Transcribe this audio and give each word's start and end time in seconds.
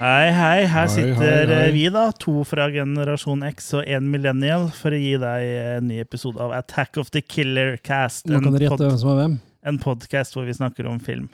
Hei, 0.00 0.30
hei. 0.32 0.60
Her 0.64 0.86
Hei, 0.86 0.92
sitter 0.94 1.18
hei, 1.20 1.46
hei. 1.46 1.66
eh, 1.68 1.72
vi, 1.74 1.82
da. 1.92 2.06
To 2.24 2.40
fra 2.48 2.70
generasjon 2.72 3.42
X 3.50 3.66
og 3.76 3.84
én 3.84 4.06
millennial, 4.08 4.70
for 4.72 4.96
å 4.96 5.00
gi 5.00 5.12
deg 5.20 5.48
en 5.76 5.90
ny 5.90 5.98
episode 6.00 6.40
av 6.40 6.54
Attack 6.56 6.96
of 7.02 7.10
the 7.12 7.20
Killer 7.20 7.76
Cast. 7.84 8.24
Nå 8.30 8.40
kan 8.40 8.54
dere 8.56 8.70
gjette 8.70 8.86
hvem 8.88 8.96
som 9.02 9.12
er 9.12 9.18
hvem. 9.20 9.34
en 9.68 9.80
podkast 9.82 10.36
hvor 10.38 10.48
vi 10.48 10.56
snakker 10.56 10.88
om 10.88 10.96
film. 11.04 11.28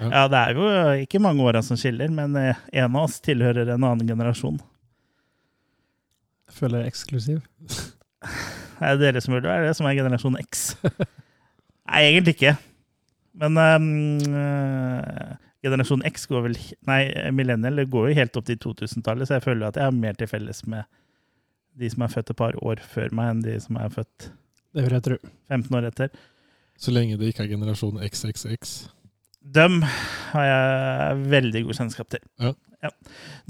Ja. 0.00 0.10
Ja, 0.12 0.26
det 0.32 0.40
er 0.42 0.58
jo 0.60 0.68
ikke 1.06 1.20
mange 1.24 1.44
åra 1.48 1.62
som 1.64 1.80
skiller, 1.80 2.12
men 2.12 2.36
eh, 2.36 2.60
en 2.76 2.92
av 2.92 3.06
oss 3.08 3.18
tilhører 3.24 3.72
en 3.72 3.88
annen 3.88 4.04
generasjon. 4.08 4.60
Jeg 6.50 6.58
føler 6.60 6.82
jeg 6.82 6.90
er 6.90 6.92
eksklusiv. 6.92 7.40
Det 8.80 8.88
er 8.88 8.96
dere 9.00 9.20
som 9.20 9.34
burde 9.34 9.48
være 9.48 9.66
det, 9.68 9.74
som 9.76 9.84
er 9.88 9.96
generasjon 9.98 10.36
X. 10.40 10.60
Nei, 11.90 11.98
egentlig 12.06 12.32
ikke. 12.38 12.54
Men 13.40 13.58
um, 13.60 13.88
eh, 14.40 15.34
generasjon 15.64 16.04
X 16.08 16.26
går 16.30 16.46
vel 16.48 16.58
Nei, 16.88 17.02
millennial 17.36 17.84
går 17.90 18.10
jo 18.10 18.18
helt 18.18 18.38
opp 18.40 18.48
til 18.48 18.58
2000-tallet, 18.62 19.28
så 19.28 19.38
jeg 19.38 19.46
føler 19.46 19.68
at 19.68 19.78
jeg 19.80 19.88
har 19.88 19.96
mer 19.96 20.16
til 20.18 20.30
felles 20.30 20.64
med 20.70 20.88
de 21.80 21.90
som 21.92 22.04
er 22.04 22.12
født 22.12 22.32
et 22.32 22.38
par 22.38 22.56
år 22.64 22.80
før 22.82 23.12
meg, 23.16 23.34
enn 23.34 23.42
de 23.44 23.56
som 23.62 23.78
er 23.80 23.92
født 23.94 24.30
Det 24.74 24.86
vil 24.86 24.96
jeg 24.96 25.06
tro. 25.06 25.18
15 25.50 25.76
år 25.76 25.90
etter. 25.90 26.16
Så 26.80 26.94
lenge 26.94 27.18
det 27.20 27.30
ikke 27.30 27.44
er 27.44 27.52
generasjon 27.52 28.00
XXX. 28.06 28.74
Dem 29.40 29.80
har 30.32 30.46
jeg 30.46 31.22
veldig 31.32 31.62
god 31.66 31.78
kjennskap 31.80 32.10
til. 32.12 32.24
Ja. 32.40 32.90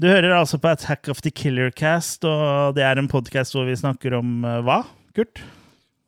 Du 0.01 0.09
hører 0.09 0.33
altså 0.35 0.59
på 0.59 0.71
Attack 0.71 1.07
of 1.11 1.21
the 1.23 1.31
Killer 1.31 1.71
Cast, 1.71 2.25
og 2.27 2.75
det 2.75 2.83
er 2.83 2.99
en 2.99 3.07
podkast 3.11 3.55
hvor 3.55 3.67
vi 3.67 3.77
snakker 3.79 4.17
om 4.17 4.41
eh, 4.43 4.59
hva, 4.67 4.81
Kurt? 5.15 5.43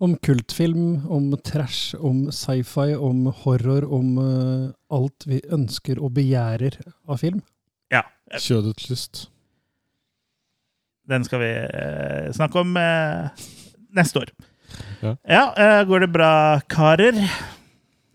Om 0.03 0.17
kultfilm, 0.19 1.05
om 1.07 1.29
trash, 1.47 1.95
om 1.95 2.25
sci-fi, 2.33 2.91
om 2.99 3.29
horror, 3.43 3.85
om 3.87 4.17
uh, 4.19 4.71
alt 4.91 5.23
vi 5.29 5.39
ønsker 5.55 6.01
og 6.03 6.11
begjærer 6.17 6.75
av 7.07 7.21
film. 7.21 7.39
Ja, 7.93 8.01
Kjødets 8.35 8.89
lyst. 8.91 9.21
Den 11.07 11.23
skal 11.27 11.39
vi 11.43 11.51
uh, 11.63 12.27
snakke 12.35 12.59
om 12.65 12.75
uh, 12.75 13.47
neste 13.95 14.25
år. 14.25 14.33
Ja. 15.03 15.15
Ja, 15.29 15.43
går 15.87 16.03
det 16.07 16.11
bra, 16.11 16.33
karer? 16.67 17.15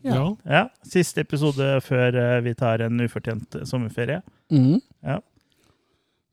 Ja. 0.05 0.13
Ja. 0.13 0.23
Ja, 0.45 0.63
Siste 0.87 1.25
episode 1.25 1.79
før 1.85 2.41
vi 2.45 2.53
tar 2.59 2.85
en 2.85 3.01
ufortjent 3.05 3.61
sommerferie. 3.69 4.21
Mhm. 4.53 4.81
Ja. 5.05 5.19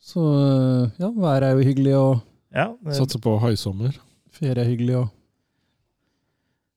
Så 0.05 0.21
ja, 0.99 1.09
været 1.15 1.47
er 1.47 1.55
jo 1.57 1.63
hyggelig, 1.65 1.95
og 1.97 2.19
Ja, 2.55 2.69
det, 2.85 2.95
Satser 2.95 3.19
på 3.19 3.37
høysommer. 3.41 3.95
ferie 4.31 4.61
er 4.61 4.67
hyggelig, 4.69 4.95
og 4.99 5.07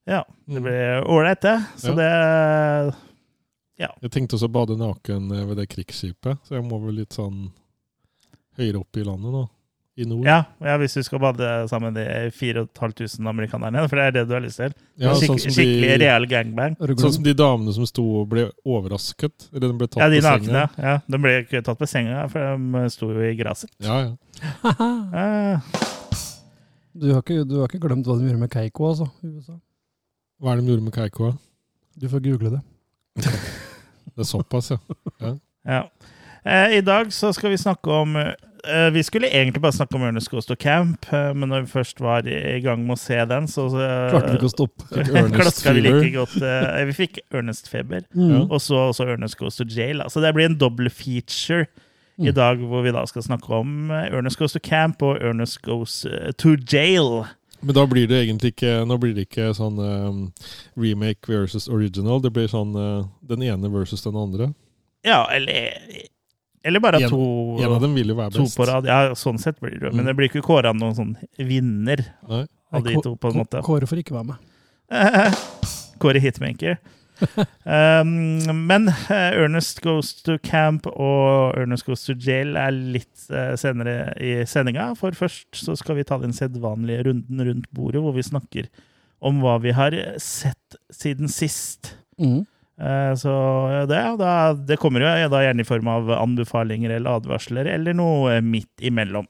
ja, 0.09 0.23
det 0.49 0.63
blir 0.65 1.05
ålreit, 1.07 1.41
det. 1.45 1.57
Så 1.77 1.93
Ja. 1.95 2.89
det 2.89 2.95
Jeg 4.03 4.11
tenkte 4.11 4.35
også 4.39 4.49
å 4.49 4.55
bade 4.57 4.75
naken 4.81 5.31
eh, 5.31 5.45
ved 5.47 5.57
det 5.61 5.69
krigsskipet, 5.71 6.41
så 6.49 6.57
jeg 6.59 6.65
må 6.67 6.81
vel 6.83 6.97
litt 6.99 7.15
sånn 7.15 7.51
høyere 8.59 8.81
opp 8.83 8.97
i 8.99 9.05
landet 9.07 9.31
nå. 9.37 9.45
I 9.99 10.05
nord. 10.07 10.23
ja, 10.29 10.45
ja, 10.63 10.77
hvis 10.79 10.93
du 10.95 11.03
skal 11.03 11.19
bade 11.19 11.47
sammen 11.67 11.91
med 11.93 11.99
de 12.07 12.29
4500 12.31 13.19
amerikanerne, 13.33 13.83
for 13.91 13.99
det 13.99 14.05
er 14.05 14.13
det 14.15 14.23
du 14.29 14.35
har 14.37 14.43
lyst 14.45 14.61
til. 14.63 14.71
Ja, 15.03 15.11
Skik 15.19 15.33
sånn, 15.33 15.41
skikkelig 15.43 15.89
de, 15.89 15.97
real 16.05 16.27
gangbang. 16.31 16.77
sånn 16.79 17.17
som 17.17 17.25
de 17.27 17.35
damene 17.35 17.75
som 17.75 17.87
sto 17.91 18.05
og 18.21 18.29
ble 18.31 18.45
overrasket. 18.65 19.49
Eller 19.53 19.73
de 19.73 19.79
ble 19.81 19.89
tatt 19.91 20.05
Ja, 20.05 20.09
de 20.09 20.21
nakne. 20.23 20.47
senga. 20.47 20.69
Ja, 20.79 20.95
de 21.03 21.19
ble 21.19 21.33
ikke 21.43 21.65
tatt 21.67 21.79
på 21.83 21.89
senga, 21.91 22.29
for 22.31 22.39
de 22.39 22.85
sto 22.95 23.11
jo 23.11 23.27
i 23.27 23.35
gresset. 23.35 23.71
Ja, 23.83 23.99
ja. 24.07 24.13
Eh, 25.19 25.59
du, 27.01 27.13
har 27.15 27.23
ikke, 27.23 27.43
du 27.49 27.59
har 27.59 27.67
ikke 27.67 27.83
glemt 27.83 28.07
hva 28.07 28.19
de 28.21 28.29
gjorde 28.31 28.39
med 28.47 28.51
Keiko, 28.55 28.93
altså, 28.93 29.11
USA? 29.27 29.59
Hva 30.39 30.53
er 30.53 30.61
det 30.61 30.67
de 30.67 30.73
gjorde 30.75 30.87
med 30.87 30.95
Keikoa? 30.95 31.33
Du 31.99 32.09
får 32.09 32.23
google 32.23 32.51
det. 32.57 32.61
Det 33.19 34.23
er 34.23 34.29
såpass, 34.29 34.71
ja. 34.71 34.79
Ja. 35.69 35.81
Eh, 36.45 36.77
I 36.79 36.81
dag 36.87 37.11
så 37.13 37.33
skal 37.35 37.51
vi 37.51 37.59
snakke 37.61 37.91
om 37.93 38.15
eh, 38.17 38.91
Vi 38.95 39.03
skulle 39.03 39.27
egentlig 39.29 39.61
bare 39.63 39.75
snakke 39.75 39.99
om 39.99 40.05
Ernest 40.07 40.31
Goes 40.31 40.47
to 40.47 40.55
Camp, 40.59 41.07
eh, 41.13 41.33
men 41.35 41.51
når 41.51 41.67
vi 41.67 41.73
først 41.75 42.01
var 42.01 42.27
i 42.31 42.37
i 42.57 42.61
gang 42.65 42.85
med 42.87 42.95
å 42.95 43.01
se 43.03 43.19
den, 43.31 43.49
så 43.51 43.67
Klarte 43.75 44.31
vi 44.31 44.39
ikke 44.39 44.49
å 44.51 44.55
stoppe. 44.55 45.05
Klaska 45.39 45.75
vi 45.77 45.83
like 45.85 46.13
godt. 46.15 46.39
eh, 46.43 46.85
vi 46.89 46.95
fikk 47.03 47.19
Ernest-feber, 47.35 48.07
mm. 48.15 48.47
og 48.49 48.61
så 48.63 48.87
også 48.93 49.09
Ernest 49.13 49.39
Goes 49.39 49.59
to 49.59 49.67
Jail. 49.69 50.01
Altså 50.07 50.23
det 50.25 50.33
blir 50.39 50.49
en 50.53 50.59
double 50.59 50.91
feature 50.91 51.67
i 52.19 52.31
Mm. 52.31 52.35
dag, 52.35 52.59
hvor 52.67 52.83
vi 52.83 52.91
da 52.91 53.05
skal 53.07 53.23
snakke 53.23 53.47
om 53.55 53.91
eh, 53.95 54.09
Ernest 54.11 54.39
Goes 54.41 54.53
to 54.57 54.59
Camp 54.59 55.03
og 55.07 55.21
Ernest 55.23 55.61
Goes 55.63 56.01
eh, 56.07 56.33
to 56.35 56.57
Jail. 56.73 57.21
Men 57.61 57.75
da 57.75 57.87
blir 57.91 58.07
det 58.07 58.21
egentlig 58.23 58.53
ikke 58.55 58.85
Nå 58.87 58.99
blir 59.03 59.15
det 59.17 59.25
ikke 59.27 59.49
sånn 59.57 59.79
um, 59.83 60.21
remake 60.79 61.27
versus 61.31 61.69
original. 61.69 62.21
Det 62.23 62.31
blir 62.35 62.47
sånn 62.51 62.77
uh, 62.79 63.09
den 63.27 63.43
ene 63.43 63.71
versus 63.73 64.05
den 64.05 64.19
andre. 64.19 64.53
Ja, 65.07 65.25
eller 65.35 65.75
Eller 66.65 66.83
bare 66.83 67.01
En- 67.03 67.11
to, 67.11 67.59
En 67.63 67.73
av 67.73 67.81
dem 67.83 67.95
vil 67.95 68.09
jo 68.09 68.17
være 68.19 68.35
to 68.35 68.45
best. 68.47 68.59
på 68.59 68.67
rad. 68.67 68.87
Ja, 68.87 69.15
sånn 69.15 69.39
sett 69.39 69.61
blir 69.61 69.79
det 69.79 69.91
mm. 69.91 69.97
Men 69.97 70.07
det 70.11 70.15
blir 70.19 70.29
ikke 70.31 70.43
kåra 70.45 70.73
noen 70.75 70.95
sånn 70.95 71.17
vinner 71.39 72.03
Nei. 72.29 72.45
av 72.73 72.85
de 72.85 72.95
to, 73.03 73.17
på 73.17 73.31
en 73.33 73.43
måte. 73.43 73.63
Kåre 73.67 73.87
får 73.89 74.03
ikke 74.03 74.15
være 74.19 74.35
med. 74.35 74.37
Kåre 76.03 76.21
Hitmaker. 76.23 76.79
Um, 77.69 78.65
men 78.69 78.89
eh, 78.89 79.35
Ernest 79.37 79.83
Goes 79.85 80.15
to 80.25 80.39
Camp 80.45 80.87
og 80.89 81.57
Ernest 81.59 81.85
Goes 81.89 82.07
to 82.07 82.15
Jail 82.17 82.57
er 82.57 82.73
litt 82.73 83.27
eh, 83.29 83.55
senere 83.61 84.15
i 84.23 84.35
sendinga. 84.49 84.91
For 84.99 85.17
først 85.17 85.59
så 85.67 85.77
skal 85.79 85.99
vi 85.99 86.07
ta 86.09 86.21
den 86.23 86.37
sedvanlige 86.37 87.09
runden 87.11 87.43
rundt 87.51 87.67
bordet, 87.77 88.03
hvor 88.05 88.17
vi 88.17 88.25
snakker 88.27 88.71
om 89.19 89.43
hva 89.43 89.59
vi 89.63 89.75
har 89.77 89.97
sett 90.23 90.79
siden 90.95 91.29
sist. 91.33 91.97
Mm. 92.23 92.47
Eh, 92.79 93.13
så 93.19 93.35
det, 93.91 94.01
da, 94.23 94.33
det 94.55 94.79
kommer 94.81 95.03
jo 95.03 95.13
da 95.35 95.43
gjerne 95.43 95.67
i 95.67 95.69
form 95.69 95.91
av 95.91 96.13
anbefalinger 96.15 96.97
eller 96.97 97.19
advarsler, 97.19 97.69
eller 97.75 97.99
noe 97.99 98.39
midt 98.45 98.87
imellom. 98.87 99.27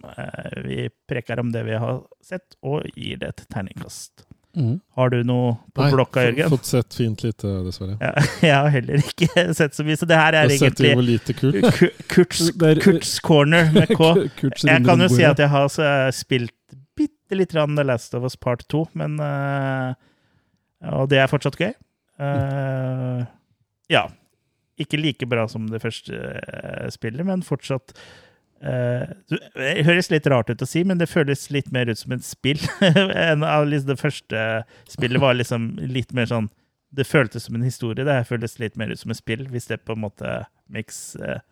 Vi 0.68 0.86
preker 1.08 1.40
om 1.40 1.52
det 1.54 1.64
vi 1.66 1.80
har 1.80 2.04
sett, 2.24 2.58
og 2.62 2.84
gir 2.94 3.18
det 3.22 3.32
et 3.32 3.46
terningkast. 3.48 4.27
Mhm. 4.58 4.74
Har 4.98 5.10
du 5.14 5.20
noe 5.22 5.52
på 5.76 5.84
Nei, 5.84 5.90
blokka, 5.94 6.22
Jørgen? 6.26 6.48
Nei, 6.48 6.50
Fått 6.56 6.66
sett 6.66 6.96
fint 6.98 7.22
lite, 7.22 7.50
dessverre. 7.68 7.94
Ja, 8.02 8.10
jeg 8.48 8.54
har 8.56 8.68
heller 8.74 9.04
ikke 9.04 9.44
sett 9.60 9.76
så 9.78 9.84
mye, 9.86 9.96
så 10.00 10.08
det 10.10 10.18
her 10.18 10.34
er 10.40 10.50
egentlig 10.50 10.94
lite 11.06 11.36
kult. 11.38 11.68
Kurts, 12.10 12.48
Kurts 12.82 13.12
corner 13.22 13.70
med 13.76 13.92
K. 13.94 14.12
Kurts 14.40 14.66
Jeg 14.66 14.82
kan 14.88 15.04
jo 15.04 15.10
si 15.12 15.22
at 15.28 15.38
jeg 15.38 15.52
har 15.54 15.68
så- 15.70 16.10
spilt 16.16 16.54
bitte 16.98 17.38
litt 17.38 17.52
grann 17.54 17.76
The 17.78 17.84
Last 17.86 18.14
of 18.18 18.24
Us 18.26 18.34
Part 18.40 18.64
2, 18.72 18.86
men 18.98 19.18
eh, 19.22 19.94
Og 20.98 21.06
det 21.12 21.20
er 21.22 21.30
fortsatt 21.30 21.58
gøy. 21.60 21.70
Eh, 22.18 23.20
ja. 23.94 24.06
Ikke 24.78 24.98
like 25.00 25.26
bra 25.30 25.46
som 25.50 25.66
det 25.70 25.80
første 25.82 26.14
eh, 26.18 26.88
spillet, 26.94 27.22
men 27.26 27.46
fortsatt 27.46 27.94
eh, 27.94 28.00
Det 28.60 29.72
høres 29.86 30.10
litt 30.10 30.26
rart 30.26 30.50
ut 30.50 30.62
å 30.64 30.66
si, 30.68 30.82
men 30.84 30.98
det 30.98 31.06
føles 31.10 31.44
litt 31.54 31.70
mer 31.74 31.90
ut 31.90 31.98
som 32.00 32.14
et 32.16 32.24
spill. 32.26 32.58
liksom 32.82 33.86
det 33.86 33.98
første 34.00 34.46
spillet 34.90 35.22
var 35.22 35.38
liksom 35.38 35.70
litt 35.78 36.12
mer 36.16 36.26
sånn 36.26 36.48
Det 36.90 37.04
føltes 37.04 37.44
som 37.44 37.54
en 37.54 37.66
historie. 37.66 38.04
Det 38.04 38.14
her 38.16 38.24
føles 38.24 38.58
litt 38.58 38.76
mer 38.80 38.90
ut 38.90 38.98
som 38.98 39.12
et 39.12 39.20
spill, 39.20 39.44
hvis 39.52 39.68
det 39.68 39.82
på 39.84 39.92
en 39.94 40.06
måte 40.06 40.38
makes 40.72 41.16
eh, 41.20 41.42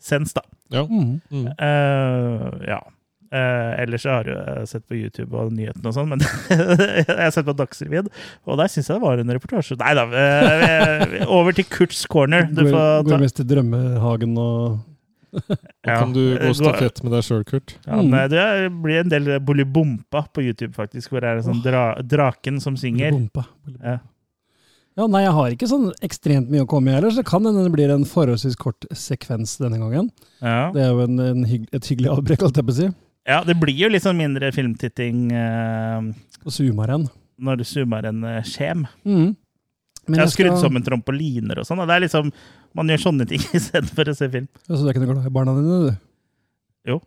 sense, 0.00 0.32
da. 0.34 0.42
Ja. 0.72 0.86
Mm, 0.88 1.20
Mm. 1.30 1.50
Uh, 1.60 2.62
ja. 2.68 2.80
Uh, 3.28 3.74
ellers 3.82 4.06
har 4.08 4.24
jeg 4.24 4.68
sett 4.70 4.86
på 4.88 4.96
YouTube 4.96 5.36
og 5.36 5.50
nyhetene 5.52 5.90
og 5.90 5.92
sånn, 5.92 6.08
men 6.08 6.22
jeg 6.48 7.04
har 7.04 7.32
sett 7.34 7.44
på 7.44 7.52
Dagsrevyen, 7.58 8.08
og 8.48 8.56
der 8.56 8.70
syns 8.72 8.88
jeg 8.88 8.96
det 8.96 9.04
var 9.04 9.20
en 9.20 9.32
reportasje. 9.36 9.76
Nei 9.82 9.92
da. 9.98 10.06
uh, 10.08 11.26
over 11.36 11.52
til 11.52 11.68
Kurts 11.68 12.06
corner. 12.08 12.48
Du 12.48 12.62
Går, 12.62 12.72
får 12.72 13.10
går 13.10 13.26
mest 13.26 13.36
til 13.36 13.50
drømmehagen 13.50 14.32
og 14.40 14.78
Ja. 15.84 15.98
kan 16.00 16.12
du 16.12 16.36
gå 16.38 16.52
stafett 16.56 17.02
med 17.04 17.12
deg 17.12 17.22
sjøl, 17.26 17.44
Kurt. 17.48 17.74
Ja, 17.86 17.98
Mm. 18.00 18.10
nei, 18.10 18.22
det 18.28 18.44
blir 18.82 19.00
en 19.00 19.08
del 19.12 19.38
bolibompa 19.40 20.26
på 20.32 20.42
YouTube, 20.44 20.74
faktisk, 20.74 21.10
hvor 21.10 21.20
det 21.20 21.28
er 21.30 21.36
en 21.42 21.46
sånn 21.48 21.62
dra 21.62 21.94
draken 22.02 22.60
som 22.60 22.76
synger. 22.76 23.10
Bompa. 23.12 23.46
Ja. 23.82 23.98
Ja, 24.98 25.06
nei, 25.06 25.20
jeg 25.22 25.32
har 25.36 25.50
ikke 25.54 25.68
sånn 25.70 25.92
ekstremt 26.02 26.48
mye 26.50 26.64
å 26.64 26.68
komme 26.68 26.90
i 26.90 26.94
heller, 26.96 27.10
så 27.14 27.20
det 27.22 27.26
kan 27.30 27.44
hende 27.46 27.62
det 27.62 27.70
blir 27.72 27.90
en 27.94 28.04
forholdsvis 28.04 28.56
kort 28.58 28.84
sekvens 28.98 29.56
denne 29.60 29.78
gangen. 29.78 30.08
Ja. 30.42 30.72
Det 30.74 30.82
er 30.82 30.88
jo 30.90 31.04
en, 31.04 31.20
en 31.22 31.44
hygg, 31.46 31.68
et 31.72 31.86
hyggelig 31.86 32.10
avbrekk, 32.16 32.42
holdt 32.48 32.56
jeg 32.58 32.66
på 32.66 32.74
å 32.74 32.78
si. 32.80 32.88
ja, 33.28 33.42
det 33.44 33.54
blir 33.60 33.76
jo 33.78 33.88
litt 33.92 34.02
sånn 34.02 34.18
mindre 34.18 34.50
filmtitting 34.56 35.30
eh, 35.30 36.08
Og 36.44 36.50
zoomer 36.50 36.90
en. 36.96 37.06
når 37.38 37.58
du 37.60 37.64
zoomer 37.64 38.08
en 38.10 38.24
uh, 38.24 38.40
skjem. 38.42 38.88
Mm. 39.06 39.36
Men 40.08 40.16
Jeg 40.16 40.24
har 40.24 40.32
skrudd 40.32 40.56
skal- 40.58 40.62
sammen 40.66 40.82
trampoliner 40.82 41.58
og 41.60 41.66
sånn. 41.68 41.78
og 41.78 41.86
Det 41.86 41.94
er 41.94 42.00
liksom, 42.08 42.32
Man 42.78 42.90
gjør 42.92 43.00
sånne 43.08 43.26
ting 43.28 43.42
istedenfor 43.58 44.12
å 44.12 44.16
se 44.16 44.28
film. 44.32 44.48
Ja, 44.64 44.72
Så 44.72 44.80
du 44.84 44.88
er 44.88 44.94
ikke 44.94 45.02
noe 45.04 45.14
glad 45.16 45.26
i 45.30 45.34
barna 45.34 45.54
dine, 45.58 45.78
du? 45.88 46.02
Jo. 46.92 46.98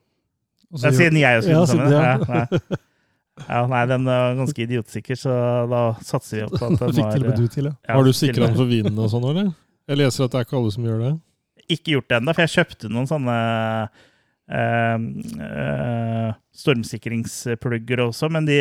Også, 0.72 0.86
Ja, 0.88 0.94
siden 0.96 1.20
jeg 1.20 1.38
har 1.38 1.44
skrudd 1.46 1.58
Ja, 1.58 1.66
sammen. 1.68 1.92
Ja, 1.92 2.16
nei. 2.28 2.78
Ja, 3.48 3.62
nei, 3.72 3.82
den 3.90 4.06
er 4.12 4.36
ganske 4.38 4.62
idiotsikker, 4.68 5.18
så 5.18 5.34
da 5.72 5.80
satser 6.06 6.38
vi 6.38 6.44
opp 6.46 6.54
på 6.60 6.68
at 6.68 6.82
den 6.84 7.26
var 7.32 7.36
du 7.40 7.48
til, 7.50 7.70
ja. 7.72 7.74
ja, 7.88 7.96
Har 7.98 8.06
du 8.06 8.12
sikra 8.14 8.46
den 8.50 8.58
for 8.60 8.70
vinene 8.70 9.02
og 9.08 9.10
sånn, 9.14 9.26
eller? 9.32 9.50
Jeg 9.90 9.98
leser 10.04 10.28
at 10.28 10.34
det 10.36 10.42
er 10.42 10.46
ikke 10.48 10.58
alle 10.60 10.74
som 10.76 10.86
gjør 10.86 11.00
det. 11.02 11.12
Ikke 11.72 11.96
gjort 11.96 12.10
det 12.12 12.18
ennå, 12.20 12.36
for 12.36 12.44
jeg 12.46 12.54
kjøpte 12.60 12.92
noen 12.92 13.08
sånne 13.10 13.38
eh, 14.52 14.98
eh, 15.48 16.34
stormsikringsplugger 16.62 18.02
også, 18.04 18.28
men 18.34 18.46
de 18.46 18.58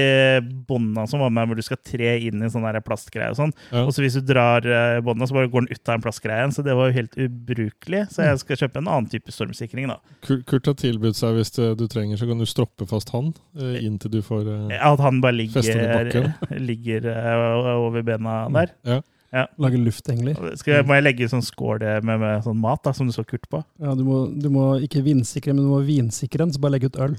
båndene 0.69 1.07
som 1.11 1.21
var 1.23 1.33
med 1.35 1.51
hvor 1.51 1.59
du 1.59 1.65
skal 1.67 1.81
tre 1.85 2.13
inn 2.23 2.41
i 2.41 2.47
en 2.47 2.53
sånn 2.53 2.67
plastgreie 2.87 3.33
og 3.33 3.39
sånn, 3.41 3.53
Ja. 3.73 3.83
og 3.85 3.93
så 3.93 4.05
hvis 4.05 4.17
du 4.19 4.23
drar 4.33 4.63
bånda, 4.63 5.03
båndene, 5.05 5.29
så 5.29 5.35
bare 5.37 5.51
går 5.51 5.67
den 5.67 5.75
ut 5.75 5.89
av 5.89 5.95
en 5.99 6.05
plastgreie 6.07 6.39
igjen, 6.41 6.55
så 6.55 6.65
det 6.65 6.77
var 6.79 6.91
jo 6.91 6.97
helt 7.01 7.17
ubrukelig. 7.19 8.03
Så 8.15 8.23
jeg 8.25 8.39
skal 8.45 8.57
kjøpe 8.63 8.79
en 8.81 8.89
annen 8.89 9.11
type 9.11 9.35
stormsikring, 9.35 9.89
da. 9.91 9.99
Kurt 10.23 10.67
har 10.71 10.75
tilbudt 10.79 11.19
seg 11.19 11.35
hvis 11.37 11.53
du 11.57 11.87
trenger, 11.91 12.17
så 12.21 12.29
kan 12.31 12.39
du 12.39 12.47
stroppe 12.49 12.87
fast 12.89 13.11
han 13.11 13.33
eh, 13.59 13.81
inntil 13.85 14.11
du 14.11 14.21
får 14.23 14.47
eh, 14.71 14.79
At 14.81 15.01
han 15.03 15.21
bare 15.21 15.37
ligger, 15.37 16.33
ligger 16.71 17.11
eh, 17.11 17.75
over 17.77 18.03
bena 18.07 18.45
der. 18.55 18.75
Ja. 18.87 19.01
Lage 19.31 19.79
luftengler. 19.79 20.39
Skal 20.59 20.81
jeg, 20.81 20.87
må 20.89 20.97
jeg 20.97 21.05
legge 21.07 21.29
sånn 21.31 21.45
skål 21.45 21.85
med, 22.03 22.17
med 22.19 22.47
sånn 22.47 22.59
mat, 22.59 22.83
da, 22.87 22.95
som 22.97 23.07
du 23.07 23.15
så 23.15 23.23
Kurt 23.23 23.47
på? 23.51 23.63
Ja, 23.83 23.95
du 23.95 24.03
må, 24.07 24.25
du 24.35 24.49
må 24.51 24.73
ikke 24.83 25.05
vindsikre, 25.07 25.55
men 25.55 25.69
du 25.69 25.71
må 25.71 25.83
vinsikre 25.87 26.43
den, 26.43 26.55
så 26.55 26.63
bare 26.63 26.79
legge 26.79 26.91
ut 26.91 26.99
øl. 26.99 27.15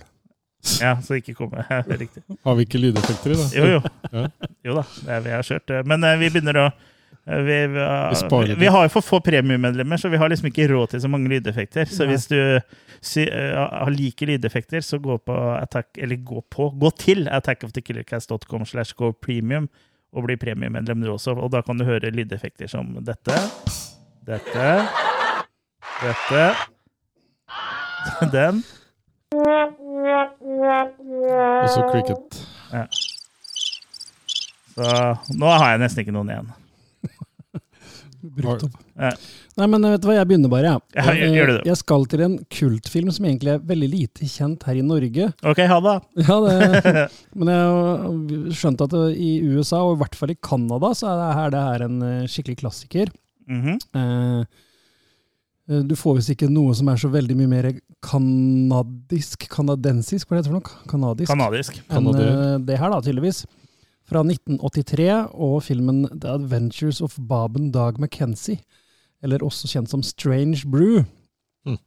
Ja, 0.81 0.95
så 1.01 1.17
ikke 1.17 1.33
komme 1.37 1.65
Riktig. 2.01 2.23
Har 2.45 2.55
vi 2.57 2.67
ikke 2.67 2.81
lydeffekter 2.81 3.33
i, 3.33 3.39
da? 3.39 3.49
Jo, 3.57 3.67
jo. 3.77 3.81
Ja. 4.11 4.25
Jo 4.67 4.73
da, 4.77 4.87
det 4.99 5.13
er, 5.15 5.21
vi 5.25 5.35
har 5.37 5.45
kjørt 5.47 5.67
det. 5.71 5.83
Men 5.89 6.03
eh, 6.05 6.17
vi 6.19 6.29
begynner 6.33 6.59
å 6.59 6.65
eh, 6.67 7.43
vi, 7.47 7.57
vi, 7.73 7.85
Vi 8.51 8.57
vi, 8.59 8.71
har 8.75 8.85
jo 8.85 8.91
for 8.93 9.07
få 9.07 9.21
premiummedlemmer, 9.25 10.01
så 10.01 10.11
vi 10.11 10.19
har 10.21 10.29
liksom 10.29 10.51
ikke 10.51 10.67
råd 10.73 10.93
til 10.93 11.03
så 11.05 11.11
mange 11.11 11.31
lydeffekter. 11.31 11.87
Så 11.89 12.05
Nei. 12.05 12.11
hvis 12.11 12.27
du 12.29 12.37
sy, 12.99 13.25
uh, 13.25 13.63
har 13.71 13.93
like 13.95 14.27
lydeffekter, 14.27 14.83
så 14.85 14.99
gå 15.01 15.17
på 15.25 15.37
attack, 15.55 15.95
eller 15.97 16.19
gå 16.21 16.43
på, 16.53 16.69
gå 16.77 16.91
til 16.99 17.25
attackofthekillercast.com 17.31 18.67
slash 18.69 18.97
go 18.99 19.13
premium 19.15 19.69
og 20.11 20.25
bli 20.25 20.35
premiemedlem 20.39 21.01
du 21.03 21.11
også. 21.13 21.35
Og 21.37 21.51
da 21.53 21.61
kan 21.65 21.79
du 21.79 21.85
høre 21.87 22.11
lydeffekter 22.11 22.67
som 22.71 22.93
dette, 23.05 23.37
dette, 24.27 24.67
dette, 26.01 26.45
den. 28.33 28.63
Og 31.61 31.69
så 31.71 31.85
cricket. 31.91 32.41
Så 34.71 35.35
nå 35.37 35.51
har 35.51 35.73
jeg 35.73 35.81
nesten 35.83 36.03
ikke 36.03 36.15
noen 36.15 36.31
igjen. 36.33 36.51
Brukt 38.21 38.63
opp. 38.67 38.77
Ja. 38.95 39.11
Nei, 39.57 39.67
men 39.73 39.85
vet 39.89 40.01
du 40.03 40.07
hva, 40.09 40.15
jeg 40.19 40.29
begynner 40.29 40.51
bare, 40.51 40.73
jeg. 40.73 40.81
Ja, 40.97 41.29
gjør 41.35 41.51
det. 41.51 41.59
Jeg 41.71 41.79
skal 41.79 42.07
til 42.11 42.23
en 42.25 42.37
kultfilm 42.53 43.11
som 43.13 43.27
egentlig 43.27 43.53
er 43.55 43.63
veldig 43.71 43.89
lite 43.91 44.29
kjent 44.29 44.65
her 44.67 44.77
i 44.77 44.85
Norge. 44.85 45.29
Ok, 45.41 45.61
ha 45.71 45.79
det. 45.87 45.97
Ja, 46.31 46.37
det, 46.45 47.05
men 47.39 47.53
jeg 47.53 48.57
skjønte 48.59 48.87
at 48.87 48.97
i 49.15 49.31
USA, 49.47 49.81
og 49.85 49.95
i 49.95 50.01
hvert 50.03 50.17
fall 50.19 50.33
i 50.35 50.39
Canada, 50.39 50.93
så 50.97 51.11
er 51.11 51.21
det 51.21 51.29
her, 51.39 51.53
det 51.55 51.63
her 51.69 51.87
en 51.87 52.03
eh, 52.07 52.27
skikkelig 52.29 52.61
klassiker. 52.61 53.13
Mm 53.49 53.61
-hmm. 53.65 53.79
eh, 53.99 55.81
du 55.87 55.95
får 55.95 56.15
visst 56.15 56.29
ikke 56.29 56.49
noe 56.51 56.75
som 56.75 56.87
er 56.91 56.97
så 56.97 57.07
veldig 57.07 57.35
mye 57.37 57.47
mer 57.47 57.71
kanadisk, 58.03 59.47
kanadensisk, 59.49 60.27
hva 60.27 60.37
heter 60.37 60.49
det 60.49 60.53
for 60.53 60.59
noe? 60.59 60.87
Kanadisk. 60.89 61.31
Kanadisk. 61.31 61.81
enn 61.89 62.07
eh, 62.07 62.59
det 62.67 62.77
her, 62.77 62.89
da, 62.89 63.01
tydeligvis. 63.01 63.45
Fra 64.11 64.25
1983, 64.27 65.07
og 65.31 65.61
filmen 65.63 66.03
The 66.11 66.33
Adventures 66.35 66.99
of 66.99 67.15
Bob 67.15 67.55
and 67.55 67.71
Dag 67.71 67.95
McKenzie. 67.95 68.59
Eller 69.23 69.43
også 69.45 69.69
kjent 69.71 69.91
som 69.91 70.03
Strange 70.03 70.65
Brew. 70.67 71.05
Mm. 71.63 71.77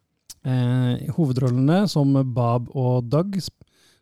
Eh, 0.48 1.10
hovedrollene 1.18 1.82
som 1.90 2.14
Bob 2.32 2.70
og 2.72 3.10
Doug, 3.12 3.36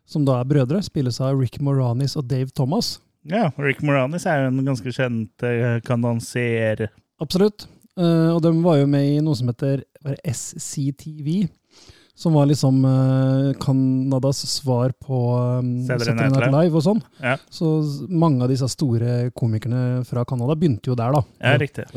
som 0.07 0.23
da 0.23 0.37
er 0.39 0.47
brødre, 0.47 0.79
spilles 0.85 1.19
av 1.19 1.35
Rick 1.41 1.59
Moranis 1.59 2.15
og 2.15 2.29
Dave 2.31 2.53
Thomas. 2.55 2.95
Ja, 3.27 3.49
Rick 3.59 3.83
Moranis 3.83 4.27
er 4.27 4.45
jo 4.45 4.53
en 4.53 4.63
ganske 4.67 4.95
kjent 4.95 5.43
eh, 5.47 5.81
kandanser. 5.83 6.87
Absolutt. 7.23 7.67
Eh, 7.99 8.29
og 8.31 8.39
de 8.45 8.53
var 8.63 8.79
jo 8.79 8.87
med 8.87 9.17
i 9.17 9.19
noe 9.23 9.35
som 9.35 9.51
heter 9.51 9.83
SCTV. 10.23 11.49
Som 12.15 12.35
var 12.37 12.45
liksom 12.45 12.83
uh, 12.85 14.33
svar 14.33 14.91
på 15.01 15.19
um, 15.59 15.71
Saturday 15.87 16.13
Night 16.13 16.35
Live. 16.37 16.51
Live 16.53 16.77
og 16.77 16.83
sånn. 16.85 17.01
Ja. 17.23 17.37
Så 17.49 17.81
mange 18.09 18.43
av 18.45 18.51
disse 18.53 18.69
store 18.69 19.31
komikerne 19.33 20.03
fra 20.05 20.25
Canada 20.25 20.53
begynte 20.55 20.91
jo 20.91 20.95
der, 20.99 21.15
da. 21.15 21.23
Ja, 21.41 21.57
riktig. 21.57 21.87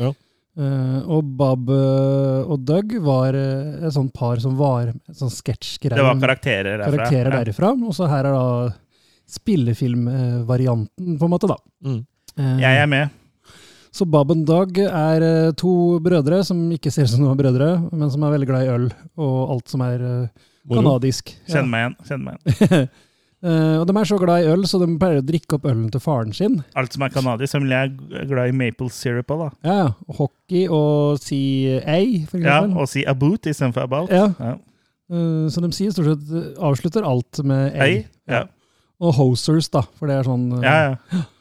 Eh, 0.57 1.01
og 1.13 1.27
Bob 1.37 1.69
eh, 1.69 2.49
og 2.49 2.63
Doug 2.65 2.95
var 3.05 3.35
uh, 3.37 3.77
et 3.85 3.93
sånt 3.93 4.09
par 4.15 4.41
som 4.41 4.55
var 4.57 4.89
et 4.89 5.19
sånt 5.19 5.35
sketsjgreier. 5.35 5.99
Det 5.99 6.07
var 6.07 6.17
karakterer 6.23 6.79
derfra. 6.81 6.95
karakterer 6.95 7.29
ja. 7.29 7.41
derifra. 7.43 7.71
Og 7.77 7.93
så 7.93 8.09
her 8.09 8.25
er 8.25 8.33
da 8.33 8.73
spillefilmvarianten, 9.37 11.17
på 11.19 11.27
en 11.27 11.33
måte, 11.33 11.49
da. 11.51 11.59
Mm. 11.85 12.01
Eh, 12.37 12.57
Jeg 12.63 12.81
er 12.81 12.89
med. 12.89 13.13
Så 13.97 14.05
Bob 14.09 14.31
and 14.33 14.45
Doug 14.47 14.77
er 14.85 15.25
eh, 15.25 15.55
to 15.57 15.71
brødre 16.03 16.43
som 16.45 16.59
ikke 16.75 16.93
ser 16.93 17.07
ut 17.07 17.15
som 17.15 17.25
de 17.25 17.31
er 17.31 17.41
brødre, 17.41 17.71
men 17.91 18.13
som 18.13 18.23
er 18.23 18.35
veldig 18.35 18.49
glad 18.49 18.67
i 18.67 18.75
øl 18.75 18.87
og 19.17 19.55
alt 19.55 19.73
som 19.73 19.83
er 19.85 19.97
canadisk. 19.97 20.47
Kanadisk. 20.67 21.35
Ja. 21.47 21.53
Kjenn 21.55 21.69
meg 21.71 21.83
igjen. 21.83 21.97
Kjenn 22.07 22.25
meg 22.25 22.39
igjen. 22.53 22.87
Uh, 23.37 23.75
og 23.79 23.85
de 23.87 23.95
er 24.01 24.09
så 24.09 24.17
glad 24.21 24.43
i 24.43 24.49
øl, 24.51 24.65
så 24.67 24.79
de 24.81 24.87
pleier 24.99 25.21
å 25.21 25.25
drikke 25.25 25.57
opp 25.57 25.67
ølen 25.69 25.87
til 25.93 26.03
faren 26.03 26.35
sin. 26.35 26.59
Alt 26.77 26.95
som 26.95 27.05
er 27.05 27.13
kanadisk. 27.13 27.53
Som 27.53 27.67
jeg 27.71 27.93
er 27.93 28.29
glad 28.29 28.51
i 28.51 28.57
maple 28.57 28.89
syrup 28.93 29.31
òg, 29.35 29.45
da. 29.45 29.49
Ja. 29.69 30.17
Hockey 30.19 30.65
og 30.67 31.21
si 31.23 31.41
A, 31.79 32.01
for 32.27 32.41
eksempel. 32.41 32.49
Ja, 32.49 32.61
og 32.73 32.91
si 32.91 33.05
about 33.07 33.47
istedenfor 33.49 33.87
about. 33.87 34.13
Ja. 34.13 34.31
Ja. 34.41 34.57
Uh, 35.07 35.47
så 35.53 35.63
de 35.63 35.71
sier 35.71 35.93
stort 35.95 36.09
sett 36.09 36.35
eh, 36.35 36.47
avslutter 36.67 37.05
alt 37.07 37.39
med 37.47 37.71
A. 37.77 37.87
A 37.87 37.89
Ja. 38.27 38.43
Og 38.97 39.13
hosers, 39.13 39.69
da, 39.69 39.83
for 39.95 40.09
det 40.09 40.17
er 40.17 40.25
sånn 40.25 40.47
uh, 40.57 40.61
Ja, 40.65 40.77
ja. 40.89 41.21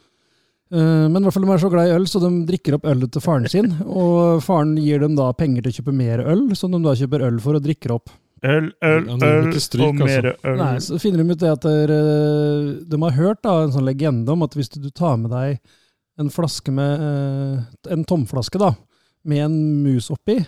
Eh, 0.73 1.07
Men 1.09 1.21
i 1.21 1.25
hvert 1.27 1.37
fall 1.37 1.47
de 1.47 1.53
er 1.55 1.63
så 1.63 1.71
glad 1.71 1.89
i 1.89 1.95
øl, 1.97 2.07
så 2.11 2.21
de 2.23 2.31
drikker 2.49 2.77
opp 2.79 2.87
ølet 2.91 3.13
til 3.15 3.23
faren 3.23 3.49
sin. 3.51 3.73
Og 3.87 4.43
faren 4.43 4.77
gir 4.81 5.01
dem 5.05 5.15
da 5.19 5.31
penger 5.33 5.63
til 5.63 5.73
å 5.73 5.79
kjøpe 5.81 5.95
mer 5.95 6.25
øl, 6.27 6.49
som 6.59 6.73
de 6.75 6.81
da 6.83 6.95
kjøper 6.99 7.27
øl 7.29 7.39
for 7.45 7.59
og 7.59 7.63
drikker 7.67 7.95
opp. 7.95 8.11
Øl, 8.45 8.69
øl, 8.85 9.07
Ja, 9.09 9.17
øl 9.31 9.55
stryk, 9.61 9.95
og 9.95 10.05
mer 10.05 10.27
øl. 10.45 10.57
Nei, 10.61 10.75
Så 10.85 10.99
finner 11.01 11.23
de 11.25 11.31
ut 11.33 11.39
det 11.41 11.53
at 11.55 11.63
der, 11.65 11.91
eh, 11.91 12.85
de 12.85 12.99
har 13.01 13.11
hørt 13.17 13.43
da, 13.43 13.63
en 13.65 13.73
sånn 13.73 13.87
legende 13.89 14.29
om 14.35 14.43
at 14.43 14.53
hvis 14.55 14.69
du 14.75 14.91
tar 14.91 15.17
med 15.17 15.31
deg 15.31 15.59
en 16.19 16.29
flaske 16.31 16.73
med 16.73 17.01
eh, 17.01 17.93
En 17.93 18.05
tomflaske 18.05 18.59
da, 18.59 18.75
med 19.25 19.39
en 19.45 19.83
mus 19.83 20.11
oppi, 20.11 20.45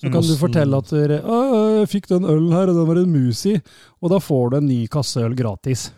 så 0.00 0.10
kan 0.10 0.22
du 0.22 0.34
fortelle 0.40 0.76
at 0.80 0.88
dere, 0.88 1.20
«Å, 1.22 1.80
jeg 1.80 1.88
fikk 1.92 2.06
den 2.08 2.24
ølen 2.24 2.52
her, 2.52 2.68
og 2.70 2.74
den 2.74 2.86
var 2.88 2.96
en 2.96 3.12
mus 3.12 3.44
i. 3.46 3.60
Og 4.00 4.08
da 4.10 4.16
får 4.18 4.50
du 4.50 4.56
en 4.56 4.66
ny 4.66 4.86
kasse 4.88 5.20
øl 5.20 5.34
gratis. 5.36 5.90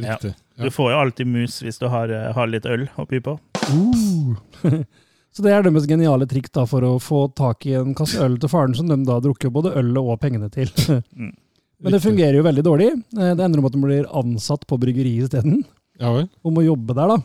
Riktig. 0.00 0.32
Du 0.32 0.49
Ja. 0.68 0.70
får 0.74 0.90
jo 0.92 0.98
alltid 1.00 1.26
mus 1.26 1.60
hvis 1.62 1.78
du 1.80 1.86
har, 1.88 2.10
eh, 2.10 2.32
har 2.36 2.46
litt 2.50 2.66
øl 2.66 2.88
oppi 3.00 3.20
på. 3.24 3.38
Uh. 3.70 4.36
Så 5.32 5.44
det 5.46 5.52
er 5.54 5.62
deres 5.62 5.86
geniale 5.86 6.26
trikk 6.26 6.48
da, 6.52 6.64
for 6.66 6.82
å 6.82 6.96
få 6.98 7.28
tak 7.38 7.64
i 7.70 7.76
en 7.78 7.94
kasse 7.94 8.18
øl 8.18 8.34
til 8.42 8.50
faren, 8.50 8.74
som 8.74 8.88
de 8.90 8.96
da 9.06 9.20
drukker 9.22 9.52
både 9.54 9.70
ølet 9.78 10.00
og 10.02 10.18
pengene 10.20 10.50
til. 10.50 10.70
Mm. 11.16 11.34
Men 11.80 11.94
det 11.94 12.02
fungerer 12.04 12.36
jo 12.36 12.42
veldig 12.44 12.62
dårlig. 12.66 12.88
Eh, 13.16 13.30
Det 13.32 13.40
ender 13.40 13.58
om 13.62 13.64
at 13.64 13.72
de 13.72 13.78
blir 13.80 14.08
ansatt 14.12 14.66
på 14.68 14.76
bryggeriet 14.76 15.30
isteden, 15.30 15.62
Ja 15.98 16.10
vel. 16.12 16.26
og 16.44 16.52
må 16.52 16.60
jobbe 16.66 16.92
der. 16.92 17.08
da. 17.08 17.16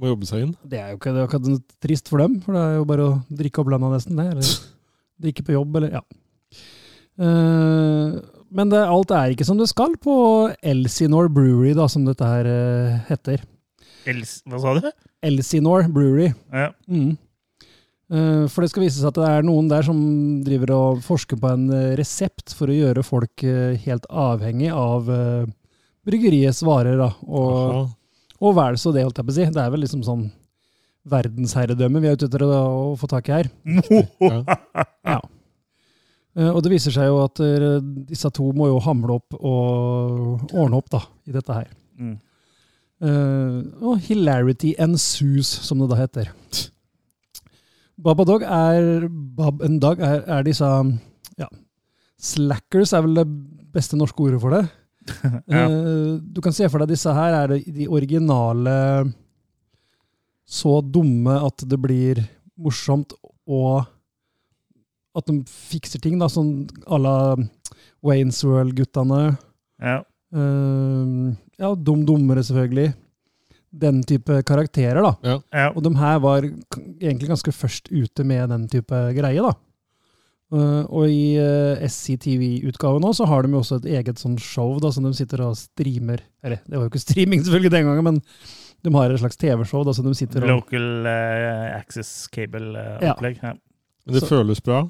Må 0.00 0.08
jobbe 0.10 0.26
seg 0.26 0.42
inn. 0.48 0.56
Det 0.66 0.80
er 0.80 0.88
jo 0.90 0.96
ikke, 0.98 1.12
det 1.14 1.20
er 1.22 1.28
jo 1.38 1.52
noe 1.52 1.62
trist 1.84 2.08
for 2.10 2.18
dem, 2.18 2.40
for 2.42 2.56
det 2.56 2.60
er 2.64 2.74
jo 2.80 2.88
bare 2.88 3.06
å 3.06 3.12
drikke 3.30 3.60
opp 3.62 3.70
lønna 3.70 3.92
nesten, 3.92 4.16
det. 4.18 4.26
Eller 4.32 4.50
drikke 5.22 5.44
på 5.46 5.54
jobb, 5.54 5.76
eller 5.78 5.94
ja. 5.94 6.02
Eh, 7.20 8.18
men 8.50 8.70
det, 8.72 8.80
alt 8.82 9.12
er 9.14 9.32
ikke 9.32 9.46
som 9.46 9.58
det 9.60 9.68
skal 9.70 9.94
på 10.02 10.14
Elsinore 10.66 11.30
Brewery, 11.32 11.72
da, 11.78 11.86
som 11.90 12.06
dette 12.06 12.26
her 12.26 12.48
uh, 12.50 12.96
heter. 13.10 13.42
Els 14.10 14.40
Hva 14.48 14.60
sa 14.62 14.74
du? 14.78 14.88
Elsinore 15.26 15.90
Brewery. 15.92 16.30
Ja. 16.50 16.70
Mm. 16.90 17.12
Uh, 18.10 18.44
For 18.50 18.64
det 18.64 18.72
skal 18.72 18.86
vise 18.86 18.98
seg 18.98 19.12
at 19.12 19.20
det 19.20 19.28
er 19.28 19.46
noen 19.46 19.70
der 19.70 19.86
som 19.86 20.00
driver 20.46 20.74
og 20.74 21.02
forsker 21.06 21.38
på 21.38 21.52
en 21.52 21.68
eh, 21.76 21.92
resept 22.00 22.56
for 22.58 22.72
å 22.72 22.78
gjøre 22.78 23.06
folk 23.06 23.44
uh, 23.46 23.78
helt 23.84 24.08
avhengig 24.10 24.72
av 24.74 25.06
bryggeriets 26.08 26.64
varer. 26.66 26.98
Da. 26.98 27.12
Og, 27.28 27.50
Aha. 27.54 27.82
og 28.40 28.56
vel 28.58 28.80
så 28.82 28.94
det, 28.96 29.04
holdt 29.06 29.20
jeg 29.22 29.28
på 29.28 29.36
å 29.36 29.38
si. 29.38 29.50
Det 29.54 29.62
er 29.62 29.74
vel 29.76 29.84
liksom 29.86 30.02
sånn 30.06 30.30
verdensherredømme 31.10 32.02
vi 32.02 32.10
er 32.10 32.18
ute 32.18 32.26
etter 32.28 32.42
å, 32.44 32.50
å 32.90 32.96
få 32.98 33.08
tak 33.10 33.30
i 33.30 33.38
her. 33.38 33.52
Ja. 34.20 34.42
Ja. 35.06 35.20
Eh, 36.38 36.48
Og 36.50 36.62
det 36.62 36.70
viser 36.74 36.94
seg 36.94 37.08
jo 37.10 37.20
at 37.24 37.40
eh, 37.42 37.78
disse 38.10 38.30
to 38.36 38.50
må 38.56 38.68
jo 38.70 38.80
hamle 38.84 39.16
opp 39.18 39.34
og 39.40 40.50
ordne 40.54 40.78
opp 40.78 40.90
da, 40.92 41.00
i 41.26 41.34
dette 41.34 41.56
her. 41.56 41.70
Mm. 41.98 42.16
Eh, 43.00 43.56
og 43.82 44.02
hilarity 44.06 44.74
ensues, 44.78 45.48
som 45.66 45.80
det 45.82 45.88
da 45.90 45.98
heter. 46.02 46.30
Babadog 48.00 48.44
er, 48.46 49.08
Bab 49.10 49.60
en 49.66 49.80
dag 49.82 50.00
er, 50.00 50.22
er 50.38 50.44
disse 50.46 50.68
ja, 51.40 51.48
Slackers 52.20 52.94
er 52.96 53.04
vel 53.04 53.18
det 53.18 53.26
beste 53.74 53.98
norske 53.98 54.22
ordet 54.28 54.40
for 54.42 54.56
det. 54.56 54.66
Ja. 55.50 55.64
Du 56.20 56.38
kan 56.44 56.52
se 56.54 56.68
for 56.70 56.78
deg 56.82 56.92
disse 56.92 57.10
her 57.16 57.34
er 57.34 57.54
de 57.58 57.86
originale 57.90 58.74
så 60.50 60.76
dumme 60.84 61.38
at 61.40 61.64
det 61.66 61.78
blir 61.80 62.20
morsomt, 62.60 63.14
og 63.48 63.88
at 65.18 65.26
de 65.26 65.40
fikser 65.48 66.00
ting, 66.04 66.18
da, 66.20 66.28
sånn 66.30 66.68
à 66.86 66.98
la 67.00 67.14
Waynes 68.06 68.42
World-guttene. 68.46 69.36
Ja. 69.82 70.00
Uh, 70.30 71.32
ja, 71.60 71.72
Dum 71.74 72.04
Dummere, 72.06 72.44
selvfølgelig. 72.46 72.92
Den 73.80 74.00
type 74.06 74.40
karakterer, 74.46 75.02
da. 75.02 75.38
ja. 75.54 75.68
Og 75.74 75.82
de 75.86 75.92
her 75.98 76.20
var 76.22 76.46
egentlig 76.46 77.28
ganske 77.30 77.52
først 77.54 77.90
ute 77.94 78.24
med 78.26 78.48
den 78.50 78.64
type 78.70 79.00
greie, 79.14 79.42
da. 79.44 79.52
Uh, 80.50 80.82
og 80.90 81.04
i 81.06 81.36
uh, 81.38 81.78
SCTV-utgaven 81.86 83.04
nå, 83.04 83.12
så 83.14 83.26
har 83.30 83.46
de 83.46 83.52
jo 83.54 83.60
også 83.62 83.76
et 83.78 83.90
eget 84.00 84.18
sånn 84.18 84.34
show 84.42 84.72
da, 84.82 84.90
som 84.90 85.06
de 85.06 85.12
sitter 85.14 85.44
og 85.46 85.54
streamer. 85.58 86.24
Eller, 86.42 86.58
det 86.66 86.74
var 86.74 86.88
jo 86.88 86.90
ikke 86.90 87.02
streaming 87.04 87.42
selvfølgelig 87.46 87.70
den 87.76 87.86
gangen, 87.86 88.08
men 88.08 88.18
de 88.82 88.94
har 88.96 89.12
et 89.14 89.20
slags 89.22 89.38
TV-show 89.38 89.84
da, 89.86 89.94
som 89.94 90.08
de 90.08 90.14
sitter 90.18 90.42
og 90.48 90.50
Local 90.56 90.88
uh, 91.06 91.68
access 91.78 92.24
cable-opplegg. 92.34 93.38
ja. 93.44 93.54
Men 94.06 94.16
det 94.16 94.24
Så- 94.24 94.32
føles 94.32 94.62
bra. 94.64 94.80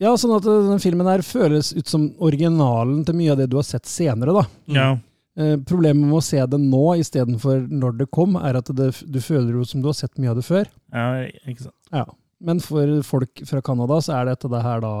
Ja, 0.00 0.14
sånn 0.16 0.32
at 0.32 0.46
denne 0.46 0.70
den 0.72 0.80
filmen 0.82 1.08
her 1.10 1.20
føles 1.26 1.74
ut 1.76 1.90
som 1.90 2.06
originalen 2.24 3.02
til 3.04 3.18
mye 3.18 3.34
av 3.34 3.40
det 3.42 3.50
du 3.52 3.58
har 3.58 3.66
sett 3.68 3.88
senere, 3.90 4.32
da. 4.32 4.44
Ja. 4.72 4.88
Eh, 5.36 5.58
problemet 5.68 6.02
med 6.08 6.16
å 6.18 6.24
se 6.24 6.40
det 6.40 6.58
nå 6.60 6.84
istedenfor 7.02 7.66
når 7.68 7.98
det 8.00 8.06
kom, 8.16 8.38
er 8.40 8.56
at 8.58 8.70
det, 8.76 8.90
du 9.04 9.20
føler 9.22 9.58
jo 9.58 9.66
som 9.68 9.82
du 9.84 9.90
har 9.90 9.98
sett 9.98 10.16
mye 10.20 10.32
av 10.32 10.40
det 10.40 10.46
før. 10.48 10.70
ja, 10.96 11.26
ikke 11.44 11.66
sant. 11.66 11.76
Ja, 11.92 12.06
men 12.40 12.62
for 12.64 12.88
folk 13.04 13.42
fra 13.44 13.60
Canada 13.64 13.98
så 14.00 14.14
er 14.16 14.30
dette 14.30 14.48
det 14.48 14.62
her 14.64 14.80
da 14.84 14.92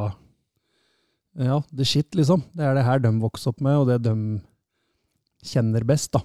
Ja, 1.40 1.60
the 1.72 1.84
shit, 1.86 2.10
liksom. 2.18 2.42
Det 2.52 2.64
er 2.66 2.74
det 2.76 2.84
her 2.84 2.98
de 3.00 3.12
vokser 3.22 3.52
opp 3.54 3.60
med, 3.64 3.78
og 3.78 3.86
det 3.88 4.00
de 4.04 4.14
kjenner 5.46 5.84
best, 5.88 6.12
da. 6.12 6.20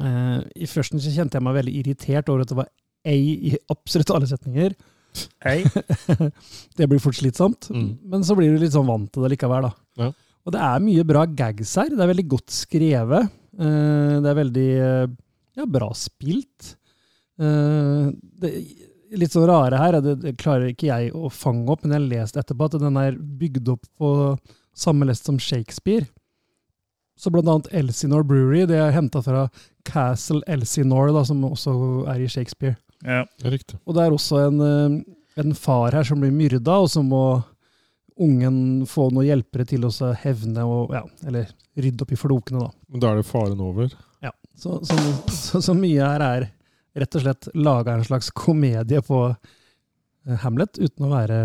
Eh, 0.00 0.38
I 0.62 0.68
førsten 0.70 1.00
så 1.02 1.10
kjente 1.10 1.38
jeg 1.38 1.44
meg 1.44 1.56
veldig 1.58 1.74
irritert 1.82 2.28
over 2.30 2.44
at 2.44 2.52
det 2.52 2.58
var 2.60 2.68
ei 3.08 3.50
i 3.50 3.54
absolutt 3.72 4.12
alle 4.14 4.28
setninger. 4.30 4.76
Hei. 5.44 5.62
Det 6.76 6.86
blir 6.90 7.00
fort 7.02 7.16
slitsomt, 7.18 7.68
Mm. 7.72 7.98
men 8.12 8.22
så 8.26 8.36
blir 8.38 8.52
du 8.54 8.58
litt 8.62 8.72
sånn 8.74 8.86
vant 8.88 9.10
til 9.12 9.24
det 9.24 9.32
likevel, 9.34 9.68
da. 9.68 9.72
Ja. 10.04 10.10
Og 10.46 10.52
det 10.54 10.60
er 10.64 10.80
mye 10.84 11.04
bra 11.04 11.24
gags 11.26 11.74
her. 11.76 11.90
Det 11.92 12.00
er 12.00 12.10
veldig 12.12 12.28
godt 12.32 12.52
skrevet. 12.54 13.30
Eh, 13.58 14.14
Det 14.22 14.30
er 14.30 14.38
veldig 14.38 14.68
eh, 14.84 15.06
ja, 15.58 15.66
bra 15.66 15.90
spilt. 15.98 16.74
Eh, 17.40 18.10
Det 18.40 18.52
litt 19.18 19.32
sånn 19.34 19.48
rare 19.50 19.76
her, 19.80 19.96
er 19.98 20.04
det, 20.04 20.12
det 20.22 20.36
klarer 20.38 20.70
ikke 20.70 20.86
jeg 20.86 21.10
å 21.18 21.26
fange 21.34 21.66
opp, 21.72 21.82
men 21.82 21.90
jeg 21.96 22.00
har 22.00 22.08
lest 22.22 22.36
etterpå 22.38 22.68
at 22.70 22.76
den 22.78 22.96
er 23.00 23.16
bygd 23.18 23.68
opp 23.72 23.82
på 23.98 24.10
samme 24.76 25.04
lest 25.08 25.26
som 25.26 25.36
Shakespeare. 25.42 26.06
Så 27.18 27.28
blant 27.34 27.50
annet 27.50 27.68
Elsinore 27.74 28.24
Brewery, 28.24 28.62
det 28.70 28.78
er 28.80 28.94
henta 28.94 29.20
fra 29.20 29.48
Castle 29.84 30.40
Elsinore, 30.46 31.10
da, 31.12 31.24
som 31.26 31.42
også 31.44 31.74
er 32.08 32.22
i 32.22 32.28
Shakespeare. 32.30 32.78
Ja. 33.04 33.22
Ja, 33.24 33.50
riktig. 33.52 33.78
Og 33.86 33.96
det 33.96 34.04
er 34.04 34.12
også 34.16 34.42
en, 34.48 34.60
eh, 34.60 35.14
en 35.40 35.54
far 35.56 35.92
her 35.96 36.04
som 36.04 36.20
blir 36.20 36.32
myrda, 36.34 36.80
og 36.84 36.88
så 36.92 37.02
må 37.06 37.22
ungen 38.20 38.84
få 38.86 39.06
noen 39.14 39.24
hjelpere 39.30 39.64
til 39.64 39.86
å 39.88 39.90
hevne 40.20 40.64
og 40.68 40.90
ja, 40.92 41.00
eller 41.26 41.48
rydde 41.80 42.04
opp 42.04 42.12
i 42.12 42.18
flokene, 42.20 42.66
da. 42.66 42.70
Men 42.92 43.00
da 43.00 43.12
er 43.14 43.20
det 43.22 43.28
faren 43.30 43.62
over. 43.64 43.94
Ja. 44.20 44.32
Så, 44.60 44.82
så, 44.84 44.96
så, 45.32 45.62
så 45.64 45.72
mye 45.78 46.04
her 46.04 46.20
er 46.26 46.48
rett 47.00 47.16
og 47.16 47.22
slett 47.24 47.48
laga 47.56 47.94
en 47.96 48.04
slags 48.04 48.28
komedie 48.36 49.00
på 49.06 49.22
eh, 49.30 50.36
Hamlet, 50.42 50.76
uten 50.82 51.06
å 51.08 51.12
være 51.14 51.40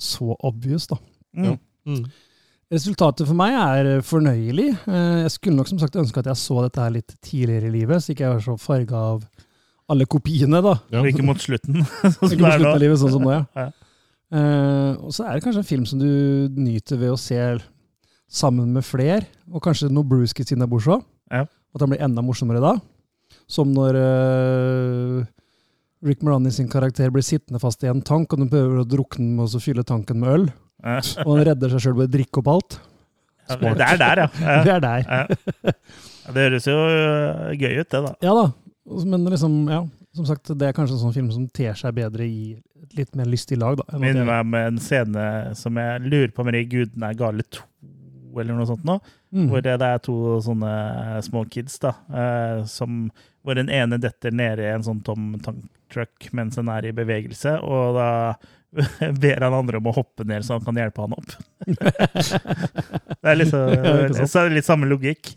så 0.00 0.34
obvious, 0.42 0.88
da. 0.90 0.98
Mm. 1.38 1.58
Mm. 1.86 2.04
Resultatet 2.74 3.28
for 3.28 3.36
meg 3.38 3.54
er 3.54 4.00
fornøyelig. 4.02 4.70
Eh, 4.88 5.18
Jeg 5.22 5.34
skulle 5.36 5.60
nok 5.60 5.70
som 5.70 5.78
sagt 5.78 6.00
ønske 6.00 6.18
at 6.24 6.32
jeg 6.32 6.40
så 6.40 6.64
dette 6.64 6.82
her 6.82 6.94
litt 6.96 7.14
tidligere 7.22 7.68
i 7.70 7.74
livet, 7.76 8.02
så 8.02 8.10
ikke 8.14 8.26
jeg 8.26 8.34
var 8.40 8.44
så 8.48 8.56
farga 8.58 9.04
av 9.12 9.22
alle 9.90 10.06
kopiene, 10.08 10.60
da. 10.64 10.74
Ja. 10.92 11.02
Og 11.02 11.10
ikke 11.10 11.26
mot 11.26 11.40
slutten, 11.40 11.82
sånn 12.16 12.32
Ikke 12.32 12.44
mot 12.44 12.54
slutten 12.54 12.70
av 12.72 12.80
livet, 12.82 13.00
sånn 13.02 13.14
som 13.14 13.24
nå, 13.24 13.34
ja. 13.34 13.44
Ja. 13.58 13.68
Uh, 14.34 14.96
og 15.04 15.12
så 15.14 15.26
er 15.28 15.36
det 15.36 15.44
kanskje 15.44 15.60
en 15.62 15.68
film 15.68 15.84
som 15.86 16.00
du 16.00 16.08
nyter 16.58 16.98
ved 16.98 17.12
å 17.14 17.20
se 17.20 17.38
sammen 18.34 18.72
med 18.74 18.86
fler, 18.86 19.28
og 19.52 19.62
kanskje 19.62 19.92
noe 19.92 20.06
Bruce 20.08 20.34
innabords 20.50 20.88
òg. 20.90 21.04
Ja. 21.30 21.44
At 21.46 21.82
han 21.82 21.92
blir 21.92 22.02
enda 22.02 22.24
morsommere 22.24 22.62
da. 22.62 22.74
Som 23.50 23.74
når 23.76 23.98
uh, 23.98 25.20
Rick 26.04 26.24
Moranis 26.24 26.58
sin 26.58 26.70
karakter 26.72 27.12
blir 27.12 27.24
sittende 27.24 27.60
fast 27.62 27.84
i 27.84 27.90
en 27.92 28.02
tank, 28.04 28.32
og 28.32 28.42
de 28.42 28.48
prøver 28.50 28.82
å 28.82 28.88
drukne 28.88 29.36
med 29.36 29.54
å 29.54 29.62
fylle 29.62 29.84
tanken 29.86 30.20
med 30.22 30.32
øl. 30.32 30.48
Ja. 30.84 30.98
Og 31.24 31.36
han 31.36 31.46
redder 31.50 31.72
seg 31.72 31.86
sjøl 31.86 31.96
ved 32.00 32.10
å 32.10 32.14
drikke 32.16 32.42
opp 32.42 32.50
alt. 32.56 32.80
Ja, 33.44 33.56
Det 33.60 33.86
er 33.86 34.00
der, 34.00 34.24
ja. 34.24 34.28
ja. 34.40 34.58
Det 34.66 34.74
er 34.74 34.84
der. 34.84 35.78
Det 36.32 36.44
høres 36.46 36.66
jo 36.68 36.76
øh, 36.80 37.50
gøy 37.60 37.82
ut, 37.82 37.88
det, 37.92 38.00
da. 38.06 38.12
Ja 38.24 38.34
da. 38.36 38.44
Men 38.84 39.24
liksom, 39.24 39.68
ja, 39.68 39.80
som 40.14 40.26
sagt, 40.28 40.50
det 40.58 40.68
er 40.68 40.76
kanskje 40.76 40.98
en 40.98 41.02
sånn 41.06 41.16
film 41.16 41.30
som 41.32 41.46
ter 41.48 41.76
seg 41.78 41.94
bedre 41.96 42.26
i 42.28 42.54
et 42.84 42.96
litt 42.98 43.14
mer 43.16 43.28
lystig 43.30 43.58
lag. 43.58 43.78
da. 43.80 43.98
Minner 43.98 44.26
meg 44.28 44.42
om 44.44 44.56
en 44.58 44.80
scene 44.82 45.28
som 45.58 45.80
jeg 45.80 46.02
lurer 46.04 46.34
på 46.34 46.44
om 46.44 46.50
er 46.52 46.60
i 46.60 46.66
Gudene 46.68 47.10
er 47.10 47.18
gale 47.18 47.46
to, 47.48 47.64
eller 48.36 48.52
noe 48.52 48.68
sånt 48.68 48.84
nå. 48.86 48.98
Mm. 49.34 49.46
Hvor 49.50 49.64
det 49.64 49.74
er 49.74 50.02
to 50.04 50.16
sånne 50.44 50.74
små 51.26 51.46
kids, 51.50 51.78
da. 51.82 51.94
eh, 52.12 52.58
som, 52.70 53.08
hvor 53.42 53.56
den 53.58 53.72
ene 53.72 53.98
detter 54.02 54.34
nede 54.34 54.66
i 54.66 54.74
en 54.74 54.84
sånn 54.86 55.00
tom 55.06 55.32
tanktruck 55.42 56.28
mens 56.36 56.60
den 56.60 56.70
er 56.70 56.90
i 56.90 56.94
bevegelse, 56.94 57.56
og 57.64 57.96
da 57.98 58.10
ber 59.22 59.46
han 59.46 59.54
andre 59.54 59.80
om 59.80 59.88
å 59.90 59.96
hoppe 59.96 60.26
ned 60.28 60.44
så 60.44 60.58
han 60.58 60.66
kan 60.66 60.78
hjelpe 60.78 61.06
han 61.06 61.16
opp. 61.16 61.34
det 61.64 63.32
er 63.32 63.40
liksom, 63.40 63.74
så, 64.12 64.28
det 64.28 64.44
er 64.44 64.54
litt 64.58 64.68
samme 64.68 64.90
logikk. 64.90 65.32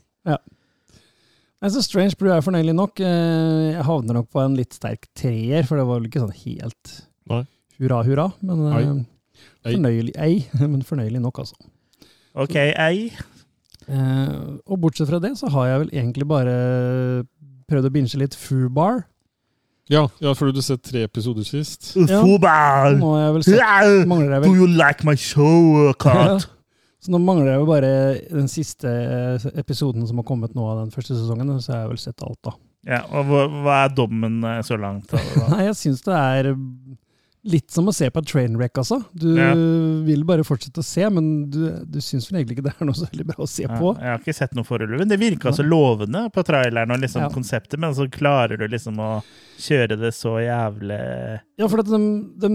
Altså, 1.63 1.81
Strange 1.81 2.13
Brew 2.19 2.29
er 2.35 2.43
fornøyelig 2.45 2.75
nok. 2.77 2.99
Eh, 3.01 3.71
Jeg 3.73 3.85
havner 3.87 4.13
nok 4.19 4.27
på 4.33 4.43
en 4.43 4.55
litt 4.59 4.75
sterk 4.77 5.07
treer, 5.17 5.65
for 5.65 5.79
det 5.79 5.87
var 5.89 5.97
vel 5.99 6.09
ikke 6.09 6.21
sånn 6.21 6.35
helt 6.43 6.91
Nei. 7.31 7.39
hurra, 7.81 8.03
hurra. 8.05 8.27
Men 8.45 8.61
eh, 8.67 8.77
Ei. 8.77 8.91
Ei. 9.65 9.73
fornøyelig 9.73 10.13
ei, 10.21 10.35
men 10.71 10.83
fornøyelig 10.85 11.21
nok, 11.23 11.39
altså. 11.43 11.57
OK, 12.37 12.55
ei. 12.59 13.09
Eh, 13.87 14.33
og 14.67 14.79
bortsett 14.83 15.09
fra 15.09 15.19
det, 15.23 15.33
så 15.39 15.49
har 15.53 15.67
jeg 15.71 15.83
vel 15.85 15.93
egentlig 15.97 16.27
bare 16.29 16.53
prøvd 17.67 17.89
å 17.89 17.93
binge 17.93 18.19
litt 18.21 18.35
Fubar. 18.37 19.05
Ja, 19.89 20.03
ja, 20.19 20.33
for 20.35 20.51
du 20.51 20.57
har 20.59 20.65
sett 20.67 20.81
tre 20.83 21.05
episoder 21.07 21.45
sist. 21.47 21.93
Ja. 21.95 22.19
Fubar! 22.21 22.93
Nå 22.99 23.13
har 23.15 23.21
jeg 23.23 23.35
vel 23.37 23.45
sett 23.47 24.07
mangler 24.11 24.35
jeg 24.35 24.43
Do 24.49 24.53
you 24.59 24.67
like 24.67 25.07
my 25.07 25.15
show, 25.15 25.93
Kat? 25.97 26.45
Så 27.07 27.13
nå 27.13 27.21
mangler 27.23 27.53
jeg 27.53 27.61
jo 27.61 27.67
bare 27.69 27.89
den 28.27 28.49
siste 28.51 28.91
eh, 28.91 29.43
episoden 29.55 30.03
som 30.09 30.17
har 30.19 30.25
kommet 30.27 30.51
nå 30.57 30.65
av 30.67 30.81
den 30.81 30.89
første 30.91 31.15
sesongen, 31.15 31.53
så 31.63 31.71
jeg 31.71 31.85
har 31.85 31.91
vel 31.93 32.01
sett 32.01 32.23
alt, 32.25 32.39
da. 32.43 32.51
Ja, 32.83 32.99
og 33.15 33.31
hva, 33.31 33.77
er 33.85 33.93
dommen 33.95 34.41
eh, 34.43 34.59
så 34.67 34.75
langt? 34.75 35.15
Nei, 35.53 35.61
jeg 35.69 35.77
syns 35.79 36.03
det 36.03 36.17
er 36.17 36.49
litt 37.47 37.71
som 37.71 37.87
å 37.87 37.93
se 37.95 38.09
på 38.11 38.19
et 38.21 38.27
trainwreck, 38.27 38.77
altså. 38.81 38.97
Du 39.15 39.29
Ja. 39.39 39.53
vil 40.05 40.23
bare 40.27 40.43
fortsette 40.43 40.81
å 40.83 40.85
se, 40.85 41.05
men 41.09 41.49
du, 41.49 41.61
du 41.87 41.99
syns 42.03 42.27
vel 42.29 42.41
egentlig 42.41 42.57
ikke 42.57 42.65
det 42.67 42.73
er 42.75 42.85
noe 42.89 42.97
så 42.97 43.07
veldig 43.07 43.25
bra 43.29 43.43
å 43.45 43.47
se 43.49 43.63
Ja, 43.63 43.77
på. 43.79 43.93
jeg 43.97 44.11
har 44.11 44.19
ikke 44.19 44.35
sett 44.35 44.55
noe 44.57 44.67
foreløpig, 44.67 44.99
men 44.99 45.07
det 45.11 45.19
virka 45.21 45.53
så 45.55 45.63
lovende 45.65 46.25
på 46.35 46.43
traileren 46.47 46.91
og 46.91 46.99
liksom 47.03 47.21
Ja. 47.25 47.29
konseptet, 47.33 47.79
men 47.79 47.93
så 47.95 48.09
klarer 48.11 48.57
du 48.59 48.67
liksom 48.67 48.99
å 48.99 49.23
kjøre 49.57 49.97
det 49.99 50.13
så 50.13 50.35
jævlig 50.43 51.39
Ja, 51.57 51.67
for 51.67 51.79
at 51.79 51.87
de, 51.89 52.01
de 52.37 52.51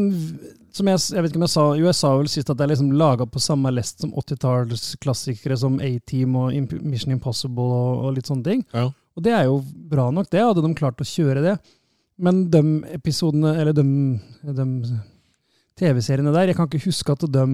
som 0.73 0.87
jeg, 0.87 0.99
jeg 1.13 1.23
vet 1.23 1.31
ikke 1.33 1.41
om 1.43 1.47
jeg 1.49 1.55
sa 1.57 1.65
Jo, 1.77 1.87
jeg 1.91 1.95
sa 1.99 2.17
vel 2.17 2.29
sist 2.33 2.51
at 2.51 2.57
det 2.57 2.65
er 2.65 2.73
liksom 2.75 2.93
laga 2.97 3.27
på 3.27 3.41
samme 3.43 3.73
lest 3.75 4.01
som 4.01 4.13
80-tallsklassikere 4.13 5.57
som 5.59 5.79
A-Team 5.81 6.37
og 6.37 6.53
Mission 6.83 7.13
Impossible 7.13 7.63
og, 7.69 8.05
og 8.07 8.15
litt 8.17 8.27
sånne 8.31 8.45
ting. 8.47 8.65
Ja. 8.75 8.89
Og 9.17 9.23
det 9.27 9.33
er 9.37 9.45
jo 9.45 9.59
bra 9.91 10.11
nok, 10.15 10.31
det. 10.33 10.41
Hadde 10.41 10.63
de 10.65 10.75
klart 10.79 11.01
å 11.03 11.05
kjøre 11.05 11.43
det. 11.45 11.57
Men 12.23 12.45
de 12.53 12.61
episodene, 12.95 13.55
eller 13.59 13.75
de, 13.75 13.85
de 14.47 14.67
TV-seriene 15.81 16.33
der, 16.35 16.53
jeg 16.53 16.59
kan 16.59 16.69
ikke 16.71 16.85
huske 16.87 17.15
at 17.17 17.25
de 17.35 17.47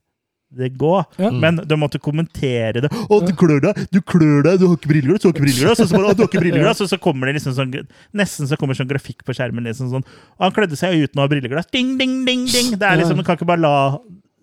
det 0.50 0.68
gå. 0.78 1.04
Ja. 1.16 1.30
Men 1.30 1.60
du 1.64 1.76
måtte 1.78 2.00
kommentere 2.02 2.82
det. 2.82 2.90
'Å, 2.90 3.20
du 3.22 3.32
klør 3.38 3.60
deg! 3.68 3.84
Du 3.94 4.00
klør 4.02 4.42
deg! 4.46 4.58
Du 4.58 4.66
har 4.66 4.76
ikke 4.76 4.90
brilleglass!' 4.90 5.22
Du 5.22 5.28
har 5.28 5.34
ikke 5.36 5.44
brilleglass! 5.46 5.82
Og 5.84 5.88
så 5.90 5.96
bare, 5.96 6.14
du 6.14 6.24
har 6.24 6.30
ikke 6.30 6.42
brilleglass! 6.42 6.80
Og 6.82 6.90
så 6.90 6.98
kommer 6.98 7.30
det 7.30 7.36
liksom 7.38 7.54
sånn 7.54 7.74
Nesten 8.16 8.50
så 8.50 8.58
kommer 8.58 8.74
sånn 8.78 8.90
grafikk 8.90 9.22
på 9.26 9.36
skjermen. 9.36 9.64
liksom 9.70 9.92
sånn, 9.92 10.06
Han 10.40 10.54
klødde 10.56 10.78
seg 10.80 10.98
uten 11.04 11.22
å 11.22 11.26
ha 11.26 11.30
brilleglass. 11.30 11.70
Ding, 11.70 11.96
ding, 12.00 12.24
ding, 12.26 12.46
ding! 12.50 12.74
Det 12.74 12.86
er 12.86 12.98
liksom, 13.02 13.20
Du 13.20 13.26
kan 13.26 13.38
ikke 13.38 13.46
bare 13.46 13.62
la 13.62 13.74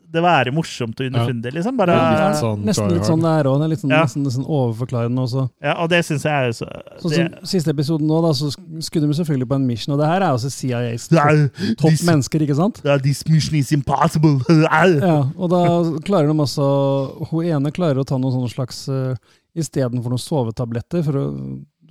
det 0.09 0.21
være 0.23 0.51
morsomt 0.55 0.99
og 1.01 1.07
underfundig, 1.09 1.51
liksom. 1.51 1.75
Bare, 1.77 1.91
Ja, 1.91 2.03
er 2.15 2.29
Litt 2.31 2.39
sånn 2.39 2.61
nesten 2.63 2.91
litt 2.95 3.03
sånn 3.09 3.21
det 3.25 3.31
er 3.39 3.49
òg. 3.51 3.63
Litt 3.69 3.79
sånn, 3.81 3.91
Ja. 3.91 4.03
nesten, 4.05 4.23
nesten 4.23 4.45
overforklarende 4.47 5.19
også. 5.19 5.49
ja, 5.61 5.73
og 5.83 5.89
det 5.91 5.99
syns 6.07 6.23
jeg 6.23 6.31
er 6.31 6.45
jo 6.47 6.53
så 6.61 6.67
Sånn 7.01 7.11
det, 7.11 7.47
Siste 7.47 7.73
episoden 7.73 8.07
nå, 8.07 8.21
da, 8.23 8.31
så 8.31 8.47
sk- 8.53 8.83
skulle 8.87 9.07
de 9.07 9.13
selvfølgelig 9.19 9.47
på 9.51 9.55
en 9.55 9.67
mission, 9.67 9.93
og 9.93 9.99
det 9.99 10.07
her 10.07 10.21
er 10.21 10.31
også 10.31 10.49
CIAs 10.49 11.07
topp, 11.09 11.19
er, 11.27 11.49
topp 11.75 11.89
this, 11.91 12.05
mennesker, 12.07 12.39
ikke 12.47 12.55
sant? 12.55 12.81
det 12.83 12.91
er, 12.95 12.99
this 13.03 13.23
mission 13.27 13.55
is 13.59 13.71
impossible! 13.71 14.39
Ja, 14.47 15.27
og 15.37 15.49
da 15.51 15.61
klarer 16.07 16.27
de 16.31 16.39
også 16.39 17.29
Hun 17.31 17.45
ene 17.45 17.71
klarer 17.71 17.99
å 17.99 18.05
ta 18.07 18.15
noen 18.17 18.31
sånne 18.33 18.53
slags 18.53 18.87
uh, 18.87 19.15
Istedenfor 19.57 20.09
noen 20.13 20.21
sovetabletter 20.23 21.03
for 21.03 21.13
å 21.19 21.25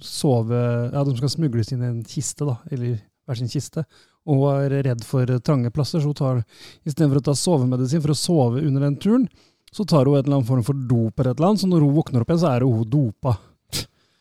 sove 0.00 0.90
Ja, 0.92 1.04
de 1.04 1.16
skal 1.16 1.28
smugles 1.32 1.72
inn 1.72 1.82
i 1.82 1.88
en 1.90 2.02
kiste, 2.04 2.46
da. 2.46 2.58
Eller 2.70 2.98
hver 3.26 3.36
sin 3.40 3.48
kiste. 3.50 3.84
Og 4.26 4.46
er 4.50 4.78
redd 4.88 5.04
for 5.06 5.30
trange 5.46 5.70
plasser, 5.74 6.02
så 6.02 6.10
hun 6.10 6.18
tar 6.18 6.40
istedenfor 6.86 7.20
å 7.20 7.26
ta 7.28 7.34
sovemedisin 7.38 8.02
for 8.02 8.14
å 8.14 8.18
sove 8.18 8.64
under 8.64 8.82
den 8.88 8.96
turen, 9.02 9.28
så 9.72 9.84
tar 9.86 10.08
hun 10.08 10.16
et 10.18 10.26
eller 10.26 10.40
annet 10.40 10.48
form 10.48 10.64
for 10.66 10.86
dop 10.88 11.20
eller 11.20 11.34
et 11.34 11.38
eller 11.38 11.52
annet, 11.52 11.62
så 11.62 11.70
når 11.70 11.84
hun 11.84 11.94
våkner 11.98 12.24
opp 12.24 12.32
igjen, 12.32 12.42
så 12.42 12.52
er 12.54 12.66
hun 12.66 12.88
dopa. 12.90 13.36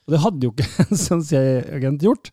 Og 0.06 0.14
det 0.14 0.22
hadde 0.22 0.46
jo 0.46 0.54
ikke 0.54 0.86
en 1.16 1.26
CIA-agent 1.26 2.06
gjort. 2.06 2.30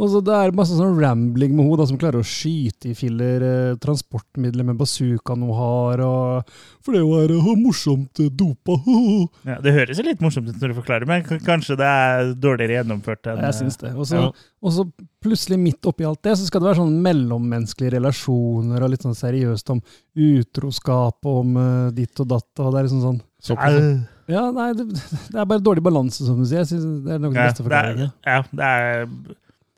Og 0.00 0.08
så 0.08 0.20
Det 0.24 0.32
er 0.32 0.54
masse 0.56 0.72
sånn 0.78 0.94
rambling 0.96 1.52
med 1.52 1.66
henne 1.68 1.84
som 1.90 1.98
klarer 2.00 2.22
å 2.22 2.24
skyte 2.26 2.88
i 2.88 2.94
filler 2.96 3.42
eh, 3.44 3.74
transportmidler 3.82 4.64
med 4.64 4.78
bazookaen 4.80 5.42
hun 5.44 5.52
har. 5.58 6.00
Og, 6.06 6.52
for 6.80 6.96
det 6.96 7.02
er 7.04 7.34
jo 7.36 7.54
morsomt 7.60 8.22
eh, 8.24 8.30
dopa. 8.32 8.78
Ja, 9.50 9.58
det 9.60 9.74
høres 9.76 10.00
jo 10.00 10.06
litt 10.06 10.22
morsomt 10.24 10.48
ut 10.48 10.56
når 10.62 10.72
du 10.72 10.78
forklarer, 10.80 11.04
men 11.10 11.26
k- 11.26 11.40
kanskje 11.44 11.76
det 11.80 11.88
er 11.90 12.32
dårligere 12.40 12.78
gjennomført 12.80 13.28
enn 13.34 13.42
Jeg 13.44 13.58
syns 13.60 13.76
det. 13.82 13.92
Og 13.92 14.08
så, 14.08 14.22
Ja. 14.24 14.30
og 14.64 14.72
så 14.78 14.86
plutselig 15.20 15.58
midt 15.60 15.84
oppi 15.90 16.06
alt 16.08 16.22
det, 16.24 16.32
så 16.40 16.46
skal 16.48 16.62
det 16.64 16.70
være 16.70 16.80
sånn 16.80 16.96
mellommenneskelige 17.04 17.92
relasjoner 17.98 18.86
og 18.86 18.94
litt 18.94 19.04
sånn 19.04 19.18
seriøst 19.18 19.74
om 19.76 19.82
utroskap 20.16 21.28
og 21.28 21.42
om 21.44 21.58
uh, 21.60 21.90
ditt 21.94 22.16
og 22.24 22.30
datt. 22.32 22.48
og 22.62 22.72
det 22.72 22.80
er 22.80 22.88
liksom 22.88 23.04
sånn 23.04 23.20
Så 23.44 23.56
eh, 23.56 24.00
Ja, 24.32 24.46
nei, 24.54 24.70
det, 24.78 24.86
det 24.94 25.36
er 25.40 25.48
bare 25.50 25.64
dårlig 25.64 25.82
balanse, 25.84 26.24
som 26.24 26.40
du 26.40 26.46
sier. 26.48 26.62
Jeg 26.64 26.70
synes 26.72 27.04
Det 27.04 27.14
er 27.16 27.22
noe 27.22 27.32
beste 27.34 27.60
det 27.60 27.66
er, 27.66 27.68
forklaringen. 27.68 28.12
ja, 28.26 28.42
det 28.52 28.72
er 28.72 29.06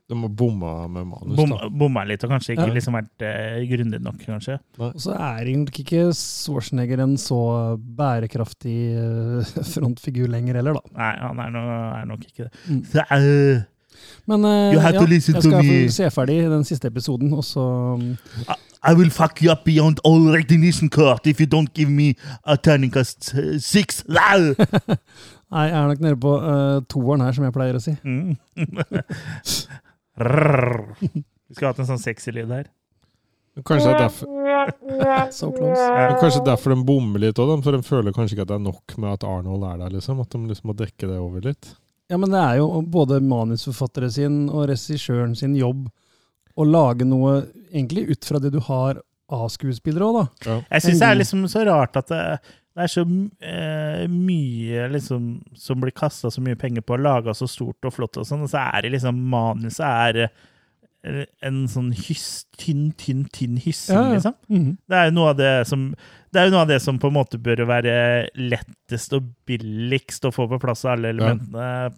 de 0.09 0.19
har 0.19 0.29
bomma 0.29 0.87
med 0.87 1.07
manus, 1.07 1.37
bom, 1.37 1.49
da. 1.55 1.69
bomma 1.71 2.03
litt, 2.07 2.23
og 2.25 2.33
kanskje 2.33 2.57
ikke 2.57 2.67
Ja. 2.67 2.73
liksom 2.75 2.97
vært 2.97 3.23
eh, 3.23 3.61
grundig 3.69 4.01
nok, 4.03 4.17
kanskje. 4.25 4.57
Og 4.77 4.97
så 4.99 5.15
er 5.15 5.45
egentlig 5.47 5.85
ikke 5.85 6.09
Schwarzenegger 6.11 7.03
en 7.05 7.15
så 7.17 7.77
bærekraftig 7.79 8.79
eh, 8.99 9.53
frontfigur 9.73 10.27
lenger 10.27 10.59
heller, 10.59 10.79
da. 10.79 10.97
Nei, 10.99 11.13
han 11.23 11.39
er, 11.39 11.53
no, 11.55 11.63
er 12.01 12.09
nok 12.09 12.25
ikke 12.27 12.49
det. 12.49 12.51
Mm. 12.67 12.83
Så, 12.91 13.05
uh, 13.07 13.63
Men 14.27 14.43
uh, 14.43 14.73
ja, 14.75 14.91
jeg 14.91 15.21
skal 15.23 15.89
se 15.95 16.09
ferdig 16.11 16.37
den 16.51 16.67
siste 16.67 16.91
episoden, 16.91 17.31
og 17.33 17.43
så 17.47 17.63
I, 18.43 18.57
I 18.91 18.93
will 18.99 19.11
fuck 19.11 19.39
you 19.41 19.51
up 19.51 19.63
beyond 19.63 19.99
all 20.03 20.27
recognition 20.33 20.89
court 20.89 21.27
if 21.27 21.39
you 21.39 21.47
don't 21.47 21.71
give 21.73 21.89
me 21.89 22.15
a 22.43 22.57
terningkast 22.57 23.31
cast 23.31 23.63
six. 23.63 24.03
Nei, 25.53 25.67
jeg 25.69 25.77
er 25.77 25.87
nok 25.87 25.99
nede 26.01 26.17
på 26.17 26.33
uh, 26.41 26.81
toeren 26.89 27.21
her, 27.21 27.31
som 27.31 27.45
jeg 27.45 27.53
pleier 27.53 27.77
å 27.77 27.81
si. 27.83 27.93
Mm. 28.03 28.35
Vi 30.17 31.55
skulle 31.55 31.71
hatt 31.71 31.81
en 31.83 31.89
sånn 31.89 32.01
sexy 32.01 32.33
lyd 32.35 32.51
her. 32.53 32.69
Kanskje 33.67 33.91
det 33.91 33.93
er 33.93 34.01
derfor, 34.01 34.29
So 35.35 35.51
kanskje 35.53 36.41
derfor 36.47 36.73
de 36.73 36.85
bommer 36.87 37.21
litt 37.21 37.37
òg, 37.41 37.51
for 37.65 37.75
de 37.75 37.85
føler 37.85 38.15
kanskje 38.15 38.37
ikke 38.37 38.45
at 38.47 38.51
det 38.53 38.57
er 38.57 38.63
nok 38.65 38.95
med 38.97 39.11
at 39.13 39.25
Arnold 39.29 39.65
er 39.67 39.81
der. 39.83 39.93
liksom, 39.97 40.21
At 40.23 40.33
de 40.33 40.41
liksom 40.49 40.71
må 40.71 40.77
dekke 40.77 41.09
det 41.09 41.19
over 41.21 41.45
litt. 41.45 41.73
Ja, 42.09 42.17
men 42.17 42.33
det 42.33 42.41
er 42.41 42.59
jo 42.61 42.81
både 42.93 43.21
manusforfattere 43.23 44.09
sin 44.11 44.47
og 44.49 44.67
regissøren 44.71 45.35
sin 45.37 45.53
jobb 45.57 45.85
å 46.59 46.65
lage 46.67 47.05
noe 47.07 47.43
egentlig 47.71 48.07
ut 48.13 48.25
fra 48.25 48.41
det 48.41 48.51
du 48.53 48.59
har 48.65 48.99
av 49.33 49.47
skuespillere 49.49 50.05
òg, 50.05 50.17
da. 50.19 50.57
Jeg 50.69 50.83
syns 50.85 50.99
det 51.01 51.07
er 51.07 51.17
liksom 51.21 51.45
så 51.49 51.63
rart 51.65 51.95
at 51.97 52.11
det, 52.11 52.23
det 52.73 52.85
er 52.87 52.89
så 52.89 53.03
eh, 53.05 54.05
mye 54.09 54.87
liksom 54.95 55.27
som 55.55 55.81
blir 55.83 55.93
kasta 55.93 56.31
så 56.33 56.41
mye 56.41 56.57
penger 56.57 56.81
på 56.81 56.95
å 56.95 57.01
lage 57.01 57.35
så 57.37 57.45
stort 57.49 57.85
og 57.85 57.93
flott 57.93 58.17
og 58.17 58.25
sånn, 58.25 58.45
og 58.47 58.49
så 58.49 58.63
er 58.73 58.81
det 58.87 58.95
liksom 58.95 59.19
manuset 59.29 59.85
er 59.85 60.19
eh, 60.25 61.25
en 61.45 61.63
sånn 61.69 61.91
hyss, 61.93 62.45
tynn, 62.57 62.87
tynn, 62.97 63.25
tynn 63.35 63.59
hyssing, 63.61 63.93
Ja, 63.97 64.07
ja. 64.07 64.15
liksom. 64.17 64.37
Mhm. 64.49 64.71
Det 64.89 64.97
er 64.97 65.09
jo 65.11 65.15
noe 65.19 65.29
av 65.35 65.37
det 65.37 65.53
som 65.69 65.85
det 66.33 66.41
er 66.41 66.47
jo 66.49 66.55
noe 66.55 66.63
av 66.65 66.71
det 66.71 66.79
som 66.81 66.97
på 66.97 67.11
en 67.11 67.13
måte 67.19 67.37
bør 67.37 67.61
være 67.69 67.93
lettest 68.41 69.13
og 69.13 69.27
billigst 69.45 70.25
å 70.25 70.31
få 70.33 70.47
på 70.49 70.57
plass 70.63 70.81
av 70.87 70.95
alle 70.95 71.11
elementene. 71.13 71.67
Ja, 71.67 71.91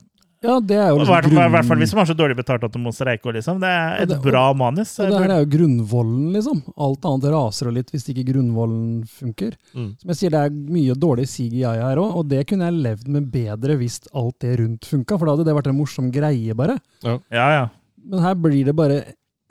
det 0.61 0.75
er 0.77 0.89
jo 0.91 0.97
liksom 0.99 1.13
hvert, 1.15 1.27
grunn... 1.31 1.51
hvert 1.53 1.67
fall 1.69 1.79
hvis 1.81 1.91
de 1.93 1.97
har 1.99 2.07
så 2.09 2.15
dårlig 2.17 2.35
betalt 2.39 2.63
at 2.67 2.73
de 2.75 2.79
må 2.83 2.91
streike. 2.95 3.33
Liksom. 3.35 3.59
Det 3.63 3.69
er 3.71 3.85
Ja, 3.95 4.03
et 4.03 4.09
det- 4.09 4.19
bra 4.23 4.43
manus. 4.53 4.93
Og 4.99 5.09
det 5.11 5.19
her 5.23 5.33
er 5.35 5.43
jo 5.45 5.49
grunnvollen, 5.57 6.31
liksom. 6.35 6.61
Alt 6.77 7.05
annet 7.09 7.27
raser 7.35 7.67
og 7.71 7.73
litt 7.77 7.91
hvis 7.93 8.07
ikke 8.13 8.25
grunnvollen 8.31 9.03
funker. 9.07 9.55
Mm. 9.75 9.89
Som 10.01 10.13
jeg 10.13 10.19
sier, 10.21 10.29
det 10.35 10.41
er 10.45 10.49
mye 10.77 10.95
dårlig 11.05 11.27
CGI 11.31 11.63
her 11.63 11.97
òg, 12.01 12.15
og 12.21 12.27
det 12.29 12.45
kunne 12.47 12.69
jeg 12.69 12.81
levd 12.85 13.07
med 13.17 13.29
bedre 13.31 13.77
hvis 13.81 13.99
alt 14.13 14.39
det 14.39 14.59
rundt 14.59 14.85
funka, 14.85 15.17
for 15.17 15.25
da 15.25 15.35
hadde 15.35 15.45
det 15.49 15.55
vært 15.55 15.67
en 15.73 15.77
morsom 15.79 16.11
greie, 16.11 16.53
bare. 16.55 16.77
Ja, 17.03 17.19
ja. 17.31 17.67
Men 18.05 18.19
her 18.25 18.35
blir 18.35 18.65
det 18.65 18.75
bare 18.75 19.01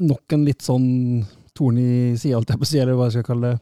nok 0.00 0.32
en 0.32 0.44
litt 0.44 0.62
sånn 0.62 1.24
torn 1.54 1.78
i 1.78 2.16
sida, 2.18 2.34
holdt 2.38 2.50
jeg 2.50 2.58
på 2.60 2.66
si, 2.66 2.78
eller 2.82 2.94
hva 2.98 3.06
jeg 3.10 3.18
skal 3.20 3.28
kalle 3.34 3.52
det. 3.54 3.60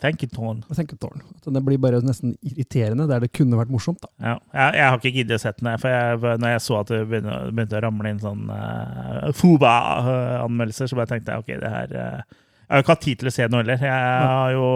Thank 0.00 0.22
you, 0.24 0.28
Tone. 0.32 0.62
Jeg 0.70 0.76
tenker 0.78 0.96
tårn. 0.96 1.20
Det 1.44 1.60
blir 1.66 1.76
bare 1.78 1.98
nesten 2.00 2.30
irriterende, 2.46 3.06
der 3.10 3.20
det 3.20 3.32
kunne 3.36 3.58
vært 3.58 3.68
morsomt, 3.70 4.00
da. 4.00 4.08
Ja. 4.18 4.36
Jeg, 4.54 4.74
jeg 4.78 4.86
har 4.88 4.96
ikke 4.98 5.12
giddet 5.18 5.36
å 5.36 5.42
sette 5.42 5.64
den, 5.66 5.78
for 5.82 5.88
jeg, 5.92 6.20
når 6.40 6.54
jeg 6.54 6.62
så 6.64 6.78
at 6.80 6.88
det 6.94 7.00
begynte, 7.10 7.34
begynte 7.52 7.76
å 7.76 7.82
ramle 7.84 8.12
inn 8.14 8.22
sånn 8.22 8.46
uh, 8.48 9.28
Fuba-anmeldelser, 9.36 10.88
så 10.90 10.96
bare 10.98 11.10
tenkte 11.12 11.34
jeg 11.34 11.44
ok, 11.44 11.50
det 11.60 11.72
her 11.74 11.92
uh, 11.96 12.22
Jeg 12.70 12.72
har 12.76 12.84
ikke 12.84 12.94
hatt 12.94 13.04
tid 13.04 13.20
til 13.20 13.28
å 13.28 13.34
se 13.34 13.46
den 13.50 13.58
heller. 13.60 13.80
Jeg 13.82 14.30
har 14.30 14.52
jo, 14.54 14.66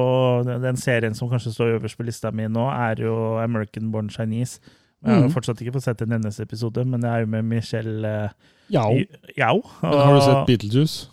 Den 0.65 0.77
serien 0.83 1.15
som 1.15 1.29
kanskje 1.31 1.53
står 1.55 1.77
øverst 1.79 1.97
på 2.01 2.07
lista 2.09 2.33
mi 2.35 2.49
nå, 2.51 2.65
er 2.75 3.05
jo 3.07 3.15
American 3.43 3.93
Born 3.95 4.09
Chinese. 4.11 4.59
Jeg 5.05 5.13
har 5.15 5.21
Mhm. 5.27 5.33
fortsatt 5.35 5.61
ikke 5.61 5.75
fått 5.77 5.85
sett 5.85 6.01
en 6.03 6.13
eneste 6.17 6.43
episode, 6.43 6.85
men 6.89 7.03
jeg 7.05 7.11
er 7.13 7.21
jo 7.21 7.27
med 7.27 7.45
Michelle 7.45 8.13
uh, 8.25 8.29
Yao. 8.73 8.95
Yao. 9.37 9.57
og, 9.83 9.99
har 10.01 10.15
du 10.15 10.21
sett 10.21 10.37
og- 10.37 11.11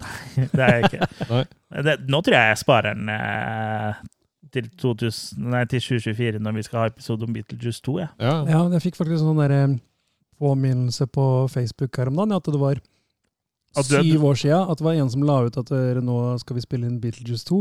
Beetlejuice? 0.00 0.48
Det 0.52 0.64
er 0.66 0.74
jeg 0.76 0.88
ikke. 0.90 1.08
Nei. 1.34 1.44
Det, 1.86 1.94
nå 2.10 2.20
tror 2.26 2.36
jeg 2.36 2.48
jeg 2.54 2.58
sparer 2.64 2.96
den 2.98 3.08
eh, 3.14 4.00
til, 4.54 4.70
2000, 4.82 5.44
nei, 5.52 5.64
til 5.70 5.80
2024, 5.84 6.40
når 6.42 6.56
vi 6.58 6.64
skal 6.66 6.78
ha 6.82 6.86
episode 6.90 7.26
om 7.28 7.32
Beetlejuice 7.36 7.82
2. 7.86 7.98
Ja. 8.02 8.08
Ja. 8.18 8.34
ja, 8.50 8.62
jeg 8.74 8.82
fikk 8.88 8.98
faktisk 8.98 9.22
sånn 9.22 9.38
der, 9.42 9.54
eh, 9.58 9.76
påminnelse 10.40 11.06
på 11.12 11.26
Facebook 11.52 11.96
her 12.00 12.08
om 12.10 12.16
dagen, 12.16 12.32
at 12.38 12.48
det 12.48 12.60
var 12.60 12.80
At 13.76 13.86
du- 13.86 14.00
syv 14.02 14.24
år 14.24 14.34
siden 14.40 14.70
at 14.72 14.78
det 14.80 14.84
var 14.84 14.96
en 14.98 15.10
som 15.12 15.22
la 15.22 15.36
ut 15.46 15.56
at 15.60 15.68
nå 16.02 16.16
skal 16.40 16.56
vi 16.56 16.62
spille 16.64 16.88
inn 16.88 16.98
Beetlejuice 17.02 17.44
2. 17.46 17.60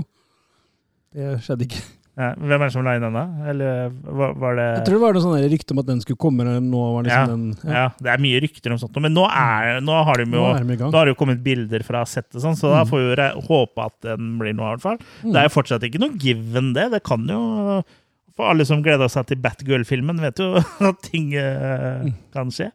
Det 1.14 1.36
skjedde 1.44 1.66
ikke. 1.68 1.82
Ja, 2.20 2.34
hvem 2.36 2.52
er 2.60 2.66
det 2.68 2.74
som 2.74 2.84
la 2.84 2.94
inn 2.98 3.04
den, 3.06 3.14
da? 3.16 3.22
Eller 3.48 3.94
var, 4.04 4.34
var 4.42 4.58
det 4.60 4.64
Jeg 4.76 4.82
tror 4.90 4.98
det 4.98 5.04
var 5.06 5.14
noe 5.16 5.24
sånn 5.24 5.46
rykte 5.54 5.72
om 5.72 5.80
at 5.80 5.88
den 5.88 6.02
skulle 6.04 6.20
komme. 6.20 6.44
Nå 6.44 6.82
var 6.98 7.06
liksom 7.08 7.14
Ja, 7.16 7.30
den, 7.32 7.46
ja. 7.64 7.84
det 8.04 8.12
er 8.12 8.24
mye 8.26 8.42
rykter 8.44 8.76
om 8.76 8.82
sånt, 8.82 9.00
men 9.06 9.16
nå, 9.16 9.24
er, 9.32 9.80
nå 9.86 9.96
har 10.04 10.20
de 10.20 10.26
Nå 10.28 10.42
jo 10.42 10.50
de 10.68 10.76
da 10.82 10.90
har 10.98 11.08
det 11.08 11.14
jo 11.16 11.20
kommet 11.22 11.40
bilder 11.46 11.86
fra 11.88 12.02
settet, 12.04 12.42
sånn, 12.44 12.58
så 12.60 12.74
da 12.74 12.82
Mm. 12.84 12.90
får 12.92 13.06
vi 13.08 13.30
håpe 13.48 13.86
at 13.86 13.96
den 14.04 14.34
blir 14.42 14.52
noe, 14.58 14.68
i 14.68 14.76
hvert 14.76 14.84
fall. 14.84 15.00
Mm. 15.24 15.32
Det 15.32 15.40
er 15.40 15.48
jo 15.48 15.54
fortsatt 15.56 15.84
ikke 15.88 16.00
noe 16.04 16.18
given, 16.20 16.74
det. 16.76 16.90
Det 16.92 17.04
kan 17.08 17.24
jo 17.32 17.40
For 18.40 18.54
alle 18.54 18.64
som 18.64 18.80
gleda 18.80 19.10
seg 19.12 19.26
til 19.28 19.40
Batgirl-filmen, 19.44 20.22
vet 20.24 20.40
jo 20.40 20.54
at 20.90 21.02
ting 21.04 21.34
Mm. 21.36 22.14
kan 22.32 22.48
skje. 22.56 22.70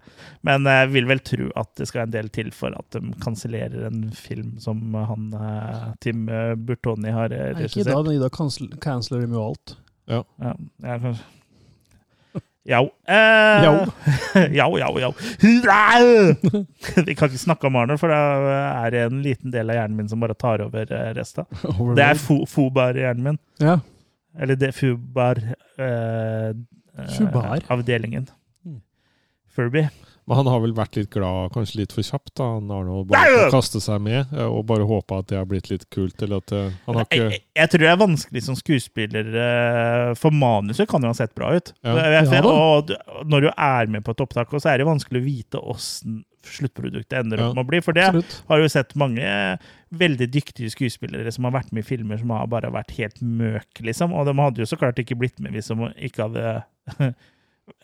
Men 0.44 0.66
jeg 0.68 0.90
vil 0.92 1.06
vel 1.08 1.22
tro 1.24 1.46
at 1.56 1.70
det 1.80 1.86
skal 1.88 2.04
en 2.04 2.12
del 2.12 2.28
til 2.34 2.50
for 2.52 2.74
at 2.76 2.98
de 2.98 3.14
kansellerer 3.24 3.86
en 3.88 4.02
film 4.12 4.58
som 4.60 4.82
han 4.92 5.30
uh, 5.32 5.86
Tim 6.04 6.26
eh, 6.28 6.52
Burtoni 6.54 7.08
har 7.14 7.32
regissert. 7.32 7.78
Ikke 7.80 7.86
da, 7.88 8.02
men 8.04 8.18
i 8.18 8.20
dag 8.20 8.34
cancel- 8.36 8.74
canceler 8.84 9.24
de 9.24 9.32
jo 9.38 9.46
alt. 9.46 9.74
Ja, 10.12 10.20
jeg, 10.44 11.00
kanskje. 11.06 11.24
Jau. 12.74 12.82
Eh, 13.08 13.64
Jau. 13.64 13.72
jau, 14.60 14.68
jau, 14.80 14.92
jau. 15.00 15.10
Vi 15.40 17.16
kan 17.16 17.28
ikke 17.32 17.40
snakke 17.40 17.68
om 17.68 17.76
Arnold, 17.80 18.00
for 18.00 18.12
da 18.12 18.20
er 18.84 18.94
det 18.94 19.02
en 19.08 19.18
liten 19.24 19.52
del 19.52 19.72
av 19.72 19.80
hjernen 19.80 19.98
min 20.02 20.08
som 20.12 20.20
bare 20.22 20.36
tar 20.36 20.60
over 20.64 20.92
resten. 21.16 21.48
Det 21.96 22.04
er 22.10 22.20
fo 22.20 22.42
Fobar-hjernen 22.48 23.26
min. 23.32 23.40
Ja. 23.64 23.78
Eller 24.38 24.56
det 24.58 24.72
Fubar 24.74 25.38
eh. 25.78 26.52
Mm. 28.64 28.80
Furby. 29.54 29.88
Men 30.26 30.38
han 30.40 30.46
har 30.48 30.60
vel 30.62 30.72
vært 30.72 30.96
litt 30.96 31.10
glad, 31.12 31.50
kanskje 31.52 31.82
litt 31.82 31.92
for 31.92 32.06
kjapt, 32.06 32.30
da, 32.40 32.46
han 32.54 32.70
har 32.72 32.86
nå 32.88 33.02
Bare 33.10 33.50
kastet 33.52 33.84
seg 33.84 34.00
med, 34.00 34.30
eh, 34.32 34.46
og 34.48 34.62
bare 34.70 34.86
håpa 34.88 35.18
at 35.20 35.28
det 35.28 35.36
har 35.36 35.44
blitt 35.50 35.68
litt 35.68 35.84
kult. 35.92 36.16
Eller 36.24 36.40
at 36.40 36.54
eh, 36.56 36.70
han 36.86 36.96
har 36.96 37.04
Jeg, 37.12 37.26
ikke 37.28 37.60
jeg 37.60 37.70
tror 37.74 37.84
det 37.84 37.90
er 37.90 38.00
vanskelig 38.00 38.42
som 38.46 38.56
skuespiller, 38.56 39.28
for 40.16 40.32
manuset 40.32 40.88
kan 40.88 41.04
jo 41.04 41.12
ha 41.12 41.18
sett 41.18 41.34
bra 41.36 41.52
ut. 41.58 41.74
Ja. 41.84 41.96
Jeg- 41.98 42.30
Ja 42.32 42.40
og 42.48 42.94
når 43.28 43.40
du 43.40 43.50
er 43.52 43.86
med 43.92 44.04
på 44.06 44.14
et 44.16 44.24
opptak, 44.24 44.48
så 44.56 44.72
er 44.72 44.78
det 44.80 44.86
vanskelig 44.88 45.20
å 45.20 45.24
vite 45.28 45.60
åssen 45.60 46.22
sluttproduktet 46.44 47.18
ender 47.20 47.40
opp 47.40 47.52
Ja. 47.52 47.54
med 47.56 47.64
å 47.64 47.68
bli. 47.68 47.80
For 47.80 47.92
det 47.92 48.04
Absolutt. 48.04 48.42
har 48.48 48.58
jo 48.60 48.68
sett 48.68 48.94
mange 48.96 49.58
veldig 49.98 50.28
dyktige 50.34 50.70
skuespillere 50.72 51.32
som 51.34 51.46
har 51.48 51.54
vært 51.56 51.72
med 51.72 51.84
i 51.84 51.88
filmer 51.88 52.18
som 52.20 52.30
har 52.34 52.46
bare 52.50 52.70
vært 52.74 52.94
helt 52.98 53.20
møk, 53.22 53.80
liksom. 53.80 54.12
Og 54.16 54.26
de 54.28 54.34
hadde 54.40 54.62
jo 54.64 54.68
så 54.70 54.78
klart 54.80 54.98
ikke 55.02 55.16
blitt 55.20 55.40
med 55.42 55.54
hvis 55.56 55.70
de 55.72 55.90
ikke 56.08 56.26
hadde 56.28 56.54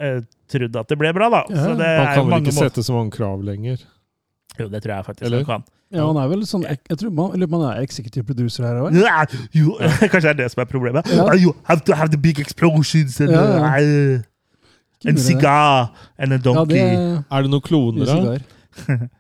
eh, 0.01 0.21
trodd 0.53 0.77
at 0.83 0.89
det 0.93 0.99
ble 1.01 1.13
bra, 1.17 1.31
da. 1.33 1.43
Ja. 1.51 1.65
Så 1.65 1.75
det 1.81 1.91
Han 1.91 2.07
er 2.07 2.15
kan 2.15 2.25
vel 2.25 2.35
mange 2.37 2.51
ikke 2.51 2.59
sette 2.59 2.85
så 2.87 2.97
mange 2.97 3.15
krav 3.17 3.45
lenger. 3.47 3.85
Jo, 4.59 4.67
det 4.69 4.83
tror 4.83 4.97
jeg 4.97 5.07
faktisk 5.07 5.27
Eller? 5.29 5.45
han 5.45 5.51
kan. 5.61 5.69
Ja, 5.91 6.05
han 6.07 6.19
er 6.23 6.29
vel 6.31 6.43
sånn 6.47 6.63
Jeg, 6.69 6.79
tror 7.01 7.11
man, 7.11 7.33
han 7.35 7.63
er 7.67 7.81
executive 7.83 8.23
producer 8.27 8.67
her 8.67 8.79
òg. 8.85 8.95
Ja, 8.99 9.25
Kanskje 10.13 10.21
det 10.29 10.35
er 10.35 10.41
det 10.45 10.51
som 10.53 10.63
er 10.63 10.69
problemet. 10.71 11.09
Ja. 11.11 11.27
You 11.35 11.55
have 11.67 11.83
to 11.87 11.97
have 11.99 12.13
the 12.15 12.19
big 12.21 12.39
explosions 12.43 13.19
and, 13.21 13.33
Ja, 13.35 13.47
ja. 13.57 13.71
uh, 13.81 15.09
and 15.11 15.19
cigar 15.19 15.91
and 16.19 16.33
a 16.33 16.37
Ja, 16.37 16.43
donkey. 16.45 16.77
det 16.77 17.25
Er 17.31 17.43
det 17.43 17.51
noen 17.51 17.65
kloner, 17.65 18.07
da? 18.07 18.99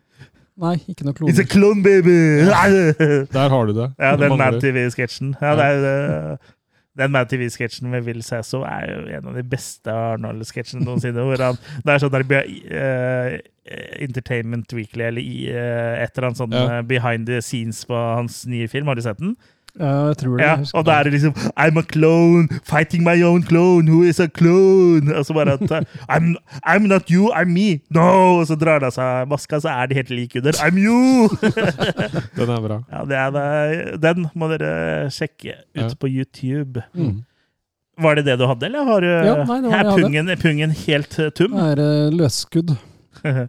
Nei, 0.61 0.77
ikke 0.93 1.07
noe 1.09 1.15
It's 1.31 1.41
a 1.41 1.45
kloner. 1.45 1.51
clone 1.53 1.83
baby! 1.83 2.17
Der 3.35 3.49
har 3.55 3.67
du 3.67 3.73
det. 3.73 3.91
Ja, 3.99 4.17
Det 4.17 4.29
den. 4.29 4.39
Mad 4.39 4.61
TV-sketsjen. 4.61 5.35
Ja, 5.41 5.55
det 5.57 5.65
er, 5.65 6.33
uh, 6.35 6.51
den 6.99 7.13
Mad 7.15 7.31
TV-sketsjen 7.31 7.89
med 7.91 8.05
Will 8.05 8.23
Sasso 8.27 8.61
er 8.67 8.89
jo 8.91 8.99
en 9.19 9.31
av 9.31 9.39
de 9.39 9.45
beste 9.47 9.93
Arnold-sketsjene 9.95 10.85
noensinne. 10.85 11.23
hvor 11.25 11.41
han, 11.45 11.59
Det 11.87 11.95
er 11.95 12.03
sånn 12.03 12.13
der 12.13 12.27
uh, 12.27 13.39
eh, 13.71 14.03
Entertainment 14.05 14.73
Weekly 14.75 15.07
eller 15.07 15.23
i, 15.23 15.47
eh, 15.53 16.03
et 16.03 16.17
eller 16.17 16.31
annet 16.31 16.41
sånn 16.43 16.57
Ja. 16.57 16.65
eh, 16.79 16.83
behind 16.83 17.31
the 17.31 17.41
scenes 17.41 17.85
på 17.87 17.95
hans 17.95 18.43
nye 18.51 18.69
film. 18.69 18.91
Har 18.91 18.99
du 18.99 19.03
sett 19.07 19.19
den? 19.23 19.37
Ja, 19.79 20.07
jeg 20.11 20.17
tror 20.19 20.37
det. 20.37 20.45
Ja, 20.47 20.55
og 20.75 20.85
da 20.87 20.93
er 20.99 21.03
det 21.07 21.13
liksom 21.15 21.35
I'm 21.57 21.79
a 21.79 21.83
clone, 21.93 22.49
fighting 22.65 23.05
my 23.07 23.15
own 23.23 23.43
clone, 23.47 23.87
who 23.89 24.03
is 24.03 24.19
a 24.21 24.27
clone? 24.27 25.15
Og 25.15 25.25
så 25.27 25.33
bare 25.37 25.53
at 25.53 25.63
uh, 25.71 25.81
I'm, 26.11 26.35
I'm 26.67 26.87
not 26.91 27.09
you, 27.11 27.31
I'm 27.33 27.53
me. 27.55 27.81
No! 27.91 28.41
Og 28.41 28.47
så 28.51 28.57
drar 28.59 28.79
det 28.83 28.91
av 28.91 28.97
seg 28.99 29.29
maska, 29.31 29.61
så 29.63 29.69
er 29.71 29.87
de 29.87 29.95
helt 30.01 30.11
like 30.11 30.39
under. 30.43 30.53
I'm 30.65 30.77
you! 30.81 31.29
Den 32.37 32.51
er 32.51 32.61
bra. 32.67 32.81
ja, 32.91 33.05
det 33.07 33.17
er. 33.23 33.97
Den 34.03 34.27
må 34.35 34.49
dere 34.53 35.11
sjekke 35.15 35.55
ut 35.77 35.83
Ja. 35.85 35.89
på 36.01 36.09
YouTube. 36.11 36.83
Mm. 36.95 37.21
Var 38.01 38.15
det 38.17 38.25
det 38.31 38.39
du 38.41 38.47
hadde, 38.49 38.67
eller 38.67 38.85
har 38.89 39.01
du 39.01 39.07
Ja, 39.11 39.35
nei, 39.45 39.45
det 39.45 39.49
var 39.49 39.57
er 39.57 39.63
det 39.63 39.71
jeg 39.71 39.79
hadde. 39.87 40.03
pungen, 40.03 40.31
pungen 40.43 40.71
helt 40.87 41.19
uh, 41.21 41.29
tum? 41.37 41.53
Det 41.53 41.67
er 41.79 41.83
eh, 41.85 42.11
løsskudd. 42.17 42.77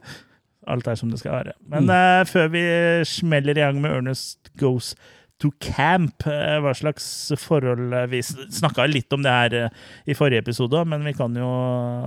Alt 0.72 0.88
er 0.88 0.96
som 1.00 1.10
det 1.10 1.20
skal 1.20 1.32
være. 1.40 1.54
Men 1.70 1.84
Mm. 1.84 1.90
uh, 1.90 2.26
før 2.30 2.48
vi 2.54 2.62
smeller 3.06 3.58
i 3.58 3.62
gang 3.64 3.82
med 3.82 3.90
Ernest 3.92 4.52
Goes 4.60 4.94
to 5.42 5.50
Camp, 5.64 6.26
eh, 6.30 6.58
hva 6.62 6.74
slags 6.78 7.06
forhold 7.42 7.94
eh, 7.96 8.08
Vi 8.12 8.22
snakka 8.24 8.86
litt 8.90 9.12
om 9.16 9.24
det 9.26 9.34
her 9.34 9.58
eh, 9.58 9.82
i 10.06 10.16
forrige 10.18 10.44
episode, 10.46 10.84
men 10.90 11.04
vi 11.08 11.16
kan 11.18 11.36
jo 11.38 11.50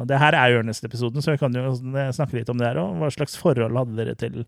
Det 0.08 0.20
her 0.20 0.36
er 0.38 0.52
jo 0.52 0.62
Ernest-episoden, 0.62 1.24
så 1.24 1.34
vi 1.34 1.42
kan 1.42 1.54
jo 1.54 1.74
snakke 2.14 2.38
litt 2.38 2.50
om 2.52 2.60
det 2.60 2.70
her 2.70 2.80
òg. 2.82 2.98
Hva 3.00 3.12
slags 3.14 3.38
forhold 3.40 3.78
hadde 3.78 3.98
dere 3.98 4.16
til 4.18 4.42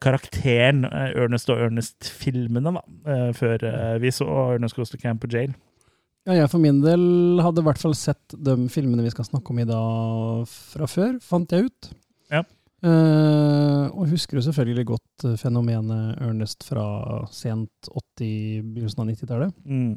karakteren 0.00 0.86
Ernest 0.88 1.50
og 1.52 1.60
Ernest-filmene, 1.60 2.72
da, 2.72 2.82
før 3.36 3.64
vi 4.00 4.12
så 4.16 4.24
Ernest 4.54 4.78
Goes 4.78 4.92
to 4.92 5.00
Camp 5.00 5.26
og 5.26 5.36
Jail? 5.36 5.52
Ja, 6.24 6.38
jeg 6.38 6.48
for 6.48 6.62
min 6.62 6.80
del 6.80 7.42
hadde 7.44 7.60
i 7.60 7.66
hvert 7.66 7.80
fall 7.82 7.96
sett 7.98 8.32
de 8.32 8.56
filmene 8.72 9.04
vi 9.04 9.12
skal 9.12 9.28
snakke 9.28 9.52
om 9.52 9.60
i 9.60 9.68
dag 9.68 10.48
fra 10.48 10.88
før, 10.88 11.18
fant 11.20 11.52
jeg 11.52 11.68
ut. 11.68 11.90
Ja. 12.32 12.40
Eh, 12.84 13.84
og 13.96 14.10
husker 14.12 14.36
jo 14.36 14.44
selvfølgelig 14.44 14.84
godt 14.90 15.24
eh, 15.24 15.38
fenomenet 15.40 16.18
Ernest 16.20 16.66
fra 16.68 16.84
sent 17.32 17.88
80-, 17.88 18.60
begynnelsen 18.74 19.00
av 19.04 19.08
90-tallet. 19.08 19.54
Mm. 19.64 19.94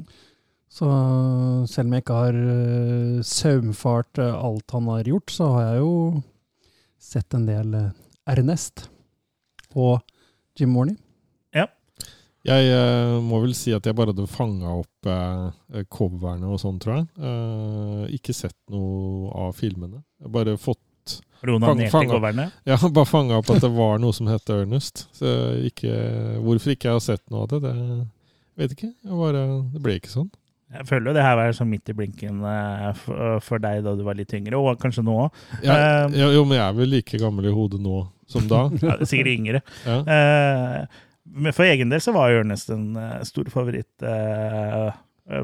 Så 0.72 0.88
eh, 0.88 1.66
selv 1.68 1.88
om 1.88 1.96
jeg 1.96 2.04
ikke 2.04 2.20
har 2.22 2.38
uh, 2.38 3.18
saumfart 3.24 4.22
alt 4.24 4.76
han 4.76 4.88
har 4.94 5.10
gjort, 5.12 5.32
så 5.32 5.50
har 5.56 5.66
jeg 5.66 5.82
jo 5.82 5.92
sett 7.10 7.36
en 7.36 7.44
del 7.48 7.76
Ernest 8.28 8.88
og 9.76 10.00
Jim 10.58 10.72
Morney. 10.72 10.96
Jeg 12.48 12.70
uh, 12.70 13.18
må 13.24 13.40
vel 13.42 13.54
si 13.56 13.72
at 13.74 13.84
jeg 13.86 13.96
bare 13.98 14.14
hadde 14.14 14.28
fanga 14.30 14.70
opp 14.78 15.08
uh, 15.10 15.82
coverne 15.92 16.48
og 16.48 16.60
sånn, 16.62 16.78
tror 16.80 17.00
jeg. 17.00 17.08
Eh, 17.20 18.04
ikke 18.16 18.34
sett 18.36 18.56
noe 18.72 19.28
av 19.36 19.56
filmene. 19.58 20.00
Jeg 20.22 20.32
bare 20.32 20.54
fått 20.60 20.80
Rona 21.46 21.68
Fang- 21.70 21.78
ned 21.78 21.86
til 21.86 21.92
fanga. 21.94 22.14
coverne. 22.16 22.44
Ja, 22.66 22.76
bare 22.96 23.06
fanga 23.06 23.36
opp 23.38 23.50
at 23.54 23.62
det 23.62 23.70
var 23.76 24.00
noe 24.02 24.14
som 24.16 24.26
het 24.30 24.50
Ernest. 24.50 25.04
Så 25.14 25.30
ikke, 25.68 25.92
hvorfor 26.42 26.74
ikke 26.74 26.88
jeg 26.90 26.96
har 26.98 27.04
sett 27.04 27.22
noe 27.30 27.44
av 27.46 27.52
det, 27.54 27.60
det 27.62 27.78
vet 28.58 28.74
ikke. 28.74 28.90
Bare, 29.06 29.44
det 29.74 29.82
ble 29.84 29.96
ikke 30.00 30.10
sånn. 30.16 30.28
Jeg 30.74 30.84
føler 30.84 31.08
jo 31.08 31.14
det 31.16 31.22
her 31.24 31.36
var 31.38 31.54
sånn 31.56 31.70
midt 31.70 31.88
i 31.88 31.94
blinken 31.96 32.42
eh, 32.44 32.88
for, 33.00 33.38
for 33.40 33.62
deg 33.62 33.78
da 33.86 33.94
du 33.96 34.02
var 34.04 34.18
litt 34.18 34.34
yngre, 34.36 34.58
og 34.60 34.76
kanskje 34.82 35.00
nå 35.06 35.14
òg. 35.22 35.38
Eh, 35.62 35.70
ja, 36.18 36.26
jo, 36.34 36.42
men 36.44 36.58
jeg 36.58 36.64
er 36.66 36.74
vel 36.76 36.90
like 36.92 37.20
gammel 37.22 37.48
i 37.48 37.54
hodet 37.54 37.80
nå 37.80 38.02
som 38.28 38.44
da. 38.50 38.66
Ja, 38.84 38.98
sikkert 39.08 39.30
yngre. 39.32 39.62
Ja. 39.86 40.00
Eh, 40.04 41.04
men 41.38 41.54
for 41.56 41.64
egen 41.68 41.88
del 41.92 42.02
så 42.04 42.12
var 42.16 42.34
Ernest 42.36 42.68
en 42.74 42.90
eh, 43.00 43.14
stor 43.28 43.48
favoritt 43.52 44.04
eh, 44.04 44.58
eh, 44.90 44.98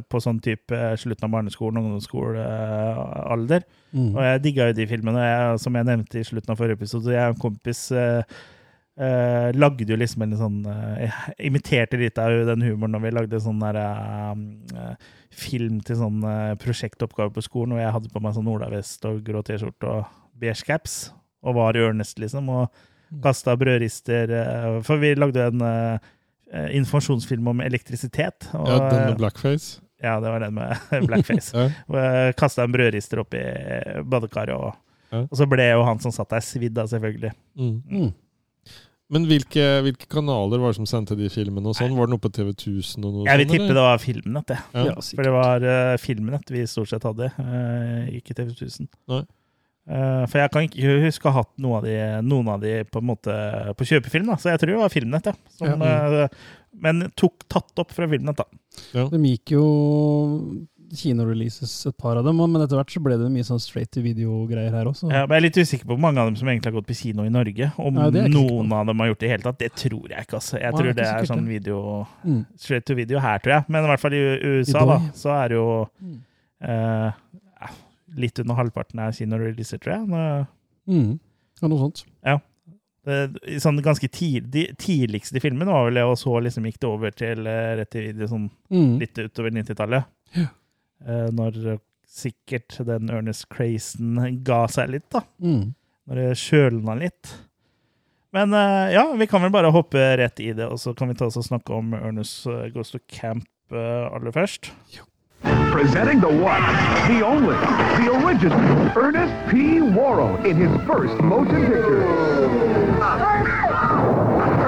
på 0.09 0.21
sånn 0.23 0.41
type 0.45 0.75
eh, 0.77 0.97
slutten 1.01 1.29
av 1.29 1.37
barneskolen, 1.37 1.83
ungdomsskolealder. 1.83 3.65
Mm. 3.93 4.11
Og 4.15 4.21
jeg 4.27 4.43
digga 4.47 4.69
jo 4.71 4.77
de 4.79 4.89
filmene. 4.91 5.21
og 5.21 5.31
Jeg, 5.31 5.63
som 5.67 5.79
jeg 5.79 5.89
nevnte 5.91 6.21
i 6.21 6.27
slutten 6.27 6.55
av 6.55 6.61
forrige 6.61 6.81
episode, 6.81 7.13
jeg 7.13 7.31
og 7.31 7.37
en 7.37 7.43
kompis 7.43 7.83
eh, 7.93 8.39
eh, 8.97 9.51
lagde 9.57 9.89
jo 9.91 9.99
liksom 10.01 10.25
en 10.25 10.39
sånn 10.41 10.63
eh, 10.71 11.21
imiterte 11.51 12.01
litt 12.01 12.21
av 12.23 12.33
den 12.51 12.65
humoren 12.65 12.97
når 12.97 13.05
vi 13.05 13.15
lagde 13.19 13.43
sånn 13.45 13.61
der 13.65 13.81
eh, 13.83 14.97
film 15.35 15.83
til 15.85 16.01
sånn 16.01 16.25
eh, 16.31 16.55
prosjektoppgave 16.63 17.35
på 17.35 17.45
skolen, 17.45 17.77
og 17.77 17.85
jeg 17.85 17.95
hadde 17.99 18.15
på 18.15 18.25
meg 18.25 18.37
sånn 18.39 18.51
olavest 18.55 19.07
og 19.11 19.23
grå 19.27 19.45
T-skjorte 19.45 20.01
og 20.01 20.19
beige 20.41 20.67
caps, 20.67 20.99
og 21.45 21.59
var 21.59 21.77
i 21.77 21.85
Ørnest 21.85 22.21
liksom. 22.23 22.49
og 22.49 22.85
Kasta 23.23 23.55
brødrister 23.57 24.31
eh, 24.33 24.83
For 24.83 24.99
vi 25.03 25.15
lagde 25.15 25.43
jo 25.43 25.53
en 25.53 25.65
eh, 25.65 25.95
eh, 25.95 26.13
informasjonsfilm 26.79 27.49
om 27.55 27.61
elektrisitet. 27.65 28.49
Og, 28.55 28.69
Ja, 28.69 28.79
den 28.91 29.09
med 29.11 29.19
blackface. 29.19 29.81
ja, 30.03 30.19
det 30.21 30.31
var 30.35 30.41
den 30.45 30.55
med 30.55 30.77
blackface. 31.09 31.55
Ja. 31.55 32.33
Kasta 32.39 32.65
en 32.67 32.73
brødrister 32.75 33.23
oppi 33.25 33.41
badekaret, 34.05 34.55
og, 34.57 34.75
Ja. 35.13 35.23
og 35.31 35.37
så 35.39 35.47
ble 35.51 35.71
jo 35.71 35.83
han 35.87 35.99
som 36.03 36.13
satt 36.15 36.31
der, 36.35 36.41
svidd 36.45 36.79
av, 36.79 36.89
selvfølgelig. 36.91 37.33
Mm. 37.59 37.83
Mm. 37.91 38.13
Men 39.15 39.27
hvilke, 39.29 39.63
hvilke 39.85 40.07
kanaler 40.11 40.59
var 40.59 40.73
det 40.73 40.79
som 40.79 40.87
sendte 40.89 41.15
de 41.15 41.29
filmene? 41.31 41.69
og 41.71 41.77
sånn? 41.77 41.93
Var 41.95 42.09
det 42.09 42.15
noe 42.15 42.23
på 42.25 42.31
TV1000 42.33 43.05
og 43.05 43.13
noe 43.19 43.27
Jeg 43.29 43.39
vil 43.43 43.51
tippe 43.53 43.75
det 43.77 43.83
var 43.85 43.99
Filmnett, 44.01 44.47
det. 44.49 44.57
Ja. 44.73 44.85
Ja, 44.89 44.95
For 45.05 45.23
det 45.29 45.33
var 45.35 45.67
uh, 45.69 45.97
Filmnett 46.01 46.51
vi 46.51 46.63
stort 46.67 46.89
sett 46.91 47.05
hadde, 47.05 47.29
uh, 47.37 48.09
ikke 48.17 48.35
TV 48.35 48.49
1000. 48.57 48.89
Nei. 49.13 49.21
Eh, 49.87 50.25
for 50.31 50.39
jeg 50.41 50.51
kan 50.55 50.65
ikke 50.69 50.95
huske 51.05 51.29
å 51.29 51.33
ha 51.35 51.43
hatt 51.43 51.51
noen 51.61 51.77
av 51.77 51.85
de, 51.85 51.97
noen 52.25 52.49
av 52.55 52.61
de 52.63 52.77
på, 52.89 53.03
en 53.03 53.09
måte, 53.11 53.35
på 53.77 53.85
kjøpefilm, 53.91 54.31
da. 54.33 54.37
så 54.41 54.55
jeg 54.55 54.63
tror 54.63 54.73
det 54.75 54.83
var 54.83 54.93
Filmnett. 54.95 55.27
Ja. 55.29 55.35
Som, 55.59 55.83
ja. 55.85 56.29
men 56.87 57.11
tok 57.21 57.45
tatt 57.53 57.83
opp 57.85 57.93
fra 57.93 58.09
Filmnett, 58.09 58.41
da. 58.41 59.09
De 59.13 59.21
gikk 59.29 59.53
jo 59.59 59.67
kinoreleases, 60.95 61.73
et 61.89 61.97
par 61.99 62.17
av 62.21 62.27
dem, 62.27 62.39
men 62.39 62.63
etter 62.63 62.79
hvert 62.79 62.93
så 62.93 63.01
ble 63.03 63.17
det 63.19 63.27
mye 63.33 63.45
sånn 63.47 63.61
straight 63.63 63.91
to 63.95 64.03
video-greier 64.05 64.75
her 64.77 64.87
også. 64.91 65.09
Ja, 65.11 65.25
men 65.27 65.35
jeg 65.35 65.41
er 65.41 65.47
litt 65.49 65.59
usikker 65.65 65.89
på 65.89 65.95
hvor 65.97 66.03
mange 66.05 66.23
av 66.23 66.29
dem 66.31 66.37
som 66.39 66.49
egentlig 66.51 66.71
har 66.71 66.77
gått 66.79 66.89
på 66.91 66.97
kino 66.99 67.25
i 67.27 67.33
Norge. 67.35 67.71
Om 67.83 67.99
Nei, 67.99 68.27
noen 68.31 68.71
av 68.77 68.87
dem 68.91 69.03
har 69.03 69.11
gjort 69.11 69.23
det 69.25 69.29
i 69.29 69.33
hele 69.33 69.47
tatt. 69.49 69.59
Det 69.65 69.71
tror 69.81 70.05
jeg 70.13 70.27
ikke. 70.29 70.39
altså. 70.39 70.61
Jeg 70.61 70.71
Nei, 70.71 70.79
tror 70.79 70.91
det 70.91 70.93
er 70.95 71.01
det 71.01 71.09
er 71.25 71.31
sånn 71.33 71.49
video 71.51 71.81
Mm. 72.25 72.45
straight 72.61 72.87
to 72.87 72.95
video 72.95 73.19
her, 73.19 73.39
tror 73.43 73.57
jeg. 73.57 73.65
Men 73.69 73.85
i 73.85 73.91
hvert 73.91 74.01
fall 74.05 74.15
i 74.15 74.23
USA, 74.45 74.85
I 74.85 74.87
da, 74.93 74.99
så 75.19 75.35
er 75.45 75.49
det 75.49 75.59
jo 75.59 75.89
Mm. 76.05 76.21
eh, 76.63 77.11
ja, 77.35 77.44
litt 78.17 78.39
under 78.43 78.55
halvparten 78.59 79.01
er 79.01 79.13
kinoreleaser, 79.17 79.79
tror 79.83 79.97
jeg. 79.99 80.09
Nå- 80.09 80.47
Mm. 80.87 81.19
Ja, 81.63 81.69
noe 81.69 81.79
sånt. 81.79 82.05
Det, 83.05 83.61
sånn 83.61 83.79
ganske 83.85 84.09
tid, 84.11 84.51
De 84.51 84.67
tidligste 84.81 85.41
filmene 85.41 85.69
var 85.73 85.85
vel 85.91 85.95
det, 85.99 86.05
og 86.09 86.17
så 86.17 86.39
liksom 86.41 86.65
gikk 86.65 86.79
det 86.81 86.89
over 86.89 87.11
til 87.13 87.47
eh, 87.47 87.75
rett 87.77 87.91
til 87.93 88.07
video 88.13 88.27
sånn 88.31 88.51
Mm. 88.73 88.99
litt 89.01 89.15
utover 89.19 89.51
90-tallet. 89.53 90.05
Ja. 90.37 90.47
Eh, 91.07 91.29
når 91.37 91.81
sikkert 92.09 92.79
den 92.87 93.11
Ernest 93.11 93.49
Crazen 93.51 94.43
ga 94.45 94.67
seg 94.67 94.89
litt, 94.91 95.09
da. 95.11 95.21
Mm. 95.43 95.75
Når 96.09 96.15
det 96.15 96.37
kjølna 96.37 96.99
litt. 97.01 97.35
Men 98.33 98.53
eh, 98.55 98.93
ja, 98.95 99.05
vi 99.17 99.27
kan 99.27 99.43
vel 99.43 99.51
bare 99.53 99.71
hoppe 99.73 100.01
rett 100.19 100.41
i 100.41 100.53
det, 100.53 100.65
og 100.71 100.79
så 100.81 100.95
kan 100.97 101.09
vi 101.09 101.15
ta 101.15 101.27
oss 101.27 101.37
og 101.37 101.45
snakke 101.45 101.77
om 101.77 101.93
Ernest 101.95 102.45
Goes 102.75 102.91
to 102.91 102.99
Camp 103.09 103.45
eh, 103.71 104.09
aller 104.11 104.33
først. 104.33 104.71
Presenting 105.45 106.21
the 106.21 106.29
one, 106.29 106.63
the 107.09 107.25
only, 107.25 107.57
the 108.01 108.07
original, 108.25 108.59
Ernest 108.97 109.35
P. 109.51 109.81
Worrell 109.81 110.37
in 110.45 110.57
his 110.57 110.71
first 110.87 111.15
motion 111.23 111.67
picture. 111.67 112.03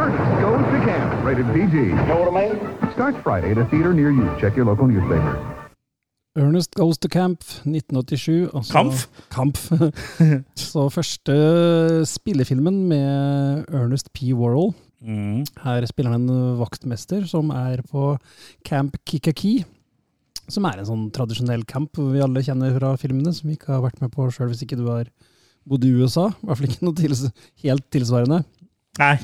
Ernest 0.00 0.40
Goes 0.40 0.64
to 0.72 0.78
Camp, 0.84 1.24
rated 1.24 1.46
PG. 1.54 1.94
Know 2.06 2.18
what 2.20 2.28
I 2.34 2.48
mean? 2.48 2.92
Starts 2.92 3.18
Friday 3.22 3.50
at 3.52 3.58
a 3.58 3.64
theater 3.66 3.92
near 3.94 4.10
you. 4.10 4.28
Check 4.40 4.56
your 4.56 4.66
local 4.66 4.86
newspaper. 4.86 5.34
Ernest 6.36 6.74
Goes 6.74 6.98
to 6.98 7.08
Camp 7.08 7.40
1987. 7.64 8.50
Altså, 8.54 8.72
Kampf? 8.72 9.08
Kampf. 9.30 9.72
Så 10.72 10.88
første 10.88 12.06
spillefilmen 12.06 12.88
med 12.88 13.64
Ernest 13.72 14.12
P. 14.12 14.34
Worrell. 14.34 14.74
Mm. 15.00 15.46
Her 15.64 15.86
spiller 15.86 16.12
han 16.12 16.28
en 16.28 16.58
vaktmester 16.58 17.24
som 17.28 17.50
er 17.50 17.80
på 17.90 18.18
Camp 18.64 18.96
Kikaki. 19.06 19.64
Som 20.52 20.68
er 20.68 20.78
en 20.78 20.88
sånn 20.88 21.06
tradisjonell 21.14 21.64
camp 21.68 21.98
vi 21.98 22.22
alle 22.22 22.44
kjenner 22.44 22.74
fra 22.76 22.92
filmene, 23.00 23.32
som 23.34 23.48
vi 23.50 23.56
ikke 23.58 23.74
har 23.74 23.82
vært 23.84 23.98
med 24.02 24.12
på 24.14 24.28
sjøl 24.34 24.52
hvis 24.52 24.62
ikke 24.66 24.78
du 24.78 24.86
har 24.88 25.10
bodd 25.66 25.86
i 25.86 25.90
USA. 25.96 26.28
I 26.30 26.46
hvert 26.46 26.60
fall 26.60 26.70
ikke 26.70 26.86
noe 26.86 26.98
tils 27.00 27.24
helt 27.64 27.86
tilsvarende. 27.94 28.44
Nei. 29.02 29.16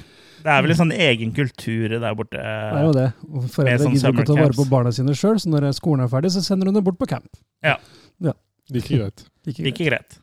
Det 0.43 0.51
er 0.51 0.65
vel 0.65 0.73
en 0.75 0.81
sånn 0.81 0.95
egen 0.97 1.31
kultur 1.37 1.93
der 1.93 2.17
borte. 2.19 2.41
Det 2.41 2.81
er 2.81 2.87
jo 2.87 2.95
det. 2.97 3.07
Og 3.29 3.45
foreldre 3.53 3.85
sånn 3.85 3.95
gidder 3.95 4.17
ikke 4.17 4.25
å 4.25 4.31
ta 4.33 4.39
vare 4.41 4.57
på 4.59 4.67
barna 4.73 4.93
sine 4.95 5.15
sjøl, 5.15 5.39
så 5.39 5.53
når 5.53 5.69
skolen 5.77 6.03
er 6.03 6.11
ferdig, 6.11 6.33
så 6.35 6.43
sender 6.43 6.67
hun 6.67 6.79
dem 6.79 6.87
bort 6.87 6.99
på 6.99 7.07
camp. 7.13 7.31
Ja. 7.63 7.77
ja. 8.25 8.35
Like 8.75 8.91
greit. 8.91 9.23
Ikke 9.47 9.61
greit. 9.61 9.69
Ikke 9.71 9.87
greit. 9.87 10.19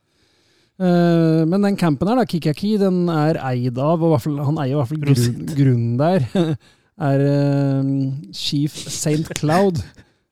Uh, 0.79 1.43
men 1.47 1.63
den 1.63 1.79
campen 1.79 2.07
her, 2.07 2.19
da, 2.19 2.27
Kikaki, 2.27 2.77
den 2.79 3.01
er 3.11 3.39
eid 3.49 3.79
av, 3.83 4.03
og 4.03 4.13
han 4.23 4.59
eier 4.63 4.75
i 4.75 4.77
hvert 4.79 4.91
fall 4.91 5.01
grunn, 5.03 5.41
grunnen 5.57 5.97
der, 5.99 6.27
er 7.09 7.23
uh, 7.23 7.89
Chief 8.35 8.75
St. 8.75 9.25
Cloud. 9.39 9.81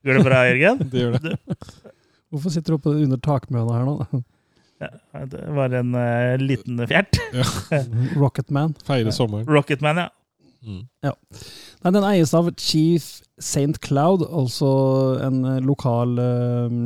Går 0.06 0.20
det 0.20 0.26
bra, 0.28 0.42
Jørgen? 0.48 0.82
Det 0.92 1.04
gjør 1.04 1.18
det. 1.24 1.38
Hvorfor 2.34 2.54
sitter 2.54 2.74
du 2.74 2.78
oppe 2.78 2.94
under 2.94 3.20
takmøna 3.24 3.78
her 3.80 3.88
nå? 3.88 4.24
Ja, 4.78 4.92
det 5.26 5.42
var 5.58 5.74
en 5.74 5.96
uh, 5.98 6.36
liten 6.38 6.84
fjert. 6.90 7.18
Rocketman. 8.22 8.76
Feire 8.86 9.14
sommeren. 9.16 9.48
Rocketman, 9.50 10.04
ja. 10.04 10.10
Mm. 10.68 10.84
Nei, 11.02 11.92
den 11.96 12.06
eies 12.06 12.34
av 12.38 12.52
Chief 12.60 13.06
St. 13.40 13.80
Cloud, 13.86 14.26
altså 14.26 14.70
en 15.24 15.44
eh, 15.46 15.60
lokal 15.64 16.18
uh, 16.20 16.78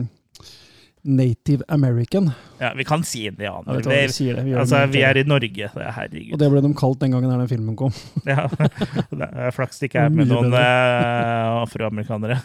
Native 1.02 1.63
American. 1.67 2.32
ja. 2.60 2.74
Vi 2.78 2.86
kan 2.86 3.04
si 3.04 3.26
indianer. 3.28 3.82
Vi, 3.82 4.02
sier 4.13 4.36
det. 4.38 4.43
Vi 4.45 4.54
altså, 4.54 4.84
vi 4.91 5.02
er 5.02 5.17
i 5.17 5.24
Norge. 5.26 5.71
Det 5.74 5.88
er 5.88 6.17
Og 6.34 6.39
det 6.39 6.50
ble 6.52 6.62
de 6.62 6.74
kalt 6.78 7.02
den 7.02 7.15
gangen 7.15 7.32
den 7.32 7.47
filmen 7.50 7.76
kom. 7.76 7.95
Ja. 8.28 8.45
Flaks 9.56 9.82
det 9.82 9.89
ikke 9.89 10.06
er 10.06 10.13
med 10.13 10.30
noen 10.30 10.54
eh, 10.54 11.63
afroamerikanere. 11.63 12.41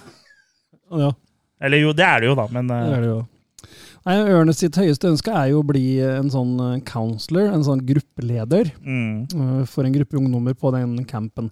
Ja, 0.92 1.12
Eller 1.60 1.80
jo, 1.82 1.94
det 1.96 2.04
er 2.04 2.22
det 2.22 2.30
jo, 2.30 2.36
da, 2.38 2.46
men 2.52 2.68
det 2.70 2.76
eh, 2.76 2.92
er 2.96 3.04
det 3.04 3.08
jo. 3.10 3.22
Nei, 4.06 4.16
Ørne 4.36 4.54
sitt 4.54 4.76
høyeste 4.78 5.08
ønske 5.10 5.32
er 5.34 5.48
jo 5.50 5.62
å 5.62 5.66
bli 5.66 5.84
en 6.04 6.28
sånn 6.30 6.52
eh, 6.62 6.82
counselor, 6.86 7.48
en 7.50 7.64
sånn 7.66 7.82
gruppeleder, 7.88 8.70
mm, 8.78 9.14
eh, 9.34 9.64
for 9.70 9.86
en 9.86 9.96
gruppe 9.96 10.20
ungdommer 10.20 10.54
på 10.58 10.74
den 10.76 11.00
campen. 11.08 11.50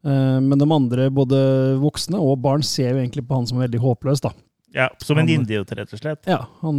Men 0.00 0.56
de 0.56 0.64
andre, 0.72 1.10
både 1.12 1.36
voksne 1.76 2.16
og 2.16 2.38
barn, 2.40 2.62
ser 2.64 2.94
jo 2.94 3.02
egentlig 3.02 3.20
på 3.28 3.36
han 3.36 3.44
som 3.44 3.58
veldig 3.60 3.82
håpløs, 3.82 4.22
da. 4.24 4.30
ja, 4.72 4.86
Som 5.04 5.18
en 5.20 5.28
idiot, 5.28 5.74
rett 5.76 5.92
og 5.92 6.00
slett. 6.00 6.22
Ja, 6.24 6.38
han 6.62 6.78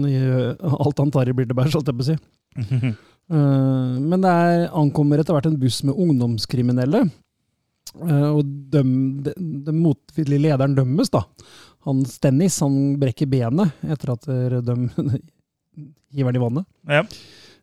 alt 0.58 0.98
han 1.04 1.12
tar 1.14 1.30
i 1.30 1.36
Bilderberg, 1.38 1.70
holdt 1.70 1.92
jeg 1.92 2.00
på 2.00 2.02
å 2.02 2.08
si. 2.08 2.16
Men 4.10 4.26
det 4.26 4.32
er, 4.32 4.64
ankommer 4.74 5.22
etter 5.22 5.38
hvert 5.38 5.52
en 5.52 5.60
buss 5.62 5.84
med 5.86 6.02
ungdomskriminelle. 6.02 7.04
Og 8.02 8.42
den, 8.74 8.96
de 9.22 9.76
motvillige 9.76 10.48
lederen 10.48 10.74
dømmes, 10.82 11.14
da. 11.14 11.22
Han 11.88 12.04
Stennis 12.06 12.60
han 12.62 12.76
brekker 13.02 13.30
benet 13.30 13.72
etter 13.90 14.14
at 14.14 14.28
de 14.28 14.76
hiver 16.14 16.30
han 16.30 16.38
i 16.38 16.44
vannet. 16.44 16.68
Ja. 16.90 17.06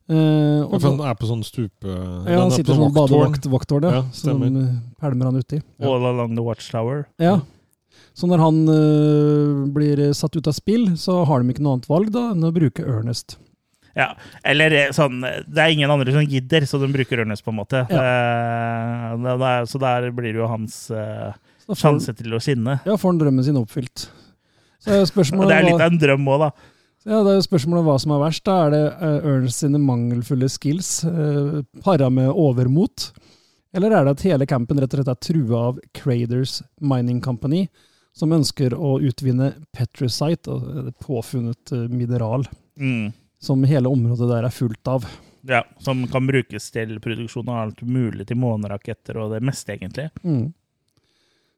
Eh, 0.08 0.62
og 0.64 0.78
For 0.78 0.88
han 0.88 1.02
er 1.04 1.16
på 1.20 1.28
sånn 1.28 1.44
stupe... 1.44 1.84
ja, 1.84 2.38
han 2.40 2.52
sitter 2.54 2.72
på 2.72 2.78
sånn 2.78 2.94
badevakttårn, 2.96 3.86
ja. 3.90 3.98
Ja, 3.98 4.04
så 4.16 4.34
de 4.40 4.64
pælmer 5.00 5.28
han 5.28 5.36
uti. 5.36 5.60
Ja. 5.60 5.90
All 5.90 6.06
along 6.08 6.32
the 6.38 6.44
watchtower. 6.44 7.04
Ja. 7.20 7.38
Så 8.16 8.26
når 8.30 8.40
han 8.42 8.62
uh, 8.66 9.66
blir 9.74 10.00
satt 10.16 10.34
ut 10.34 10.48
av 10.48 10.56
spill, 10.56 10.90
så 10.98 11.20
har 11.28 11.42
de 11.42 11.52
ikke 11.52 11.62
noe 11.62 11.76
annet 11.76 11.90
valg 11.90 12.10
da 12.14 12.30
enn 12.32 12.48
å 12.48 12.54
bruke 12.54 12.86
Ernest. 12.88 13.36
Ja, 13.98 14.12
eller 14.46 14.74
eh, 14.76 14.90
sånn 14.94 15.24
Det 15.24 15.58
er 15.58 15.72
ingen 15.74 15.90
andre 15.90 16.12
som 16.14 16.22
gidder, 16.22 16.62
så 16.68 16.78
de 16.78 16.90
bruker 16.92 17.22
Ernest, 17.24 17.42
på 17.44 17.50
en 17.50 17.58
måte. 17.58 17.82
Eh, 17.82 19.06
det, 19.24 19.36
det 19.42 19.52
er, 19.52 19.68
så 19.70 19.80
der 19.82 20.08
blir 20.14 20.32
det 20.32 20.40
jo 20.40 20.50
hans 20.50 20.84
eh, 20.94 21.32
får, 21.34 21.47
sjanse 21.76 22.14
til 22.16 22.32
å 22.32 22.40
skinne. 22.40 22.78
ja, 22.86 22.96
får 22.96 23.10
han 23.12 23.18
drømmen 23.20 23.44
sin 23.44 23.56
oppfylt. 23.60 24.08
Så 24.80 25.02
spørsmålet 25.10 25.50
det 25.50 25.56
er 25.58 25.66
litt 25.72 25.80
av 25.82 25.92
en 25.92 25.98
drøm 25.98 26.28
òg, 26.30 26.40
da. 26.46 26.50
Ja, 27.08 27.22
det 27.24 27.30
er 27.32 27.38
jo 27.38 27.44
spørsmålet 27.46 27.84
hva 27.86 27.96
som 28.00 28.12
er 28.14 28.20
verst. 28.22 28.44
Da 28.44 28.54
er 28.66 28.70
det 28.74 28.82
eh, 29.00 29.26
Ernst 29.32 29.62
sine 29.62 29.78
mangelfulle 29.80 30.48
skills 30.50 31.04
uh, 31.04 31.62
para 31.84 32.08
med 32.10 32.28
overmot? 32.30 33.10
Eller 33.76 33.92
er 33.92 34.04
det 34.04 34.12
at 34.16 34.24
hele 34.26 34.46
campen 34.48 34.78
rett 34.80 34.92
og 34.94 35.00
slett 35.02 35.12
er 35.12 35.20
trua 35.28 35.60
av 35.70 35.78
Craders 35.94 36.62
Mining 36.80 37.20
Company, 37.24 37.66
som 38.16 38.32
ønsker 38.32 38.74
å 38.74 38.96
utvinne 39.04 39.52
petrosite, 39.76 40.50
altså 40.50 40.86
et 40.88 40.98
påfunnet 41.04 41.72
eh, 41.76 41.88
mineral, 41.92 42.46
Mm. 42.78 43.12
som 43.42 43.64
hele 43.66 43.90
området 43.90 44.28
der 44.30 44.44
er 44.46 44.54
fullt 44.54 44.86
av? 44.88 45.04
Ja, 45.48 45.64
Som 45.82 46.04
kan 46.10 46.26
brukes 46.26 46.70
til 46.70 46.98
produksjon 47.02 47.48
av 47.48 47.56
alt 47.68 47.82
mulig, 47.82 48.26
til 48.28 48.36
måneraketter 48.38 49.16
og 49.18 49.32
det 49.34 49.40
meste, 49.42 49.74
egentlig. 49.74 50.10
Mm. 50.22 50.52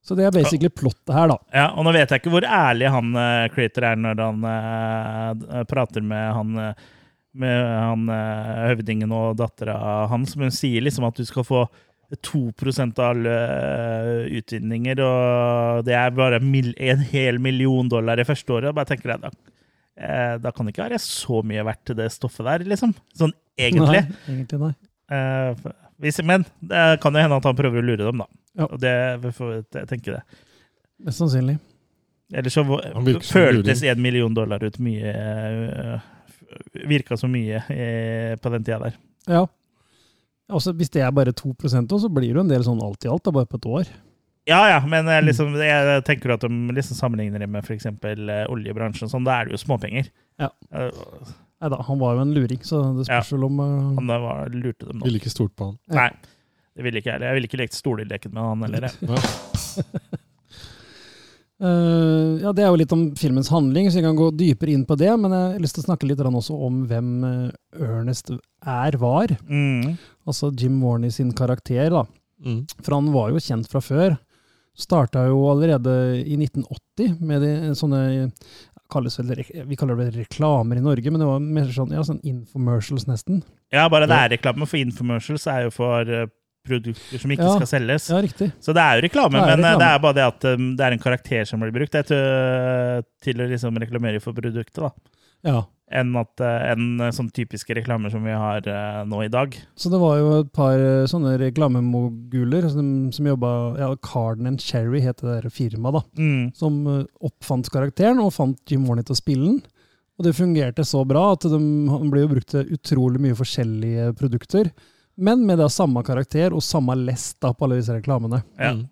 Så 0.00 0.16
det 0.16 0.24
er 0.26 0.32
basically 0.32 0.70
plottet 0.72 1.12
her, 1.12 1.28
da. 1.28 1.36
Ja, 1.52 1.66
Og 1.76 1.84
nå 1.84 1.92
vet 1.94 2.08
jeg 2.08 2.22
ikke 2.22 2.32
hvor 2.32 2.46
ærlig 2.46 2.88
han 2.92 3.12
uh, 3.16 3.50
Creator 3.52 3.86
er 3.90 4.00
når 4.00 4.22
han 4.24 4.46
uh, 4.48 5.60
prater 5.68 6.04
med 6.04 6.32
han 6.38 6.56
uh, 6.56 6.88
med 7.40 7.58
han 7.68 8.08
uh, 8.10 8.64
høvdingen 8.72 9.12
og 9.14 9.36
dattera 9.38 9.76
hans, 10.10 10.34
men 10.34 10.48
hun 10.48 10.56
sier 10.56 10.82
liksom 10.82 11.06
at 11.06 11.20
du 11.20 11.28
skal 11.28 11.46
få 11.46 11.66
2% 12.10 12.98
av 12.98 13.12
alle 13.12 13.34
utvinninger, 14.40 14.98
og 15.04 15.84
det 15.86 15.94
er 15.94 16.16
bare 16.16 16.40
mil 16.42 16.72
en 16.74 17.04
hel 17.06 17.38
million 17.38 17.86
dollar 17.92 18.18
i 18.18 18.24
første 18.26 18.56
året. 18.56 18.72
Og 18.72 18.80
bare 18.80 18.88
tenker 18.88 19.12
jeg, 19.12 19.22
da, 19.22 19.30
da 20.42 20.50
kan 20.50 20.66
det 20.66 20.74
ikke 20.74 20.88
være 20.88 20.98
så 21.04 21.38
mye 21.46 21.62
verdt 21.68 21.84
til 21.86 22.00
det 22.00 22.08
stoffet 22.10 22.48
der, 22.48 22.64
liksom. 22.72 22.96
Sånn 23.14 23.30
egentlig. 23.54 24.02
Nei, 24.08 24.24
egentlig 24.26 24.58
nei. 24.64 24.72
Hvis, 26.02 26.18
men 26.26 26.48
det 26.66 26.82
kan 27.04 27.14
jo 27.14 27.22
hende 27.22 27.38
at 27.38 27.46
han 27.46 27.62
prøver 27.62 27.78
å 27.78 27.86
lure 27.92 28.10
dem, 28.10 28.24
da. 28.24 28.39
Ja. 28.58 28.66
Og 28.66 28.80
det, 28.82 28.94
vi 29.24 29.32
får 29.34 29.52
jeg 29.58 29.88
tenke 29.90 30.16
det. 30.16 30.22
Mest 31.06 31.22
sannsynlig. 31.22 31.58
Ellers 32.30 32.54
så 32.54 32.64
føltes 33.26 33.82
én 33.82 33.96
en 33.96 34.02
million 34.02 34.34
dollar 34.34 34.62
ut 34.62 34.76
mye 34.78 35.14
øh, 35.14 36.02
Virka 36.86 37.16
så 37.18 37.26
mye 37.30 37.62
eh, 37.70 38.36
på 38.38 38.52
den 38.54 38.66
tida 38.66 38.78
der. 38.84 38.98
Ja. 39.30 39.44
Også, 40.50 40.74
hvis 40.74 40.90
det 40.90 41.02
er 41.06 41.10
bare 41.14 41.32
2 41.34 41.54
også, 41.54 41.98
så 42.02 42.08
blir 42.10 42.30
det 42.30 42.38
jo 42.38 42.44
en 42.44 42.50
del 42.50 42.64
sånn 42.66 42.82
alt 42.82 43.06
i 43.06 43.10
alt, 43.10 43.22
da, 43.26 43.34
bare 43.34 43.46
på 43.50 43.58
et 43.60 43.68
år. 43.70 43.92
Ja, 44.50 44.64
ja, 44.70 44.80
men 44.86 45.06
eh, 45.10 45.22
liksom, 45.22 45.54
jeg 45.62 46.02
tenker 46.08 46.34
at 46.34 46.42
de 46.42 46.74
liksom 46.74 46.98
sammenligner 46.98 47.42
det 47.42 47.50
med 47.50 47.62
f.eks. 47.62 47.86
oljebransjen. 48.50 49.10
Sånn, 49.10 49.26
da 49.26 49.38
er 49.38 49.46
det 49.46 49.54
jo 49.54 49.62
småpenger. 49.62 50.10
Ja. 50.42 50.50
Eh, 50.74 50.90
Nei 51.60 51.68
da, 51.68 51.76
han 51.84 51.98
var 52.00 52.16
jo 52.16 52.24
en 52.24 52.30
luring, 52.32 52.60
så 52.64 52.78
det 52.96 53.04
spørs 53.04 53.34
vel 53.34 53.42
om 53.44 53.58
uh, 53.60 53.72
Han 53.98 54.06
eh, 54.08 54.22
var, 54.22 54.54
lurte 54.54 54.86
dem 54.88 55.00
nå. 55.00 55.04
Ville 55.04 55.20
ikke 55.20 55.32
stort 55.32 55.52
på 55.60 55.68
han. 55.68 55.74
Nei, 55.92 56.08
det 56.80 56.86
ville 56.86 57.02
ikke 57.02 57.12
jeg. 57.12 57.20
Jeg 57.28 57.36
ville 57.36 57.48
ikke 57.50 57.60
lekt 57.60 57.76
stoleleken 57.76 58.32
med 58.32 58.46
han 58.46 58.66
heller. 58.66 58.88
jeg. 58.88 59.86
Eh, 61.60 62.40
ja, 62.40 62.54
Det 62.56 62.62
er 62.64 62.70
jo 62.72 62.76
litt 62.80 62.92
om 62.96 63.02
filmens 63.20 63.50
handling, 63.52 63.90
så 63.90 63.98
vi 63.98 64.04
kan 64.06 64.16
gå 64.16 64.30
dypere 64.32 64.72
inn 64.72 64.86
på 64.88 64.96
det. 64.96 65.10
Men 65.20 65.34
jeg 65.34 65.42
har 65.52 65.60
lyst 65.60 65.76
til 65.76 65.82
å 65.84 65.88
snakke 65.90 66.08
litt 66.08 66.22
også 66.24 66.56
om 66.56 66.78
hvem 66.88 67.10
eh, 67.28 67.82
Ernest 67.84 68.32
er, 68.32 68.96
var. 68.96 69.34
Mm. 69.44 69.98
Altså 70.24 70.48
Jim 70.56 70.80
Warney 70.80 71.12
sin 71.12 71.34
karakter. 71.36 71.90
da. 71.92 72.06
Mm. 72.40 72.62
For 72.80 72.96
han 72.96 73.12
var 73.12 73.28
jo 73.34 73.44
kjent 73.44 73.68
fra 73.68 73.84
før. 73.84 74.16
Starta 74.72 75.26
jo 75.28 75.42
allerede 75.50 75.92
i 76.24 76.38
1980 76.40 77.20
med 77.20 77.44
de, 77.44 77.52
sånne 77.76 78.00
kalles 78.90 79.18
vel, 79.20 79.44
Vi 79.68 79.76
kaller 79.78 79.98
det 80.00 80.10
reklamer 80.16 80.78
i 80.78 80.84
Norge, 80.84 81.10
men 81.10 81.22
det 81.22 81.28
var 81.28 81.42
mer 81.42 81.70
sånn, 81.74 81.92
ja, 81.94 82.02
sånn 82.06 82.22
infomercials, 82.26 83.06
nesten. 83.10 83.42
Ja, 83.74 83.86
bare 83.92 84.08
det 84.10 84.16
er 84.16 84.32
reklame 84.34 84.66
for 84.66 84.80
infomercials 84.80 85.46
er 85.50 85.66
jo 85.68 85.74
for 85.74 86.10
eh, 86.10 86.26
produkter 86.66 87.18
som 87.22 87.30
ikke 87.34 87.46
Ja. 87.46 87.56
skal 87.56 87.70
selges. 87.70 88.08
Ja, 88.12 88.20
riktig. 88.22 88.50
Så 88.60 88.74
det 88.76 88.82
er 88.84 88.98
jo 89.00 89.06
reklame, 89.08 89.32
Det 89.32 89.42
er 89.42 89.56
men 89.56 89.64
eh, 89.64 89.70
reklame. 89.70 89.78
det 89.80 89.88
er 89.90 89.98
bare 90.04 90.14
det 90.18 90.26
at 90.28 90.44
um, 90.54 90.70
det 90.76 90.86
er 90.86 90.92
en 90.96 91.04
karakter 91.06 91.44
som 91.48 91.60
blir 91.60 91.72
brukt 91.72 91.92
det, 91.92 92.06
til, 92.10 93.04
til 93.24 93.40
å 93.44 93.48
liksom 93.50 93.76
reklamere 93.80 94.20
for 94.20 94.32
produktet, 94.36 94.80
da. 94.82 94.90
Ja. 95.44 95.62
Enn 95.90 96.12
eh, 96.14 96.70
enn 96.70 97.00
sånne 97.10 97.32
typiske 97.34 97.74
reklamer 97.74 98.12
som 98.12 98.22
vi 98.22 98.30
har 98.30 98.62
eh, 98.68 99.00
nå 99.10 99.24
i 99.24 99.30
dag. 99.32 99.56
Så 99.74 99.90
det 99.90 99.98
var 99.98 100.18
jo 100.20 100.28
et 100.44 100.52
par 100.54 100.78
eh, 100.78 101.06
sånne 101.10 101.32
reklamemoguler 101.40 102.68
som, 102.70 103.10
som 103.12 103.26
jobba 103.26 103.50
ja, 103.80 103.88
Carden 104.04 104.46
and 104.46 104.62
Cherry 104.62 105.00
het 105.02 105.18
det 105.24 105.42
der 105.42 105.50
firmaet, 105.50 105.98
da. 105.98 106.02
Mm. 106.22 106.52
Som 106.54 106.78
eh, 106.86 107.02
oppfant 107.26 107.70
karakteren 107.74 108.22
og 108.22 108.32
fant 108.36 108.60
Jim 108.70 108.86
Warney 108.86 109.02
til 109.08 109.16
å 109.16 109.18
spille 109.18 109.48
den. 109.48 109.60
Og 110.20 110.26
det 110.28 110.36
fungerte 110.36 110.84
så 110.84 111.02
bra 111.08 111.30
at 111.32 111.46
de, 111.48 111.58
han 111.88 112.10
ble 112.12 112.26
jo 112.26 112.32
brukt 112.34 112.50
til 112.52 112.70
utrolig 112.76 113.22
mye 113.24 113.36
forskjellige 113.38 114.10
produkter. 114.20 114.68
Men 115.20 115.42
med 115.46 115.58
da 115.60 115.66
samme 115.68 116.00
karakter 116.06 116.54
og 116.56 116.62
samme 116.64 116.96
lest 116.96 117.36
da 117.44 117.52
på 117.52 117.66
alle 117.66 117.76
disse 117.82 117.92
reklamene. 117.98 118.42
Ja. 118.58 118.72
Mm. 118.72 118.86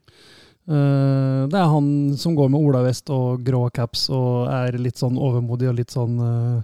Eh, 0.69 1.43
det 1.49 1.57
er 1.57 1.71
han 1.73 1.87
som 2.21 2.35
går 2.37 2.51
med 2.53 2.61
olavest 2.61 3.09
og 3.15 3.41
grå 3.47 3.63
caps 3.73 4.11
og 4.13 4.51
er 4.53 4.77
litt 4.77 5.01
sånn 5.01 5.17
overmodig 5.17 5.71
og 5.71 5.79
litt 5.81 5.95
sånn 5.95 6.19
uh, 6.21 6.61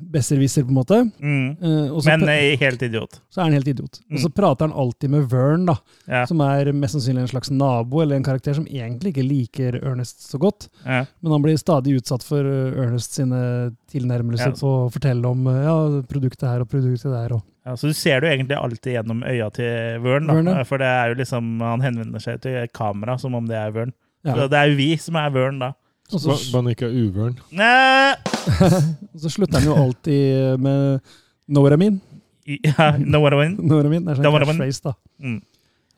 besserwisser, 0.00 0.62
på 0.64 0.70
en 0.70 0.76
måte. 0.78 0.98
Mm. 1.18 1.56
Uh, 1.60 1.92
og 1.96 2.02
så, 2.04 2.12
Men 2.16 2.28
helt 2.60 2.82
idiot. 2.86 3.20
så 3.32 3.40
er 3.40 3.48
han 3.48 3.56
helt 3.56 3.68
idiot. 3.72 3.98
Og 4.12 4.18
så 4.22 4.28
Mm. 4.30 4.34
prater 4.36 4.68
han 4.68 4.72
alltid 4.72 5.10
med 5.10 5.28
Vern, 5.30 5.66
da, 5.66 5.76
Ja. 6.06 6.24
som 6.26 6.40
er 6.40 6.72
mest 6.72 6.94
sannsynlig 6.94 7.20
en 7.20 7.28
slags 7.28 7.50
nabo, 7.50 8.00
eller 8.02 8.16
en 8.16 8.22
karakter 8.24 8.54
som 8.54 8.64
egentlig 8.66 9.12
ikke 9.14 9.28
liker 9.28 9.80
Ernest 9.82 10.20
så 10.30 10.38
godt. 10.38 10.68
Ja. 10.86 11.04
Men 11.22 11.32
han 11.32 11.42
blir 11.42 11.56
stadig 11.58 11.96
utsatt 12.00 12.22
for 12.22 12.40
uh, 12.44 12.72
Ernest 12.86 13.12
sine 13.12 13.74
tilnærmelser 13.90 14.54
Ja. 14.54 14.68
å 14.68 14.90
fortelle 14.92 15.24
om 15.26 15.46
uh, 15.46 15.62
ja, 15.64 16.02
produktet 16.08 16.48
her 16.48 16.60
og 16.60 16.68
produktet 16.68 17.10
der. 17.12 17.32
Og. 17.34 17.42
Ja, 17.70 17.76
så 17.78 17.86
du 17.86 17.94
ser 17.94 18.18
det 18.18 18.26
jo 18.26 18.34
egentlig 18.34 18.56
alltid 18.58 18.96
gjennom 18.96 19.20
øya 19.22 19.46
til 19.54 20.00
Vørn, 20.02 20.26
da. 20.26 20.34
Vørn, 20.40 20.48
ja. 20.50 20.62
For 20.66 20.82
det 20.82 20.88
er 20.90 21.12
jo 21.12 21.18
liksom, 21.20 21.50
han 21.62 21.84
henvender 21.84 22.22
seg 22.24 22.40
til 22.42 22.64
kamera 22.74 23.14
som 23.22 23.36
om 23.38 23.46
det 23.46 23.54
er 23.60 23.70
Vørn. 23.76 23.92
Ja. 24.26 24.34
Så 24.34 24.48
Det 24.50 24.58
er 24.58 24.72
jo 24.72 24.78
vi 24.80 24.88
som 24.98 25.18
er 25.20 25.30
Vørn, 25.30 25.60
da. 25.62 25.70
Og 26.10 26.18
så, 26.18 26.32
Ba- 26.34 26.38
Bare 26.52 26.62
han 26.64 26.70
ikke 26.72 26.88
er 26.88 26.96
uvørn. 27.04 27.36
Så 29.22 29.30
slutter 29.30 29.60
han 29.60 29.68
jo 29.68 29.76
alltid 29.78 30.58
med 30.58 30.98
Know 31.46 31.62
what 31.62 31.74
I 31.74 31.78
mean? 31.78 32.00
Ja, 32.46 32.96
know 32.98 33.22
what 33.22 33.34
I 33.34 33.36
mean? 33.36 33.54
Know 33.60 33.76
what 33.78 33.86
I 33.86 33.92
mean? 33.92 34.06
Det 34.08 34.16
er 34.18 34.22
sånn 34.22 34.58
mean. 34.58 34.80
da. 34.82 34.94
Mm. 35.22 35.38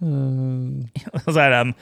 Uh, 0.02 1.22
Og 1.24 1.30
så 1.32 1.40
er 1.46 1.56
den 1.60 1.74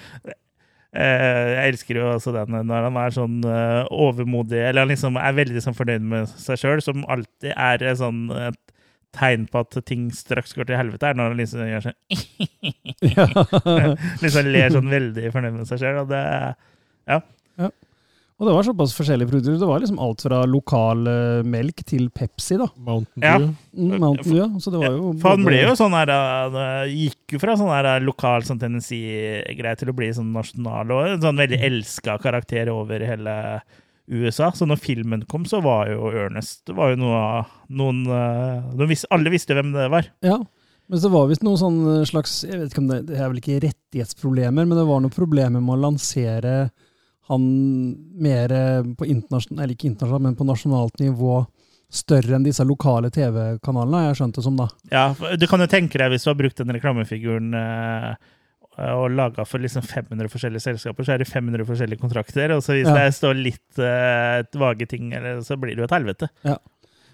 Uh, 0.91 1.51
Jeg 1.55 1.71
elsker 1.71 1.99
jo 2.01 2.07
også 2.17 2.33
den 2.35 2.67
når 2.67 2.89
han 2.89 2.97
er 2.99 3.13
sånn 3.15 3.37
uh, 3.47 3.85
overmodig, 3.95 4.59
eller 4.59 4.83
han 4.83 4.91
liksom 4.91 5.15
er 5.23 5.37
veldig 5.37 5.61
sånn 5.63 5.77
fornøyd 5.79 6.03
med 6.03 6.33
seg 6.35 6.59
sjøl, 6.59 6.83
som 6.83 7.05
alltid 7.07 7.53
er 7.55 7.85
sånn 7.95 8.25
et 8.35 8.59
tegn 9.17 9.49
på 9.51 9.65
at 9.65 9.79
ting 9.89 10.05
straks 10.15 10.55
går 10.55 10.69
til 10.69 10.79
helvete, 10.79 11.11
er 11.11 11.19
når 11.19 11.33
han 11.33 11.41
liksom 11.41 11.67
gjør 11.67 11.87
sånn. 11.89 11.99
Liksom 14.23 14.51
ler 14.55 14.75
sånn 14.75 14.93
veldig 14.93 15.33
fornøyd 15.35 15.57
med 15.59 15.71
seg 15.71 15.83
sjøl, 15.83 16.03
og 16.05 16.13
det 16.13 16.23
Og 18.41 18.47
det 18.49 18.55
var 18.57 18.65
såpass 18.65 18.95
forskjellige 18.97 19.29
produkter. 19.29 19.59
Det 19.61 19.67
var 19.69 19.83
liksom 19.83 19.99
alt 20.01 20.23
fra 20.25 20.39
lokal 20.49 21.03
uh, 21.05 21.43
melk 21.45 21.83
til 21.85 22.07
Pepsi, 22.09 22.57
da. 22.57 22.71
Mountain 22.81 23.27
Ja. 23.27 23.35
Dew. 23.37 23.51
Mm, 23.77 23.99
Mountain 24.01 24.31
Dew, 24.31 24.39
ja. 24.39 24.47
Så 24.65 24.73
det 24.73 24.81
var 24.81 24.97
jo 24.97 25.11
For 25.21 25.35
han 25.35 25.45
ble 25.45 25.59
jo 25.61 25.75
sånn 25.77 25.97
her 25.99 26.13
uh, 26.15 26.89
Gikk 26.89 27.37
jo 27.37 27.43
fra 27.43 27.59
sånn 27.61 27.69
her 27.69 27.91
uh, 27.91 27.99
lokal 28.01 28.47
sånn 28.49 28.63
Tennessee-greie 28.63 29.83
til 29.83 29.93
å 29.93 29.97
bli 29.99 30.09
sånn 30.17 30.33
nasjonal 30.33 30.97
og 30.97 31.11
en 31.11 31.27
sånn 31.27 31.45
veldig 31.45 31.61
elska 31.69 32.17
karakter 32.25 32.73
over 32.73 33.05
hele 33.05 33.37
USA. 34.11 34.51
Så 34.55 34.67
når 34.69 34.81
filmen 34.83 35.25
kom, 35.31 35.47
så 35.47 35.63
var 35.65 35.91
jo 35.91 36.11
Ernest 36.11 36.65
Det 36.67 36.75
var 36.77 36.93
jo 36.93 37.01
noe 37.03 37.21
av 37.21 37.53
noen 37.71 38.03
de 38.77 38.89
vis, 38.91 39.07
Alle 39.15 39.33
visste 39.33 39.55
hvem 39.55 39.71
det 39.77 39.87
var. 39.93 40.11
Ja. 40.27 40.41
Men 40.91 40.99
så 40.99 41.11
var 41.13 41.29
visst 41.31 41.45
noe 41.47 41.59
sånn 41.61 41.81
slags 42.09 42.41
Jeg 42.43 42.59
vet 42.59 42.73
ikke 42.73 42.83
om 42.83 42.91
det, 42.91 43.05
det 43.13 43.19
er 43.21 43.29
vel 43.31 43.39
ikke 43.39 43.61
rettighetsproblemer, 43.63 44.67
men 44.67 44.75
det 44.75 44.87
var 44.89 45.03
noen 45.05 45.15
problemer 45.15 45.63
med 45.63 45.77
å 45.77 45.83
lansere 45.85 46.55
han 47.31 47.43
mer 48.19 48.51
på 48.99 49.07
internasjonalt, 49.07 49.61
eller 49.63 49.77
ikke 49.77 49.87
internasjonalt, 49.93 50.25
men 50.25 50.39
på 50.39 50.47
nasjonalt 50.49 50.99
nivå 50.99 51.37
større 51.91 52.35
enn 52.35 52.47
disse 52.47 52.65
lokale 52.67 53.11
TV-kanalene, 53.15 54.01
har 54.01 54.11
jeg 54.11 54.19
skjønt 54.21 54.39
det 54.39 54.45
som, 54.47 54.59
da. 54.59 54.67
Ja, 54.91 55.37
Du 55.39 55.47
kan 55.51 55.63
jo 55.63 55.69
tenke 55.71 55.99
deg 55.99 56.11
hvis 56.11 56.27
du 56.27 56.31
har 56.31 56.39
brukt 56.39 56.59
den 56.59 56.75
reklamefiguren 56.75 57.55
uh, 57.55 58.15
og 58.97 59.11
laga 59.13 59.45
for 59.49 59.63
liksom 59.63 59.83
500 59.87 60.29
forskjellige 60.33 60.65
selskaper, 60.65 61.05
så 61.07 61.15
er 61.15 61.23
det 61.23 61.29
500 61.29 61.67
forskjellige 61.69 62.01
kontrakter. 62.01 62.55
Og 62.57 62.63
så 62.65 62.77
hvis 62.79 62.89
Ja. 62.89 62.95
det 62.99 63.15
står 63.17 63.35
litt 63.39 63.79
uh, 63.83 64.43
vage 64.61 64.87
ting, 64.91 65.13
eller, 65.17 65.41
så 65.47 65.57
blir 65.61 65.77
det 65.77 65.83
jo 65.85 65.89
et 65.89 65.97
helvete. 65.99 66.29
Ja. 66.49 66.57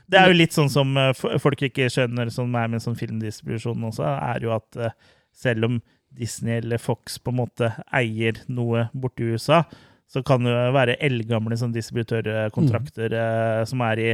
Det 0.06 0.20
er 0.20 0.30
jo 0.30 0.38
litt 0.38 0.54
sånn 0.54 0.70
som 0.70 0.92
uh, 0.96 1.10
folk 1.42 1.62
ikke 1.66 1.88
skjønner, 1.90 2.30
som 2.30 2.54
er 2.54 2.68
med 2.70 2.84
sånn 2.84 2.96
filmdistribusjon 2.98 3.88
også, 3.90 4.06
er 4.06 4.46
jo 4.46 4.54
at 4.54 4.78
uh, 4.78 4.90
selv 5.34 5.66
om 5.68 5.80
Disney 6.16 6.60
eller 6.62 6.78
Fox 6.78 7.18
på 7.18 7.32
en 7.34 7.40
måte 7.42 7.72
eier 7.92 8.38
noe 8.48 8.86
borti 8.94 9.26
USA, 9.34 9.64
så 10.06 10.22
kan 10.22 10.44
det 10.46 10.52
jo 10.54 10.72
være 10.76 10.94
eldgamle 11.02 11.58
sånn 11.58 11.74
distributørkontrakter 11.74 13.16
uh, 13.18 13.64
som 13.66 13.82
er 13.82 13.98
i 14.04 14.10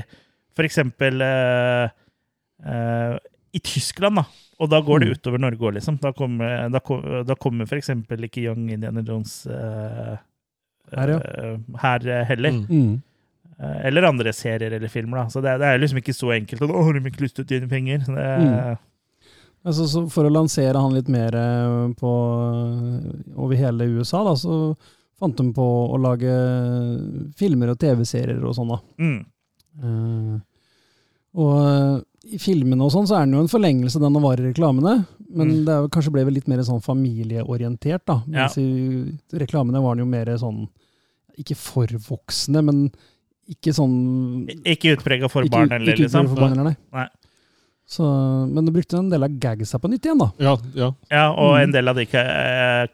for 0.56 0.64
eksempel 0.68 1.22
i 3.52 3.60
Tyskland, 3.60 4.16
da. 4.16 4.24
Og 4.62 4.68
da 4.70 4.80
går 4.80 5.00
det 5.02 5.08
Mm. 5.08 5.14
utover 5.18 5.38
Norge 5.42 5.58
òg, 5.68 5.74
liksom. 5.74 5.96
Da 6.00 6.12
kommer, 6.12 6.68
da, 6.70 6.80
da 7.26 7.34
kommer 7.34 7.66
eksempel 7.66 8.24
ikke 8.28 8.44
Young 8.44 8.70
Indiana 8.70 9.02
Jones 9.02 9.46
uh, 9.46 10.16
Her, 10.92 11.08
ja. 11.08 11.18
uh, 11.18 11.58
her 11.82 12.06
uh, 12.06 12.24
heller. 12.28 12.50
Mm. 12.52 12.66
Mm. 12.68 13.02
Uh, 13.58 13.76
Eller 13.86 14.02
andre 14.08 14.32
serier 14.32 14.72
eller 14.72 14.88
filmer, 14.88 15.22
da. 15.22 15.28
Så 15.30 15.40
det, 15.42 15.58
det 15.60 15.66
er 15.66 15.78
liksom 15.78 15.98
ikke 16.02 16.14
så 16.14 16.32
enkelt. 16.36 16.62
Og, 16.62 16.70
'Å, 16.70 16.84
har 16.84 16.92
de 16.98 17.10
ikke 17.10 17.24
lyst 17.26 17.36
til 17.36 17.44
å 17.44 17.48
tjene 17.48 17.68
penger?' 17.68 18.06
Det, 18.06 18.30
Mm. 18.42 18.78
Altså, 19.64 19.84
så 19.86 20.00
for 20.10 20.26
å 20.26 20.30
lansere 20.34 20.74
han 20.74 20.92
litt 20.94 21.06
mer 21.08 21.34
eh, 21.38 21.92
på, 21.94 22.12
over 23.38 23.54
hele 23.54 23.84
USA, 23.94 24.24
da, 24.26 24.32
så 24.34 24.74
fant 25.20 25.36
de 25.38 25.52
på 25.54 25.66
å 25.94 26.00
lage 26.02 26.32
filmer 27.38 27.70
og 27.70 27.78
TV-serier 27.78 28.42
og 28.42 28.56
sånn. 28.58 28.72
da. 28.74 28.80
mm. 28.98 30.40
Og 31.34 31.52
eh, 31.64 32.34
i 32.36 32.38
filmene 32.38 32.84
og 32.86 32.92
sånn, 32.94 33.06
så 33.08 33.16
er 33.18 33.26
den 33.26 33.34
jo 33.38 33.42
en 33.44 33.50
forlengelse 33.50 34.00
den 34.00 34.16
av 34.16 34.22
i 34.40 34.50
reklamene. 34.50 35.06
Men 35.32 35.48
Mm. 35.48 35.64
det 35.64 35.72
er, 35.72 35.88
kanskje 35.88 36.12
ble 36.12 36.24
vel 36.28 36.34
litt 36.34 36.48
mer 36.48 36.58
sånn 36.60 36.82
familieorientert, 36.84 38.04
da. 38.04 38.18
Mens 38.28 38.58
i 38.60 38.68
reklamene 39.40 39.80
var 39.82 39.96
den 39.96 40.04
jo 40.04 40.10
mer 40.10 40.26
sånn 40.36 40.68
Ikke 41.40 41.56
for 41.56 41.86
voksne, 41.86 42.60
men 42.62 42.90
ikke 43.48 43.72
sånn 43.72 44.46
Ikke 44.68 44.92
utprega 44.98 45.30
for 45.32 45.48
barn 45.48 45.70
liksom? 45.80 46.26
ikke 46.26 46.28
for 46.28 46.36
barn 46.36 46.52
eller, 46.52 46.64
nei. 46.64 46.76
Nei. 46.92 47.08
Så, 47.92 48.06
men 48.48 48.64
du 48.64 48.70
brukte 48.72 48.96
en 48.96 49.10
del 49.12 49.26
av 49.26 49.34
gagsa 49.42 49.76
på 49.82 49.88
nytt 49.92 50.06
igjen, 50.06 50.16
da. 50.22 50.30
Ja, 50.40 50.54
ja. 50.78 50.86
Ja, 51.12 51.24
og 51.36 51.50
Mm. 51.58 51.62
en 51.66 51.72
del 51.74 51.88
av 51.92 51.96
de 51.98 52.06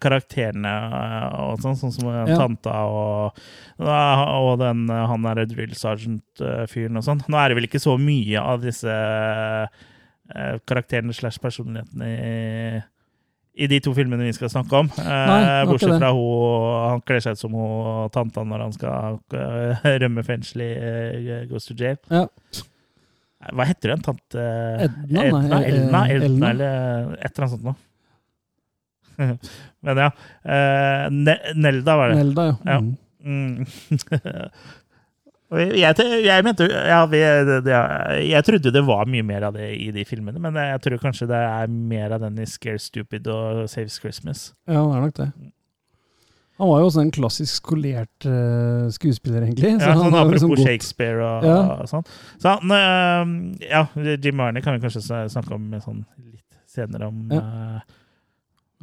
karakterene 0.02 0.72
eh, 0.74 1.36
og 1.44 1.60
sånn, 1.62 1.76
sånn 1.78 1.92
som 1.94 2.08
Ja. 2.10 2.24
tanta 2.36 2.72
og, 2.90 3.38
og 3.78 4.58
den, 4.58 4.88
eh, 4.90 5.06
han 5.06 5.22
derre 5.22 5.46
drill 5.46 5.70
sergeant-fyren 5.78 6.98
og 6.98 7.04
sånn. 7.06 7.22
Nå 7.30 7.38
er 7.38 7.48
det 7.48 7.56
vel 7.60 7.68
ikke 7.68 7.78
så 7.84 7.94
mye 8.00 8.42
av 8.42 8.60
disse 8.64 8.90
eh, 8.90 10.58
karakterene 10.66 11.14
slash 11.14 11.38
personlighetene 11.40 12.08
i, 12.08 12.82
i 13.64 13.66
de 13.70 13.78
to 13.80 13.94
filmene 13.96 14.26
vi 14.26 14.32
skal 14.36 14.50
snakke 14.52 14.80
om. 14.82 14.90
Eh, 14.98 15.26
Nei, 15.30 15.64
bortsett 15.70 15.94
fra 15.98 16.10
hun, 16.14 16.90
han 16.90 17.00
kler 17.06 17.22
seg 17.24 17.38
ut 17.38 17.42
som 17.44 17.54
hun 17.54 18.10
tanta 18.14 18.42
når 18.46 18.66
han 18.66 18.74
skal 18.76 19.20
eh, 19.34 19.86
rømme 20.02 20.26
fengsel 20.26 20.66
i 20.66 21.46
Ghost 21.46 21.50
Goes 21.54 21.70
to 21.70 21.78
Jail. 21.78 21.96
Ja. 22.10 22.26
Hva 23.38 23.66
heter 23.68 23.94
den? 23.94 24.02
Tante 24.02 24.46
Edna? 24.88 25.24
Edna, 25.24 25.42
Elna, 25.42 25.60
eh, 25.60 25.68
Elna, 25.68 26.00
Elna. 26.16 26.50
eller 26.50 27.12
et 27.18 27.30
eller 27.30 27.46
annet 27.46 27.54
sånt 27.54 27.68
noe. 27.68 27.76
Men 29.86 30.00
ja. 30.02 30.10
eh, 30.42 31.04
Nelda 31.54 31.96
var 32.00 32.12
det. 32.12 32.18
Nelda, 32.22 32.48
ja. 32.50 32.56
Ja. 32.64 32.80
Mm. 32.80 32.96
Mm. 33.28 33.64
Jeg, 35.48 35.96
jeg, 35.96 36.44
mente 36.44 36.66
ja, 36.68 36.98
vi, 37.08 37.22
det, 37.48 37.54
det, 37.64 37.76
Jeg 38.28 38.44
trodde 38.44 38.72
det 38.74 38.82
var 38.84 39.08
mye 39.08 39.24
mer 39.24 39.46
av 39.48 39.54
det 39.56 39.70
i 39.80 39.86
de 39.96 40.02
filmene, 40.04 40.36
men 40.44 40.58
jeg 40.60 40.82
tror 40.84 41.00
kanskje 41.00 41.28
det 41.30 41.38
er 41.40 41.70
mer 41.72 42.12
av 42.12 42.20
den 42.26 42.36
i 42.42 42.44
Scare 42.44 42.76
Stupid 42.76 43.30
og 43.32 43.62
Saves 43.72 43.96
Christmas. 43.96 44.50
Ja, 44.68 44.82
det 44.82 44.98
er 44.98 45.06
nok 45.06 45.16
det. 45.16 45.30
Han 46.58 46.68
var 46.72 46.80
jo 46.82 46.86
også 46.88 47.02
en 47.04 47.12
klassisk 47.14 47.60
skolert 47.60 48.26
uh, 48.26 48.88
skuespiller, 48.90 49.44
egentlig. 49.46 49.76
Ja, 49.76 49.92
sånn 49.94 50.08
han 50.08 50.16
apropos 50.18 50.34
liksom 50.34 50.56
Shakespeare 50.66 51.22
og, 51.22 51.46
Ja. 51.46 51.58
og 51.78 51.90
sånn. 51.90 52.08
Så 52.42 52.56
han, 52.56 52.74
uh, 52.74 53.62
ja, 53.62 53.84
Jim 54.18 54.40
Marney 54.40 54.64
kan 54.64 54.74
vi 54.74 54.82
kanskje 54.82 55.04
snakke 55.30 55.54
om 55.54 55.70
sånn 55.84 56.02
litt 56.18 56.58
senere 56.68 57.06
om 57.08 57.30
eh, 57.32 57.78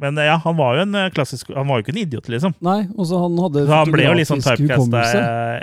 Men 0.02 0.18
ja, 0.18 0.34
han 0.42 0.56
var 0.58 0.74
jo 0.76 0.82
en 0.82 0.96
klassisk 1.14 1.52
Han 1.54 1.68
var 1.70 1.78
jo 1.78 1.84
ikke 1.84 1.92
en 1.94 2.00
idiot, 2.02 2.26
liksom. 2.32 2.56
Nei, 2.66 2.80
og 2.96 3.06
så 3.08 3.20
han 3.22 3.36
hadde 3.44 3.62
Så 3.68 3.76
han 3.78 3.92
ble 3.94 4.08
jo 4.08 4.16
litt 4.18 4.28
sånn 4.28 4.42
typecasta 4.42 5.04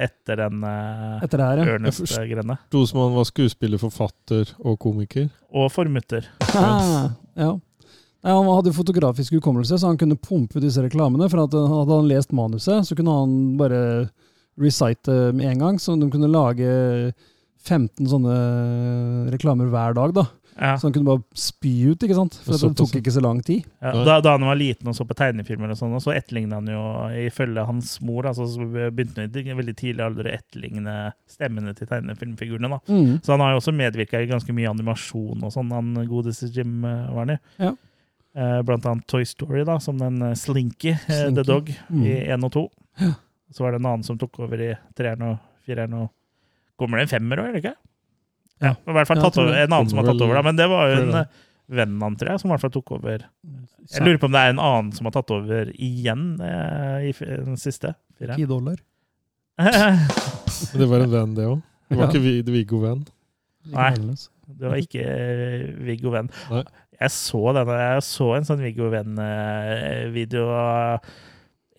etter 0.05 0.39
den 0.45 0.63
etter 0.63 1.41
det 1.41 1.49
her, 1.49 1.59
ja. 1.59 1.75
Ørnest-greiene. 1.75 2.57
Sto 2.69 2.85
som 2.89 3.03
han 3.03 3.17
var 3.17 3.27
skuespiller, 3.29 3.81
forfatter 3.81 4.53
og 4.63 4.79
komiker. 4.85 5.27
Og 5.53 5.69
formutter. 5.73 6.29
Ah, 6.53 7.11
ja. 7.37 7.51
Nei, 8.23 8.31
han 8.31 8.47
hadde 8.47 8.75
fotografisk 8.75 9.35
hukommelse, 9.35 9.75
så 9.77 9.89
han 9.89 9.99
kunne 9.99 10.15
pumpe 10.15 10.55
ut 10.57 10.63
disse 10.63 10.83
reklamene. 10.83 11.27
For 11.31 11.43
at, 11.43 11.55
han 11.57 11.73
hadde 11.81 11.97
han 11.99 12.11
lest 12.11 12.31
manuset, 12.35 12.87
så 12.87 12.95
kunne 12.95 13.17
han 13.17 13.33
bare 13.59 13.81
recite 14.59 15.33
med 15.35 15.49
en 15.51 15.65
gang. 15.65 15.81
Så 15.81 15.97
de 15.99 16.07
kunne 16.11 16.31
lage 16.31 16.69
15 17.63 18.07
sånne 18.11 18.37
reklamer 19.33 19.67
hver 19.71 19.99
dag, 19.99 20.15
da. 20.15 20.25
Ja. 20.53 20.77
Så 20.77 20.87
han 20.87 20.93
kunne 20.93 21.07
bare 21.07 21.23
spy 21.37 21.71
ut, 21.89 22.03
ikke 22.05 22.15
sant? 22.17 22.35
For 22.45 22.55
det 22.59 22.71
tok 22.77 22.95
ikke 22.99 23.13
så 23.13 23.23
lang 23.23 23.39
tid. 23.45 23.63
Ja, 23.81 23.93
da, 24.05 24.17
da 24.23 24.35
han 24.35 24.45
var 24.45 24.59
liten 24.59 24.89
og 24.89 24.95
så 24.97 25.05
på 25.09 25.15
tegnefilmer, 25.17 25.71
og 25.73 25.79
sånn, 25.79 25.95
og 25.97 26.03
så 26.03 26.13
etterligna 26.13 26.59
han 26.59 26.69
jo 26.69 26.83
ifølge 27.23 27.65
hans 27.67 27.95
mor 28.05 28.27
altså, 28.29 28.45
så 28.51 28.67
begynte 28.69 29.25
han 29.25 29.33
i 29.33 29.57
veldig 29.57 29.75
tidlig 29.79 30.05
alder 30.05 30.29
å 30.29 30.35
etterligne 30.35 30.97
stemmene 31.31 31.73
til 31.77 31.89
tegnefilmfigurene. 31.89 32.77
da. 32.77 32.81
Mm. 32.85 33.17
Så 33.25 33.33
han 33.33 33.43
har 33.43 33.55
jo 33.55 33.63
også 33.63 33.73
medvirka 33.75 34.21
i 34.21 34.29
ganske 34.29 34.55
mye 34.55 34.69
animasjon 34.71 35.41
og 35.41 35.55
sånn, 35.55 35.73
han 35.73 35.95
godeste 36.09 36.51
Jim 36.53 36.83
eh, 36.85 37.09
Warner. 37.15 37.41
Ja. 37.57 37.73
Eh, 38.35 38.61
blant 38.65 38.85
annet 38.89 39.05
Toy 39.07 39.25
Story, 39.29 39.61
da, 39.67 39.75
som 39.79 39.97
den 40.01 40.15
eh, 40.25 40.33
Slinky, 40.33 40.89
eh, 40.95 41.03
Slinky. 41.05 41.35
The 41.37 41.43
Dog, 41.45 41.67
Mm. 41.89 42.03
i 42.09 42.13
én 42.33 42.43
og 42.47 42.51
to. 42.55 42.63
Så 43.53 43.61
var 43.61 43.71
det 43.75 43.79
en 43.81 43.85
annen 43.91 44.03
som 44.03 44.17
tok 44.17 44.39
over 44.41 44.57
i 44.61 44.71
treeren 44.97 45.21
og 45.27 45.37
fireren. 45.67 45.93
og 45.93 46.09
Kommer 46.79 46.97
det 46.97 47.05
en 47.05 47.19
femmer 47.19 47.37
òg, 47.43 47.49
eller 47.51 47.61
ikke? 47.61 47.75
Ja, 48.63 48.71
i 48.73 48.91
hvert 48.95 49.07
fall 49.07 49.21
tatt 49.21 49.37
over, 49.37 49.53
en 49.53 49.73
annen 49.73 49.89
som 49.91 49.99
har 50.01 50.05
tatt 50.09 50.21
over, 50.25 50.33
da. 50.39 50.41
Men 50.41 50.55
det 50.57 50.67
var 50.71 50.89
jo 50.89 51.01
en 51.03 51.25
venn 51.69 51.99
han, 52.01 52.15
tror 52.17 52.29
jeg, 52.31 52.39
som 52.41 52.49
i 52.49 52.53
hvert 52.55 52.61
fall 52.65 52.73
tok 52.73 52.91
over. 52.97 53.25
Jeg 53.91 54.01
lurer 54.01 54.17
på 54.17 54.25
om 54.25 54.31
det 54.33 54.41
er 54.41 54.49
en 54.55 54.59
annen 54.63 54.91
som 54.97 55.05
har 55.05 55.13
tatt 55.19 55.29
over 55.35 55.69
igjen 55.77 56.25
eh, 56.41 57.09
i 57.09 57.13
den 57.45 57.57
siste. 57.61 57.93
fireren. 58.17 58.37
Ti 58.41 58.45
dollar. 58.49 58.81
Det 60.73 60.85
var 60.89 61.03
en 61.03 61.11
venn, 61.11 61.33
det 61.37 61.45
òg. 61.45 61.61
Det 61.89 61.97
var 61.97 62.07
Ja. 62.07 62.11
ikke 62.11 62.51
Viggo 62.51 62.79
Venn. 62.81 63.03
Nei. 63.73 63.91
Det 63.93 64.69
var 64.69 64.77
ikke 64.81 65.03
Viggo 65.85 66.09
Venn. 66.13 66.29
Nei. 66.49 66.63
Jeg 66.99 67.11
så, 67.11 67.41
denne, 67.57 67.77
jeg 67.95 68.03
så 68.07 68.27
en 68.37 68.45
sånn 68.47 68.61
Viggo 68.63 68.89
Venn-video 68.93 70.45
av 70.55 71.07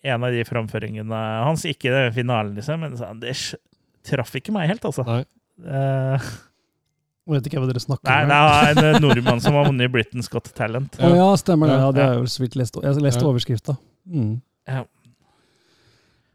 en 0.05 0.23
av 0.27 0.31
de 0.35 0.43
framføringene 0.45 1.21
hans. 1.47 1.63
Ikke 1.69 1.93
den 1.93 2.11
finalen, 2.13 2.53
liksom, 2.59 2.83
men 2.83 2.97
sånn, 2.99 3.21
det 3.23 3.33
traff 4.05 4.35
ikke 4.37 4.53
meg 4.53 4.69
helt, 4.69 4.83
altså. 4.85 5.05
Nei. 5.07 5.23
Eh, 5.65 6.27
Vet 7.25 7.47
ikke 7.49 7.57
hva 7.57 7.65
dere 7.65 7.81
snakker 7.81 8.05
nei, 8.05 8.19
om. 8.21 8.75
det 8.77 8.83
er 8.85 8.97
en 8.99 9.01
nordmann 9.01 9.39
som 9.41 9.55
har 9.57 9.65
vunnet 9.65 9.89
Britain's 9.89 10.27
Got 10.29 10.51
Talent. 10.53 10.99
Å 11.01 11.09
ja, 11.09 11.29
stemmer 11.41 11.71
det. 11.71 11.77
Ja. 11.81 11.87
Det 11.95 12.03
har 12.03 12.11
jeg 12.13 12.21
jo 12.21 12.27
så 12.35 12.43
vidt 12.43 12.57
lest. 12.59 12.75
Jeg 12.83 13.01
Ja. 13.01 13.21
overskrifta. 13.31 13.77
Mm. 14.05 14.35
Ja. 14.69 14.83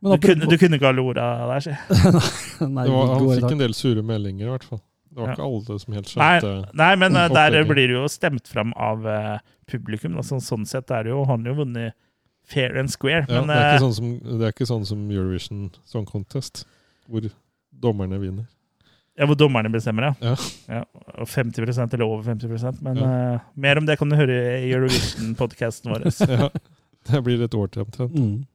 Du 0.03 0.16
du 0.16 0.57
kunne 0.59 0.78
ikke 0.81 0.89
ha 0.89 0.93
lora 0.97 1.28
der, 1.53 1.61
si. 1.62 1.70
Nei, 2.66 2.87
Det 2.89 2.93
var, 2.97 3.07
han 3.14 3.28
fikk 3.37 3.53
en 3.53 3.62
del 3.62 3.74
sure 3.76 4.03
meldinger, 4.03 4.49
i 4.49 4.51
hvert 4.51 4.64
fall. 4.66 4.81
Det 5.20 5.26
var 5.26 5.28
Ja. 5.28 5.36
ikke 5.36 5.48
alle 5.48 5.78
som 5.84 5.94
helt 5.94 6.12
Nei, 6.16 6.28
skjønte 6.40 6.74
nei, 6.80 6.90
men 6.96 7.16
uh, 7.16 7.26
der 7.28 7.58
blir 7.68 7.86
det 7.90 7.96
jo 7.98 8.06
stemt 8.08 8.48
fram 8.48 8.72
av 8.76 9.04
uh, 9.06 9.38
publikum. 9.70 10.16
Altså, 10.16 10.40
Sånn, 10.40 10.64
sett 10.66 10.90
er 10.90 11.04
det 11.04 11.12
jo 11.12 11.24
Han 11.28 11.44
har 11.44 11.52
jo 11.52 11.58
vunnet 11.64 11.92
fair 12.50 12.74
and 12.80 12.90
square. 12.90 13.26
ja, 13.28 13.42
men 13.44 13.52
det, 13.52 13.56
er 13.60 13.66
eh, 13.68 13.74
ikke 13.76 13.84
sånn 13.84 13.94
som, 14.00 14.14
det 14.40 14.46
er 14.48 14.54
ikke 14.56 14.66
sånn 14.72 14.86
som 14.88 15.04
Eurovision 15.12 15.68
Song 15.86 16.06
Contest, 16.08 16.64
hvor 17.06 17.28
dommerne 17.70 18.18
vinner. 18.18 18.48
ja, 19.20 19.26
hvor 19.28 19.36
dommerne 19.38 19.70
bestemmer, 19.70 20.14
Ja. 20.24 20.34
ja. 20.68 20.82
Og 21.20 21.28
50% 21.28 21.94
eller 21.94 22.04
over 22.08 22.24
50% 22.24 22.80
Men 22.82 22.96
Ja. 22.96 23.38
mer 23.54 23.78
om 23.78 23.86
det 23.86 23.98
kan 24.00 24.08
du 24.08 24.16
høre 24.16 24.40
i 24.64 24.72
Eurovision-podkasten 24.72 25.92
vår. 25.92 26.08
Ja, 27.06 27.14
det 27.14 27.22
blir 27.24 27.42
et 27.44 27.54
år 27.54 27.70
til 27.72 27.82
omtrent. 27.84 28.12
Mm. 28.16 28.46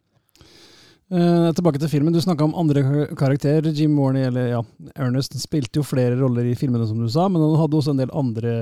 Eh, 1.14 1.50
tilbake 1.54 1.78
til 1.82 1.90
filmen. 1.92 2.14
Du 2.16 2.20
snakka 2.24 2.48
om 2.48 2.56
andre 2.58 2.82
karakterer. 3.16 3.68
Jim 3.78 3.94
Warney, 4.00 4.24
eller 4.26 4.48
ja, 4.56 4.62
Ernest, 4.98 5.36
spilte 5.42 5.78
jo 5.82 5.84
flere 5.86 6.18
roller 6.18 6.48
i 6.50 6.56
filmene, 6.58 6.88
som 6.90 6.98
du 6.98 7.08
sa, 7.14 7.28
men 7.30 7.44
han 7.46 7.60
hadde 7.62 7.78
også 7.78 7.94
en 7.94 8.02
del 8.02 8.14
andre 8.18 8.54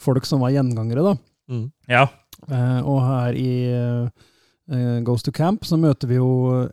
folk 0.00 0.24
som 0.28 0.40
var 0.40 0.54
gjengangere, 0.54 1.04
da. 1.04 1.16
Mm. 1.52 1.66
Ja. 1.92 2.06
Uh, 2.50 2.80
og 2.84 2.96
her 3.04 3.36
i 3.38 3.50
uh, 3.72 4.98
Goes 5.06 5.22
to 5.24 5.32
Camp 5.32 5.64
så 5.64 5.78
møter 5.80 6.10
vi 6.10 6.18
jo 6.18 6.26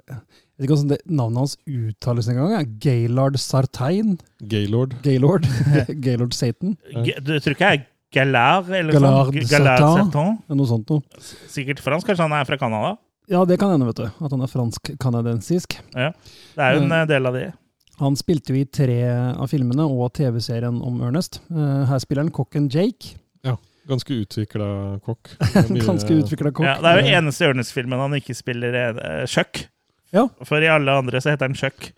Jeg 0.09 0.17
vet 0.57 0.65
ikke 0.65 0.73
hvordan 0.73 0.89
det, 0.91 0.97
navnet 1.07 1.39
hans 1.43 1.53
uttales 1.69 2.27
engang. 2.31 2.51
ja. 2.55 2.63
Gaylord 2.83 3.37
Sartain. 3.39 4.17
Gaylord. 4.41 4.95
Gaylord. 5.05 5.45
Gaylord 6.05 6.33
Satan. 6.35 6.75
G- 7.05 7.15
Du 7.23 7.35
tror 7.39 7.55
ikke 7.55 7.69
jeg 7.69 7.79
er 7.83 7.87
Galard 8.13 8.67
eller 8.69 8.93
Galard, 8.93 9.31
sånn? 9.33 9.47
Galard. 9.49 9.85
Sertan? 9.99 10.35
Noe 10.53 10.67
sånt 10.69 10.91
noe. 10.93 11.01
Sikkert 11.49 11.79
fransk. 11.81 12.07
Kanskje 12.11 12.27
han 12.27 12.35
er 12.37 12.45
fra 12.49 12.59
Canada? 12.61 12.95
Ja, 13.31 13.45
det 13.45 13.57
kan 13.59 13.71
hende, 13.71 13.87
vet 13.87 14.01
du. 14.01 14.07
At 14.25 14.31
han 14.31 14.41
er 14.43 14.51
fransk-kanadensisk. 14.51 15.77
Ja, 15.95 16.11
Det 16.55 16.63
er 16.63 16.75
jo 16.75 16.83
en 16.83 16.91
eh, 16.91 17.05
del 17.07 17.29
av 17.29 17.37
de. 17.37 17.43
Han 18.01 18.17
spilte 18.19 18.53
jo 18.53 18.59
i 18.59 18.65
tre 18.65 18.97
av 19.13 19.47
filmene 19.51 19.85
og 19.85 20.13
TV-serien 20.17 20.81
om 20.83 21.01
Ernest. 21.05 21.39
Eh, 21.53 21.83
her 21.89 22.01
spiller 22.03 22.25
han 22.25 22.33
kokken 22.35 22.69
Jake. 22.73 23.15
Ja, 23.45 23.57
Ganske 23.87 24.15
utvikla 24.23 24.99
kokk. 25.05 25.35
Det 25.69 25.85
Ganske 25.85 26.17
utvikla 26.23 26.51
kokk. 26.51 26.67
Ja, 26.67 26.79
det 26.81 26.91
er 26.91 27.01
jo 27.01 27.19
eneste 27.19 27.51
Ernest-filmen 27.51 28.01
han 28.01 28.17
ikke 28.19 28.35
spiller 28.35 28.75
eh, 28.79 29.23
Chuck. 29.29 29.67
Ja. 30.13 30.27
For 30.45 30.61
i 30.61 30.69
alle 30.71 30.91
andre 31.03 31.21
så 31.23 31.33
heter 31.33 31.49
han 31.49 31.57
Chuck. 31.57 31.93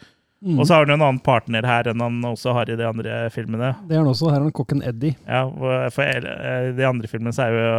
Mm. 0.45 0.59
Og 0.59 0.67
så 0.67 0.75
har 0.75 0.85
han 0.85 0.93
jo 0.93 0.97
en 0.99 1.07
annen 1.07 1.23
partner 1.25 1.65
her 1.65 1.87
enn 1.89 2.03
han 2.03 2.19
også 2.27 2.53
har 2.53 2.69
i 2.69 2.77
de 2.77 2.85
andre 2.85 3.23
filmene. 3.33 3.71
Det 3.87 3.95
er 3.95 4.03
han 4.03 4.11
også. 4.11 4.29
Her 4.29 4.43
er 4.43 4.49
han 4.49 4.55
kokken 4.55 4.83
Eddie. 4.85 5.15
Ja, 5.25 5.47
For 5.95 6.05
i 6.05 6.73
de 6.75 6.85
andre 6.85 7.09
filmene 7.09 7.33
så 7.33 7.47
er 7.47 7.55
jo 7.55 7.69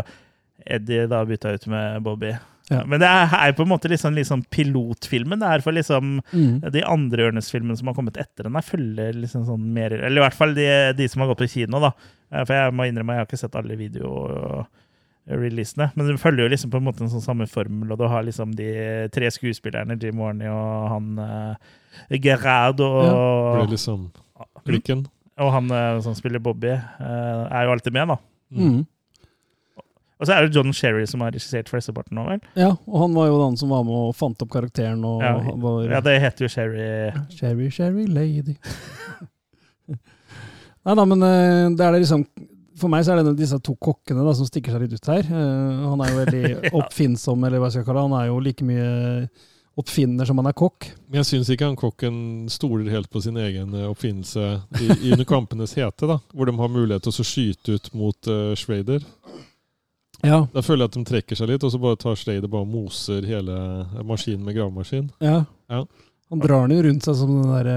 Eddie 0.76 1.06
da 1.10 1.20
bytta 1.28 1.52
ut 1.54 1.66
med 1.70 2.00
Bobby. 2.02 2.32
Ja. 2.68 2.80
Men 2.84 2.98
det 2.98 3.06
er, 3.06 3.28
er 3.46 3.52
på 3.54 3.62
en 3.62 3.68
måte 3.70 3.86
liksom, 3.88 4.10
liksom 4.18 4.40
pilotfilmen. 4.50 5.38
Det 5.38 5.46
er 5.54 5.60
for 5.62 5.70
liksom 5.76 6.16
Mm. 6.32 6.56
de 6.74 6.82
andre 6.82 7.28
Ørnes-filmene 7.30 7.76
som 7.78 7.86
har 7.86 7.94
kommet 7.94 8.16
etter 8.18 8.42
den, 8.48 8.56
følger 8.66 9.12
liksom 9.14 9.44
sånn 9.46 9.68
mer 9.72 9.92
Eller 9.94 10.18
i 10.18 10.24
hvert 10.24 10.34
fall 10.34 10.54
de, 10.56 10.66
de 10.98 11.06
som 11.08 11.20
har 11.22 11.28
gått 11.30 11.38
på 11.44 11.48
kino, 11.52 11.78
da. 11.80 11.92
Eh, 12.32 12.42
For 12.44 12.54
jeg 12.58 12.72
må 12.74 12.82
innrømme, 12.88 13.12
jeg 13.14 13.20
har 13.22 13.26
ikke 13.28 13.38
sett 13.38 13.54
alle 13.60 13.76
video-releasene. 13.78 15.90
Men 15.94 16.06
det 16.10 16.18
følger 16.22 16.42
jo 16.46 16.50
liksom 16.54 16.70
på 16.72 16.76
en 16.80 16.86
måte 16.88 17.02
en 17.06 17.10
sånn 17.12 17.22
samme 17.24 17.46
formel, 17.50 17.92
og 17.94 17.98
du 18.02 18.06
har 18.10 18.22
liksom 18.26 18.54
de 18.58 18.68
tre 19.14 19.26
skuespillerne, 19.30 19.98
Jim 20.02 20.18
Warney 20.22 20.48
og 20.50 20.88
han 20.90 21.06
uh, 21.18 21.54
Gerard 22.10 22.76
Det 22.78 22.86
og, 22.86 23.60
ble 23.60 23.66
liksom 23.76 24.00
klikken. 24.66 25.06
og 25.38 25.52
han 25.54 25.70
uh, 25.70 26.00
som 26.04 26.14
spiller 26.18 26.38
Bobby, 26.42 26.72
uh, 26.74 27.42
er 27.50 27.62
jo 27.66 27.72
alltid 27.76 27.92
med, 27.96 28.06
da. 28.14 28.18
Mm. 28.54 28.82
Og 30.16 30.28
så 30.28 30.32
er 30.32 30.46
det 30.46 30.56
John 30.56 30.72
Sherry 30.72 31.04
som 31.08 31.20
har 31.20 31.34
regissert 31.34 31.68
flesteparten 31.68 32.16
nå, 32.16 32.24
vel? 32.24 32.40
Ja, 32.56 32.70
og 32.88 33.00
han 33.02 33.16
var 33.16 33.28
jo 33.28 33.40
den 33.42 33.58
som 33.60 33.72
var 33.74 33.84
med 33.84 33.96
og 34.08 34.14
fant 34.16 34.40
opp 34.40 34.52
karakteren. 34.54 35.04
og 35.04 35.20
Ja, 35.24 35.34
var, 35.60 35.82
Ja, 35.90 36.00
det 36.04 36.16
heter 36.24 36.46
jo 36.46 36.52
Sherry 36.52 36.86
Sherry, 37.36 37.70
Sherry 37.70 38.06
Lady. 38.08 38.56
Nei 40.86 40.94
da, 40.94 41.04
men 41.04 41.24
eh, 41.26 41.66
det 41.74 41.82
er 41.82 41.96
det 41.96 42.04
liksom 42.04 42.22
For 42.78 42.92
meg 42.92 43.02
så 43.02 43.14
er 43.14 43.24
det 43.24 43.36
disse 43.40 43.58
to 43.64 43.74
kokkene 43.82 44.22
da, 44.22 44.32
som 44.36 44.46
stikker 44.48 44.74
seg 44.74 44.84
litt 44.84 44.96
ut 44.96 45.10
her. 45.10 45.24
Eh, 45.26 45.84
han 45.90 46.02
er 46.04 46.12
jo 46.12 46.22
veldig 46.22 46.72
oppfinnsom, 46.80 47.44
eller 47.48 47.62
hva 47.62 47.70
skal 47.72 47.82
jeg 47.82 47.88
kalle 47.88 48.02
det. 48.02 48.08
Han 48.10 48.18
er 48.20 48.26
jo 48.30 48.40
like 48.44 48.66
mye 48.68 48.88
oppfinner 49.76 50.24
som 50.24 50.38
han 50.40 50.48
er 50.48 50.56
kokk. 50.56 50.88
Men 51.08 51.20
jeg 51.20 51.28
syns 51.30 51.50
ikke 51.52 51.68
han 51.68 51.76
kokken 51.76 52.18
stoler 52.52 52.88
helt 52.92 53.10
på 53.12 53.20
sin 53.24 53.36
egen 53.40 53.74
eh, 53.76 53.88
oppfinnelse 53.90 54.44
i, 54.80 54.86
i 54.94 55.12
Under 55.12 55.26
kampenes 55.28 55.76
hete, 55.76 56.08
da, 56.08 56.18
hvor 56.32 56.48
de 56.48 56.56
har 56.56 56.72
mulighet 56.72 57.04
til 57.04 57.12
å 57.12 57.26
skyte 57.28 57.76
ut 57.76 57.90
mot 57.96 58.30
uh, 58.32 58.54
Schrader. 58.56 59.04
Ja. 60.24 60.46
Da 60.52 60.62
føler 60.64 60.86
jeg 60.86 60.92
at 60.92 60.96
de 60.96 61.04
trekker 61.04 61.38
seg 61.38 61.50
litt, 61.50 61.64
og 61.66 61.72
så 61.72 61.80
bare 61.82 61.98
tar 62.00 62.16
bare 62.48 62.62
og 62.64 62.68
moser 62.70 63.26
hele 63.26 63.56
maskinen 64.04 64.44
med 64.44 64.56
gravemaskin. 64.56 65.10
ja. 65.20 65.44
Ja. 65.68 65.84
Han 66.30 66.40
drar 66.42 66.66
den 66.66 66.76
jo 66.76 66.82
rundt 66.88 67.04
seg 67.06 67.14
som 67.20 67.34
den 67.36 67.50
derre 67.52 67.74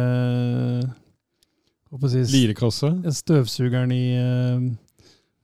øh, 1.94 2.08
si 2.10 2.22
Lirekasse. 2.34 2.90
Støvsugeren 3.14 3.92
i 3.94 4.06
øh, 4.18 4.64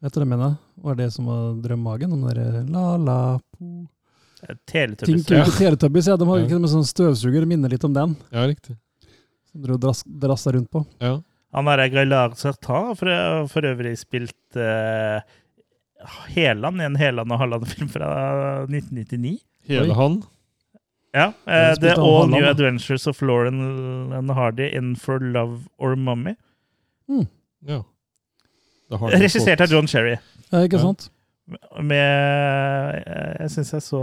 Vet 0.02 0.14
du 0.14 0.20
hva 0.20 0.26
jeg 0.26 0.32
mener? 0.32 0.56
Var 0.86 0.98
det 0.98 1.12
som 1.14 1.28
var 1.30 1.54
drømmehagen? 1.62 2.16
Den 2.16 2.26
derre 2.26 2.64
la-la 2.70 3.18
po 3.54 3.86
Teletubbies. 4.70 5.30
Ja. 5.30 5.44
ja. 5.44 5.54
Teletubbies, 5.58 6.10
ja. 6.10 6.18
De 6.18 6.28
har 6.30 6.42
Ja. 6.42 6.46
ikke 6.46 6.60
med 6.62 6.70
sånn 6.74 6.86
støvsuger, 6.86 7.46
minner 7.50 7.70
litt 7.72 7.86
om 7.88 7.94
den. 7.94 8.16
Ja, 8.34 8.46
riktig. 8.50 8.76
Som 9.52 9.64
dere 9.64 9.78
dras, 9.82 10.04
drassa 10.06 10.54
rundt 10.54 10.70
på. 10.74 10.84
Ja. 11.02 11.20
Han 11.56 11.70
er 11.72 11.86
Gaillard 11.90 12.36
Sertan, 12.38 12.96
for, 13.00 13.08
for 13.48 13.70
øvrig 13.70 13.96
spilt 13.98 14.58
uh, 14.60 15.22
Heland 16.36 16.82
i 16.82 16.86
en 16.86 16.96
Heland 17.00 17.32
og 17.32 17.40
Halland-film 17.42 17.90
fra 17.90 18.10
1999. 18.68 19.40
Hele 19.70 19.94
han. 19.98 20.22
Ja. 21.16 21.30
Ja, 21.48 21.62
eh, 21.72 21.76
The 21.80 21.94
All 21.96 22.26
Halland, 22.26 22.32
New. 22.36 22.46
Adventures 22.50 23.08
of 23.08 23.22
Lauren 23.22 23.62
and 24.14 24.32
Hardy 24.36 24.68
in 24.76 24.96
For 25.00 25.20
Love 25.20 25.62
or 25.78 25.96
Mummy. 25.96 26.36
Mm. 27.10 27.28
Ja. 27.66 27.84
Regissert 29.16 29.62
av 29.62 29.72
John 29.72 29.88
Sherry. 29.88 30.18
Ja, 30.52 30.60
ikke 30.68 30.78
Ja. 30.78 30.82
sant? 30.90 31.10
Med 31.80 33.04
eh, 33.06 33.36
Jeg 33.46 33.52
syns 33.54 33.72
jeg 33.76 33.84
så 33.86 34.00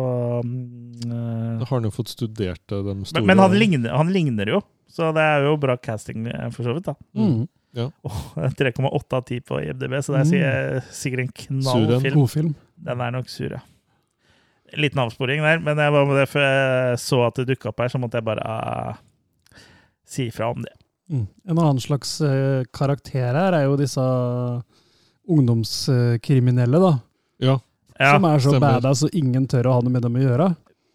mm, 0.46 1.10
eh, 1.10 1.58
Da 1.58 1.66
har 1.66 1.72
han 1.74 1.88
jo 1.88 1.90
fått 1.90 2.12
studert 2.14 2.70
eh, 2.70 2.84
de 2.86 2.94
store 3.04 3.18
men, 3.20 3.26
men 3.32 3.42
han, 3.42 3.56
ligner, 3.58 3.90
han 3.98 4.12
ligner 4.14 4.46
jo, 4.52 4.60
så 4.88 5.08
det 5.16 5.24
er 5.26 5.48
jo 5.48 5.56
bra 5.58 5.74
casting, 5.76 6.28
for 6.54 6.62
så 6.68 6.74
vidt. 6.76 6.86
da 6.86 6.94
Mm. 7.18 7.48
Åh, 8.08 8.22
3,8 8.58 9.16
av 9.16 9.22
10 9.24 9.40
på 9.48 9.60
IMDb, 9.62 9.96
så 10.04 10.16
det 10.16 10.22
er 10.22 10.28
sikkert, 10.28 10.90
sikkert 10.96 11.22
en 11.24 11.32
knallfilm. 11.42 12.54
Den 12.82 13.04
er 13.04 13.14
nok 13.14 13.30
sur, 13.32 13.54
ja. 13.54 13.62
Liten 14.72 15.02
avsporing 15.02 15.42
der, 15.44 15.58
men 15.60 15.80
jeg 15.80 15.92
var 15.92 16.06
med 16.08 16.16
det 16.16 16.28
før 16.32 16.46
jeg 16.46 17.00
så 17.02 17.18
at 17.26 17.40
det 17.40 17.50
dukka 17.50 17.72
opp 17.72 17.82
her, 17.82 17.90
så 17.92 18.00
måtte 18.00 18.20
jeg 18.20 18.24
bare 18.24 18.44
uh, 18.44 18.94
si 20.08 20.30
ifra 20.30 20.48
om 20.52 20.62
det. 20.64 20.72
Mm. 21.12 21.26
En 21.52 21.58
annen 21.58 21.80
slags 21.82 22.14
uh, 22.24 22.64
karakter 22.72 23.36
her 23.36 23.52
er 23.52 23.66
jo 23.66 23.76
disse 23.80 24.04
ungdomskriminelle, 25.28 26.80
da. 26.80 26.94
Ja. 27.42 27.58
Ja, 27.98 28.14
som 28.16 28.24
er 28.26 28.40
så 28.40 28.54
stemmer. 28.54 28.78
badass 28.80 29.04
og 29.06 29.16
ingen 29.16 29.44
tør 29.50 29.68
å 29.68 29.76
ha 29.76 29.82
noe 29.84 29.92
med 29.92 30.04
dem 30.06 30.16
å 30.16 30.22
gjøre. 30.22 30.48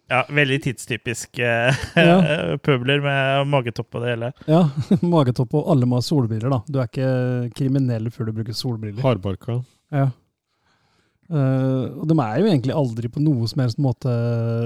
Ja 0.10 0.22
Veldig 0.32 0.60
tidstypisk 0.64 1.40
eh, 1.44 1.76
Ja. 2.10 2.58
pøbler 2.64 3.02
med 3.04 3.50
magetopp 3.52 3.96
og 4.00 4.06
det 4.06 4.14
hele. 4.16 4.30
Ja, 4.48 4.62
Magetopp 5.16 5.54
og 5.60 5.68
alle 5.74 5.90
må 5.90 6.00
ha 6.00 6.06
solbriller, 6.06 6.50
da. 6.54 6.62
Du 6.68 6.80
er 6.80 6.88
ikke 6.92 7.10
kriminell 7.58 8.10
før 8.14 8.30
du 8.30 8.38
bruker 8.40 8.56
solbriller. 8.56 9.02
Hardbarka. 9.04 9.60
Ja. 9.92 10.10
Eh, 11.28 11.86
og 12.00 12.06
de 12.08 12.16
er 12.24 12.38
jo 12.40 12.46
egentlig 12.48 12.72
aldri 12.72 13.10
på 13.12 13.20
noe 13.20 13.48
som 13.52 13.60
helst 13.60 13.80
måte 13.84 14.08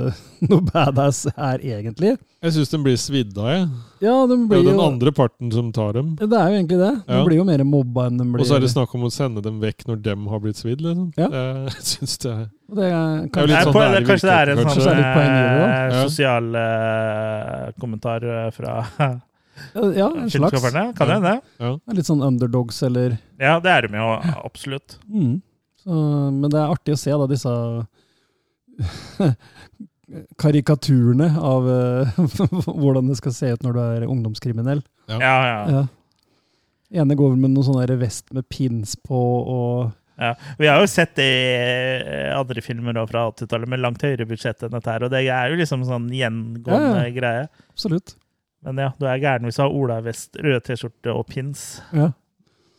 noe 0.50 0.62
badass 0.68 1.24
her, 1.34 1.58
egentlig. 1.66 2.12
Jeg 2.42 2.54
syns 2.54 2.70
de 2.74 2.80
blir 2.86 2.98
svidd 3.02 3.34
av, 3.42 3.48
jeg. 3.50 3.64
Ja, 4.06 4.14
de 4.30 4.36
Det 4.50 4.58
er 4.58 4.62
jo 4.62 4.68
den 4.70 4.78
jo 4.78 4.86
andre 4.86 5.12
parten 5.18 5.50
som 5.54 5.72
tar 5.74 5.94
dem. 5.98 6.12
Det 6.22 6.30
er 6.30 6.52
jo 6.54 6.60
egentlig 6.60 6.78
det. 6.82 6.92
De 7.08 7.18
Ja. 7.18 7.24
blir 7.26 7.38
jo 7.42 7.46
mer 7.50 7.64
mobba 7.66 8.06
enn 8.10 8.18
de 8.22 8.26
blir 8.30 8.42
Og 8.46 8.50
så 8.50 8.56
er 8.60 8.62
det 8.66 8.70
snakk 8.74 8.94
om 8.98 9.08
å 9.10 9.12
sende 9.14 9.42
dem 9.46 9.60
vekk 9.62 9.88
når 9.90 10.02
dem 10.06 10.28
har 10.30 10.40
blitt 10.46 10.58
svidd, 10.62 10.82
liksom. 10.86 11.10
Ja. 11.18 11.30
Jeg 11.72 11.82
synes 11.96 12.18
det 12.22 12.32
er 12.32 12.46
det 12.72 12.86
er, 12.88 13.26
Det 13.28 13.42
er 13.58 13.66
sånn 13.66 13.74
på, 13.76 13.82
det 13.82 13.98
er 14.00 14.06
kanskje 14.08 14.30
det 14.30 14.38
er 14.38 14.50
en 14.54 14.62
kanskje. 14.62 14.64
sånn 14.64 14.66
kanskje. 14.66 14.82
Så 14.82 14.90
det 14.90 15.02
litt 15.02 15.14
poeng 15.18 15.34
i 15.34 15.42
det, 15.42 15.52
da. 15.60 15.68
eh, 15.82 16.06
sosial 16.08 16.56
eh, 16.62 17.72
kommentar 17.82 18.30
eh, 18.32 18.50
fra 18.56 18.76
Ja, 19.76 20.08
en 20.08 20.30
slags. 20.30 20.34
filmskaperne. 20.34 20.84
Kan 20.98 21.08
det 21.10 21.16
hende? 21.20 21.34
Ja. 21.62 21.72
Litt 21.94 22.08
sånn 22.08 22.22
underdogs, 22.26 22.82
eller 22.88 23.18
Ja, 23.40 23.60
det 23.60 23.70
er 23.74 23.88
de 23.88 23.98
jo 23.98 24.12
absolutt. 24.46 24.98
mm. 25.10 25.42
Så, 25.82 25.98
men 26.36 26.50
det 26.54 26.60
er 26.62 26.70
artig 26.74 26.94
å 26.94 27.00
se 27.02 27.14
da 27.18 27.26
disse 27.30 27.52
karikaturene 30.42 31.30
av 31.40 31.68
eh, 31.70 32.20
hvordan 32.82 33.10
det 33.10 33.18
skal 33.20 33.34
se 33.36 33.52
ut 33.56 33.66
når 33.66 33.78
du 33.78 33.82
er 33.84 34.06
ungdomskriminell. 34.10 34.84
Ja, 35.12 35.18
ja. 35.22 35.58
Ja. 35.72 35.84
Ene 37.02 37.16
går 37.16 37.38
med 37.40 37.54
noen 37.54 37.66
sånne 37.66 37.98
vest 38.02 38.32
med 38.36 38.48
pins 38.52 38.98
på 39.00 39.18
og 39.18 39.92
Ja, 40.22 40.34
Vi 40.60 40.68
har 40.68 40.82
jo 40.84 40.90
sett 40.92 41.16
det 41.18 41.26
i 41.26 41.46
eh, 42.04 42.34
andre 42.38 42.62
filmer 42.62 43.00
fra 43.10 43.24
80-tallet 43.32 43.72
med 43.72 43.82
langt 43.82 44.04
høyere 44.06 44.28
budsjett 44.30 44.68
enn 44.68 44.74
dette 44.76 44.92
her, 44.92 45.06
og 45.08 45.14
det 45.14 45.24
er 45.24 45.54
jo 45.54 45.62
liksom 45.62 45.86
sånn 45.88 46.10
gjengående 46.14 47.00
Ja, 47.00 47.06
ja. 47.08 47.14
greie. 47.16 47.46
Absolutt. 47.72 48.18
Men 48.62 48.78
ja, 48.84 48.92
du 49.00 49.08
er 49.10 49.22
gæren 49.24 49.48
hvis 49.48 49.58
du 49.58 49.64
har 49.64 49.74
olavest, 49.74 50.36
rød 50.38 50.68
T-skjorte 50.68 51.16
og 51.16 51.24
pins. 51.32 51.64
Ja. 51.96 52.12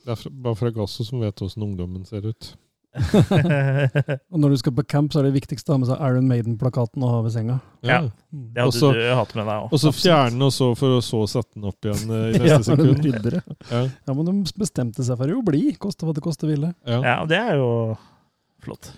Det 0.05 0.13
er 0.15 0.21
fra, 0.21 0.31
bare 0.45 0.61
fra 0.61 0.71
Gasso 0.77 1.07
som 1.07 1.25
vet 1.25 1.43
åssen 1.43 1.65
ungdommen 1.67 2.05
ser 2.07 2.29
ut. 2.29 2.53
Og 4.33 4.37
når 4.43 4.53
du 4.53 4.57
skal 4.61 4.75
på 4.77 4.85
camp, 4.89 5.13
så 5.15 5.21
er 5.23 5.29
det 5.29 5.35
viktigste 5.39 5.73
å 5.73 5.77
ha 5.77 5.81
med 5.83 5.89
seg 5.89 6.03
Iron 6.05 6.27
Maiden-plakaten 6.29 7.03
og 7.07 7.13
ha 7.15 7.21
ved 7.25 7.33
senga. 7.35 7.57
Ja. 7.87 8.01
Det 8.31 8.61
hadde 8.61 8.69
Også- 8.69 8.93
du 8.95 9.01
hatt 9.17 9.35
med 9.39 9.49
deg 9.49 9.73
Og 9.73 9.81
så 9.81 9.93
fjerne, 9.97 10.49
og 10.49 10.53
så 10.53 10.71
for 10.79 10.99
å 10.99 11.03
så 11.05 11.23
sette 11.31 11.57
den 11.57 11.69
opp 11.71 11.89
igjen 11.89 12.13
eh, 12.13 12.27
i 12.37 12.43
neste 12.43 12.53
ja, 12.53 12.59
sekund. 12.69 13.31
Ja, 13.71 13.83
Ja, 14.09 14.15
men 14.17 14.29
de 14.29 14.37
bestemte 14.61 15.07
seg 15.07 15.17
for 15.21 15.33
å 15.33 15.45
bli, 15.47 15.65
koste 15.81 16.05
hva 16.09 16.15
det 16.17 16.25
koste 16.25 16.51
ville. 16.51 16.75
ja. 16.87 17.01
Ja, 17.03 17.17
det 17.29 17.41
er 17.41 17.57
jo 17.63 17.71
flott. 18.63 18.93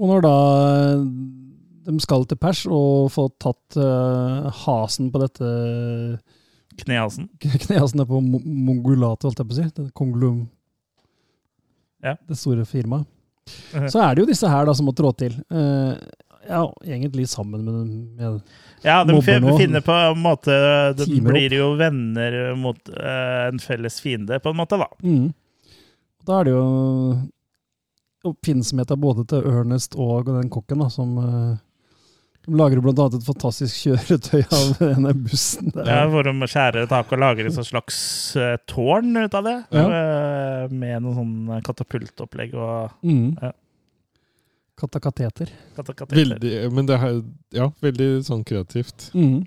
Og 0.00 0.08
når 0.08 0.22
da 0.24 0.34
eh, 0.64 1.00
de 1.90 1.98
skal 2.00 2.24
til 2.28 2.38
pers 2.40 2.62
og 2.70 3.10
få 3.12 3.26
tatt 3.40 3.76
uh, 3.80 4.46
hasen 4.64 5.08
på 5.12 5.20
dette 5.20 5.48
Knehasen. 6.80 7.26
knehasen 7.66 8.00
er 8.00 8.08
på 8.08 8.20
mongolatet, 8.22 9.26
holdt 9.26 9.40
jeg 9.42 9.48
på 9.48 9.56
å 9.56 9.58
si. 9.58 9.66
Det 9.76 9.86
Konglum. 9.98 10.44
Ja. 12.04 12.16
Det 12.28 12.38
store 12.38 12.64
firmaet. 12.68 13.08
Så 13.90 13.98
er 13.98 14.14
det 14.14 14.22
jo 14.22 14.30
disse 14.30 14.48
her 14.50 14.68
da 14.68 14.74
som 14.76 14.86
må 14.88 14.94
trå 14.96 15.10
til. 15.18 15.34
Uh, 15.50 15.96
ja, 16.46 16.62
egentlig 16.86 17.26
sammen 17.28 17.64
med, 17.66 17.74
med 18.18 18.40
Ja, 18.82 19.02
de 19.04 19.16
finner 19.22 19.82
på 19.84 19.92
en 19.92 20.22
måte 20.22 20.54
De 20.96 21.20
blir 21.20 21.52
jo 21.52 21.74
venner 21.78 22.54
mot 22.56 22.78
uh, 22.94 23.48
en 23.50 23.60
felles 23.62 24.00
fiende, 24.00 24.40
på 24.40 24.54
en 24.54 24.60
måte, 24.62 24.78
da. 24.80 24.88
mm. 25.02 25.28
Da 26.28 26.40
er 26.40 26.48
det 26.48 26.52
jo 26.54 26.64
oppfinnsomheten 28.28 29.00
både 29.00 29.24
til 29.30 29.46
Ernest 29.48 29.96
og 29.96 30.28
den 30.28 30.50
kokken, 30.52 30.82
da, 30.82 30.90
som 30.92 31.14
eh, 31.22 31.54
de 32.46 32.56
lager 32.56 32.80
annet 32.80 33.14
et 33.18 33.26
fantastisk 33.26 33.82
kjøretøy 33.84 34.40
av 34.46 34.70
denne 34.80 35.12
bussen. 35.14 35.70
Der. 35.74 35.86
Ja, 35.90 36.04
hvor 36.10 36.24
de 36.24 36.32
skjærer 36.48 36.88
tak 36.90 37.12
og 37.12 37.20
lager 37.20 37.46
et 37.50 37.58
slags 37.68 37.98
eh, 38.40 38.56
tårn 38.70 39.12
ut 39.20 39.34
av 39.36 39.44
det. 39.46 39.56
Ja. 39.76 39.84
eh, 40.00 40.72
med 40.72 41.04
noe 41.04 41.14
sånn 41.18 41.62
katapultopplegg 41.66 42.54
og 42.56 42.94
Mm. 43.04 43.34
Ja. 43.42 43.52
Katakateter. 44.80 45.50
katakateter. 45.76 46.16
Veldig, 46.16 46.52
men 46.72 46.86
det 46.88 46.96
er 46.96 47.18
ja, 47.52 47.66
veldig 47.84 48.06
sånn 48.24 48.44
kreativt. 48.48 49.10
Mm. 49.12 49.42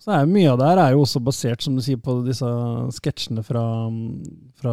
Så 0.00 0.14
er 0.14 0.30
mye 0.30 0.48
av 0.54 0.56
det 0.62 0.68
her 0.70 0.80
er 0.86 0.94
jo 0.94 1.02
også 1.04 1.20
basert, 1.20 1.60
som 1.60 1.74
du 1.76 1.82
sier, 1.84 1.98
på 2.00 2.14
disse 2.24 2.48
sketsjene 2.96 3.42
fra, 3.44 3.64
fra 4.56 4.72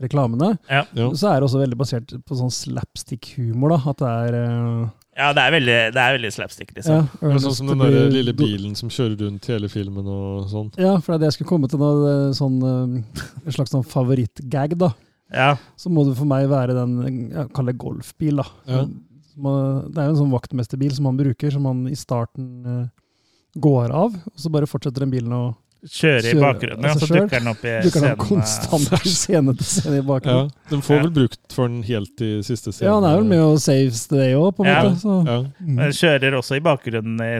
reklamene. 0.00 0.54
Ja. 0.70 0.86
Ja. 0.96 1.10
Så 1.12 1.28
er 1.28 1.36
det 1.42 1.48
også 1.50 1.60
veldig 1.60 1.76
basert 1.80 2.14
på 2.24 2.38
sånn 2.38 2.54
slapstick-humor, 2.54 3.74
da. 3.74 3.80
At 3.92 4.00
det 4.00 4.14
er 4.22 4.38
eh, 4.40 4.88
ja, 5.18 5.32
det 5.34 5.42
er 5.42 5.54
veldig, 5.56 5.76
det 5.96 6.02
er 6.02 6.14
veldig 6.14 6.30
slapstick, 6.30 6.70
ja, 6.70 6.76
liksom. 6.78 7.08
Det 7.18 7.32
er 7.34 7.40
sånn 7.42 7.56
som 7.56 7.70
den 7.72 7.80
der 7.82 8.12
lille 8.14 8.34
bilen 8.38 8.76
som 8.78 8.90
kjører 8.92 9.16
rundt 9.24 9.48
hele 9.50 9.70
filmen 9.72 10.06
og 10.06 10.46
sånn. 10.52 10.68
Ja, 10.78 10.92
for 11.02 11.10
det 11.10 11.16
er 11.16 11.24
det 11.24 11.30
jeg 11.32 11.36
skulle 11.40 11.50
komme 11.50 11.70
til 11.70 11.82
nå. 11.82 11.90
Sånn, 12.38 12.60
eh, 12.62 13.24
en 13.42 13.56
slags 13.56 13.74
sånn 13.74 13.86
favorittgag, 13.86 14.76
da. 14.78 14.92
Ja. 15.34 15.50
Så 15.76 15.90
må 15.90 16.06
det 16.06 16.14
for 16.20 16.28
meg 16.30 16.46
være 16.52 16.76
den 16.76 16.94
jeg 17.32 17.50
kaller 17.56 17.76
golfbil, 17.76 18.44
da. 18.44 18.46
Ja. 18.70 18.84
Det 18.86 20.00
er 20.00 20.08
jo 20.08 20.14
en 20.14 20.22
sånn 20.22 20.34
vaktmesterbil 20.34 20.94
som 20.94 21.10
han 21.10 21.18
bruker, 21.18 21.52
som 21.54 21.66
han 21.68 21.84
i 21.90 21.98
starten 21.98 22.48
eh, 22.66 22.86
går 23.58 23.90
av. 23.94 24.14
Og 24.14 24.38
så 24.38 24.50
bare 24.54 24.70
fortsetter 24.70 25.02
den 25.04 25.12
bilen 25.14 25.34
å 25.34 25.42
Kjører 25.78 26.26
i 26.26 26.40
bakgrunnen, 26.42 26.82
ja, 26.82 26.90
av 26.90 26.98
så 26.98 27.06
dukker 27.06 27.38
den 27.38 27.50
opp 27.52 27.60
i 27.62 27.74
dukker 27.84 28.02
scenen. 28.02 28.10
eh, 28.10 28.24
konstant 28.24 29.06
i 29.06 29.12
scene 29.14 29.52
til 29.54 29.68
scene 29.68 29.94
i 29.94 30.00
Ja, 30.00 30.06
bakgrunnen. 30.08 30.50
De 30.72 30.78
får 30.82 31.02
vel 31.04 31.12
brukt 31.14 31.54
for 31.54 31.68
den 31.70 31.84
helt 31.86 32.24
i 32.26 32.30
siste 32.42 32.72
scene. 32.74 32.88
Ja, 32.88 32.96
han 32.98 33.06
er 33.06 33.20
vel 33.20 33.28
med 33.30 33.42
og 33.44 33.60
saves 33.62 34.00
the 34.10 34.18
day 34.18 34.34
òg, 34.34 34.56
på 34.56 34.66
en 34.66 34.72
Ja. 34.72 34.82
måte. 34.88 34.98
Så. 35.04 35.14
Ja. 35.28 35.38
Mm. 35.62 35.76
Den 35.78 35.92
kjører 36.00 36.38
også 36.40 36.56
i 36.58 36.64
bakgrunnen 36.66 37.22
i 37.22 37.38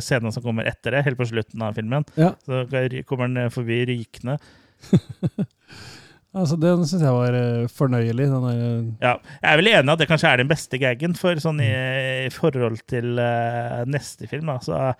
scenen 0.00 0.32
som 0.32 0.42
kommer 0.46 0.70
etter 0.70 0.94
det, 0.94 1.04
helt 1.04 1.18
på 1.18 1.26
slutten 1.26 1.62
av 1.66 1.74
filmen. 1.74 2.06
Ja. 2.14 2.30
Så 2.46 2.62
kommer 3.10 3.26
den 3.26 3.50
forbi 3.50 3.84
rykende. 3.90 4.38
Altså, 6.36 6.58
den 6.60 6.82
syns 6.86 7.02
jeg 7.02 7.14
var 7.14 7.34
eh, 7.34 7.66
fornøyelig. 7.72 8.26
Den 8.28 8.44
der, 8.44 8.58
eh, 8.60 8.88
Ja, 9.00 9.14
jeg 9.42 9.48
er 9.50 9.56
vel 9.62 9.70
enig 9.72 9.92
at 9.94 9.98
det 10.02 10.08
kanskje 10.10 10.28
er 10.30 10.36
den 10.42 10.50
beste 10.50 10.78
gaggen, 10.78 11.14
for 11.16 11.40
sånn 11.40 11.58
i, 11.64 11.70
i 12.26 12.28
forhold 12.34 12.76
til 12.86 13.16
uh, 13.18 13.80
neste 13.88 14.28
film, 14.28 14.50
da, 14.52 14.58
så 14.62 14.92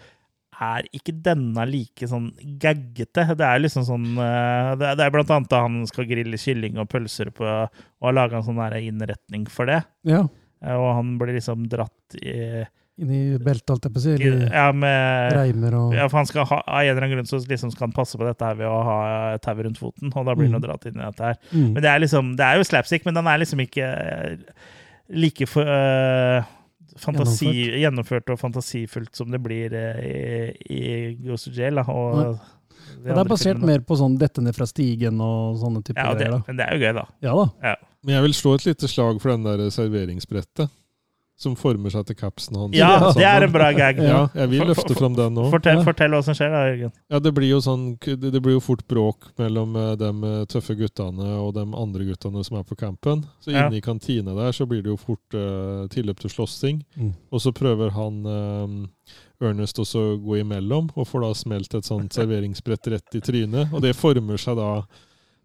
er 0.61 0.87
ikke 0.95 1.13
denne 1.23 1.65
like 1.71 2.09
sånn 2.11 2.31
gaggete. 2.59 3.25
Det 3.39 3.47
er 3.47 3.61
liksom 3.63 3.85
sånn 3.87 4.07
eh, 4.19 4.73
Det 4.81 4.91
er, 5.05 5.13
blant 5.15 5.31
annet 5.31 5.51
da 5.53 5.61
han 5.67 5.83
skal 5.87 6.09
grille 6.11 6.39
kylling 6.41 6.79
og 6.83 6.89
pølser 6.91 7.31
på, 7.35 7.45
og 7.47 8.09
har 8.09 8.17
laga 8.17 8.41
en 8.41 8.47
sånn 8.49 8.61
innretning 8.83 9.47
for 9.53 9.67
det. 9.71 9.83
ja. 10.05 10.25
Eh, 10.65 10.75
Og 10.75 10.89
han 10.97 11.13
blir 11.21 11.37
liksom 11.39 11.69
dratt 11.71 12.17
i, 12.19 12.65
Inni 12.99 13.39
beltet, 13.39 13.71
holdt 13.71 13.85
jeg 13.87 13.93
på 13.95 14.01
å 14.01 14.03
si. 14.03 14.15
Ja, 14.51 14.73
med 14.75 15.31
reimer 15.37 15.75
og 15.79 15.93
ja, 15.95 16.09
for 16.11 16.19
han 16.19 16.27
skal 16.27 16.49
ha, 16.51 16.57
Av 16.67 16.81
en 16.83 16.89
eller 16.91 17.05
annen 17.07 17.13
grunn 17.21 17.29
så 17.31 17.39
liksom 17.47 17.71
skal 17.71 17.87
han 17.87 17.95
passe 17.95 18.19
på 18.19 18.27
dette 18.27 18.43
her 18.43 18.57
ved 18.59 18.67
å 18.67 18.81
ha 18.83 18.97
tau 19.39 19.55
rundt 19.63 19.79
foten, 19.79 20.11
og 20.11 20.27
da 20.27 20.35
blir 20.35 20.51
han 20.51 20.59
Mm. 20.59 20.65
dratt 20.67 20.87
inn 20.91 20.99
i 20.99 21.05
dette 21.05 21.23
her. 21.29 21.39
mm. 21.53 21.69
Men 21.77 21.83
det 21.85 21.91
er 21.93 22.01
liksom, 22.03 22.33
det 22.35 22.45
er 22.49 22.57
jo 22.59 22.67
slapstick, 22.67 23.05
men 23.07 23.15
den 23.15 23.29
er 23.31 23.39
liksom 23.39 23.63
ikke 23.63 23.87
eh, 23.87 24.37
like 25.15 25.47
for, 25.47 25.63
eh, 25.63 26.43
fantasi, 27.03 27.51
gjennomført. 27.83 28.31
og 28.35 28.39
fantasifullt 28.41 29.15
som 29.17 29.31
det 29.33 29.41
blir 29.45 29.75
eh, 29.75 30.55
i, 30.71 30.79
i 30.79 31.13
Ghost 31.27 31.49
of 31.51 31.57
Jail. 31.59 31.81
Da, 31.81 31.85
og 31.89 32.39
de 32.99 33.05
Det 33.05 33.15
er 33.15 33.29
basert 33.29 33.57
filmene. 33.59 33.73
mer 33.77 33.85
på 33.87 33.99
sånn 34.01 34.17
dette 34.19 34.43
ned 34.45 34.57
fra 34.57 34.67
stigen 34.67 35.21
og 35.23 35.59
sånne 35.61 35.83
typer 35.85 36.03
ja, 36.03 36.15
det, 36.15 36.25
greier. 36.27 36.37
da. 36.39 36.43
Men 36.49 36.59
det 36.61 36.67
er 36.67 36.75
jo 36.77 36.83
gøy, 36.87 36.93
da. 36.99 37.07
Ja 37.29 37.37
da. 37.39 37.77
Men 38.07 38.15
jeg 38.15 38.27
vil 38.29 38.35
slå 38.39 38.55
et 38.59 38.67
lite 38.69 38.89
slag 38.91 39.19
for 39.23 39.35
den 39.35 39.45
der 39.47 39.65
serveringsbrettet. 39.75 40.71
Som 41.39 41.55
former 41.55 41.93
seg 41.95 42.03
til 42.09 42.17
capsen 42.19 42.57
hans. 42.59 42.75
Ja, 42.75 42.99
Sånn. 42.99 43.15
det 43.21 43.27
er 43.31 43.45
en 43.47 43.53
bra 43.55 43.69
gag. 43.71 44.01
Ja, 44.03 44.25
jeg 44.35 44.51
vil 44.51 44.65
løfte 44.67 44.97
fram 44.99 45.15
den 45.15 45.37
nå. 45.37 45.45
Fortell, 45.53 45.77
Ja. 45.79 45.85
fortell 45.87 46.11
hva 46.11 46.23
som 46.27 46.35
skjer, 46.35 46.51
da, 46.51 46.63
Jørgen. 46.67 46.93
Ja, 47.15 47.21
det 47.23 47.33
blir 47.37 47.49
jo 47.53 47.61
sånn 47.63 47.85
Det 48.03 48.43
blir 48.43 48.57
jo 48.57 48.61
fort 48.61 48.83
bråk 48.91 49.29
mellom 49.39 49.77
eh, 49.79 49.95
de 49.95 50.09
eh, 50.11 50.45
tøffe 50.51 50.75
guttene 50.75 51.29
og 51.39 51.55
de 51.55 51.63
andre 51.63 52.05
guttene 52.11 52.43
som 52.45 52.59
er 52.59 52.65
på 52.65 52.77
campen. 52.77 53.23
Så 53.41 53.53
Ja. 53.53 53.69
inne 53.69 53.77
i 53.79 53.81
kantina 53.81 54.35
der 54.35 54.51
så 54.51 54.67
blir 54.67 54.83
det 54.83 54.91
jo 54.91 54.97
fort 54.97 55.35
uh, 55.35 55.87
tilløp 55.87 56.19
til 56.19 56.31
slåssing. 56.31 56.83
Mm. 56.99 57.15
Og 57.33 57.41
så 57.41 57.53
prøver 57.55 57.91
han 57.93 58.27
eh, 58.27 59.47
Ernest 59.47 59.79
også 59.79 60.19
å 60.19 60.19
gå 60.19 60.41
imellom, 60.43 60.91
og 60.97 61.07
får 61.07 61.21
da 61.23 61.33
smelt 61.35 61.73
et 61.79 61.85
sånt 61.87 62.11
serveringsbrett 62.19 62.91
rett 62.91 63.15
i 63.15 63.21
trynet. 63.21 63.73
Og 63.73 63.81
det 63.81 63.95
former 63.95 64.37
seg 64.37 64.57
da 64.59 64.83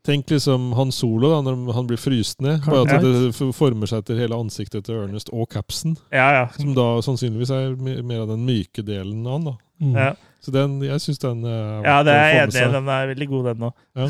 Tenk 0.03 0.27
liksom 0.29 0.73
Han 0.75 0.91
Solo, 0.91 1.29
da, 1.31 1.37
når 1.45 1.73
han 1.77 1.87
blir 1.87 1.99
fryst 2.01 2.41
ned. 2.43 2.65
Bare 2.67 2.97
at 2.97 3.05
det 3.05 3.51
former 3.55 3.87
seg 3.87 4.03
til 4.07 4.19
hele 4.19 4.35
ansiktet 4.35 4.83
til 4.89 4.97
Ernest 4.99 5.31
og 5.31 5.47
capsen. 5.53 5.95
Ja, 6.11 6.25
ja. 6.35 6.45
Som 6.57 6.73
da 6.75 6.87
sannsynligvis 7.05 7.53
er 7.55 7.77
mer 7.79 8.25
av 8.25 8.33
den 8.33 8.43
myke 8.43 8.83
delen 8.83 9.23
av 9.23 9.37
han. 9.37 9.47
da. 9.47 9.55
Mm. 9.83 9.95
ja. 9.95 10.11
Så 10.43 10.51
den, 10.51 10.75
jeg 10.83 10.99
syns 10.99 11.21
den 11.23 11.45
er 11.47 11.87
Ja, 11.87 12.01
det 12.03 12.17
er 12.17 12.27
jeg 12.27 12.41
enig 12.43 12.59
i. 12.59 12.65
Den 12.73 12.91
er 12.91 13.07
veldig 13.13 13.29
god, 13.31 13.47
den 13.47 13.63
òg. 13.69 13.85
Ja. 13.95 14.09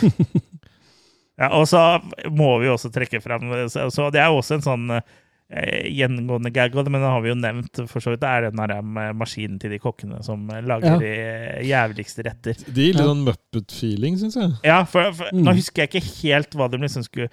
ja, 1.42 1.48
og 1.48 1.66
så 1.68 1.82
må 2.30 2.52
vi 2.62 2.70
også 2.70 2.92
trekke 2.94 3.18
frem 3.20 3.50
Så, 3.68 3.88
så 3.92 4.06
det 4.14 4.22
er 4.22 4.30
også 4.30 4.56
en 4.56 4.64
sånn 4.64 4.94
eh, 4.94 5.02
gjengående 5.50 6.52
gag, 6.54 6.74
men 6.86 7.00
det 7.02 7.08
har 7.10 7.20
vi 7.24 7.32
jo 7.32 7.34
nevnt 7.38 7.80
for 7.90 8.00
så 8.02 8.12
vidt. 8.12 8.20
Det 8.22 8.28
er 8.30 8.50
den 8.50 8.60
her 8.62 8.74
eh, 8.78 9.12
maskinen 9.18 9.58
til 9.58 9.70
de 9.74 9.78
kokkene 9.82 10.22
som 10.22 10.44
lager 10.46 10.92
Ja. 10.92 10.98
de 10.98 11.66
jævligste 11.66 12.22
retter. 12.26 12.54
Det 12.66 12.74
gir 12.74 12.94
litt 12.94 13.02
Ja. 13.02 13.08
sånn 13.10 13.24
Muppet-feeling, 13.26 14.18
syns 14.20 14.36
jeg. 14.36 14.52
Ja, 14.64 14.84
for, 14.84 15.12
for 15.12 15.26
Mm. 15.32 15.44
nå 15.44 15.54
husker 15.58 15.82
jeg 15.82 15.90
ikke 15.90 16.22
helt 16.22 16.54
hva 16.54 16.70
de 16.70 16.78
liksom 16.78 17.02
skulle 17.02 17.28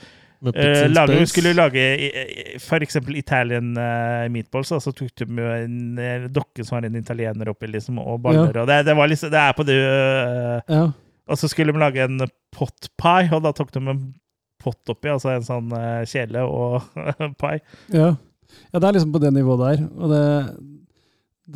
eh, 0.53 0.88
lage. 0.89 1.28
Skulle 1.30 1.53
lage 1.53 1.78
eh, 1.78 2.57
eh, 2.57 2.80
eksempel 2.82 3.15
Italian 3.18 3.76
uh, 3.78 4.28
meatballs, 4.30 4.72
og 4.72 4.82
så 4.82 4.93
tok 4.93 5.13
de 5.15 5.26
jo 5.26 5.49
en 5.53 5.97
uh, 5.97 6.28
dokke 6.30 6.65
som 6.65 6.78
har 6.78 6.86
en 6.86 6.95
italiener 6.95 7.49
oppi, 7.49 7.68
liksom, 7.68 7.99
og 7.99 8.22
baller. 8.22 8.55
Og 8.61 8.68
det, 8.68 8.86
det, 8.86 8.95
var 8.95 9.07
liksom, 9.07 9.32
det 9.34 9.39
er 9.39 9.53
på 9.53 9.65
det 9.65 9.78
uh, 9.78 10.61
Ja. 10.68 10.91
Og 11.28 11.36
så 11.38 11.49
skulle 11.49 11.74
de 11.74 11.80
lage 11.80 11.99
en 12.05 12.22
pot 12.55 12.88
pie, 12.97 13.28
og 13.36 13.43
da 13.43 13.51
tok 13.51 13.72
de 13.74 13.80
en 13.84 14.13
pott 14.68 14.93
oppi, 14.93 15.09
altså 15.15 15.34
en 15.36 15.47
sånn 15.47 15.72
eh, 15.80 16.03
kjele 16.11 16.43
og 16.45 16.84
pie. 17.41 17.61
Ja. 17.95 18.11
ja, 18.74 18.80
det 18.80 18.84
er 18.91 18.97
liksom 18.99 19.15
på 19.15 19.24
det 19.24 19.32
nivået 19.39 19.63
der. 19.63 19.86
Og 19.97 20.11
det, 20.13 20.24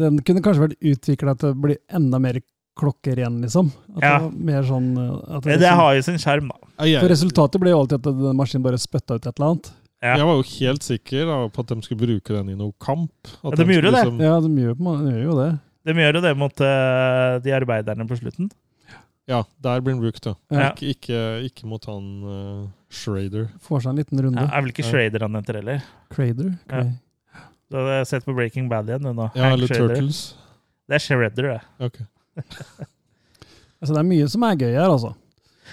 den 0.01 0.22
kunne 0.24 0.43
kanskje 0.45 0.66
vært 0.70 0.80
utvikla 0.93 1.36
til 1.39 1.51
å 1.51 1.59
bli 1.68 1.76
enda 1.91 2.20
mer 2.24 2.39
klokker 2.80 3.20
igjen, 3.20 3.41
liksom. 3.43 3.68
At 3.97 4.01
Ja. 4.05 4.12
det 4.18 4.24
var 4.24 4.36
mer 4.47 4.64
sånn 4.70 4.89
eh, 4.95 5.36
at 5.38 5.43
Det, 5.43 5.57
liksom- 5.59 5.80
har 5.84 5.93
jo 5.97 6.01
sin 6.07 6.18
skjerm, 6.24 6.47
da. 6.53 6.72
For 7.01 7.12
resultatet 7.12 7.62
ble 7.62 7.74
jo 7.74 7.82
alltid 7.84 7.99
at 7.99 8.07
den 8.24 8.38
maskinen 8.39 8.64
bare 8.66 8.80
spytta 8.82 9.20
ut 9.20 9.26
et 9.28 9.34
eller 9.38 9.49
annet. 9.51 9.72
Ja. 10.01 10.16
jeg 10.18 10.26
var 10.26 10.38
jo 10.39 10.45
helt 10.57 10.82
sikker 10.82 11.28
da, 11.30 11.36
på 11.53 11.62
at 11.62 11.68
de 11.76 11.76
skulle 11.86 12.01
bruke 12.01 12.34
den 12.34 12.47
i 12.49 12.55
noe 12.57 12.74
kamp. 12.82 13.12
At 13.43 13.51
Ja, 13.53 13.57
de 13.59 13.66
gjorde 13.76 13.91
skulle 13.91 13.91
det. 13.91 14.05
liksom- 14.07 14.22
Ja, 14.26 14.39
de 14.41 14.49
gjør, 14.64 14.74
de 14.80 15.12
gjør 15.12 15.24
jo 15.28 15.36
det. 15.38 15.51
De 15.86 15.93
gjør 15.93 16.14
jo 16.18 16.22
det 16.22 16.32
mot 16.38 16.62
uh, 16.62 17.38
de 17.43 17.51
arbeiderne 17.53 18.07
på 18.09 18.18
slutten. 18.18 18.49
Ja, 19.30 19.43
der 19.61 19.82
blir 19.86 19.93
han 19.93 20.01
brukt, 20.01 20.26
ja. 20.26 20.34
Ja. 20.51 20.72
Ikke, 20.72 20.89
ikke, 20.95 21.19
ikke 21.47 21.67
mot 21.69 21.86
han 21.86 22.07
uh, 22.26 22.67
Schrader. 22.91 23.49
Får 23.63 23.84
seg 23.86 23.91
en 23.93 23.99
liten 24.01 24.19
runde. 24.26 24.41
Ja, 24.41 24.49
er 24.57 24.61
vel 24.65 24.74
ikke 24.74 24.84
Schrader 24.88 25.22
han 25.28 25.38
heter 25.38 25.59
heller. 25.61 25.84
Crader. 26.11 26.49
Ja. 26.72 26.82
Du 27.72 27.78
hadde 27.80 27.99
sett 28.09 28.26
på 28.28 28.34
Breaking 28.36 28.67
Bad 28.72 28.89
igjen, 28.89 29.05
du 29.05 29.13
nå. 29.15 29.30
Ja, 29.38 29.51
eller 29.53 29.69
Schrader. 29.69 29.93
Turtles. 29.95 30.24
Det 30.89 30.97
er 30.97 31.03
Shredder, 31.05 31.51
det. 31.53 31.61
Okay. 31.88 32.05
Altså, 33.82 33.95
det 33.95 34.01
er 34.03 34.05
mye 34.05 34.26
som 34.30 34.43
er 34.45 34.57
gøy 34.61 34.76
her, 34.76 34.91
altså. 34.93 35.13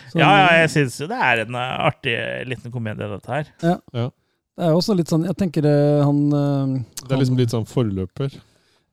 Så- 0.08 0.16
Ja, 0.20 0.28
ja, 0.38 0.52
jeg 0.62 0.70
syns 0.72 0.94
jo 1.02 1.06
det 1.10 1.16
er 1.20 1.42
en 1.42 1.54
eh, 1.60 1.72
artig 1.88 2.14
liten 2.48 2.72
komedie, 2.72 3.04
dette 3.10 3.28
her. 3.34 3.50
Det 3.60 4.64
er 4.64 4.70
jo 4.72 4.78
også 4.80 4.94
litt 4.96 5.10
sånn 5.12 5.26
Jeg 5.26 5.36
tenker 5.36 5.66
eh, 5.68 6.00
han 6.06 6.22
eh, 6.32 6.72
Det 7.04 7.12
er 7.12 7.20
liksom 7.20 7.34
han- 7.36 7.42
litt 7.42 7.52
sånn 7.52 7.66
forløper. 7.68 8.32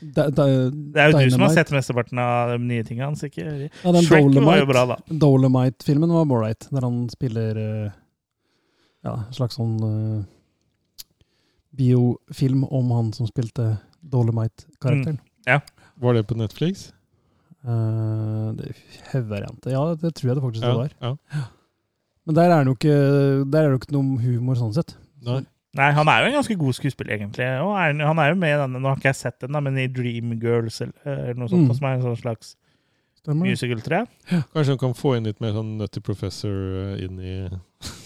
da, 0.01 0.27
da, 0.29 0.45
Det 0.47 1.01
er 1.01 1.11
jo 1.11 1.17
du 1.17 1.31
som 1.31 1.41
har 1.41 1.49
Dynamite. 1.49 1.53
sett 1.53 1.71
mesteparten 1.73 2.19
av 2.21 2.53
de 2.53 2.57
nye 2.69 2.83
tingene 2.87 3.09
hans. 3.09 3.23
ikke? 3.23 3.45
Ja, 3.67 3.91
den 3.91 4.03
Shrek 4.05 4.11
var 4.11 4.27
jo 4.27 4.33
Dolomite. 4.39 4.67
bra, 4.71 4.83
da. 4.91 4.97
Dolomite-filmen 5.25 6.13
var 6.13 6.25
ålreit, 6.25 6.67
der 6.71 6.85
han 6.85 6.99
spiller 7.13 7.61
eh, 7.63 7.95
ja, 9.07 9.15
en 9.27 9.33
slags 9.33 9.57
sånn 9.57 9.77
uh, 9.81 10.21
biofilm 11.77 12.63
om 12.65 12.91
han 12.95 13.11
som 13.15 13.29
spilte 13.29 13.77
Dolomite-karakteren. 14.01 15.19
Ja, 15.47 15.61
Var 15.97 16.13
det 16.13 16.27
på 16.29 16.37
Netflix? 16.37 16.91
Uh, 17.65 18.53
det 18.57 18.73
Høvvariante. 19.11 19.71
Ja, 19.73 19.83
det 19.95 20.13
tror 20.15 20.31
jeg 20.31 20.37
det 20.37 20.43
faktisk 20.43 20.65
det 20.65 20.75
var. 20.77 20.91
ja. 21.01 21.43
Men 22.27 22.35
der 22.35 22.51
er 22.51 22.65
det 22.65 22.73
jo 22.73 22.75
ikke, 22.75 23.77
ikke 23.79 23.95
noe 23.95 24.19
humor 24.19 24.57
sånn 24.59 24.73
sett. 24.75 24.97
Nei. 25.23 25.45
Nei, 25.77 25.91
han 25.93 26.07
er 26.09 26.21
jo 26.23 26.29
en 26.31 26.35
ganske 26.39 26.55
god 26.57 26.73
skuespiller, 26.73 27.13
egentlig. 27.17 27.45
Og 27.61 27.73
er, 27.77 27.93
han 28.07 28.19
er 28.23 28.29
jo 28.31 28.35
med 28.41 28.53
i 28.55 28.57
denne, 28.61 28.79
Nå 28.81 28.89
har 28.89 28.97
ikke 28.97 29.11
jeg 29.11 29.19
sett 29.19 29.39
den, 29.43 29.51
da, 29.53 29.59
men 29.61 29.77
i 29.77 29.87
Dreamgirls 29.87 30.81
eller, 30.81 31.33
noe 31.37 31.47
sånt, 31.51 31.67
Mm. 31.67 31.75
som 31.77 31.85
er 31.89 31.93
en 31.97 32.01
sånn 32.07 32.17
slags 32.21 32.55
Stemmer 33.21 33.45
musical, 33.49 33.81
tror 33.85 33.97
jeg. 33.99 34.41
Kanskje 34.53 34.73
han 34.73 34.77
kan 34.81 34.93
få 34.97 35.15
inn 35.17 35.25
litt 35.29 35.41
mer 35.43 35.51
sånn 35.53 35.75
Nutty 35.77 35.99
Professor 36.01 36.53
eh, 36.53 37.05
inn 37.05 37.19
i 37.19 37.35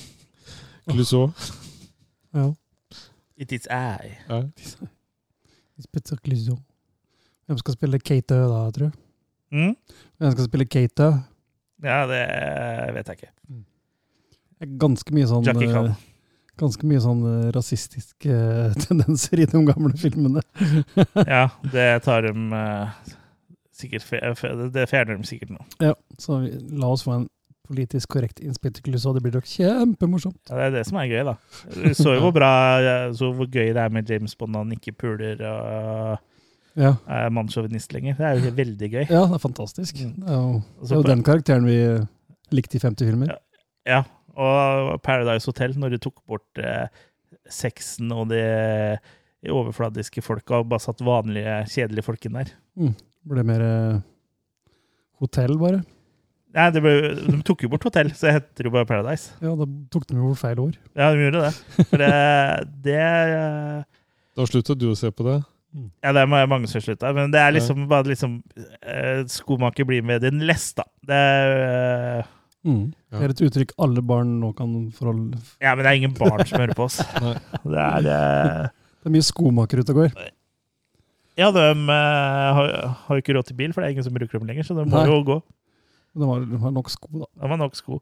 Clouseau. 0.91 1.31
Ja. 2.33 2.47
It 3.37 3.51
is 3.55 3.67
I. 3.69 4.17
Ja. 4.29 4.41
Clouseau. 6.23 6.57
Hvem 7.47 7.57
skal 7.59 7.73
spille 7.75 7.99
Kate 7.99 8.35
da, 8.37 8.61
tror 8.71 8.91
du? 8.91 8.99
Mm? 9.51 9.75
Hvem 10.21 10.31
skal 10.35 10.45
spille 10.47 10.65
Kate? 10.65 11.07
Ja, 11.83 12.03
det 12.07 12.21
vet 12.95 13.07
jeg 13.11 13.17
ikke. 13.17 13.31
Det 14.61 14.67
er 14.67 14.75
Ganske 14.79 15.13
mye 15.15 15.27
sånn 15.27 15.43
Jackie 15.47 15.67
Chan. 15.71 15.89
Eh, 16.61 16.65
Ganske 16.67 16.85
mye 16.87 17.01
sånn 17.01 17.25
eh, 17.25 17.49
rasistiske 17.55 18.29
eh, 18.37 18.77
tendenser 18.85 19.41
i 19.41 19.49
de 19.49 19.65
gamle 19.67 19.97
filmene. 19.97 20.41
Ja, 21.27 21.47
det 21.73 21.89
tar 22.05 22.21
de 22.29 22.31
uh, 22.53 22.89
sikkert 23.73 24.05
fe- 24.05 24.33
fe- 24.37 24.55
Det 24.71 24.87
fjerner 24.89 25.17
de 25.17 25.27
sikkert 25.27 25.51
nå. 25.57 25.65
Ja, 25.81 25.95
så 26.21 26.41
vi, 26.45 26.53
la 26.77 26.91
oss 26.93 27.03
få 27.07 27.17
en 27.19 27.27
politisk 27.71 28.09
korrekt 28.11 28.41
Inspector 28.43 28.91
og 29.07 29.15
Det 29.15 29.21
blir 29.23 29.35
nok 29.37 29.45
kjempemorsomt. 29.47 30.39
Ja, 30.49 30.55
det 30.57 30.65
er 30.65 30.73
det 30.75 30.85
som 30.89 30.97
er 30.99 31.07
gøy, 31.07 31.21
da. 31.29 31.35
Du 31.71 31.93
så 31.95 32.17
jo 32.17 32.23
hvor 32.25 32.33
bra 32.35 32.49
Så 33.15 33.29
hvor 33.31 33.47
gøy 33.47 33.69
det 33.71 33.79
er 33.79 33.93
med 33.95 34.09
James 34.11 34.35
Bond 34.35 34.51
når 34.51 34.65
han 34.65 34.73
ikke 34.75 34.91
puler 34.99 35.39
og 35.47 36.27
Ja. 36.79 36.93
er 37.07 37.29
mannssjåvinist 37.35 37.91
lenger. 37.95 38.15
Det 38.19 38.25
er 38.27 38.37
jo 38.45 38.51
veldig 38.55 38.89
gøy. 38.91 39.05
ja, 39.09 39.21
det 39.27 39.35
er 39.37 39.41
fantastisk. 39.43 39.97
Mm. 40.03 40.13
Det 40.19 40.29
er 40.29 40.37
jo, 40.41 40.61
det 40.81 40.91
er 40.91 40.95
jo 40.99 41.07
den 41.09 41.23
karakteren 41.27 41.65
vi 41.67 41.77
eh, 41.83 42.05
likte 42.55 42.77
i 42.77 42.83
50 42.83 43.07
filmer. 43.09 43.31
Ja. 43.31 43.39
Ja, 43.91 44.03
og 44.35 44.97
Paradise 45.05 45.49
Hotel, 45.49 45.73
når 45.79 45.95
de 45.95 46.01
tok 46.05 46.21
bort 46.29 46.61
eh, 46.61 46.87
sexen 47.51 48.11
og 48.15 48.29
de 48.31 48.43
overfladiske 49.51 50.21
folka 50.23 50.59
og 50.61 50.69
bare 50.71 50.83
satt 50.83 51.01
vanlige, 51.05 51.61
kjedelige 51.73 52.05
folk 52.05 52.27
inn 52.27 52.37
der. 52.37 52.53
Ble 53.31 53.45
mer 53.47 53.63
eh, 53.65 53.97
hotell, 55.21 55.57
bare. 55.61 55.81
Nei, 56.51 56.67
det 56.75 56.81
ble, 56.83 56.93
De 57.15 57.37
tok 57.47 57.63
jo 57.63 57.69
bort 57.71 57.85
hotell, 57.87 58.09
så 58.15 58.27
det 58.27 58.35
heter 58.39 58.67
jo 58.67 58.73
bare 58.73 58.87
Paradise. 58.89 59.31
Ja, 59.43 59.53
da 59.55 59.67
tok 59.93 60.07
de 60.09 60.19
jo 60.19 60.33
feil 60.39 60.59
ord. 60.59 60.75
Ja, 60.97 61.13
de 61.13 61.23
gjorde 61.25 61.45
det. 61.47 61.85
For 61.87 62.01
det, 62.01 62.11
det 62.87 62.99
eh, 62.99 63.81
Da 64.37 64.47
sluttet 64.49 64.81
du 64.81 64.89
å 64.91 64.97
se 64.99 65.13
på 65.15 65.27
det? 65.27 65.39
Ja, 66.03 66.11
det 66.11 66.25
er 66.25 66.49
mange 66.51 66.67
som 66.67 66.83
slutta, 66.83 67.13
men 67.15 67.31
det 67.31 67.39
er 67.39 67.53
liksom 67.55 67.85
bare 67.87 68.11
liksom 68.11 68.41
eh, 68.83 69.21
Skomaker 69.31 69.87
blir 69.87 70.03
med 70.03 70.19
din 70.25 70.43
lest, 70.47 70.75
da. 70.81 70.83
Det 71.07 71.15
er 71.15 71.53
eh, 71.61 72.31
Mm. 72.67 72.91
Ja. 73.09 73.17
Det 73.17 73.23
er 73.25 73.33
et 73.33 73.41
uttrykk 73.47 73.71
alle 73.81 74.03
barn 74.05 74.35
nå 74.41 74.51
kan 74.53 74.73
forholde 74.93 75.39
Ja, 75.63 75.73
men 75.73 75.81
det 75.81 75.89
er 75.89 75.97
ingen 75.97 76.13
barn 76.13 76.43
som 76.45 76.59
hører 76.61 76.77
på 76.77 76.85
oss. 76.85 76.99
Det 77.73 77.79
er 77.87 78.09
eh, 78.11 78.67
Det 79.01 79.09
er 79.09 79.15
mye 79.15 79.25
skomaker 79.25 79.81
ute 79.81 79.95
og 79.95 80.03
går. 80.03 80.11
Ja, 81.39 81.47
de 81.55 81.63
uh, 81.73 81.93
har, 82.57 82.71
har 83.07 83.17
jo 83.17 83.23
ikke 83.23 83.33
råd 83.37 83.47
til 83.49 83.57
bil, 83.57 83.71
for 83.73 83.81
det 83.81 83.87
er 83.89 83.95
ingen 83.95 84.05
som 84.05 84.13
bruker 84.13 84.37
dem 84.37 84.49
lenger, 84.51 84.67
så 84.67 84.75
de 84.77 84.83
må 84.85 84.93
Nei. 84.93 85.07
jo 85.09 85.21
gå. 85.25 85.37
De 86.19 86.27
har, 86.27 86.43
de 86.45 86.59
har 86.61 86.73
nok 86.75 86.91
sko, 86.91 87.07
da. 87.23 87.29
De 87.39 87.49
har 87.53 87.59
nok 87.61 87.77
sko. 87.79 88.01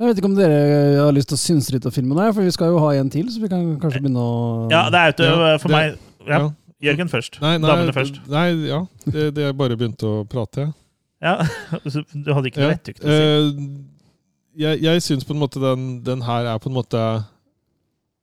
Jeg 0.00 0.08
vet 0.08 0.18
ikke 0.22 0.30
om 0.30 0.36
dere 0.38 0.60
har 0.96 1.12
lyst 1.12 1.28
til 1.30 1.36
å 1.36 1.42
synse 1.42 1.74
litt 1.74 1.86
av 1.86 1.92
filmen 1.94 2.18
her, 2.18 2.32
for 2.32 2.42
vi 2.42 2.54
skal 2.56 2.72
jo 2.72 2.80
ha 2.80 2.94
en 2.96 3.10
til, 3.12 3.28
så 3.30 3.42
vi 3.42 3.50
kan 3.52 3.66
kanskje 3.82 4.00
begynne 4.00 4.24
å 4.24 4.68
Ja, 4.72 4.86
det 4.90 5.02
er 5.04 5.12
jo 5.20 5.28
Ja, 5.44 5.58
for 5.60 5.68
det- 5.68 5.76
meg 5.76 5.98
ja. 6.26 6.38
Ja. 6.40 6.50
Jørgen 6.80 7.10
først. 7.12 7.36
Nei, 7.44 7.58
nei, 7.60 7.68
Damene 7.68 7.92
først. 7.92 8.22
Nei, 8.32 8.46
ja. 8.70 8.80
Det, 9.04 9.26
det 9.36 9.44
er 9.50 9.52
bare 9.52 9.76
begynt 9.76 10.00
å 10.08 10.24
prate. 10.24 10.64
jeg. 10.64 10.72
Ja, 11.20 11.36
Du 12.24 12.32
hadde 12.32 12.50
ikke 12.50 12.62
noe 12.62 12.72
rett 12.72 12.88
vettug 12.88 13.00
til 13.00 13.10
å 13.10 13.16
si. 13.16 13.26
Eh, 13.26 14.00
jeg 14.60 14.82
jeg 14.82 15.04
syns 15.04 15.26
på 15.26 15.36
en 15.36 15.42
måte 15.42 15.60
den, 15.62 15.84
den 16.06 16.24
her 16.26 16.48
er 16.50 16.58
på 16.58 16.70
en 16.70 16.74
måte 16.74 16.98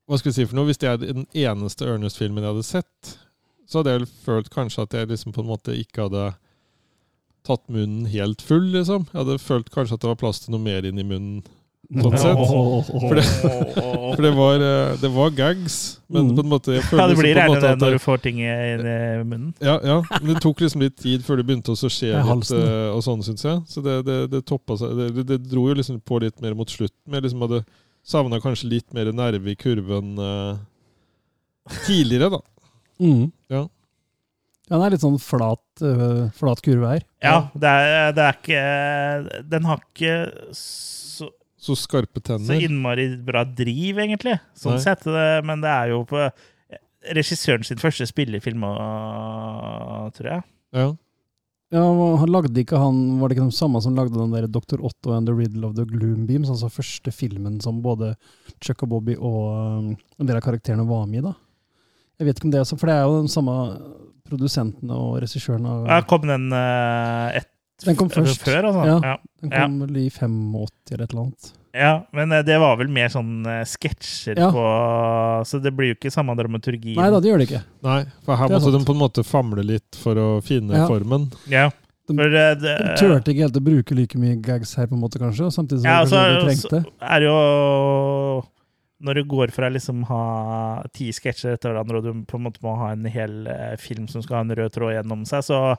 Hva 0.07 0.17
skal 0.19 0.31
vi 0.31 0.35
si 0.35 0.47
for 0.47 0.57
noe? 0.59 0.67
Hvis 0.67 0.81
det 0.81 0.89
er 0.89 0.99
den 1.01 1.27
eneste 1.31 1.87
Ernest-filmen 1.87 2.43
jeg 2.43 2.53
hadde 2.53 2.65
sett, 2.67 3.13
så 3.67 3.79
hadde 3.79 3.93
jeg 3.93 4.01
vel 4.01 4.11
følt 4.25 4.51
kanskje 4.53 4.85
at 4.87 4.95
jeg 4.95 5.09
liksom 5.11 5.35
på 5.35 5.43
en 5.43 5.49
måte 5.49 5.75
ikke 5.75 6.07
hadde 6.07 6.25
tatt 7.47 7.63
munnen 7.71 8.07
helt 8.11 8.43
full, 8.43 8.65
liksom. 8.73 9.07
Jeg 9.11 9.19
hadde 9.21 9.37
følt 9.39 9.71
kanskje 9.71 9.97
at 9.97 10.03
det 10.03 10.09
var 10.11 10.19
plass 10.19 10.41
til 10.43 10.55
noe 10.55 10.63
mer 10.63 10.87
inn 10.87 10.99
i 10.99 11.05
munnen. 11.07 11.43
Sånn 11.88 12.17
sett. 12.19 12.39
For 12.91 13.15
det, 13.15 13.21
for 14.17 14.21
det, 14.25 14.31
var, 14.35 14.59
eh, 14.59 14.95
det 14.99 15.11
var 15.13 15.29
gags, 15.31 15.77
men 16.11 16.27
Mm. 16.27 16.35
på 16.35 16.43
en 16.43 16.49
måte 16.51 16.73
jeg 16.75 16.83
føler 16.83 16.99
Ja, 16.99 17.07
det 17.07 17.13
liksom 17.13 17.23
blir 17.23 17.35
gjerne 17.38 17.61
det 17.63 17.71
når 17.79 17.91
du 17.95 17.99
får 18.03 18.17
ting 18.25 18.41
i, 18.43 18.49
munnen. 19.23 19.53
ja, 19.63 19.79
ja, 19.83 20.01
men 20.17 20.33
det 20.33 20.41
tok 20.43 20.59
liksom 20.65 20.81
litt 20.83 20.97
tid 20.99 21.23
før 21.23 21.39
det 21.39 21.45
begynte 21.47 21.71
å 21.71 21.79
skje 21.79 22.11
litt, 22.11 22.51
eh, 22.51 22.89
og 22.91 22.99
sånn, 23.05 23.23
syns 23.23 23.45
jeg. 23.47 23.61
Så 23.71 23.83
det, 23.85 23.95
det, 24.05 24.17
det 24.31 24.43
toppa 24.45 24.75
seg 24.77 25.15
det, 25.23 25.39
dro 25.47 25.69
jo 25.69 25.77
liksom 25.79 26.01
på 26.03 26.19
litt 26.25 26.41
mer 26.43 26.53
mot 26.59 26.67
slutten. 26.67 26.99
Men 27.07 27.21
jeg 27.21 27.29
liksom 27.29 27.45
hadde 27.47 27.63
savna 28.03 28.41
kanskje 28.43 28.69
litt 28.71 28.93
mer 28.93 29.11
nerve 29.15 29.51
i 29.51 29.55
kurven 29.55 30.17
uh, 30.19 30.57
tidligere, 31.85 32.29
da. 32.35 32.41
Mm. 32.99 33.31
Ja. 33.51 33.63
Ja, 34.67 34.75
den 34.75 34.83
er 34.83 34.91
litt 34.97 35.03
sånn 35.03 35.19
flat, 35.23 35.63
uh, 35.83 36.27
flat 36.35 36.59
kurve 36.65 36.97
her. 36.97 37.03
Ja, 37.23 37.38
det 37.55 37.71
er, 37.71 38.11
det 38.11 38.23
er 38.27 38.38
ikke 38.41 39.43
Den 39.55 39.67
har 39.69 39.79
ikke 39.88 40.15
så, 41.68 41.76
skarpe 41.80 42.22
tenner. 42.24 42.47
så 42.47 42.57
innmari 42.68 43.09
bra 43.28 43.43
driv, 43.45 43.99
egentlig. 44.03 44.38
Sånn 44.57 44.78
Nei. 44.78 44.84
sett. 44.86 45.03
det- 45.07 45.43
Men 45.45 45.61
det 45.61 45.70
er 45.74 45.91
jo 45.93 46.03
på 46.07 46.30
regissøren 47.13 47.63
sin 47.63 47.78
første 47.80 48.07
spillefilm, 48.09 48.63
tror 50.15 50.32
jeg. 50.32 50.43
Ja. 50.76 50.88
Ja, 51.68 51.82
han 51.84 52.30
lagde 52.32 52.61
ikke 52.61 52.80
han 52.80 53.20
Var 53.20 53.28
det 53.28 53.36
ikke 53.38 53.49
de 53.49 53.55
samme 53.57 53.82
som 53.84 53.95
lagde 53.97 54.15
den 54.15 54.32
der 54.32 54.45
Dr. 54.47 54.80
Otto 54.88 55.11
and 55.11 55.28
the 55.28 55.34
Riddle 55.36 55.65
of 55.68 55.74
the 55.76 55.84
Gloombeams? 55.84 56.47
Altså 56.53 56.70
første 56.72 57.11
filmen 57.11 57.57
som 57.61 57.82
både 57.84 58.13
Chuck 58.63 58.84
og 58.86 58.89
Bobby 58.93 59.18
og 59.20 59.49
um, 59.51 59.89
en 60.20 60.30
del 60.30 60.38
av 60.39 60.45
karakterene 60.45 60.86
var 60.88 61.05
med 61.11 61.20
i, 61.20 61.26
da. 61.28 61.34
Jeg 62.22 62.30
vet 62.30 62.39
ikke 62.39 62.47
om 62.47 62.53
det 62.55 62.61
er 62.61 62.70
så, 62.70 62.78
For 62.80 62.88
det 62.88 62.95
er 62.95 63.03
jo 63.03 63.20
den 63.20 63.28
samme 63.34 63.57
produsenten 64.28 64.91
og 64.95 65.20
regissøren 65.26 65.68
av 65.68 65.86
Ja, 65.91 65.99
kom 66.07 66.24
den 66.28 66.47
uh, 66.55 67.36
ett 67.36 67.51
Den 67.86 67.95
kom 67.95 68.09
først. 68.09 68.41
før, 68.41 68.65
altså? 68.71 68.86
Ja. 68.86 68.97
Ja. 69.03 69.17
Den 69.41 69.51
kom 69.53 69.80
vel 69.86 69.97
i 70.01 70.09
85 70.09 70.67
eller 70.91 71.03
et 71.03 71.11
eller 71.13 71.21
annet. 71.28 71.51
ja, 71.78 71.91
men 72.11 72.32
eh, 72.34 72.41
det 72.41 72.55
var 72.59 72.78
vel 72.80 72.88
mer 72.89 73.07
sånn 73.13 73.45
eh, 73.45 73.63
sketsjer 73.69 74.38
Ja. 74.38 74.47
på 74.51 74.63
Så 75.45 75.59
det 75.61 75.75
blir 75.78 75.91
jo 75.93 75.95
ikke 75.99 76.11
samme 76.11 76.34
dramaturgi. 76.36 76.95
Nei 76.97 77.09
da, 77.13 77.19
det 77.19 77.30
gjør 77.30 77.38
det 77.43 77.49
ikke. 77.51 77.63
Nei, 77.86 77.99
for 78.25 78.36
her 78.36 78.45
er 78.49 78.55
måtte 78.59 78.71
de 78.80 78.86
på 78.88 78.95
en 78.95 79.01
måte 79.03 79.23
famle 79.28 79.63
litt 79.63 79.95
for 79.95 80.15
å 80.15 80.41
finne 80.41 80.73
Ja. 80.73 80.88
formen. 80.88 81.30
Ja, 81.47 81.69
De- 82.07 82.15
for 82.15 82.23
eh, 82.25 82.55
det, 82.55 82.78
De 82.80 82.95
turte 82.97 83.30
ikke 83.34 83.45
helt 83.45 83.57
å 83.59 83.63
bruke 83.63 83.93
like 83.95 84.17
mye 84.17 84.41
gags 84.41 84.73
her, 84.75 84.88
på 84.88 84.93
en 84.95 85.01
måte, 85.01 85.19
kanskje. 85.19 85.51
Samtidig 85.53 85.82
som 85.82 85.86
Ja, 85.91 85.99
altså, 86.01 86.17
de 86.17 86.45
trengte. 86.47 86.84
så 86.86 86.93
er 87.01 87.19
det 87.19 87.28
jo 87.28 88.43
Når 88.99 89.13
du 89.13 89.23
går 89.25 89.51
fra 89.53 89.69
liksom 89.69 90.03
ha 90.09 90.82
ti 90.91 91.11
sketsjer 91.13 91.53
etter 91.53 91.69
hverandre, 91.69 91.97
og 91.97 92.03
du 92.03 92.23
på 92.25 92.39
en 92.39 92.45
måte 92.47 92.57
må 92.63 92.75
ha 92.80 92.88
en 92.95 93.05
hel 93.05 93.45
film 93.78 94.07
som 94.09 94.23
skal 94.23 94.38
ha 94.38 94.41
en 94.41 94.55
rød 94.57 94.71
tråd 94.73 94.95
gjennom 94.95 95.21
seg, 95.28 95.43
så 95.45 95.78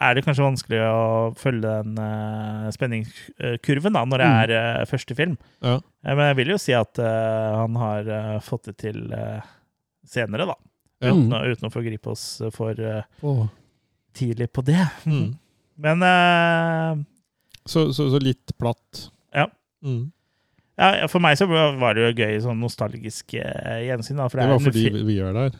er 0.00 0.14
det 0.16 0.24
kanskje 0.24 0.44
vanskelig 0.46 0.78
å 0.80 1.34
følge 1.36 1.60
den 1.84 1.98
uh, 2.00 2.70
spenningskurven 2.72 3.92
da, 3.92 4.04
når 4.08 4.22
det 4.22 4.28
Mm. 4.30 4.38
er 4.42 4.52
uh, 4.80 4.84
første 4.88 5.14
film. 5.18 5.36
Ja. 5.62 5.74
Eh, 6.04 6.14
Men 6.16 6.26
jeg 6.30 6.36
vil 6.40 6.52
jo 6.54 6.58
si 6.58 6.72
at 6.72 6.98
uh, 6.98 7.56
han 7.60 7.76
har 7.76 8.08
fått 8.40 8.64
det 8.70 8.76
til 8.78 9.02
senere, 10.08 10.46
da. 10.48 10.56
Ja. 11.00 11.12
Uten, 11.12 11.30
å- 11.32 11.44
uten 11.48 11.68
å 11.68 11.72
forgripe 11.72 12.10
oss 12.12 12.24
for 12.52 12.74
Åh. 12.76 13.44
tidlig 14.14 14.50
på 14.52 14.64
det. 14.64 14.80
Mm. 15.06 15.36
Men 15.80 16.02
Så, 17.66 17.92
så, 17.94 18.08
så 18.12 18.18
litt 18.20 18.52
platt. 18.58 19.06
Ja. 19.32 19.46
Mm. 19.84 20.10
ja, 20.76 21.06
for 21.08 21.20
meg 21.24 21.36
så 21.38 21.46
var 21.48 21.94
det 21.96 22.02
jo 22.08 22.24
gøy 22.24 22.40
sånn 22.44 22.60
nostalgisk 22.60 23.32
gjensyn. 23.36 24.16
Da, 24.20 24.28
for 24.28 24.40
Det 24.40 24.46
det 24.48 24.52
var 24.52 24.64
fordi 24.66 24.84
vi- 24.90 25.04
vi 25.04 25.18
er 25.20 25.32
der, 25.36 25.50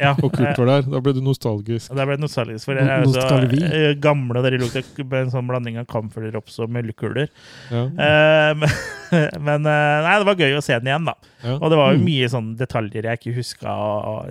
ja, 0.00 0.12
og 0.18 0.32
Kurt 0.34 0.58
var 0.58 0.66
der. 0.70 0.86
Da 0.90 1.00
ble 1.04 1.12
du 1.16 1.20
nostalgisk. 1.22 1.92
Da 1.94 2.04
ble 2.06 2.16
det 2.18 2.24
nostalgisk, 2.24 2.66
for 2.66 2.78
jeg 2.80 2.88
er 2.90 3.04
jo 3.04 3.12
så 3.14 3.26
eh, 3.68 3.92
gamle, 4.02 4.40
der 4.42 4.54
dere 4.56 4.62
lukter 4.64 5.20
en 5.20 5.30
sånn 5.32 5.46
blanding 5.50 5.78
av 5.82 5.86
camferdrops 5.90 6.56
og 6.64 6.72
møllekuler. 6.74 7.28
Ja. 7.70 7.84
Eh, 8.06 8.64
men 9.46 9.68
eh, 9.70 9.98
nei, 10.06 10.16
det 10.18 10.26
var 10.30 10.40
gøy 10.40 10.56
å 10.58 10.64
se 10.64 10.78
den 10.80 10.90
igjen, 10.90 11.06
da. 11.10 11.14
Ja. 11.44 11.54
Og 11.60 11.70
det 11.70 11.78
var 11.80 11.92
jo 11.94 12.00
Mm. 12.02 12.08
mye 12.08 12.32
sånne 12.32 12.58
detaljer 12.58 13.06
jeg 13.10 13.20
ikke 13.20 13.36
huska. 13.38 13.76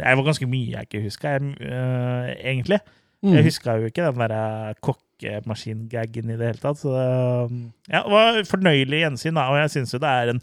Jeg 0.04 0.20
var 0.20 0.28
ganske 0.28 0.50
mye 0.52 0.74
jeg 0.76 0.90
ikke 0.90 1.04
huska, 1.06 1.38
egentlig. 2.44 2.82
Mm. 3.24 3.38
Jeg 3.38 3.46
huska 3.48 3.78
jo 3.80 3.88
ikke 3.88 4.10
den 4.10 4.20
der 4.28 4.76
kokkemaskin-gaggen 4.84 6.34
i 6.34 6.38
det 6.40 6.50
hele 6.52 6.60
tatt. 6.60 6.82
Så 6.82 6.92
det, 6.92 7.64
ja, 7.88 8.02
det 8.04 8.12
var 8.12 8.42
fornøyelig 8.50 9.00
gjensyn, 9.06 9.38
da. 9.40 9.46
Og 9.54 9.62
jeg 9.62 9.72
syns 9.78 9.96
jo 9.96 10.02
det 10.04 10.12
er 10.12 10.34
en 10.34 10.42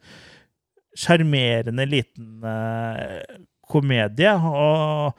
sjarmerende 1.01 1.85
liten 1.87 2.43
eh, 2.43 3.21
komedie. 3.71 4.33
Og 4.35 5.15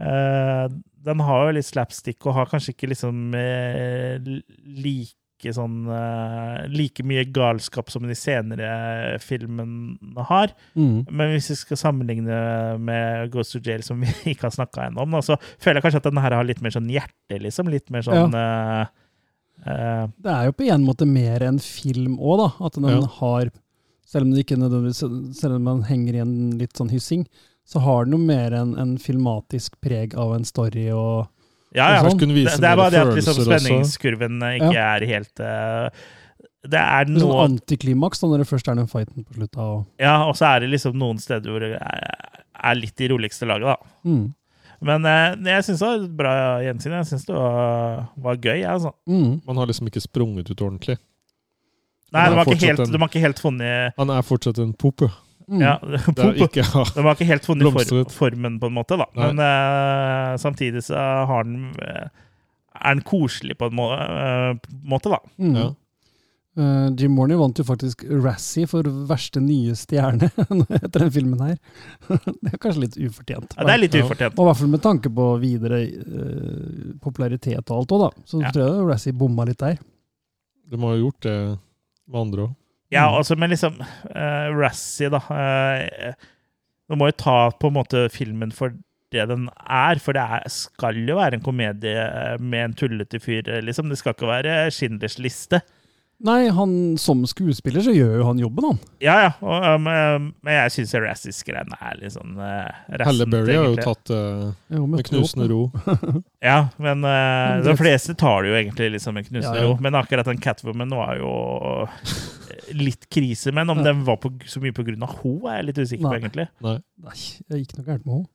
eh, 0.00 0.66
den 1.08 1.22
har 1.24 1.46
jo 1.48 1.54
litt 1.56 1.68
slapstick 1.68 2.26
og 2.26 2.34
har 2.36 2.50
kanskje 2.50 2.74
ikke 2.74 2.90
liksom 2.92 3.32
eh, 3.38 4.18
like 4.82 5.14
sånn 5.54 5.84
eh, 5.94 6.64
Like 6.74 7.04
mye 7.06 7.22
galskap 7.30 7.92
som 7.94 8.02
de 8.08 8.16
senere 8.18 9.20
filmene 9.22 10.24
har. 10.26 10.50
Mm. 10.74 11.04
Men 11.06 11.30
hvis 11.36 11.52
vi 11.52 11.56
skal 11.60 11.78
sammenligne 11.78 12.40
med 12.82 13.30
Ghost 13.30 13.54
to 13.54 13.60
Jail, 13.62 13.84
som 13.86 14.02
vi 14.02 14.10
ikke 14.32 14.48
har 14.48 14.56
snakka 14.56 14.88
ennå 14.88 15.04
om, 15.06 15.14
da, 15.14 15.22
så 15.22 15.36
føler 15.62 15.78
jeg 15.78 15.86
kanskje 15.86 16.00
at 16.02 16.08
denne 16.10 16.24
her 16.26 16.34
har 16.40 16.48
litt 16.48 16.62
mer 16.64 16.74
sånn 16.74 16.90
hjerte, 16.90 17.38
liksom. 17.44 17.70
Litt 17.70 17.86
mer 17.94 18.02
sånn 18.08 18.34
ja. 18.34 18.82
eh, 19.62 20.02
Det 20.18 20.34
er 20.34 20.50
jo 20.50 20.56
på 20.58 20.66
en 20.74 20.86
måte 20.90 21.06
mer 21.06 21.46
en 21.46 21.62
film 21.62 22.18
òg, 22.18 22.42
da. 22.42 22.50
At 22.66 22.80
den 22.80 22.90
Ja. 22.90 23.00
har 23.20 23.54
Selv 24.08 24.24
om 24.24 24.30
den 24.32 24.40
ikke 24.42 24.56
Selv 25.36 25.54
om 25.54 25.62
man 25.70 25.82
henger 25.84 26.14
i 26.18 26.22
en 26.24 26.36
litt 26.58 26.74
sånn 26.78 26.90
hyssing, 26.90 27.26
så 27.68 27.82
har 27.84 28.06
den 28.08 28.16
jo 28.16 28.20
mer 28.24 28.54
en, 28.56 28.70
en 28.80 28.94
filmatisk 29.02 29.74
preg 29.84 30.14
av 30.16 30.32
en 30.38 30.46
story 30.48 30.86
og 30.94 31.26
Ja, 31.76 31.90
ja. 31.98 31.98
Og 32.06 32.14
sånn. 32.14 32.30
Det, 32.32 32.46
det 32.48 32.64
er 32.70 32.78
bare 32.80 32.94
det 32.94 33.02
at 33.02 33.10
liksom, 33.18 33.42
spenningskurven 33.44 34.38
ikke 34.54 34.70
ikke 34.70 34.86
er 34.86 35.04
helt 35.10 35.42
uh, 35.44 35.90
Det 36.64 36.80
er 36.80 37.10
Sånn 37.20 37.34
antiklimaks 37.44 38.22
da, 38.24 38.30
når 38.32 38.42
det 38.42 38.48
først 38.48 38.70
er 38.72 38.78
den 38.80 38.88
fighten 38.88 39.26
på 39.28 39.36
slutta. 39.36 39.66
Og, 39.76 39.84
Ja, 40.00 40.14
og 40.24 40.34
så 40.40 40.48
er 40.54 40.64
det 40.64 40.70
liksom 40.72 40.96
noen 40.98 41.20
steder 41.20 41.52
hvor 41.52 41.60
det 41.66 41.74
er, 41.76 42.40
er 42.72 42.80
litt 42.80 43.04
i 43.04 43.10
roligste 43.12 43.46
laget, 43.48 43.68
da. 43.74 43.94
mm. 44.08 44.26
Men 44.88 45.02
eh, 45.10 45.32
jeg 45.50 45.64
syns 45.66 45.80
det 45.82 45.86
var 45.88 46.02
et 46.04 46.12
bra 46.20 46.32
gjensyn. 46.62 46.92
Jeg 47.00 47.06
syns 47.08 47.24
det 47.26 47.34
var, 47.34 48.02
var 48.22 48.36
gøy, 48.38 48.60
altså. 48.62 48.92
Mm. 49.10 49.32
Man 49.48 49.58
har 49.58 49.66
liksom 49.66 49.88
ikke 49.90 50.02
sprunget 50.04 50.52
ut 50.52 50.60
ordentlig. 50.62 50.94
Nei, 52.14 52.22
du 52.28 52.30
de 52.30 52.38
har 52.38 52.46
ikke 52.46 52.68
helt, 52.70 52.82
en- 52.84 52.92
de 52.94 53.00
har 53.02 53.10
ikke 53.10 53.22
helt 53.24 53.40
funnet 53.42 53.98
Han 53.98 54.12
er 54.14 54.22
fortsatt 54.24 54.60
en 54.62 54.70
pope. 54.78 55.10
Mm. 55.48 55.62
ja, 55.64 55.78
Det 56.16 56.28
ikke 56.44 56.60
ja. 56.74 56.84
den 56.94 57.06
har 57.08 57.14
ikke 57.16 57.24
helt 57.30 57.46
funnet 57.48 57.72
for, 57.88 58.04
formen, 58.12 58.58
på 58.60 58.68
en 58.68 58.74
måte, 58.76 58.98
da. 59.00 59.06
Nei. 59.16 59.32
Men 59.32 59.40
uh, 59.40 60.36
samtidig 60.40 60.82
så 60.84 61.00
har 61.30 61.46
den 61.48 61.70
eh, 61.80 62.08
er 62.78 62.94
den 62.98 63.02
koselig 63.08 63.56
på 63.58 63.70
en 63.70 63.76
må 63.78 63.86
uh, 63.96 64.52
måte, 64.84 65.08
da. 65.14 65.18
Mm. 65.40 65.54
Ja. 65.56 65.68
Uh, 66.58 66.88
Jim 66.98 67.12
Morney 67.14 67.38
vant 67.38 67.58
jo 67.60 67.64
faktisk 67.64 68.02
Razzie 68.10 68.66
for 68.68 68.86
verste 69.08 69.40
nye 69.40 69.72
stjerne 69.78 70.28
etter 70.82 71.04
den 71.04 71.12
filmen 71.14 71.40
her. 71.46 71.56
det 72.10 72.52
er 72.52 72.60
kanskje 72.60 72.82
litt 72.84 72.96
ufortjent. 72.98 73.54
Ja, 73.56 73.64
det 73.68 73.74
er 73.76 73.82
litt 73.84 73.94
Ja. 73.98 74.04
ufortjent. 74.04 74.34
Og 74.36 74.44
i 74.44 74.48
hvert 74.50 74.60
fall 74.60 74.72
med 74.76 74.82
tanke 74.84 75.12
på 75.14 75.28
videre 75.42 75.80
uh, 75.86 76.94
popularitet 77.04 77.62
og 77.70 77.76
alt 77.80 77.94
òg, 77.96 78.04
da. 78.08 78.24
Så 78.28 78.42
Ja. 78.44 78.52
tror 78.52 78.64
jeg 78.66 78.88
Razzie 78.92 79.16
bomma 79.16 79.46
litt 79.48 79.62
der. 79.64 79.78
De 80.68 80.80
har 80.82 80.96
jo 80.98 81.06
gjort 81.08 81.22
det 81.24 81.36
med 82.08 82.20
andre 82.26 82.48
òg. 82.50 82.56
Ja, 82.90 83.04
Mm. 83.08 83.16
altså, 83.20 83.36
men 83.36 83.50
liksom 83.52 83.80
uh, 83.80 84.48
Razzie, 84.56 85.10
da 85.12 85.20
uh, 85.28 86.12
Du 86.88 86.96
må 86.96 87.10
jo 87.10 87.16
ta 87.20 87.50
på 87.52 87.68
en 87.68 87.76
måte 87.76 88.06
filmen 88.08 88.52
for 88.52 88.72
det 89.12 89.24
den 89.28 89.48
er, 89.68 89.98
for 90.04 90.12
det 90.16 90.20
er, 90.22 90.48
skal 90.52 90.96
jo 91.08 91.16
være 91.16 91.38
en 91.38 91.44
komedie 91.44 91.96
eh, 91.96 92.40
med 92.40 92.64
en 92.64 92.74
tullete 92.76 93.16
fyr, 93.20 93.46
liksom. 93.64 93.88
Det 93.88 93.96
skal 93.96 94.12
ikke 94.12 94.28
være 94.28 94.56
Schindlers 94.70 95.16
liste. 95.18 95.62
Nei, 96.26 96.48
han 96.50 96.72
som 96.98 97.20
skuespiller 97.30 97.84
så 97.84 97.92
gjør 97.94 98.16
jo 98.18 98.24
han 98.26 98.40
jobben, 98.42 98.64
han. 98.66 98.78
Ja, 99.04 99.12
ja, 99.22 99.28
og, 99.38 99.66
um, 99.78 99.84
men 100.42 100.56
jeg 100.56 100.72
syns 100.74 100.94
Razzies-greiene 100.98 101.76
er 101.78 102.00
litt 102.00 102.14
sånn 102.16 102.32
uh, 102.34 102.64
Halle 103.06 103.26
Berry 103.30 103.54
har 103.54 103.68
jo 103.70 103.76
tatt 103.78 104.10
uh, 104.10 104.48
Jo, 104.74 104.82
med 104.90 105.06
knusende 105.06 105.46
ro. 105.52 105.60
Ja, 106.48 106.56
men 106.82 107.06
uh, 107.06 107.60
de 107.62 107.74
fleste 107.78 108.16
tar 108.18 108.42
det 108.42 108.50
jo 108.50 108.56
egentlig 108.58 108.88
liksom 108.96 109.14
med 109.14 109.28
knusende 109.28 109.60
Ja, 109.60 109.62
ja. 109.62 109.68
ro. 109.70 109.76
Men 109.84 109.94
akkurat 110.00 110.26
den 110.26 110.42
Catwoman 110.42 110.90
var 110.98 111.20
jo 111.20 111.30
litt 112.74 113.06
krise. 113.14 113.52
Men 113.54 113.70
om 113.70 113.78
Ja. 113.78 113.84
den 113.92 114.02
var 114.04 114.18
på, 114.18 114.32
så 114.50 114.60
mye 114.64 114.74
på 114.74 114.82
grunn 114.88 115.06
av 115.06 115.14
ho, 115.22 115.36
er 115.46 115.60
jeg 115.60 115.68
litt 115.70 115.78
usikker 115.84 116.08
på, 116.08 116.16
egentlig. 116.18 116.48
Nei. 116.66 116.74
Nei, 117.06 117.14
det 117.48 117.62
gikk 117.62 117.76
noe 117.78 117.86
gærent 117.92 118.08
med 118.08 118.14
henne. 118.18 118.28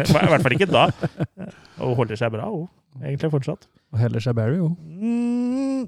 I 0.00 0.30
hvert 0.32 0.46
fall 0.46 0.56
ikke 0.56 0.70
da. 0.72 0.86
Og 1.84 1.92
holder 2.00 2.16
seg 2.16 2.32
bra, 2.32 2.48
hun. 2.48 2.64
Egentlig 3.04 3.30
fortsatt. 3.36 3.68
Og 3.92 4.00
heller 4.00 4.24
seg 4.24 4.34
Barry, 4.40 4.56
jo. 4.62 4.72
Mm. 4.80 5.84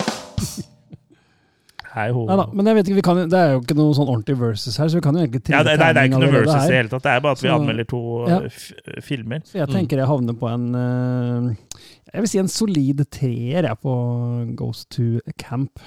Hei, 1.92 2.06
ho. 2.16 2.22
Nei 2.24 2.36
da, 2.40 2.46
men 2.56 2.64
jeg 2.70 2.76
vet 2.78 2.86
ikke, 2.88 2.96
vi 2.96 3.02
kan, 3.04 3.18
det 3.28 3.36
er 3.36 3.50
jo 3.52 3.60
ikke 3.60 3.74
noe 3.76 3.92
sånn 3.96 4.08
ordentlig 4.08 4.36
versus 4.40 4.78
her, 4.80 4.88
så 4.88 4.96
vi 4.96 5.02
kan 5.04 5.12
jo 5.18 5.20
egentlig 5.26 5.42
Ja, 5.42 5.60
trille 5.60 5.64
det, 5.68 5.74
nei, 5.82 5.90
det 5.92 6.00
er 6.00 6.06
ikke 6.08 6.20
noe 6.22 6.32
versus 6.32 6.54
i 6.64 6.68
det 6.70 6.78
hele 6.78 6.88
tatt. 6.94 7.02
Det 7.04 7.10
er 7.12 7.20
bare 7.26 7.36
at 7.36 7.42
vi 7.44 7.50
anmelder 7.52 7.86
to 7.90 8.00
Ja. 8.30 8.38
f 8.48 8.72
filmer. 9.04 9.40
Så 9.44 9.58
jeg 9.60 9.68
Mm. 9.68 9.74
tenker 9.76 9.96
jeg 10.00 10.08
havner 10.08 10.32
på 10.40 10.46
en 10.48 10.64
uh, 10.74 11.52
Jeg 12.14 12.20
vil 12.24 12.28
si 12.32 12.38
en 12.40 12.48
solid 12.48 13.04
treer 13.10 13.62
jeg 13.68 13.76
på 13.82 13.92
Ghost 14.56 14.88
to 14.96 15.20
Camp. 15.36 15.78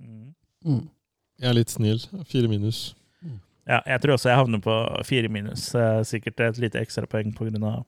Mm. 0.00 0.34
Mm. 0.66 0.88
Jeg 1.40 1.48
er 1.48 1.54
litt 1.54 1.70
snill. 1.70 2.00
Fire 2.28 2.48
minus. 2.48 2.94
Ja, 3.66 3.80
jeg 3.86 4.00
tror 4.02 4.12
også 4.18 4.28
jeg 4.28 4.36
havner 4.36 4.58
på 4.60 5.04
fire 5.06 5.28
minus. 5.28 5.74
Eh, 5.74 6.00
Sikkert 6.04 6.40
et 6.40 6.58
lite 6.58 6.78
ekstrapoeng 6.80 7.32
pga. 7.36 7.84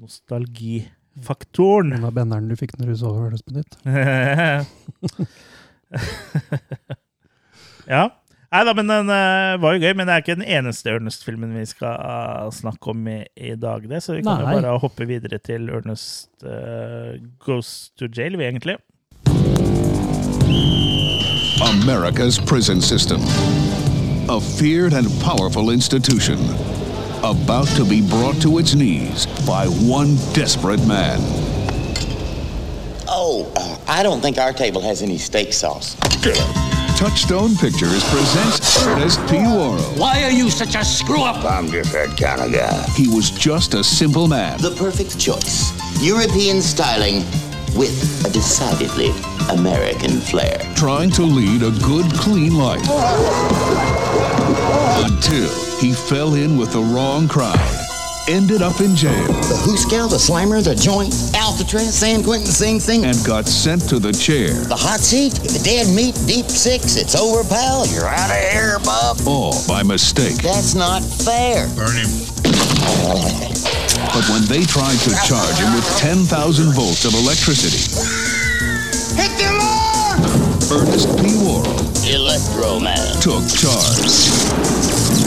nostalgifaktoren. 0.00 1.90
Den 1.90 2.02
var 2.02 2.10
benneren 2.12 2.48
du 2.48 2.54
fikk 2.56 2.76
når 2.78 2.86
du 2.86 2.96
så 2.96 3.12
Høres 3.16 3.42
på 3.42 3.52
nytt. 3.52 3.76
ja. 7.94 8.08
Nei 8.52 8.60
da, 8.68 8.74
men 8.76 8.90
den 8.90 9.08
uh, 9.08 9.56
var 9.62 9.76
jo 9.76 9.80
gøy. 9.80 9.94
Men 9.96 10.08
det 10.08 10.14
er 10.14 10.24
ikke 10.24 10.36
den 10.36 10.50
eneste 10.58 10.92
Ernest-filmen 10.92 11.54
vi 11.56 11.64
skal 11.70 11.96
uh, 11.96 12.50
snakke 12.52 12.92
om 12.92 13.06
i, 13.08 13.22
i 13.36 13.54
dag, 13.56 13.86
det. 13.88 14.02
Så 14.04 14.18
vi 14.18 14.24
kan 14.24 14.42
Nei. 14.42 14.58
jo 14.58 14.60
bare 14.60 14.80
hoppe 14.82 15.08
videre 15.08 15.40
til 15.40 15.70
Ernest 15.72 16.44
uh, 16.44 17.16
Goes 17.40 17.92
to 17.96 18.10
Jail, 18.12 18.36
vi, 18.36 18.50
egentlig. 18.50 18.76
America's 21.62 22.38
prison 22.38 22.82
system. 22.82 23.20
A 24.28 24.40
feared 24.40 24.92
and 24.92 25.08
powerful 25.22 25.70
institution. 25.70 26.38
About 27.24 27.68
to 27.76 27.84
be 27.84 28.00
brought 28.00 28.40
to 28.42 28.58
its 28.58 28.74
knees 28.74 29.26
by 29.46 29.66
one 29.66 30.16
desperate 30.34 30.84
man. 30.86 31.51
Oh, 33.14 33.52
uh, 33.56 33.78
I 33.92 34.02
don't 34.02 34.22
think 34.22 34.38
our 34.38 34.54
table 34.54 34.80
has 34.80 35.02
any 35.02 35.18
steak 35.18 35.52
sauce. 35.52 35.96
Touchstone 36.96 37.54
Pictures 37.56 38.02
presents 38.08 38.86
Ernest 38.86 39.20
P. 39.28 39.36
Worrell. 39.36 39.82
Why 39.98 40.22
are 40.22 40.30
you 40.30 40.48
such 40.48 40.76
a 40.76 40.82
screw 40.82 41.22
up? 41.22 41.44
I'm 41.44 41.66
just 41.66 41.92
that 41.92 42.16
kind 42.16 42.40
of 42.40 42.50
guy. 42.52 42.82
He 42.92 43.08
was 43.08 43.30
just 43.30 43.74
a 43.74 43.84
simple 43.84 44.28
man. 44.28 44.58
The 44.62 44.74
perfect 44.76 45.20
choice. 45.20 45.72
European 46.02 46.62
styling 46.62 47.16
with 47.76 48.24
a 48.24 48.30
decidedly 48.30 49.10
American 49.50 50.18
flair. 50.20 50.58
trying 50.74 51.10
to 51.10 51.22
lead 51.22 51.62
a 51.62 51.70
good, 51.84 52.10
clean 52.14 52.54
life. 52.54 52.80
Until 55.04 55.50
he 55.80 55.92
fell 55.92 56.32
in 56.32 56.56
with 56.56 56.72
the 56.72 56.80
wrong 56.80 57.28
crowd. 57.28 57.81
Ended 58.28 58.62
up 58.62 58.80
in 58.80 58.94
jail 58.94 59.26
The 59.26 59.58
Hooskow, 59.66 60.08
the 60.08 60.16
Slimer, 60.16 60.62
the 60.62 60.74
Joint, 60.76 61.12
Alcatraz, 61.34 61.92
San 61.98 62.22
Quentin, 62.22 62.46
Sing 62.46 62.78
Sing. 62.78 63.04
and 63.04 63.18
got 63.26 63.46
sent 63.48 63.88
to 63.88 63.98
the 63.98 64.12
chair. 64.12 64.54
The 64.70 64.76
hot 64.76 65.00
seat, 65.00 65.34
the 65.42 65.58
dead 65.64 65.90
meat, 65.94 66.14
deep 66.26 66.46
six. 66.46 66.96
It's 66.96 67.16
over, 67.18 67.42
pal. 67.42 67.84
You're 67.90 68.06
out 68.06 68.30
of 68.30 68.38
here, 68.54 68.78
bub. 68.84 69.18
All 69.26 69.58
by 69.66 69.82
mistake. 69.82 70.36
That's 70.38 70.74
not 70.74 71.02
fair. 71.02 71.66
Burn 71.74 71.98
him. 71.98 72.10
But 74.14 74.24
when 74.30 74.46
they 74.46 74.62
tried 74.70 74.98
to 75.02 75.12
charge 75.26 75.58
him 75.58 75.74
with 75.74 75.86
10,000 75.98 76.72
volts 76.78 77.04
of 77.04 77.14
electricity, 77.18 77.82
Hit 79.18 79.34
the 79.34 79.50
alarm! 79.50 80.22
Ernest 80.70 81.10
P. 81.18 81.34
Worrell 81.42 81.74
Electro 82.06 82.78
Man. 82.78 83.02
took 83.20 83.42
charge. 83.50 85.21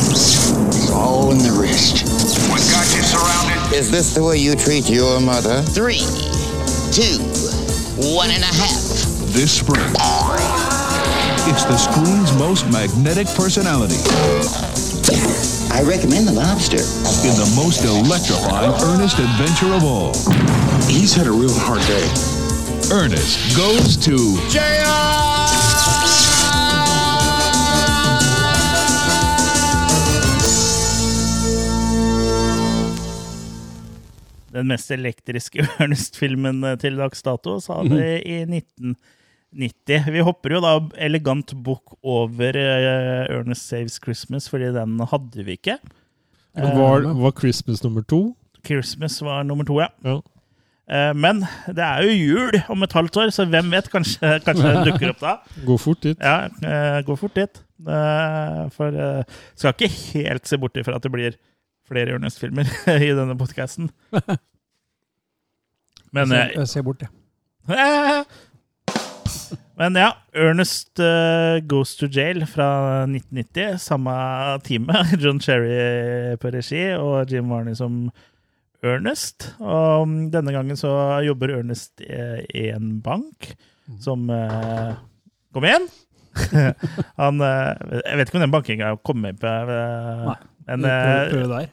It's 0.86 0.94
all 0.94 1.32
in 1.32 1.40
the 1.40 1.50
wrist. 1.50 2.06
What 2.46 2.62
got 2.70 2.86
you 2.94 3.02
surrounded? 3.02 3.74
Is 3.76 3.90
this 3.90 4.14
the 4.14 4.22
way 4.22 4.38
you 4.38 4.54
treat 4.54 4.88
your 4.88 5.20
mother? 5.20 5.64
Three, 5.64 6.06
two, 6.94 7.18
one 8.14 8.30
and 8.30 8.46
a 8.46 8.54
half. 8.54 8.78
This 9.34 9.50
spring, 9.50 9.82
it's 11.50 11.66
the 11.66 11.76
screen's 11.76 12.32
most 12.38 12.70
magnetic 12.70 13.26
personality 13.34 13.98
I 15.74 15.82
recommend 15.82 16.28
the 16.28 16.34
lobster. 16.38 16.86
in 17.26 17.34
the 17.34 17.52
most 17.58 17.82
electrifying 17.84 18.70
Ernest 18.86 19.18
adventure 19.18 19.74
of 19.74 19.84
all. 19.84 20.14
He's 20.86 21.16
had 21.16 21.26
a 21.26 21.34
real 21.34 21.50
hard 21.66 21.82
day. 21.90 22.06
Ernest 22.94 23.58
goes 23.58 23.98
to 24.06 24.38
Den 34.56 34.70
mest 34.72 34.92
elektriske 34.96 35.66
Ernest-filmen 35.84 36.64
eh, 36.72 36.78
til 36.82 36.96
dags 37.02 37.22
dato, 37.26 37.58
sa 37.64 37.82
det 37.84 38.22
i 38.24 38.42
1990. 38.48 40.10
Vi 40.16 40.24
hopper 40.28 40.56
jo 40.58 40.62
da 40.64 40.74
elegant 41.08 41.54
bukk 41.66 41.96
over 42.04 42.58
eh, 42.60 43.26
Ernest 43.36 43.68
Saves 43.72 44.00
Christmas, 44.04 44.48
fordi 44.52 44.72
den 44.76 44.98
hadde 45.12 45.46
vi 45.48 45.58
ikke. 45.60 45.78
Var, 46.56 47.10
var 47.20 47.36
Christmas 47.36 47.84
nummer 47.84 48.04
to? 48.08 48.22
Christmas 48.66 49.20
var 49.24 49.44
nummer 49.44 49.68
to, 49.68 49.80
ja. 49.84 49.90
Ja. 50.08 50.20
Eh, 50.88 51.12
Men 51.18 51.44
det 51.68 51.82
er 51.84 52.06
jo 52.06 52.14
jul 52.16 52.60
om 52.70 52.84
et 52.86 52.94
halvt 52.96 53.18
år, 53.24 53.32
så 53.36 53.46
hvem 53.50 53.72
vet? 53.74 53.90
Kanskje, 53.92 54.36
kanskje 54.46 54.72
den 54.72 54.88
dukker 54.92 55.12
opp 55.16 55.24
da. 55.24 55.36
Gå 55.68 55.78
fort 55.82 56.04
dit. 56.06 56.20
Ja, 56.24 56.48
eh, 56.64 57.02
gå 57.08 57.16
fort 57.20 57.36
dit. 57.36 57.62
Eh, 57.86 58.62
For 58.76 58.96
eh, 59.08 59.36
skal 59.58 59.76
ikke 59.76 59.92
helt 60.16 60.48
se 60.48 60.60
bort 60.62 60.78
ifra 60.80 60.96
at 61.00 61.04
det 61.04 61.12
blir 61.16 61.36
flere 61.90 62.16
Ernest-filmer 62.16 62.70
i 63.08 63.12
denne 63.18 63.36
podkasten. 63.40 63.90
Men 66.16 66.32
Jeg 66.32 66.40
eh, 66.40 66.52
ser- 66.54 66.60
jeg 66.60 66.68
ser 66.74 66.86
bort, 66.88 67.02
jeg. 67.06 67.12
Men 69.76 69.98
ja, 70.00 70.14
Ernest 70.40 71.02
uh, 71.04 71.60
Goes 71.68 71.98
to 72.00 72.08
Jail 72.08 72.46
fra 72.48 73.04
1990. 73.10 73.76
Samme 73.84 74.14
teamet. 74.64 75.12
John 75.24 75.42
Cherry 75.44 76.38
på 76.40 76.52
regi 76.56 76.86
og 76.96 77.28
Jim 77.32 77.50
Varney 77.52 77.76
som 77.76 78.06
Ernest. 78.86 79.50
Og 79.60 80.08
mm, 80.08 80.30
denne 80.32 80.54
gangen 80.56 80.80
så 80.80 80.94
jobber 81.28 81.58
Ernest 81.58 82.00
i 82.08 82.70
en 82.72 83.02
bank 83.04 83.52
som 84.02 84.30
uh, 84.32 84.96
Kom 85.54 85.68
igjen! 85.68 85.90
Han 87.20 87.38
uh, 87.44 87.76
Jeg 88.02 88.18
vet 88.18 88.28
ikke 88.32 88.40
om 88.40 88.44
den 88.48 88.56
bankinga 88.56 88.94
kom 89.08 89.20
med 89.24 89.38
på 89.44 89.48
uh, 89.52 90.24
Nei. 90.32 90.40
Men 90.66 90.82
Prøv, 90.88 90.96
eh, 90.96 91.30
prøv 91.36 91.52
der. 91.52 91.68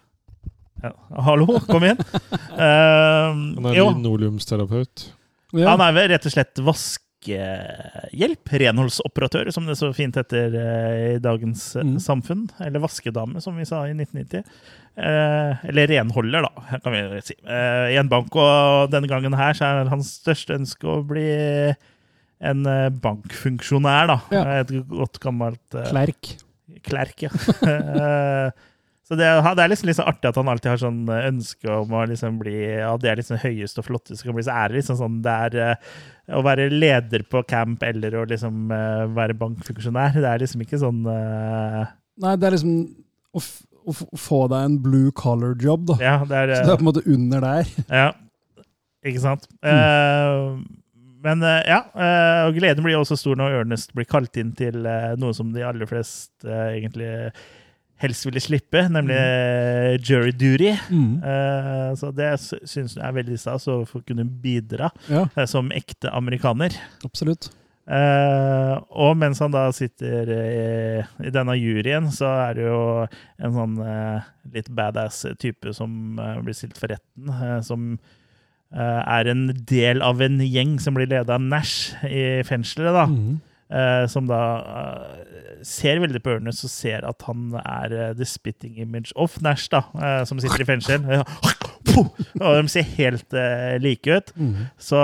Ja, 0.83 0.93
Hallo, 1.26 1.47
kom 1.68 1.85
igjen! 1.87 1.99
Eh, 2.03 3.28
Han 3.33 3.66
er 3.70 3.76
jo, 3.78 3.89
linoleumsterapeut. 3.95 5.09
Ja. 5.53 5.74
han 5.74 5.83
er 5.85 5.93
vel 5.97 6.09
rett 6.14 6.24
og 6.28 6.33
slett 6.33 6.61
vaskehjelp, 6.64 8.53
renholdsoperatør, 8.62 9.51
som 9.53 9.66
det 9.68 9.76
så 9.80 9.91
fint 9.97 10.16
heter 10.16 10.55
eh, 10.59 11.14
i 11.14 11.18
dagens 11.22 11.66
eh, 11.76 11.85
Mm. 11.87 11.99
samfunn. 12.01 12.47
Eller 12.64 12.80
vaskedame, 12.83 13.41
som 13.45 13.57
vi 13.59 13.66
sa 13.68 13.83
i 13.89 13.93
1990. 13.95 14.43
Eh, 14.97 15.62
eller 15.70 15.87
renholder, 15.93 16.43
da, 16.49 16.78
kan 16.85 16.93
vi 16.97 17.20
si. 17.24 17.37
Eh, 17.45 17.93
I 17.95 17.99
en 18.01 18.09
bank, 18.12 18.35
og 18.37 18.91
denne 18.93 19.09
gangen 19.11 19.35
her 19.39 19.53
så 19.57 19.64
er 19.70 19.93
hans 19.93 20.11
største 20.22 20.57
ønske 20.59 20.85
å 20.89 21.03
bli 21.07 21.28
en 22.43 22.66
eh, 22.66 22.89
bankfunksjonær, 22.91 24.09
da. 24.11 24.18
Ja. 24.35 24.43
Et 24.64 24.72
godt 24.91 25.20
gammelt 25.22 25.76
eh, 25.78 25.89
Klerk. 25.93 26.33
Klerk, 26.83 27.22
ja. 27.28 27.30
Så 29.09 29.16
det, 29.18 29.26
det 29.26 29.64
er 29.64 29.70
liksom, 29.72 29.88
liksom 29.90 30.09
artig 30.09 30.28
at 30.30 30.38
han 30.38 30.50
alltid 30.53 30.70
har 30.70 30.80
sånn 30.80 31.00
eh, 31.11 31.26
ønske 31.32 31.70
om 31.74 31.94
å 31.98 32.05
liksom 32.07 32.38
bli 32.40 32.55
Ja, 32.61 32.92
det 33.00 33.11
er 33.11 33.18
liksom 33.18 33.40
høyest 33.42 33.80
og 33.82 33.88
flottest 33.88 34.22
kan 34.22 34.36
bli. 34.36 34.44
Så 34.46 34.55
er 34.55 34.70
det 34.70 34.78
liksom 34.78 35.00
sånn 35.00 35.18
det 35.24 35.34
er 35.48 35.59
eh, 35.64 35.90
å 36.38 36.44
være 36.46 36.68
leder 36.70 37.26
på 37.26 37.42
camp 37.50 37.82
eller 37.86 38.20
å 38.20 38.24
liksom 38.30 38.70
eh, 38.72 39.03
være 39.16 39.36
bankfunksjonær. 39.40 40.14
Det 40.14 40.30
er 40.30 40.44
liksom 40.44 40.62
ikke 40.64 40.80
sånn 40.80 41.03
uh... 41.09 41.82
Nei, 42.22 42.36
det 42.38 42.46
er 42.46 42.55
liksom 42.55 42.76
å, 43.34 43.42
å 43.90 43.96
få 44.22 44.44
deg 44.53 44.68
en 44.68 44.76
blue 44.84 45.11
collar 45.18 45.57
job, 45.59 45.88
da. 45.90 45.98
Ja, 46.03 46.18
det 46.28 46.38
er, 46.38 46.55
Så 46.61 46.68
det 46.68 46.76
er 46.76 46.78
på 46.78 46.86
en 46.86 46.92
måte 46.92 47.07
under 47.09 47.48
der. 47.48 47.74
Ja, 48.03 48.11
ikke 49.03 49.22
sant? 49.24 49.48
Eh, 49.66 50.53
men 51.22 51.42
eh, 51.46 51.64
ja, 51.66 51.80
og 52.46 52.55
gleden 52.55 52.86
blir 52.86 53.00
også 53.00 53.18
stor 53.18 53.38
når 53.38 53.64
Ernest 53.64 53.90
blir 53.96 54.07
kalt 54.07 54.38
inn 54.38 54.55
til 54.59 54.78
noe 55.18 55.34
som 55.34 55.50
de 55.55 55.66
aller 55.66 55.90
fleste 55.90 56.46
eh, 56.46 56.78
egentlig 56.78 57.11
helst 58.03 58.26
ville 58.26 58.42
slippe, 58.42 58.82
nemlig 58.92 59.16
mm. 59.16 60.03
jury 60.05 60.32
duty. 60.34 60.72
Mm. 60.90 61.16
Uh, 61.22 61.90
så 61.98 62.11
det 62.14 62.28
sy- 62.42 62.62
syns 62.68 62.96
jeg 62.98 63.05
er 63.07 63.16
veldig 63.16 63.38
stas 63.40 63.68
å 63.70 63.82
få 63.88 64.03
kunne 64.07 64.26
bidra 64.26 64.90
Ja, 65.09 65.26
uh, 65.36 65.44
som 65.48 65.70
ekte 65.74 66.12
amerikaner. 66.12 66.74
absolutt. 67.07 67.50
Uh, 67.82 68.78
og 68.94 69.16
mens 69.18 69.40
han 69.42 69.50
da 69.55 69.64
sitter 69.74 70.28
i, 70.30 71.03
i 71.26 71.32
denne 71.34 71.57
juryen, 71.59 72.07
så 72.14 72.30
er 72.48 72.59
det 72.61 72.66
jo 72.68 72.82
en 73.42 73.57
sånn 73.57 73.78
litt 74.55 74.70
badass 74.70 75.24
type 75.42 75.74
som 75.74 76.18
blir 76.44 76.55
stilt 76.55 76.78
for 76.78 76.94
retten, 76.94 77.32
som 77.66 77.96
er 78.72 79.28
en 79.28 79.48
del 79.68 80.00
av 80.00 80.22
en 80.24 80.38
gjeng 80.40 80.78
som 80.80 80.94
blir 80.96 81.11
leda 81.11 81.34
av 81.36 81.42
Nash 81.44 81.90
i 82.07 82.40
fengselet, 82.48 82.94
da. 82.96 83.09
Mhm. 83.11 83.40
Eh, 83.73 84.07
som 84.12 84.27
da 84.29 84.39
uh, 84.61 85.61
ser 85.64 85.97
veldig 86.03 86.20
på 86.20 86.35
Ernest 86.35 86.66
og 86.66 86.73
ser 86.73 87.07
at 87.09 87.25
han 87.25 87.55
er 87.57 87.95
uh, 87.95 88.09
the 88.18 88.27
spitting 88.29 88.75
image 88.83 89.14
of 89.16 89.39
Nash, 89.41 89.70
da, 89.73 89.81
som 90.29 90.41
sitter 90.43 90.61
i 90.61 90.66
fengsel. 90.68 91.07
Og 91.93 92.59
de 92.59 92.68
ser 92.73 92.85
helt 92.97 93.35
like 93.83 94.12
ut. 94.12 94.31
Mhm. 94.37 94.66
Så 94.81 94.99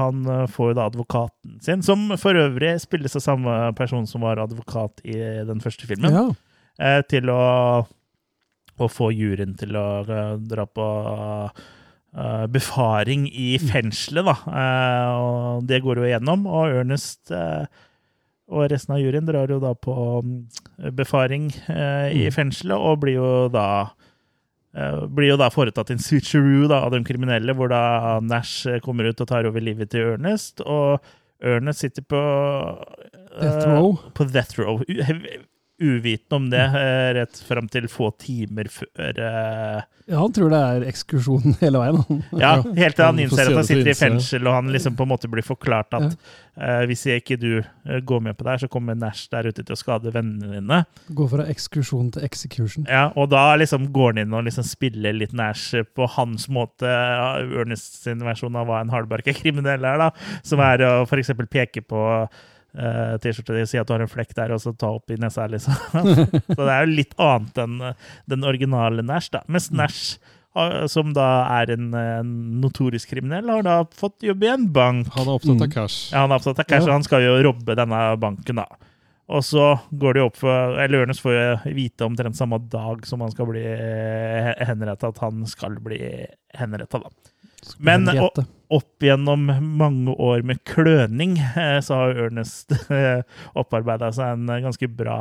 han 0.00 0.24
får 0.52 0.72
jo 0.72 0.76
da 0.76 0.86
advokaten 0.90 1.58
sin, 1.64 1.82
som 1.84 2.10
for 2.20 2.36
øvrig 2.36 2.74
spilles 2.82 3.16
av 3.16 3.24
samme 3.24 3.54
person 3.78 4.06
som 4.08 4.24
var 4.24 4.40
advokat 4.42 5.00
i 5.04 5.16
den 5.48 5.60
første 5.62 5.88
filmen, 5.88 6.12
Ja. 6.12 7.02
til 7.08 7.30
å, 7.32 7.86
å 8.80 8.88
få 8.90 9.12
juryen 9.14 9.54
til 9.58 9.76
å 9.78 9.86
dra 10.42 10.66
på 10.66 10.88
eh, 11.14 11.62
befaring 12.52 13.28
i 13.32 13.54
fengselet, 13.62 14.26
da. 14.28 14.34
Eh, 14.52 15.08
og 15.16 15.66
det 15.68 15.82
går 15.84 16.00
jo 16.02 16.08
igjennom, 16.10 16.46
og 16.46 16.74
Ernest 16.82 17.30
eh, 17.32 17.64
og 18.52 18.66
resten 18.68 18.92
av 18.92 19.00
juryen 19.00 19.24
drar 19.24 19.48
jo 19.48 19.56
da 19.62 19.70
på 19.72 19.94
mm, 20.20 20.92
befaring 20.98 21.46
eh, 21.72 22.08
i 22.12 22.24
Mm. 22.26 22.32
fengselet, 22.36 22.76
og 22.76 22.98
blir 23.00 23.16
jo 23.16 23.48
da 23.48 23.64
eh, 24.76 25.06
blir 25.08 25.30
jo 25.32 25.38
da 25.40 25.48
foretatt 25.54 25.90
en 25.94 26.02
switcheroo 26.02 26.68
da, 26.68 26.82
av 26.84 26.92
de 26.92 27.00
kriminelle, 27.06 27.54
hvor 27.56 27.72
da 27.72 28.18
Nash 28.20 28.66
eh, 28.68 28.80
kommer 28.84 29.08
ut 29.08 29.20
og 29.24 29.28
tar 29.30 29.48
over 29.48 29.60
livet 29.64 29.90
til 29.94 30.14
Ernest, 30.18 30.60
og 30.66 31.00
Ernest 31.42 31.80
sitter 31.86 32.04
på 32.04 32.20
eh, 32.20 33.40
Death 33.40 33.66
row. 33.72 33.96
På 34.14 34.24
death 34.28 34.58
row. 34.60 34.82
Uvitende 35.82 36.38
om 36.38 36.50
det, 36.52 36.62
eh, 36.62 37.08
rett 37.18 37.42
fram 37.48 37.66
til 37.72 37.88
få 37.90 38.12
timer 38.22 38.70
før 38.70 39.18
eh, 39.18 39.82
ja, 40.10 40.18
han 40.18 40.32
tror 40.34 40.50
det 40.50 40.58
er 40.58 40.84
ekskursjon 40.90 41.54
hele 41.62 41.80
veien. 41.80 42.22
Ja, 42.34 42.56
helt 42.58 42.96
til 42.98 43.04
han 43.04 43.14
Han 43.16 43.22
innser 43.22 43.48
at 43.48 43.58
han 43.60 43.66
sitter 43.68 43.92
i 43.92 43.96
fengsel, 43.96 44.48
og 44.48 44.56
han 44.56 44.72
liksom 44.74 44.96
på 44.98 45.06
en 45.06 45.12
måte 45.12 45.30
blir 45.30 45.46
forklart 45.46 45.94
at 45.94 46.16
eh, 46.58 46.82
hvis 46.90 47.04
ikke 47.14 47.38
du 47.40 47.62
går 48.06 48.24
med 48.26 48.36
på 48.36 48.44
det 48.44 48.54
her, 48.54 48.62
så 48.64 48.70
kommer 48.72 48.98
Nash 48.98 49.30
der 49.32 49.48
ute 49.48 49.62
til 49.62 49.76
å 49.76 49.78
skade 49.78 50.12
vennene 50.14 50.58
dine. 50.58 50.80
Gå 51.14 51.28
fra 51.30 51.46
ekskursjon 51.52 52.10
til 52.16 52.26
execution. 52.26 52.86
Ja, 52.90 53.08
og 53.14 53.30
da 53.32 53.44
liksom 53.60 53.88
går 53.94 54.14
han 54.14 54.24
inn 54.24 54.36
og 54.36 54.46
liksom 54.48 54.66
spiller 54.66 55.14
litt 55.16 55.36
Nash 55.38 55.78
på 55.94 56.08
hans 56.18 56.48
måte. 56.52 56.90
ja, 56.90 57.34
Ernest 57.62 58.02
sin 58.02 58.24
versjon 58.26 58.58
av 58.58 58.68
hva 58.68 58.82
en 58.82 58.92
hardbarka 58.92 59.34
kriminell 59.38 59.86
er, 59.86 60.02
da. 60.02 60.10
Som 60.46 60.62
er 60.64 60.82
å 60.88 60.94
for 61.06 61.22
eksempel 61.22 61.46
peke 61.50 61.84
på 61.86 62.02
eh, 62.76 63.16
T-skjorte 63.22 63.56
di, 63.56 63.64
si 63.66 63.78
at 63.80 63.86
du 63.88 63.92
har 63.94 64.00
en 64.04 64.08
flekk 64.10 64.34
der, 64.38 64.52
og 64.54 64.60
så 64.62 64.72
ta 64.76 64.90
opp 64.96 65.10
i 65.10 65.16
nesa, 65.20 65.46
liksom. 65.48 65.74
så 66.56 66.60
det 66.60 66.68
er 66.72 66.86
jo 66.86 66.92
litt 66.96 67.16
annet 67.18 67.58
enn 67.64 67.80
eh, 67.90 67.94
den 68.32 68.44
originale 68.48 69.02
Nash, 69.06 69.30
da. 69.34 69.42
Mens 69.48 69.70
Nash, 69.70 70.18
har- 70.54 70.86
som 70.92 71.14
da 71.16 71.26
er 71.62 71.70
en, 71.72 71.90
en 71.96 72.30
notorisk 72.60 73.10
kriminell, 73.14 73.48
har 73.48 73.62
da 73.64 73.78
fått 73.96 74.22
jobb 74.26 74.42
i 74.44 74.50
en 74.52 74.66
bank. 74.72 75.08
Han 75.16 75.28
er 75.28 75.36
opptatt 75.38 75.56
Mm. 75.56 75.62
av 75.68 75.70
cash. 75.72 76.00
Ja, 76.12 76.20
han 76.26 76.30
er 76.32 76.40
opptatt 76.42 76.58
av 76.60 76.66
cash, 76.68 76.84
Ja. 76.84 76.90
og 76.90 76.96
han 77.00 77.06
skal 77.08 77.22
jo 77.24 77.36
robbe 77.48 77.76
denne 77.78 78.00
banken, 78.20 78.60
da. 78.60 78.66
Og 79.32 79.40
så 79.46 79.78
går 79.96 80.12
det 80.12 80.20
jo 80.20 80.26
opp 80.28 80.36
for 80.36 80.74
Eller 80.82 81.06
Ørnes 81.06 81.20
får 81.22 81.32
jo 81.32 81.74
vite 81.78 82.04
omtrent 82.04 82.36
samme 82.36 82.58
dag 82.68 83.06
som 83.08 83.22
han 83.24 83.30
skal 83.32 83.46
bli 83.48 83.62
henrettet, 83.64 85.08
at 85.14 85.18
han 85.22 85.46
skal 85.48 85.78
bli 85.80 86.00
henrettet, 86.58 87.00
da. 87.06 87.31
Men 87.78 88.08
og, 88.18 88.40
opp 88.72 89.04
gjennom 89.04 89.46
mange 89.78 90.14
år 90.16 90.42
med 90.48 90.62
kløning, 90.64 91.36
eh, 91.38 91.78
så 91.84 91.98
har 92.00 92.20
Ernest 92.26 92.72
opparbeida 93.60 94.08
seg 94.16 94.32
en 94.38 94.46
ganske 94.64 94.88
bra 94.96 95.16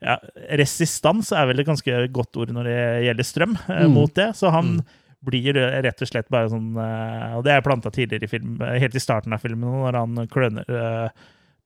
ja, 0.00 0.16
Resistans 0.58 1.32
er 1.36 1.46
vel 1.50 1.60
et 1.62 1.68
ganske 1.68 1.98
godt 2.16 2.38
ord 2.42 2.54
når 2.56 2.70
det 2.70 2.78
gjelder 3.08 3.28
strøm, 3.28 3.56
eh, 3.68 3.84
Mm. 3.86 3.92
mot 3.94 4.14
det. 4.14 4.30
Så 4.36 4.50
han 4.50 4.80
blir 5.26 5.56
rett 5.82 6.02
og 6.02 6.08
slett 6.08 6.28
bare 6.30 6.50
sånn 6.52 6.76
eh, 6.78 7.32
Og 7.38 7.42
det 7.46 7.52
er 7.56 7.64
planta 7.64 7.90
tidligere 7.90 8.24
i 8.28 8.30
film, 8.30 8.60
eh, 8.62 8.78
helt 8.82 8.94
i 8.94 9.02
starten 9.02 9.32
av 9.34 9.40
filmen, 9.42 9.66
når 9.84 9.98
han 9.98 10.28
kløner 10.32 10.64
eh, 10.70 11.08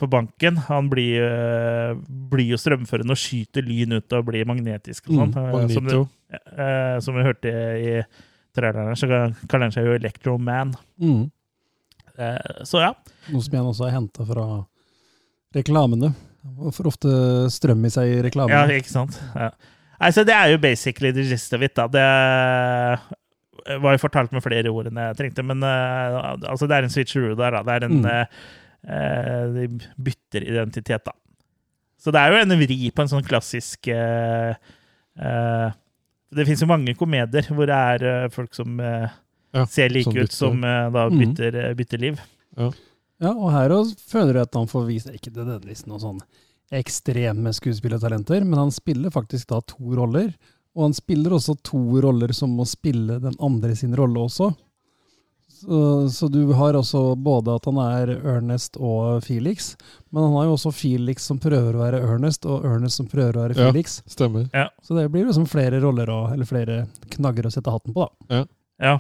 på 0.01 0.09
banken. 0.09 0.57
Han 0.71 0.89
blir, 0.89 1.21
eh, 1.23 1.95
blir 2.33 2.55
jo 2.55 2.57
strømførende 2.61 3.13
og 3.13 3.21
skyter 3.21 3.63
lyn 3.67 3.93
ut 3.99 4.13
og 4.17 4.25
blir 4.31 4.47
magnetisk 4.49 5.11
og 5.11 5.19
sånn. 5.19 5.35
Mm, 5.37 5.61
eh, 5.61 5.69
som, 5.75 5.91
eh, 6.57 6.99
som 7.05 7.15
vi 7.19 7.27
hørte 7.27 7.53
i 7.53 7.95
traileren, 8.57 8.97
så 8.99 9.07
kaller 9.51 9.69
han 9.69 9.75
seg 9.75 9.87
jo 9.89 9.95
Electro 9.99 10.37
Man. 10.39 10.73
Mm. 11.03 11.25
Eh, 12.19 12.65
så 12.69 12.83
ja. 12.83 12.93
Noe 13.31 13.43
som 13.45 13.55
igjen 13.55 13.69
også 13.71 13.87
er 13.89 13.95
henta 13.97 14.27
fra 14.29 14.47
reklamene. 15.57 16.13
For 16.73 16.89
ofte 16.89 17.11
strøm 17.53 17.83
i 17.85 17.91
seg 17.93 18.15
i 18.15 18.21
reklamene. 18.25 18.63
ja 18.73 18.81
ikke 18.81 18.93
sant? 18.93 19.19
Ja. 19.37 19.51
Altså, 20.01 20.23
det 20.25 20.33
er 20.33 20.55
jo 20.55 20.61
basically 20.63 21.11
the 21.13 21.27
gist 21.29 21.53
of 21.53 21.61
it. 21.67 21.75
Da. 21.77 21.85
Det 21.93 22.05
var 23.85 23.93
jo 23.97 24.01
fortalt 24.01 24.33
med 24.33 24.41
flere 24.45 24.71
ord 24.73 24.89
enn 24.89 24.97
jeg 25.03 25.19
trengte, 25.19 25.45
men 25.45 25.61
uh, 25.61 26.33
altså, 26.49 26.65
det 26.71 26.79
er 26.79 26.87
en 26.89 26.95
switcheroo 26.95 27.37
der. 27.37 27.59
Da. 27.59 27.63
Det 27.69 27.75
er 27.77 27.89
en 27.91 28.01
Mm. 28.01 28.07
eh, 28.89 29.43
De 29.53 29.67
bytter 30.01 30.47
identitet, 30.49 31.05
da. 31.05 31.13
Så 32.01 32.09
det 32.17 32.21
er 32.23 32.33
jo 32.33 32.39
en 32.41 32.55
vri 32.63 32.79
på 32.97 33.03
en 33.05 33.11
sånn 33.13 33.27
klassisk 33.29 33.91
uh, 33.93 34.55
Det 36.31 36.47
fins 36.47 36.61
jo 36.63 36.69
mange 36.71 36.95
komedier 36.99 37.49
hvor 37.51 37.67
det 37.67 37.77
er 37.77 38.05
eh, 38.07 38.29
folk 38.31 38.55
som 38.55 38.79
eh, 38.81 39.09
Ja, 39.57 39.65
ser 39.67 39.91
like 39.91 40.13
som 40.13 40.21
ut, 40.21 40.33
som 40.37 40.65
eh, 40.65 40.91
da 40.95 41.09
Mm. 41.11 41.19
bytter, 41.19 41.57
mm. 41.71 41.77
bytter 41.77 41.99
liv. 41.99 42.21
Ja, 43.21 43.33
og 43.35 43.51
her 43.53 43.73
også 43.75 43.99
føler 44.09 44.39
jeg 44.39 44.47
at 44.49 44.55
han 44.55 44.71
får 44.71 44.87
vise 44.87 45.13
ikke 45.13 45.33
nødvendigvis 45.35 45.83
noen 45.91 46.01
sånn 46.01 46.21
ekstreme 46.73 47.51
skuespillertalenter, 47.53 48.45
men 48.47 48.59
han 48.59 48.71
spiller 48.71 49.11
faktisk 49.11 49.49
da 49.51 49.59
to 49.67 49.95
roller. 49.99 50.31
Og 50.79 50.85
han 50.87 50.95
spiller 50.95 51.35
også 51.35 51.57
to 51.67 51.81
roller 52.01 52.31
som 52.37 52.53
må 52.55 52.65
spille 52.69 53.19
den 53.21 53.35
andre 53.43 53.75
sin 53.77 53.97
rolle 53.99 54.23
også. 54.29 54.53
Så, 55.61 56.09
så 56.09 56.29
du 56.33 56.53
har 56.57 56.77
også 56.79 57.03
både 57.21 57.53
at 57.59 57.67
han 57.69 57.79
er 57.83 58.15
Ernest 58.17 58.79
og 58.81 59.21
Felix, 59.27 59.75
men 60.09 60.25
han 60.25 60.37
har 60.39 60.47
jo 60.49 60.55
også 60.55 60.73
Felix 60.73 61.27
som 61.29 61.41
prøver 61.43 61.77
å 61.77 61.83
være 61.83 62.01
Ernest, 62.01 62.49
og 62.49 62.65
Ernest 62.65 63.03
som 63.03 63.09
prøver 63.11 63.37
å 63.37 63.43
være 63.45 63.59
Felix. 63.59 63.99
Ja. 64.01 64.15
stemmer. 64.15 64.47
Stemmer. 64.49 64.71
Så 64.87 64.97
det 64.97 65.05
blir 65.13 65.29
liksom 65.29 65.45
flere 65.51 65.83
roller 65.85 66.09
og, 66.15 66.31
eller 66.33 66.49
flere 66.49 66.79
knagger 67.13 67.51
å 67.51 67.53
sette 67.53 67.75
hatten 67.75 67.93
på, 67.93 68.09
da. 68.09 68.41
Ja. 68.81 68.97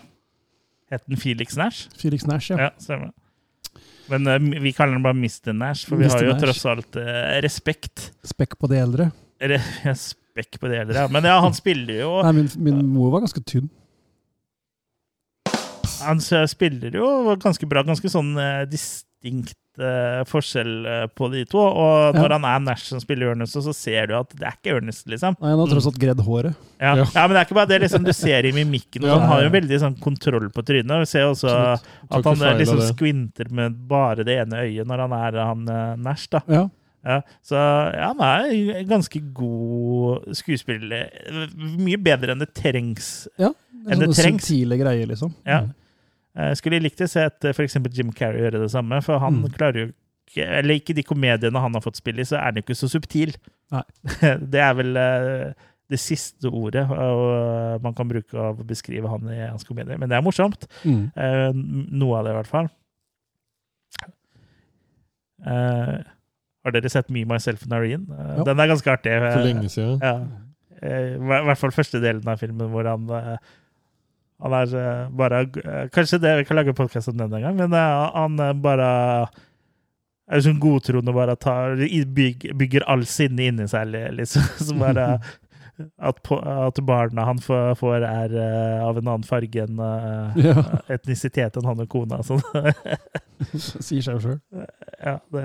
Het 0.92 1.08
den 1.08 1.22
Felix 1.22 1.56
Nash? 1.56 1.88
Felix 1.96 2.28
Nash, 2.28 2.52
ja. 2.52 2.68
Ja, 2.68 2.70
stemmer. 2.82 3.14
Men 4.10 4.28
uh, 4.28 4.60
vi 4.60 4.74
kaller 4.76 4.98
den 4.98 5.06
bare 5.06 5.16
Mr. 5.16 5.56
Nash, 5.56 5.88
for 5.88 5.96
vi 5.96 6.10
Mr. 6.10 6.16
har 6.18 6.28
jo 6.28 6.32
Nash. 6.34 6.44
tross 6.44 6.64
alt 6.68 7.00
uh, 7.00 7.40
respekt. 7.40 8.10
Spekk 8.26 8.58
på 8.60 8.68
de 8.68 8.82
eldre. 8.84 9.10
Eller 9.40 9.64
spekk 10.04 10.60
på 10.60 10.68
det 10.68 10.84
eldre, 10.84 11.06
ja. 11.06 11.08
Men 11.08 11.24
ja, 11.24 11.40
han 11.40 11.56
spiller 11.56 12.02
jo 12.02 12.16
Nei, 12.26 12.34
min, 12.42 12.50
min 12.68 12.82
mor 12.92 13.14
var 13.14 13.24
ganske 13.24 13.40
tynn. 13.48 13.70
Han 16.04 16.20
spiller 16.48 16.90
jo 17.00 17.36
ganske 17.40 17.68
bra. 17.68 17.82
Ganske 17.86 18.10
sånn 18.12 18.32
eh, 18.38 18.64
distinkt 18.70 19.56
eh, 19.80 20.22
forskjell 20.28 20.72
eh, 20.86 21.06
på 21.16 21.28
de 21.32 21.44
to. 21.48 21.58
Og 21.60 22.14
Ja. 22.14 22.20
når 22.22 22.34
han 22.38 22.44
er 22.44 22.60
Nash 22.64 22.86
som 22.90 23.00
spiller 23.00 23.30
Ernest, 23.34 23.54
så 23.56 23.74
ser 23.76 24.06
du 24.10 24.14
at 24.18 24.30
det 24.36 24.46
er 24.48 24.56
ikke 24.58 24.76
Ernest, 24.78 25.06
liksom. 25.08 25.36
Nei, 25.40 25.50
han 25.52 25.58
har 25.62 25.66
tross 25.74 25.86
alt 25.90 25.98
gredd 26.00 26.20
håret. 26.26 26.54
Ja. 26.80 26.94
Ja. 26.96 27.04
ja, 27.04 27.26
men 27.26 27.34
det 27.36 27.40
er 27.42 27.46
ikke 27.48 27.58
bare 27.60 27.70
det. 27.74 27.80
liksom 27.84 28.04
Du 28.04 28.12
ser 28.16 28.44
i 28.48 28.52
mimikken. 28.56 29.04
Og 29.04 29.08
Ja. 29.12 29.18
Han 29.18 29.28
har 29.28 29.42
jo 29.46 29.50
veldig 29.54 29.80
sånn 29.84 30.00
kontroll 30.00 30.50
på 30.50 30.62
trynet. 30.64 31.04
Vi 31.04 31.06
ser 31.12 31.28
også 31.30 31.48
Absolutt. 31.48 32.10
At 32.10 32.24
han 32.26 32.58
liksom 32.58 32.80
det. 32.80 32.90
skvinter 32.96 33.50
med 33.52 33.80
bare 33.88 34.24
det 34.24 34.38
ene 34.46 34.64
øyet 34.66 34.86
når 34.86 35.06
han 35.08 35.12
er 35.12 35.40
han 35.44 35.64
Nash, 36.02 36.28
da. 36.30 36.40
Ja. 36.48 36.68
Ja, 37.00 37.22
så 37.40 37.56
ja, 37.56 38.10
han 38.12 38.20
er 38.20 38.82
ganske 38.84 39.22
god 39.32 40.34
skuespiller. 40.36 41.06
Mye 41.56 41.96
bedre 41.96 42.34
enn 42.34 42.42
det 42.42 42.50
trengs. 42.52 43.26
ja. 43.40 43.54
Enn 43.88 44.02
det 44.02 44.10
Sånne 44.10 44.16
trengs. 44.18 44.42
subtile 44.44 44.76
greier, 44.76 45.06
liksom. 45.08 45.32
Ja. 45.48 45.62
Jeg 46.36 46.56
skulle 46.60 46.78
likt 46.82 47.00
å 47.02 47.08
se 47.10 47.24
at 47.26 47.44
f.eks. 47.50 47.74
Jim 47.92 48.12
Carrey 48.12 48.44
gjøre 48.44 48.60
det 48.62 48.70
samme, 48.70 49.00
for 49.02 49.18
han 49.18 49.40
Mm. 49.42 49.50
klarer 49.56 49.80
jo 49.86 49.86
ikke 50.30 50.46
Eller 50.46 50.74
ikke 50.78 50.94
de 50.94 51.02
komediene 51.02 51.58
han 51.58 51.74
har 51.74 51.80
fått 51.82 51.96
spille 51.98 52.20
i, 52.22 52.24
så 52.24 52.36
er 52.38 52.44
han 52.52 52.54
jo 52.54 52.62
ikke 52.62 52.76
så 52.78 52.86
subtil. 52.88 53.32
Nei. 53.74 53.82
Det 54.52 54.60
er 54.62 54.74
vel 54.78 54.96
eh, 54.96 55.52
det 55.90 55.98
siste 55.98 56.46
ordet 56.54 56.84
og 56.88 57.82
man 57.82 57.94
kan 57.98 58.06
bruke 58.06 58.38
av 58.38 58.60
å 58.62 58.66
beskrive 58.66 59.08
han 59.10 59.26
i 59.26 59.40
hans 59.48 59.64
komedier. 59.66 59.98
Men 59.98 60.08
det 60.08 60.14
er 60.16 60.22
morsomt. 60.22 60.68
Mm. 60.86 61.10
Eh, 61.18 61.50
Noe 61.98 62.20
av 62.20 62.24
det, 62.28 62.30
i 62.30 62.38
hvert 62.38 62.46
fall. 62.52 62.68
Eh, 65.46 65.98
har 66.64 66.74
dere 66.76 66.90
sett 66.92 67.08
Me, 67.10 67.24
Myself 67.24 67.62
and 67.66 67.72
Irene? 67.78 68.06
Eh, 68.12 68.36
Ja. 68.38 68.44
Den 68.44 68.60
er 68.60 68.68
ganske 68.70 68.92
artig. 68.92 69.16
For 69.18 69.44
lenge 69.44 69.68
siden. 69.72 69.98
Ja. 70.02 70.14
Eh, 70.82 71.14
I 71.16 71.18
hvert 71.18 71.58
fall 71.58 71.70
første 71.74 72.00
delen 72.00 72.28
av 72.28 72.38
filmen 72.40 72.70
hvor 72.70 72.86
han 72.88 73.08
eh, 73.10 73.36
Han 74.40 74.54
er 74.56 74.74
eh, 74.80 75.04
bare 75.20 75.42
eh, 75.44 75.84
Kanskje 75.92 76.20
det 76.22 76.34
vi 76.38 76.44
kan 76.48 76.56
lage 76.60 76.72
podkast 76.76 77.08
om 77.12 77.18
den 77.20 77.32
en 77.36 77.42
gang, 77.48 77.56
men 77.58 77.72
eh, 77.76 78.10
han 78.14 78.40
bare 78.64 78.90
er 80.30 80.42
sånn 80.44 80.60
godtroende 80.62 81.10
og 81.10 81.16
bare 81.18 81.34
tar, 81.42 81.80
i- 81.82 82.04
bygger 82.06 82.84
all 82.86 83.02
sinne 83.10 83.48
inni 83.50 83.64
seg, 83.68 83.90
liksom. 84.14 84.44
Så 84.66 84.76
bare 84.78 85.06
at, 86.08 86.18
på, 86.22 86.36
at 86.38 86.78
barna 86.86 87.24
han 87.26 87.38
får, 87.42 87.74
får 87.80 88.04
er 88.06 88.34
av 88.84 88.98
en 89.00 89.08
annen 89.10 89.24
farge 89.26 89.64
enn 89.64 89.80
Ja. 90.38 90.62
etnisitet 90.96 91.56
enn 91.58 91.66
han 91.66 91.80
og 91.82 91.88
kona. 91.90 92.20
Sånn. 92.22 92.42
Sier 93.56 94.04
seg 94.04 94.14
jo 94.18 94.20
sjøl. 94.22 94.38
ja, 95.00 95.16
det, 95.32 95.44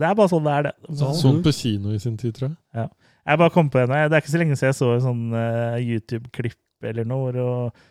det 0.00 0.08
er 0.08 0.16
bare 0.18 0.30
sånn 0.32 0.46
det 0.48 0.54
er, 0.58 0.68
det. 0.70 0.74
Sånn 1.20 1.42
på 1.44 1.52
kino 1.54 1.92
i 1.94 2.00
sin 2.02 2.16
tid, 2.20 2.34
tror 2.38 2.54
jeg. 2.74 2.88
Jeg 3.24 3.40
bare 3.40 3.52
kom 3.54 3.68
på 3.72 3.80
en, 3.84 3.92
Det 3.92 4.16
er 4.18 4.22
ikke 4.24 4.32
så 4.34 4.40
lenge 4.42 4.56
siden 4.58 4.72
jeg 4.72 4.78
så 4.80 4.90
en 4.96 5.04
sånn 5.04 5.24
YouTube-klipp 5.84 6.88
eller 6.90 7.06
noe, 7.08 7.32
og- 7.44 7.84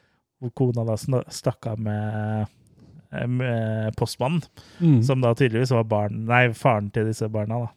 hvor 0.44 0.52
kona 0.60 0.84
da 0.92 0.98
stakk 1.32 1.68
av 1.72 1.80
med, 1.80 2.48
eh, 3.16 3.28
med 3.28 3.96
postmannen, 3.96 4.44
Mm. 4.82 5.00
som 5.08 5.22
da 5.24 5.32
tydeligvis 5.34 5.72
var 5.72 5.84
barn, 5.88 6.26
nei, 6.28 6.50
faren 6.54 6.92
til 6.92 7.06
disse 7.08 7.30
barna. 7.32 7.60
da. 7.66 7.72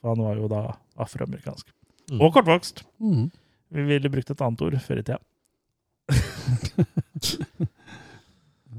For 0.00 0.14
han 0.14 0.24
var 0.24 0.36
jo 0.40 0.48
da 0.48 0.62
afroamerikansk. 0.98 1.66
Mm. 2.10 2.20
Og 2.22 2.32
kortvokst. 2.32 2.84
Mm. 3.02 3.30
Vi 3.74 3.82
ville 3.82 4.08
brukt 4.08 4.30
et 4.30 4.40
annet 4.40 4.62
ord 4.62 4.78
før 4.80 4.98
i 5.00 5.02
tida. 5.02 5.18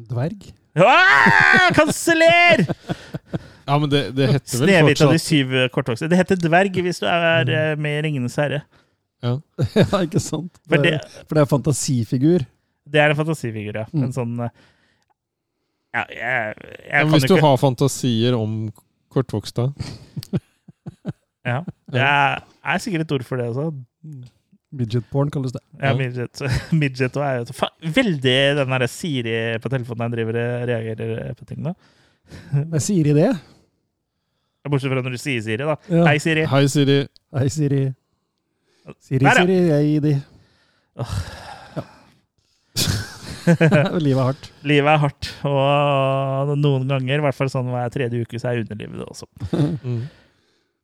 Dverg. 0.08 0.54
Ah, 0.78 1.72
Kanseller! 1.74 2.62
Ja, 3.68 3.76
men 3.82 3.90
det, 3.92 4.02
det 4.16 4.28
heter 4.32 4.62
vel 4.62 4.70
Snehvit 4.70 5.02
av 5.04 5.10
de 5.12 5.20
syv 5.20 5.50
kortvokste. 5.76 6.08
Det 6.08 6.16
heter 6.22 6.38
dverg 6.40 6.78
hvis 6.86 7.02
du 7.02 7.08
er 7.10 7.50
eh, 7.52 7.74
med 7.82 7.98
i 7.98 8.04
Ringenes 8.06 8.38
herre. 8.40 8.62
ja, 9.26 9.34
ikke 10.06 10.22
sant? 10.24 10.54
For 10.70 10.78
Det, 10.80 10.94
det, 11.02 11.26
for 11.28 11.36
det 11.36 11.42
er 11.44 11.50
fantasifigur. 11.52 12.46
Det 12.92 13.02
er 13.04 13.14
en 13.14 13.20
fantasifigur, 13.20 13.76
ja. 13.82 13.86
Mm. 13.94 14.08
En 14.08 14.16
sånn 14.16 14.34
eh, 14.46 14.54
Ja, 15.96 16.04
jeg, 16.12 16.56
jeg 16.84 17.04
kan 17.04 17.14
Hvis 17.14 17.28
du 17.28 17.36
ikke 17.36 17.46
har 17.46 17.62
fantasier 17.62 18.38
om 18.38 18.58
kortvoksta 19.14 19.70
Ja. 21.48 21.62
Det 21.88 22.02
er, 22.04 22.42
er 22.68 22.82
sikkert 22.84 23.06
et 23.06 23.14
ord 23.16 23.24
for 23.24 23.40
det 23.40 23.46
også. 23.48 23.70
Midget 24.76 25.06
porn 25.08 25.30
kalles 25.32 25.54
det. 25.56 25.62
Ja, 25.80 25.94
midget. 25.96 26.42
midget 26.82 27.16
og 27.16 27.24
er 27.24 27.38
jo 27.40 27.56
fa 27.56 27.70
veldig 27.96 28.34
den 28.60 28.74
der 28.74 28.84
Siri 28.92 29.38
på 29.64 29.72
telefonen 29.72 30.10
jeg 30.10 30.18
driver 30.18 30.40
og 30.42 30.66
reagerer 30.68 31.38
på 31.40 31.48
ting 31.48 31.64
da. 31.64 31.72
Men 32.74 32.84
sier 32.84 33.08
i 33.08 33.16
det. 33.16 33.30
Bortsett 34.68 34.92
fra 34.92 35.00
når 35.00 35.16
du 35.16 35.22
sier 35.22 35.40
Siri, 35.46 35.64
da. 35.64 35.78
Ja. 35.88 36.04
Hei, 36.10 36.18
Siri. 36.20 36.44
Hei, 36.52 36.66
Siri. 36.68 37.00
Hei, 37.38 37.48
Siri. 37.54 37.84
Siri, 39.00 39.24
Der, 39.24 39.32
ja. 39.32 39.46
Siri, 39.46 39.60
jeg 39.72 39.92
gir 39.94 40.04
de. 40.04 40.16
Ja. 41.00 41.06
Livet 44.06 44.20
er 44.20 44.28
hardt. 44.30 44.50
Livet 44.68 44.92
er 44.94 45.02
hardt, 45.04 45.30
og 45.48 46.54
noen 46.60 46.88
ganger, 46.90 47.18
i 47.20 47.26
hvert 47.28 47.38
fall 47.38 47.52
sånn 47.52 47.70
hver 47.74 47.92
tredje 47.94 48.22
uke, 48.24 48.40
så 48.42 48.52
er 48.52 48.64
underlivet 48.66 49.02
det 49.02 49.08
også. 49.08 49.28
Mm. 49.84 50.00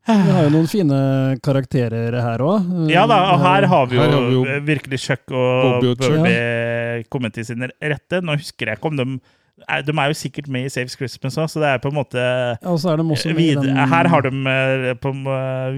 Vi 0.04 0.32
har 0.36 0.44
jo 0.44 0.50
noen 0.52 0.66
fine 0.68 0.98
karakterer 1.46 2.18
her 2.20 2.42
òg. 2.44 2.66
Ja 2.92 3.06
da, 3.08 3.22
og 3.32 3.40
her 3.46 3.68
har 3.72 3.86
vi 3.88 3.96
jo, 3.96 4.04
har 4.04 4.26
vi 4.28 4.34
jo 4.36 4.42
virkelig 4.68 5.00
Chuck 5.00 5.32
og 5.32 5.86
Bobby 5.86 7.06
kommet 7.14 7.38
til 7.38 7.48
sin 7.48 7.64
rette. 7.64 8.20
Nå 8.20 8.36
husker 8.36 8.68
jeg 8.74 8.82
ikke 8.82 8.92
om 8.92 9.00
de 9.00 9.06
er- 9.70 9.86
De 9.88 9.94
er 9.96 10.12
jo 10.12 10.18
sikkert 10.20 10.50
med 10.52 10.66
i 10.66 10.70
Saves 10.74 10.98
Christmas 11.00 11.38
òg, 11.40 11.48
så 11.48 11.62
det 11.64 11.70
er 11.72 11.80
på 11.80 11.88
en 11.88 11.96
måte 11.96 12.20
Ja, 12.20 12.58
er 13.32 13.38
videre, 13.38 13.88
Her 13.88 14.10
har 14.12 14.22
de 14.28 14.32
eh, 14.44 14.94
på 15.00 15.14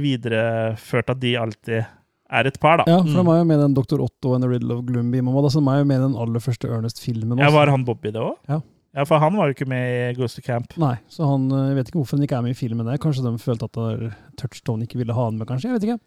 videreført 0.02 1.10
at 1.14 1.20
de 1.22 1.36
alltid 1.38 1.86
er 2.32 2.48
et 2.50 2.60
par, 2.60 2.78
da. 2.82 2.86
Ja, 2.90 2.98
for 3.04 3.20
han 3.22 3.28
er 3.28 3.38
jo 3.42 3.46
med 3.50 3.60
i 3.60 3.62
den 3.62 3.74
Dr. 3.78 4.00
Otto 4.02 4.34
and 4.36 4.44
the 4.44 4.50
Riddle 4.50 4.74
of 4.78 4.86
Gloomby. 4.86 5.20
Han 5.22 5.26
da, 5.36 5.52
er 5.74 5.78
jo 5.84 5.86
med 5.86 6.00
i 6.00 6.06
den 6.08 6.16
aller 6.18 6.40
første 6.42 6.68
Ernest-filmen. 6.72 7.38
Ja. 7.40 7.50
Var 7.54 7.68
han 7.70 7.86
Bobby 7.86 8.12
det 8.12 8.22
òg? 8.22 8.36
Ja. 8.50 8.62
ja, 8.96 9.04
for 9.06 9.20
han 9.22 9.36
var 9.38 9.48
jo 9.52 9.54
ikke 9.58 9.68
med 9.70 9.86
i 10.12 10.14
Ghost 10.18 10.40
of 10.40 10.46
Camp. 10.46 10.74
Nei, 10.82 10.96
så 11.12 11.28
han, 11.30 11.46
eh, 11.52 11.68
jeg 11.72 11.76
vet 11.80 11.90
ikke 11.92 12.00
hvorfor 12.02 12.18
han 12.18 12.24
ikke 12.26 12.38
er 12.40 12.42
med 12.48 12.56
i 12.56 12.60
filmen. 12.60 12.86
der. 12.86 12.98
Kanskje 12.98 13.24
de 13.28 13.36
følte 13.38 13.66
at 13.70 13.74
der 13.78 14.16
Touchstone 14.42 14.84
ikke 14.88 14.98
ville 14.98 15.14
ha 15.14 15.26
han 15.30 15.38
med, 15.38 15.48
kanskje. 15.48 15.70
Jeg 15.70 15.78
vet 15.80 15.88
ikke. 15.90 16.00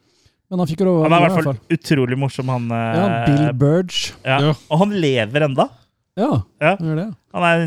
Men 0.50 0.58
han 0.62 0.68
fikk 0.70 0.80
jo 0.80 0.86
lov 0.88 1.02
Han 1.04 1.12
er 1.12 1.18
i 1.20 1.28
hvert 1.28 1.44
fall 1.44 1.58
utrolig 1.76 2.16
morsom, 2.18 2.48
han. 2.48 2.70
eh, 2.72 2.96
Ja, 2.96 3.08
Bill 3.28 3.52
Burge. 3.60 4.14
Ja. 4.24 4.38
Ja. 4.48 4.54
Og 4.70 4.78
han 4.82 4.90
lever 4.98 5.44
enda. 5.44 5.68
Ja, 6.18 6.42
Ja. 6.60 6.76
gjør 6.76 6.96
det. 6.96 7.08
Han 7.34 7.44
er 7.44 7.66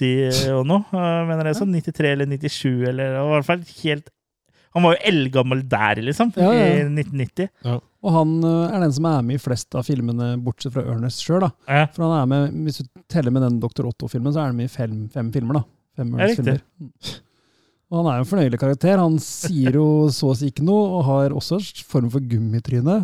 90 0.00 0.50
og 0.54 0.66
noe, 0.68 0.84
øh, 0.94 1.26
mener 1.28 1.50
jeg. 1.50 1.56
Sånn 1.58 1.72
93 1.74 2.12
eller 2.14 2.26
97, 2.30 2.88
eller 2.88 3.16
og 3.20 3.26
i 3.30 3.34
hvert 3.34 3.48
fall 3.48 3.64
helt 3.82 4.10
Han 4.76 4.84
var 4.86 4.94
jo 4.94 5.00
eldgammel 5.10 5.62
der, 5.68 5.98
liksom, 6.06 6.30
Ja, 6.38 6.50
ja, 6.54 6.66
ja. 6.68 6.74
i 6.84 6.84
1990. 6.88 7.48
Og 8.00 8.12
han 8.14 8.36
eh, 8.46 8.74
er 8.76 8.84
den 8.84 8.92
som 8.96 9.08
er 9.10 9.24
med 9.26 9.36
i 9.40 9.42
flest 9.42 9.74
av 9.76 9.84
filmene, 9.88 10.30
bortsett 10.44 10.72
fra 10.76 10.84
Ernest 10.88 11.24
sjøl. 11.26 11.48
Ja. 11.66 11.88
For 11.94 12.06
han 12.06 12.14
er 12.20 12.30
med, 12.30 12.60
hvis 12.68 12.80
du 12.80 12.86
teller 13.10 13.34
med 13.34 13.42
den 13.48 13.58
Dr. 13.62 13.88
Otto-filmen, 13.90 14.32
så 14.32 14.44
er 14.44 14.52
han 14.52 14.60
med 14.60 14.70
i 14.70 14.72
fem, 14.72 15.02
fem 15.12 15.32
filmer. 15.34 15.60
da. 15.60 15.64
Fem 16.00 16.14
Ernest-filmer. 16.14 16.62
Og 17.90 17.98
han 17.98 18.06
er 18.12 18.20
jo 18.20 18.24
en 18.24 18.30
fornøyelig 18.30 18.60
karakter. 18.62 19.00
Han 19.02 19.16
sier 19.22 19.74
jo 19.74 19.86
så 20.14 20.30
å 20.30 20.36
si 20.38 20.52
ikke 20.52 20.62
noe, 20.66 20.84
og 21.00 21.08
har 21.08 21.34
også 21.34 21.58
en 21.58 21.88
form 21.90 22.12
for 22.14 22.22
gummitryne. 22.22 23.00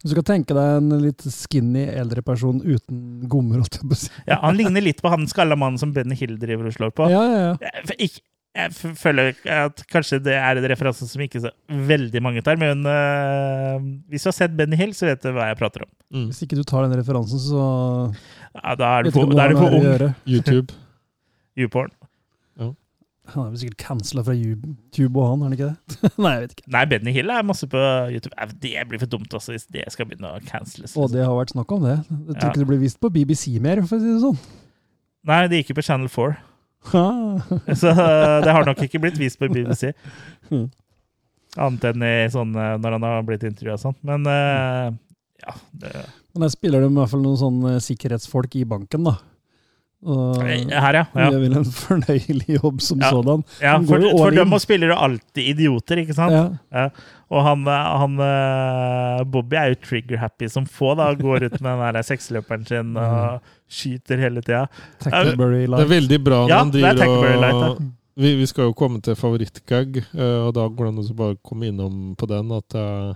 Hvis 0.00 0.14
du 0.14 0.16
kan 0.16 0.26
tenke 0.30 0.56
deg 0.56 0.78
en 0.78 0.94
litt 1.02 1.22
skinny 1.28 1.82
eldre 1.92 2.22
person 2.24 2.58
uten 2.64 3.28
gommer. 3.30 3.60
Ja, 4.26 4.38
han 4.40 4.56
ligner 4.56 4.80
litt 4.82 5.02
på 5.04 5.12
han 5.12 5.28
skalla 5.28 5.58
mannen 5.60 5.78
som 5.78 5.92
Benny 5.92 6.16
Hill 6.16 6.38
driver 6.40 6.70
og 6.70 6.74
slår 6.74 6.94
på. 6.96 7.08
Ja, 7.12 7.20
ja, 7.28 7.40
ja. 7.44 7.52
Jeg, 7.60 7.96
ikke, 8.08 8.22
jeg 8.56 8.94
føler 8.98 9.36
at 9.46 9.82
kanskje 9.92 10.18
det 10.24 10.34
er 10.34 10.58
en 10.58 10.66
referanse 10.72 11.06
som 11.06 11.22
ikke 11.22 11.42
så 11.44 11.52
veldig 11.70 12.22
mange 12.24 12.42
tar, 12.42 12.58
men 12.58 12.82
uh, 12.82 13.78
hvis 14.10 14.26
du 14.26 14.30
har 14.32 14.36
sett 14.36 14.56
Benny 14.58 14.78
Hill, 14.80 14.94
så 14.96 15.06
vet 15.06 15.22
du 15.22 15.30
hva 15.36 15.46
jeg 15.52 15.58
prater 15.60 15.84
om. 15.86 15.90
Mm. 16.10 16.26
Hvis 16.32 16.42
ikke 16.46 16.58
du 16.58 16.64
tar 16.66 16.82
den 16.88 16.98
referansen, 16.98 17.38
så 17.38 17.62
Ja, 18.58 18.74
da 18.74 18.90
er 18.98 19.06
du 19.06 19.12
for, 19.14 19.30
da 19.30 19.46
er 19.46 19.54
du 19.54 19.60
for 19.60 19.78
ung. 19.78 20.14
YouTube. 20.34 20.74
YouPorn. 21.58 21.94
Han 23.30 23.44
er 23.46 23.50
vel 23.52 23.60
sikkert 23.60 23.78
cancela 23.84 24.22
fra 24.26 24.34
YouTube 24.34 25.14
og 25.20 25.28
han, 25.28 25.42
er 25.42 25.44
han 25.44 25.52
ikke 25.54 25.66
det? 25.70 26.10
Nei, 26.24 26.30
jeg 26.34 26.42
vet 26.42 26.54
ikke. 26.56 26.64
Nei, 26.74 26.80
Benny 26.90 27.12
Hill 27.14 27.30
er 27.30 27.44
masse 27.46 27.68
på 27.70 27.78
YouTube. 28.10 28.34
Det 28.64 28.72
blir 28.90 28.98
for 29.04 29.12
dumt 29.12 29.36
også, 29.38 29.54
hvis 29.54 29.68
det 29.70 29.84
skal 29.94 30.08
begynne 30.10 30.32
å 30.34 30.40
canceles. 30.48 30.96
Og 30.98 31.12
det 31.12 31.22
har 31.22 31.36
vært 31.38 31.52
snakk 31.54 31.70
om 31.76 31.84
det. 31.86 31.94
Jeg 32.10 32.34
tror 32.34 32.40
Ja. 32.40 32.48
ikke 32.50 32.62
det 32.64 32.68
blir 32.72 32.80
vist 32.82 32.98
på 32.98 33.10
BBC 33.14 33.52
mer, 33.62 33.82
for 33.86 34.00
å 34.00 34.02
si 34.02 34.10
det 34.10 34.22
sånn. 34.24 34.40
Nei, 35.30 35.38
det 35.52 35.60
gikk 35.60 35.70
jo 35.70 35.78
på 35.78 35.84
Channel 35.86 36.10
4. 36.10 36.34
Så 36.90 37.90
øh, 37.92 38.36
det 38.44 38.52
har 38.56 38.64
nok 38.66 38.80
ikke 38.86 39.00
blitt 39.02 39.18
vist 39.20 39.38
på 39.40 39.48
BBC. 39.52 39.90
Annet 41.60 41.84
enn 41.90 42.06
i 42.06 42.14
sånn 42.32 42.54
øh, 42.54 42.76
når 42.80 42.96
han 42.96 43.06
har 43.08 43.24
blitt 43.26 43.44
intervjua 43.46 43.76
og 43.76 43.82
sånn. 43.82 43.96
Men 44.06 44.26
uh, 44.28 44.92
ja 45.42 45.56
det, 45.82 45.92
Men 46.34 46.46
der 46.46 46.52
spiller 46.52 46.84
de 46.84 46.90
i 46.92 46.96
hvert 47.00 47.12
fall 47.12 47.24
noen 47.24 47.40
sånne 47.40 47.74
sikkerhetsfolk 47.84 48.54
i 48.60 48.64
banken, 48.68 49.08
da. 49.10 49.16
Og 50.00 50.38
Her, 50.40 50.96
ja. 50.96 51.04
ja. 51.12 51.26
gjør 51.28 51.42
vel 51.42 51.56
en 51.60 51.66
fornøyelig 51.76 52.54
jobb 52.56 52.78
som 52.84 53.02
Ja. 53.02 53.10
sådan. 53.12 53.42
ja 53.60 53.74
for, 53.84 54.06
for 54.16 54.36
dem 54.36 54.56
og 54.56 54.62
spiller 54.62 54.94
alltid 54.96 55.50
idioter, 55.52 56.00
ikke 56.04 56.16
sant? 56.16 56.32
Ja. 56.32 56.46
Ja. 56.72 56.86
Og 57.30 57.44
han, 57.46 57.62
øh, 57.62 57.90
han 58.02 58.16
øh, 58.26 59.20
Bobby 59.30 59.54
er 59.54 59.70
jo 59.70 59.78
trigger-happy 59.84 60.48
som 60.50 60.66
få, 60.66 60.96
da. 60.98 61.12
Går 61.14 61.46
ut 61.46 61.60
med 61.62 61.84
den 61.94 62.02
seksløperen 62.02 62.66
sin 62.66 62.96
og 63.04 63.40
skyter 63.70 64.18
hele 64.18 64.42
tida. 64.42 64.66
Det 65.04 65.14
er 65.14 65.86
veldig 65.94 66.20
bra 66.26 66.42
når 66.42 66.50
Ja, 66.50 66.58
han 66.64 66.74
er 66.74 66.94
driver 66.98 67.62
og 67.70 67.82
vi, 68.20 68.34
vi 68.36 68.46
skal 68.46 68.68
jo 68.68 68.76
komme 68.76 69.00
til 69.00 69.16
favorittgag, 69.16 70.00
eh, 70.12 70.40
og 70.44 70.52
da 70.56 70.66
går 70.68 70.88
det 70.88 70.92
an 70.92 71.02
å 71.04 71.16
bare 71.16 71.38
komme 71.46 71.70
innom 71.70 72.00
på 72.18 72.26
den 72.28 72.50
at 72.52 72.76
eh, 72.76 73.14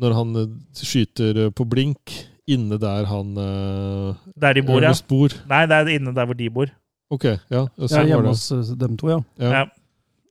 når 0.00 0.16
han 0.18 0.34
eh, 0.42 0.50
skyter 0.76 1.46
eh, 1.46 1.52
på 1.54 1.64
blink 1.70 2.16
inne 2.50 2.76
der 2.82 3.06
han 3.08 3.32
eh, 3.40 4.18
Der 4.42 4.58
de 4.58 4.64
bor, 4.66 4.82
ja. 4.84 4.92
Spor. 4.96 5.32
Nei, 5.48 5.62
det 5.70 5.78
er 5.78 5.92
inne 5.94 6.12
der 6.16 6.28
hvor 6.28 6.36
de 6.36 6.50
bor. 6.52 6.72
Ok, 7.10 7.24
ja. 7.30 7.64
Ja, 7.64 7.88
Sånn 7.90 8.10
hjemme 8.10 8.28
det. 8.28 8.34
hos 8.36 8.74
dem 8.78 8.98
to, 9.00 9.10
ja. 9.14 9.20
Ja. 9.40 9.52
Ja. 9.60 9.62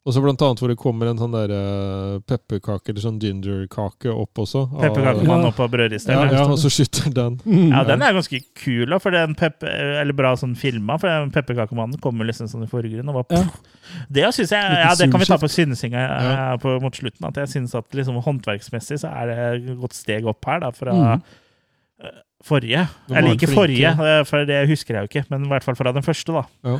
Og 0.09 0.15
så 0.15 0.21
blant 0.23 0.41
annet 0.41 0.61
hvor 0.63 0.71
det 0.71 0.77
kommer 0.81 1.11
en 1.11 1.19
sånn 1.21 1.35
der 1.35 1.51
uh, 1.53 2.13
pepperkake, 2.25 2.89
eller 2.89 3.03
sånn 3.03 3.19
gingerkake 3.21 4.09
opp 4.09 4.41
også. 4.41 4.63
Pepperkakemann 4.79 5.43
Ja. 5.45 5.51
opp 5.51 5.59
på 5.59 5.67
Ja, 5.69 6.23
ja, 6.33 6.45
og 6.49 6.57
så 6.57 6.71
skyter 6.73 7.13
den. 7.13 7.35
Ja, 7.75 7.83
den 7.85 8.01
er 8.01 8.17
ganske 8.17 8.39
kul, 8.57 8.95
for 9.03 9.13
den 9.13 9.35
pep 9.37 9.61
eller 9.69 10.17
bra 10.17 10.33
sånn 10.39 10.55
filma. 10.57 10.97
For 10.97 11.29
pepperkakemannen 11.35 12.01
kommer 12.01 12.25
liksom 12.25 12.49
sånn 12.49 12.65
i 12.65 12.71
forgrunnen. 12.71 13.13
Og 13.13 13.21
bare, 13.21 13.43
Ja. 13.43 14.03
Det 14.09 14.25
synes 14.33 14.49
jeg, 14.57 14.81
ja, 14.81 14.89
det 14.97 15.11
kan 15.13 15.21
vi 15.21 15.29
ta 15.29 15.37
på 15.37 15.49
synsinga 15.49 16.01
Ja. 16.01 16.53
eh, 16.53 16.57
på, 16.57 16.79
mot 16.81 16.95
slutten. 16.97 17.29
At 17.29 17.37
jeg 17.37 17.53
synes 17.53 17.75
at 17.77 17.85
liksom, 17.93 18.17
håndverksmessig 18.25 19.03
så 19.05 19.13
er 19.13 19.29
det 19.29 19.37
et 19.69 19.79
godt 19.79 19.93
steg 19.93 20.25
opp 20.25 20.41
her 20.49 20.65
da, 20.65 20.71
fra 20.73 20.97
eh, 21.21 22.21
forrige. 22.45 22.87
Eller 23.13 23.35
ikke 23.37 23.53
forrige, 23.53 23.93
for 24.25 24.45
det 24.49 24.63
husker 24.69 24.95
jeg 24.97 25.05
jo 25.05 25.11
ikke, 25.13 25.29
men 25.29 25.45
i 25.45 25.51
hvert 25.53 25.65
fall 25.69 25.77
fra 25.77 25.93
den 25.93 26.05
første. 26.05 26.33
da. 26.33 26.79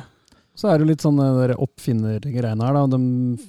Så 0.55 0.67
er 0.67 0.77
det 0.81 0.87
litt 0.89 1.01
sånn 1.03 1.15
det 1.15 1.25
der 1.39 1.51
oppfinnergreiene 1.61 2.65
her, 2.65 2.73
da. 2.75 2.81
De 2.91 2.97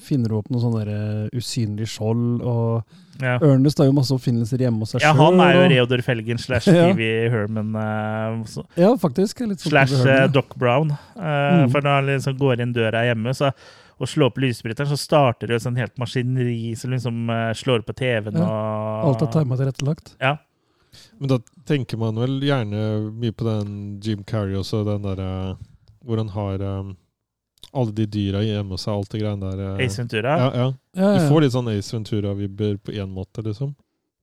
finner 0.06 0.32
opp 0.36 0.50
noe 0.52 0.60
sånn 0.62 0.76
der 0.78 0.90
uh, 0.94 1.28
usynlig 1.34 1.88
skjold, 1.90 2.42
og 2.46 2.84
Ja. 3.20 3.34
Ernest 3.44 3.76
har 3.82 3.84
jo 3.88 3.92
masse 3.92 4.14
oppfinnelser 4.14 4.62
hjemme 4.62 4.80
hos 4.80 4.94
seg 4.94 5.02
Ja, 5.04 5.10
han 5.12 5.40
er 5.44 5.52
jo 5.58 5.64
Reodor 5.68 6.00
Felgen 6.06 6.38
slash 6.40 6.70
Ja. 6.72 6.86
Phoebe 6.88 7.28
Herman 7.34 7.74
eh, 7.76 8.44
så- 8.48 8.64
Ja, 8.80 8.94
faktisk. 8.96 9.42
Litt 9.44 9.60
sånn 9.60 9.74
slash 9.74 9.92
eh, 9.98 10.04
det. 10.06 10.32
Doc 10.32 10.54
Brown. 10.56 10.94
Uh, 11.18 11.64
Mm. 11.66 11.70
For 11.74 11.80
når 11.84 11.96
han 11.98 12.06
liksom 12.14 12.38
går 12.38 12.60
inn 12.64 12.72
døra 12.72 13.02
hjemme 13.04 13.34
så, 13.36 13.50
og 14.00 14.08
slår 14.08 14.30
opp 14.30 14.38
lysbryteren, 14.40 14.88
så 14.88 14.96
starter 14.96 15.50
det 15.50 15.58
jo 15.58 15.64
sånn 15.66 15.76
helt 15.76 15.98
maskineri 16.00 16.72
som 16.78 16.94
liksom 16.94 17.26
uh, 17.28 17.50
slår 17.52 17.82
på 17.84 17.92
TV-en 17.98 18.38
Ja. 18.40 18.46
og 18.46 19.10
Alt 19.10 19.26
er 19.26 19.32
tima 19.34 19.58
tilrettelagt. 19.60 20.14
Ja. 20.22 20.36
Men 21.20 21.28
da 21.34 21.38
tenker 21.68 21.98
man 22.00 22.16
vel 22.16 22.38
gjerne 22.40 23.10
mye 23.12 23.32
på 23.36 23.44
den 23.44 24.00
Jim 24.00 24.22
Carrey 24.24 24.56
også, 24.56 24.80
den 24.88 25.02
derre 25.04 25.58
Hvor 26.04 26.16
han 26.22 26.28
har 26.32 26.62
um, 26.80 26.96
alle 27.74 27.92
de 27.92 28.06
dyra 28.06 28.40
hjemme 28.42 28.70
hos 28.74 28.82
seg, 28.86 28.94
alt 28.94 29.10
det 29.12 29.20
greiene 29.20 29.50
der. 29.50 29.64
eh. 29.76 29.84
Ace 29.86 29.98
Ventura. 30.00 30.36
Ja, 30.38 30.50
Ja, 30.50 30.52
ja. 30.64 30.70
Ja, 30.96 31.18
Du 31.18 31.28
får 31.28 31.40
litt 31.44 31.52
sånn 31.52 31.68
Ace 31.78 31.92
Ventura-vibber 31.96 32.78
på 32.82 32.92
én 32.96 33.10
måte, 33.14 33.42
liksom. 33.46 33.74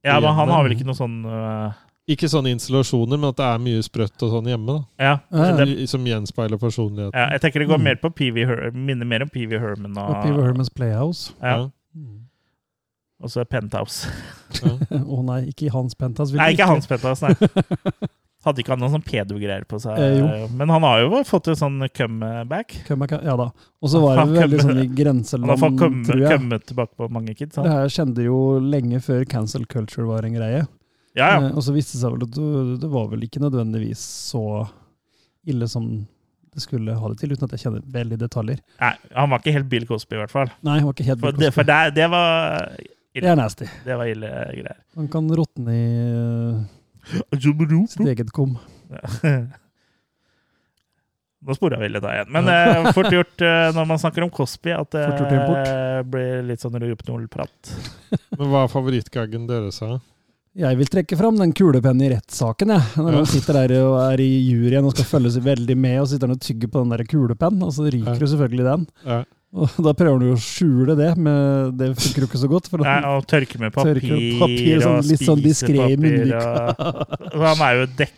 Ja, 0.03 0.19
men 0.19 0.33
han 0.35 0.49
har 0.49 0.63
vel 0.63 0.73
ikke 0.75 0.85
noe 0.87 0.95
sånn 0.97 1.25
uh... 1.25 1.71
Ikke 2.07 2.29
sånne 2.31 2.53
installasjoner, 2.55 3.17
men 3.19 3.29
at 3.33 3.35
det 3.35 3.43
er 3.45 3.57
mye 3.59 3.79
sprøtt 3.83 4.23
og 4.23 4.29
sånn 4.31 4.45
hjemme. 4.47 4.65
da. 4.77 4.83
ja, 5.03 5.15
Ja, 5.31 5.47
ja. 5.49 5.65
det, 5.65 5.89
Som 5.91 6.05
gjenspeiler 6.07 6.57
personligheten. 6.57 7.11
ja, 7.13 7.25
jeg 7.35 7.41
tenker 7.41 7.59
det 7.59 7.67
går 7.67 7.77
Mm. 7.81 7.83
mer 7.83 7.95
på 7.99 8.09
PV 8.15 8.45
Herman, 8.47 8.85
minner 8.85 9.05
mer 9.05 9.21
om 9.23 9.29
PV 9.29 9.59
Herman 9.59 9.97
og, 9.97 10.09
Og 10.15 10.23
PV 10.23 10.41
Hermans 10.45 10.69
Playhouse. 10.69 11.33
ja, 11.41 11.67
Mm. 11.95 12.21
og 13.21 13.29
så 13.29 13.43
Penthouse. 13.45 14.07
Å 14.91 15.23
nei, 15.25 15.47
ikke 15.51 15.69
hans 15.73 15.95
penthouse. 15.95 16.31
vil 16.31 16.37
Nei, 16.39 16.53
ikke 16.53 16.67
hans 16.67 16.87
Penthouse, 16.87 17.21
nei. 17.27 17.35
Hadde 18.47 18.63
ikke 18.63 18.73
han 18.73 18.79
noen 18.79 18.93
sånn 18.95 19.03
pedo-greier 19.05 19.65
på 19.67 19.79
seg? 19.83 19.99
Eh. 19.99 20.47
Men 20.55 20.69
han 20.71 20.85
har 20.87 21.01
jo 21.03 21.21
fått 21.27 21.49
en 21.51 21.59
sånn 21.59 21.77
comeback. 21.93 22.77
Come- 22.87 23.07
Ja 23.23 23.35
da. 23.39 23.49
Og 23.83 23.89
så 23.91 23.99
var 24.01 24.21
det 24.23 24.39
veldig 24.39 24.61
sånn 24.63 24.77
i 24.77 24.85
Han 24.85 24.87
har 24.87 24.95
grenseland, 25.03 25.59
fått 25.59 25.77
komme, 25.81 26.05
tror 26.07 26.21
jeg. 26.23 26.39
kommet 26.39 26.65
tilbake 26.71 26.95
på 26.97 27.09
mange 27.11 27.35
kids. 27.35 27.55
Det 27.55 27.63
Han. 27.63 27.71
her 27.71 27.87
skjedde 27.93 28.23
jo 28.25 28.37
lenge 28.63 29.01
før 29.03 29.25
cancel 29.27 29.65
culture 29.67 30.07
var 30.07 30.23
en 30.25 30.33
greie. 30.39 30.65
Ja, 31.17 31.27
ja. 31.39 31.47
Eh, 31.47 31.55
Og 31.57 31.63
så 31.65 31.73
viste 31.73 31.93
det 31.97 32.01
seg 32.03 32.13
vel 32.13 32.23
at 32.23 32.31
det- 32.31 32.79
det 32.81 32.89
var 32.89 33.07
vel 33.09 33.19
ikke 33.27 33.41
nødvendigvis 33.41 33.97
så 34.31 34.67
ille 35.47 35.67
som 35.67 36.07
det 36.53 36.61
skulle 36.61 36.93
ha 36.97 37.07
det 37.09 37.17
til, 37.19 37.29
uten 37.31 37.43
at 37.43 37.51
jeg 37.51 37.59
kjenner 37.65 37.81
veldig 37.85 38.17
detaljer. 38.17 38.59
Nei, 38.81 38.93
han 39.15 39.29
var 39.29 39.39
ikke 39.39 39.53
helt 39.53 39.69
Bill 39.69 39.85
Cosby, 39.85 40.15
i 40.15 40.19
hvert 40.23 40.31
fall. 40.31 40.47
Nei, 40.63 40.79
han 40.79 40.85
var 40.87 40.93
ikke 40.93 41.05
helt 41.05 41.19
For 41.19 41.31
Bill 41.31 41.39
det, 41.45 41.53
for 41.53 41.63
det, 41.63 41.93
det 41.95 42.09
var 42.09 42.71
Det 43.13 43.23
er 43.23 43.35
nasty. 43.35 43.65
Det 43.85 43.97
var 43.97 44.05
ille 44.05 44.29
greier. 44.29 44.75
Han 44.95 45.07
kan 45.07 45.27
råtne 45.29 45.69
i 45.73 46.57
eh, 46.57 46.63
sitt 47.91 48.07
eget 48.07 48.31
kom. 48.35 48.57
Nå 51.47 51.53
spora 51.55 51.77
vi 51.79 51.87
litt 51.91 52.03
av 52.03 52.15
igjen. 52.15 52.31
Men 52.33 52.47
eh, 52.49 52.87
fort 52.97 53.11
gjort 53.13 53.41
eh, 53.45 53.67
når 53.75 53.85
man 53.87 53.99
snakker 54.01 54.25
om 54.25 54.31
Cosby, 54.33 54.71
at 54.73 54.89
det 54.95 55.03
eh, 55.05 55.99
blir 56.09 56.41
litt 56.47 56.63
sånn 56.63 56.75
Rohypnol-prat. 56.81 57.73
Men 58.39 58.49
hva 58.51 58.63
er 58.65 58.71
favorittgaggen 58.73 59.45
deres? 59.49 59.77
da? 59.83 59.99
Jeg 60.57 60.79
vil 60.79 60.89
trekke 60.89 61.17
fram 61.19 61.37
den 61.37 61.51
kulepennen 61.53 62.01
i 62.07 62.09
rettssaken, 62.15 62.71
jeg. 62.73 62.85
Når 62.97 63.11
Ja. 63.13 63.17
han 63.21 63.27
sitter 63.29 63.59
der 63.59 63.75
og 63.83 63.97
er 64.01 64.23
i 64.25 64.29
juryen 64.49 64.87
og 64.89 64.95
skal 64.95 65.05
følge 65.11 65.35
seg 65.35 65.45
veldig 65.45 65.75
med, 65.77 65.99
og 66.01 66.07
sitter 66.09 66.25
han 66.31 66.39
og 66.39 66.41
tygger 66.41 66.71
på 66.73 66.81
den 66.81 66.95
der 66.95 67.03
kulepennen, 67.11 67.61
og 67.67 67.75
så 67.75 67.85
ryker 67.85 68.15
Ja. 68.15 68.17
jo 68.25 68.31
selvfølgelig 68.33 68.65
den. 68.71 68.87
Og 69.55 69.77
da 69.79 69.93
prøver 69.95 70.25
jo 70.27 70.33
å 70.35 70.41
skjule 70.43 70.93
det, 70.99 71.13
men 71.17 71.71
det 71.79 71.93
funker 71.95 72.25
jo 72.25 72.27
ikke 72.27 72.39
så 72.41 72.49
godt. 72.51 72.67
Nei, 72.83 72.97
og 73.07 73.25
tørke 73.31 73.59
med 73.61 73.71
papir, 73.73 73.95
tørke 74.01 74.17
med 74.17 74.39
papir, 74.41 74.81
sånn, 74.83 74.97
og 74.99 75.07
litt 75.07 75.23
sånn 75.23 75.43
diskré 75.45 75.85
i 75.93 75.97
munnvika. 75.97 76.41
Og, 76.75 77.27
og 77.31 77.45
han 77.47 77.63
er 77.69 77.79
jo 77.79 77.85
dekka 78.03 78.13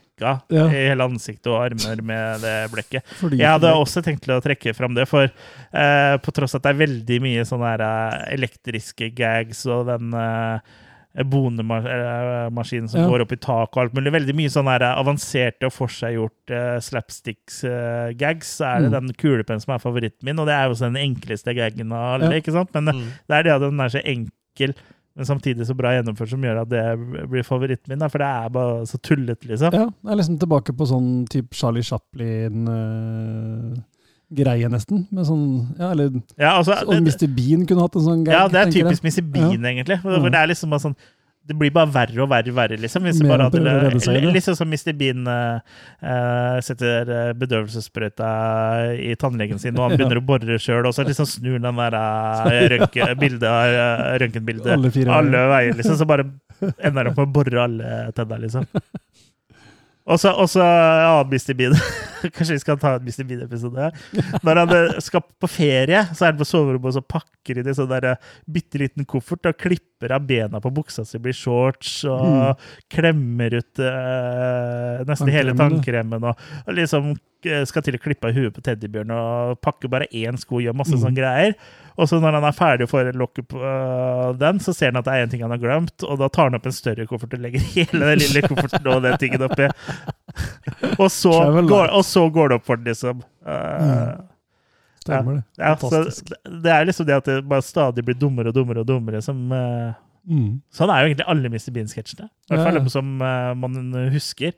Ja. 0.52 0.66
i 0.68 0.80
hele 0.90 1.06
ansiktet 1.08 1.48
og 1.48 1.62
armer 1.62 2.02
med 2.04 2.42
det 2.44 2.56
blekket. 2.74 3.06
Fordi- 3.22 3.38
Jeg 3.40 3.48
hadde 3.54 3.70
også 3.72 4.02
tenkt 4.04 4.26
til 4.26 4.34
å 4.36 4.42
trekke 4.44 4.74
fram 4.76 4.98
det, 4.98 5.06
for 5.08 5.30
eh, 5.30 6.18
på 6.18 6.34
tross 6.36 6.56
at 6.58 6.64
det 6.66 6.74
er 6.74 6.82
veldig 6.82 7.22
mye 7.24 7.46
sånne 7.48 7.70
her, 7.72 7.86
eh, 7.86 8.36
elektriske 8.36 9.14
gags 9.16 9.66
og 9.70 9.86
den 9.88 10.12
eh, 10.14 10.60
bonemaskin 11.26 12.88
som 12.90 13.02
Ja. 13.02 13.08
går 13.10 13.22
opp 13.22 13.32
i 13.34 13.36
taket 13.38 13.78
og 13.78 13.84
alt 13.84 13.94
mulig. 13.94 14.12
Veldig 14.14 14.36
mye 14.36 14.50
sånn 14.54 14.68
avanserte 14.70 15.66
og 15.66 15.74
forseggjort 15.74 16.52
uh, 16.52 16.80
slapsticks-gags. 16.80 18.58
så 18.60 18.66
er 18.66 18.80
det 18.82 18.92
Mm. 18.92 19.08
den 19.08 19.14
kulepennen 19.14 19.62
som 19.62 19.74
er 19.74 19.80
favoritten 19.80 20.24
min, 20.24 20.40
og 20.40 20.46
det 20.48 20.54
er 20.54 20.66
jo 20.68 20.74
også 20.76 20.92
den 20.94 21.02
enkleste 21.16 21.54
gaggen 21.56 21.92
av 21.92 22.22
alle. 22.22 22.32
Ja. 22.32 22.40
ikke 22.42 22.52
sant? 22.54 22.74
Men 22.74 22.88
eh, 22.88 22.94
Mm. 22.94 23.08
det 23.28 23.36
er 23.38 23.44
det 23.44 23.52
at 23.54 23.62
den 23.62 23.80
er 23.80 23.90
så 23.90 24.02
enkel, 24.06 24.74
men 25.16 25.26
samtidig 25.26 25.66
så 25.68 25.76
bra 25.76 25.90
gjennomført, 25.92 26.30
som 26.30 26.42
gjør 26.42 26.62
at 26.62 26.70
det 26.70 27.30
blir 27.30 27.44
favoritten 27.44 27.90
min. 27.90 28.00
Da, 28.00 28.08
for 28.08 28.20
det 28.20 28.28
er 28.28 28.50
bare 28.50 28.86
så 28.86 28.98
tullete, 29.02 29.48
liksom. 29.48 29.74
Ja, 29.74 29.90
jeg 29.90 30.12
er 30.12 30.16
liksom 30.16 30.40
tilbake 30.40 30.72
på 30.78 30.86
sånn 30.88 31.28
type 31.28 31.54
Charlie 31.54 31.82
Chaplin-greie, 34.30 34.70
nesten. 34.70 35.08
Med 35.12 35.26
sånn, 35.26 35.46
ja, 35.80 35.92
eller 35.92 36.10
Ja, 36.38 36.58
altså, 36.60 36.74
Og 36.88 36.94
det- 36.94 37.02
Mr. 37.02 37.28
Bean 37.36 37.66
kunne 37.66 37.82
hatt 37.82 37.96
en 37.96 38.02
sånn 38.02 38.26
greie. 38.26 38.34
Ja, 38.38 38.48
det 38.48 38.68
er 38.68 38.72
typisk 38.72 39.04
Mr. 39.04 39.22
Bean, 39.32 39.62
egentlig. 39.66 40.02
For 40.02 40.12
Ja. 40.12 40.30
Det 40.30 40.36
er 40.36 40.48
liksom 40.48 40.70
bare 40.70 40.80
sånn 40.80 40.96
det 41.50 41.58
blir 41.58 41.72
bare 41.74 41.90
verre 41.90 42.22
og 42.22 42.30
verre, 42.30 42.54
verre 42.54 42.78
liksom. 42.78 43.02
Hvis 43.08 43.24
bare 43.26 43.48
hadde, 43.48 43.58
eller? 43.58 44.32
liksom 44.32 44.56
som 44.56 44.70
Mr. 44.70 44.94
Bean 44.94 45.26
eh, 45.28 46.60
setter 46.62 47.10
eh, 47.10 47.34
bedøvelsessprøyta 47.34 48.30
i 49.02 49.16
tannlegen 49.16 49.58
sin, 49.60 49.74
og 49.80 49.90
han 49.90 49.92
Ja. 49.98 49.98
begynner 49.98 50.22
å 50.22 50.26
bore 50.26 50.60
sjøl, 50.62 50.86
og 50.86 50.94
så 50.94 51.04
liksom 51.08 51.26
snur 51.26 51.58
den 51.60 51.76
der 51.76 51.98
uh, 51.98 52.46
røntgenbildet 54.22 54.70
Alle 54.76 54.92
alle 55.10 55.44
veier, 55.50 55.74
liksom. 55.80 55.98
Så 55.98 56.06
bare 56.06 56.28
ender 56.84 57.04
han 57.04 57.08
opp 57.08 57.18
med 57.18 57.26
å 57.26 57.34
bore 57.34 57.64
alle 57.64 58.12
tenna, 58.14 58.38
liksom. 58.46 58.68
Og 60.10 60.18
så, 60.18 60.32
og 60.34 60.48
så 60.50 60.66
ja, 60.66 61.12
Mr. 61.30 61.54
Bean. 61.58 61.76
Kanskje 62.36 62.56
vi 62.58 62.62
skal 62.64 62.80
ta 62.82 62.96
en 62.98 63.06
Mr. 63.06 63.24
Bean-episode. 63.30 63.90
Når 64.44 64.60
han 64.64 64.74
eh, 64.76 64.98
skal 65.06 65.22
på 65.40 65.48
ferie, 65.52 66.02
så 66.18 66.26
er 66.26 66.34
han 66.34 66.40
på 66.42 66.48
soverommet 66.50 66.90
og 66.90 66.96
så 66.98 67.04
pakker 67.06 67.62
inn 67.62 67.70
i 67.70 67.76
sånn 67.78 67.92
der 67.92 68.08
eh, 68.16 68.32
bitte 68.50 68.82
liten 68.82 69.06
koffert 69.08 69.48
og 69.52 69.60
klipper 69.62 70.16
av 70.18 70.26
bena 70.28 70.60
på 70.64 70.72
buksa 70.74 71.06
si, 71.08 71.22
blir 71.22 71.36
shorts, 71.38 72.00
og 72.10 72.26
Mm. 72.30 72.68
klemmer 72.94 73.56
ut 73.60 73.80
uh, 73.84 75.00
nesten 75.08 75.32
hele 75.34 75.54
Tannkremen, 75.58 76.24
og, 76.30 76.40
og 76.66 76.76
liksom 76.78 77.10
skal 77.66 77.82
til 77.86 77.96
å 77.96 78.02
klippe 78.04 78.28
av 78.28 78.34
huet 78.36 78.54
på 78.56 78.62
teddybjørn 78.66 79.12
og 79.16 79.60
pakke 79.62 79.88
bare 79.90 80.08
én 80.12 80.36
sko, 80.38 80.58
og 80.58 80.64
gjør 80.66 80.76
masse 80.76 80.92
Mm. 80.96 81.02
sånne 81.06 81.16
greier. 81.16 81.54
Og 82.00 82.08
så 82.08 82.20
når 82.20 82.34
han 82.40 82.44
er 82.48 82.52
ferdig 82.56 82.84
og 82.84 82.90
får 82.92 83.12
lokket 83.16 83.48
på 83.52 83.60
øh, 83.60 84.38
den, 84.40 84.60
så 84.60 84.74
ser 84.76 84.92
han 84.92 84.98
at 85.02 85.06
det 85.06 85.14
er 85.14 85.24
en 85.24 85.30
ting 85.30 85.42
han 85.44 85.52
har 85.52 85.58
glemt, 85.60 86.04
og 86.04 86.18
da 86.20 86.28
tar 86.30 86.50
han 86.50 86.56
opp 86.56 86.66
en 86.66 86.72
større 86.76 87.06
koffert 87.08 87.34
og 87.34 87.40
legger 87.44 87.60
hele 87.76 88.00
den 88.12 88.20
lille 88.24 88.42
kofferten 88.48 88.88
og 88.88 89.02
den 89.04 89.18
tingen 89.20 89.42
oppi. 89.48 89.68
Og 91.00 91.10
så, 91.12 91.32
går, 91.68 91.90
og 91.96 92.04
så 92.06 92.30
går 92.32 92.50
det 92.50 92.56
opp 92.60 92.66
for 92.68 92.76
den, 92.80 92.86
liksom. 92.92 93.24
Uh, 93.48 94.20
Stemmer 95.04 95.40
det. 95.40 95.44
ja, 95.58 95.74
Fantastisk. 95.80 96.30
Ja, 96.36 96.52
det 96.64 96.72
er 96.76 96.86
liksom 96.86 97.08
det 97.08 97.16
at 97.16 97.26
det 97.32 97.38
bare 97.50 97.64
stadig 97.66 98.04
blir 98.06 98.18
dummere 98.20 98.52
og 98.52 98.56
dummere 98.56 98.84
og 98.84 98.88
dummere 98.88 99.22
som 99.26 99.42
uh, 99.52 99.94
Mm. 100.30 100.60
Sånn 100.76 100.92
er 100.94 101.00
jo 101.02 101.08
egentlig 101.10 101.26
alle 101.32 101.50
Mr. 101.50 101.72
Bean-sketsjene. 101.74 102.28
I 102.28 102.52
hvert 102.52 102.66
fall 102.68 102.76
dem 102.78 102.90
som 102.92 103.08
man 103.18 103.78
husker. 104.14 104.52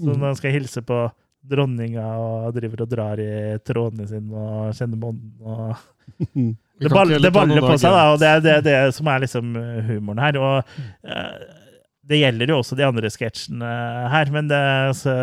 Så 0.00 0.08
Mm. 0.08 0.16
når 0.18 0.26
han 0.26 0.38
skal 0.40 0.50
hilse 0.56 0.82
på 0.82 0.96
dronninga 1.44 2.04
og 2.20 2.54
driver 2.56 2.84
og 2.84 2.92
drar 2.92 3.20
i 3.20 3.32
trådene 3.64 4.06
sine 4.08 4.44
og 4.44 4.76
kjenner 4.76 5.10
og 5.10 5.74
det, 6.34 6.88
kan 6.88 6.94
ball, 6.94 7.12
det 7.22 7.32
baller 7.32 7.64
på 7.64 7.76
seg, 7.80 7.92
da, 7.92 8.06
og 8.12 8.22
det 8.22 8.30
er 8.30 8.40
det, 8.44 8.56
det 8.66 8.78
som 8.96 9.08
er 9.10 9.22
liksom 9.24 9.52
uh, 9.56 9.84
humoren 9.88 10.22
her. 10.24 10.38
Og 10.40 10.74
uh, 11.08 11.60
det 12.04 12.20
gjelder 12.20 12.52
jo 12.52 12.58
også 12.60 12.76
de 12.76 12.84
andre 12.84 13.10
sketsjene 13.12 13.70
her, 14.12 14.32
men 14.34 14.50
det, 14.50 14.60
så, 15.00 15.14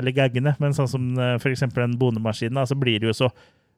eller 0.00 0.16
gaggene. 0.16 0.56
Men 0.62 0.74
sånn 0.74 0.90
som 0.90 1.12
f.eks. 1.14 1.44
for 1.44 1.54
eksempel 1.54 1.84
den 1.84 1.98
bonemaskinen, 2.00 2.58
da, 2.58 2.66
så 2.66 2.78
blir 2.78 2.98
det 3.02 3.12
jo 3.12 3.16
så 3.24 3.30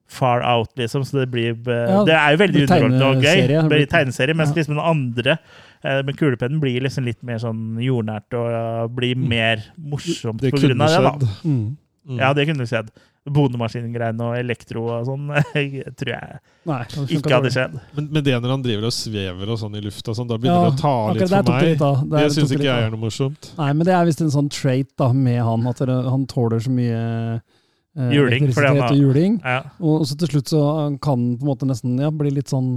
far 0.09 0.41
out, 0.41 0.71
liksom. 0.81 1.05
Så 1.05 1.21
det 1.21 1.29
blir 1.35 1.53
Det 1.53 2.15
er 2.17 2.33
jo 2.33 2.41
veldig 2.41 2.63
underholdende 2.65 3.11
og 3.11 3.21
gøy. 3.21 3.29
tegneserie. 3.29 3.61
Det 3.61 3.75
blir 3.75 3.91
tegneserie, 3.93 4.39
mens 4.41 4.55
liksom 4.57 4.79
den 4.79 4.87
andre 4.95 5.37
uh, 5.85 6.01
med 6.07 6.17
kulepennen 6.19 6.61
blir 6.63 6.81
liksom 6.85 7.07
litt 7.09 7.21
mer 7.27 7.39
sånn 7.43 7.77
jordnært 7.83 8.35
og 8.39 8.95
blir 8.97 9.19
mer 9.19 9.63
morsomt 9.77 10.41
Det 10.43 10.55
på 10.55 10.63
grunn 10.65 10.81
av 10.85 10.95
det, 10.95 11.05
da. 11.05 11.37
Mm. 11.45 11.77
Mm. 12.09 12.19
Ja, 12.23 12.33
det 12.33 12.47
kunne 12.49 12.65
skjedd. 12.69 12.89
Bonemaskingreiene 13.29 14.25
og 14.25 14.37
elektro 14.39 14.87
og 14.89 15.03
sånn 15.05 15.27
jeg 15.59 15.91
tror 16.01 16.13
jeg 16.15 16.39
Nei, 16.71 16.79
ikke 17.19 17.33
hadde 17.35 17.51
skjedd. 17.53 17.75
Men, 17.99 18.07
men 18.15 18.25
det 18.25 18.37
når 18.41 18.55
han 18.55 18.63
driver 18.65 18.87
og 18.89 18.95
svever 18.97 19.53
og 19.53 19.59
sånn 19.61 19.77
i 19.77 19.83
lufta, 19.85 20.15
sånn, 20.17 20.31
da 20.31 20.39
begynner 20.41 20.63
Ja, 20.63 20.71
det 20.71 20.79
å 20.79 20.81
ta 20.81 20.95
litt 21.13 21.27
for 21.27 21.35
det 21.37 21.53
meg. 21.53 21.67
litt 21.69 21.83
det, 21.85 22.23
Det 22.23 22.33
syns 22.39 22.55
ikke 22.57 22.69
jeg 22.71 22.87
er 22.87 22.95
noe 22.95 23.03
morsomt. 23.03 23.51
Nei, 23.59 23.69
men 23.77 23.89
det 23.91 23.95
er 23.99 24.09
visst 24.09 24.25
en 24.25 24.33
sånn 24.33 24.49
trait 24.55 24.89
da, 25.01 25.11
med 25.13 25.43
han, 25.45 25.67
at 25.69 25.83
det, 25.91 25.99
han 26.09 26.25
tåler 26.31 26.65
så 26.65 26.73
mye 26.73 27.03
eh, 27.37 28.15
Juling, 28.17 28.49
fordi 28.55 28.71
han 28.71 28.79
elektrisitet 28.79 28.83
har- 28.87 28.95
og 28.95 29.03
juling. 29.03 29.37
Ja. 29.45 29.59
Og 29.85 30.07
så 30.09 30.17
til 30.23 30.33
slutt 30.33 30.55
så 30.55 30.63
kan 31.05 31.19
han 31.19 31.29
på 31.37 31.45
en 31.45 31.51
måte 31.53 31.69
nesten 31.69 31.99
ja, 32.01 32.09
bli 32.15 32.33
litt 32.39 32.49
sånn, 32.53 32.73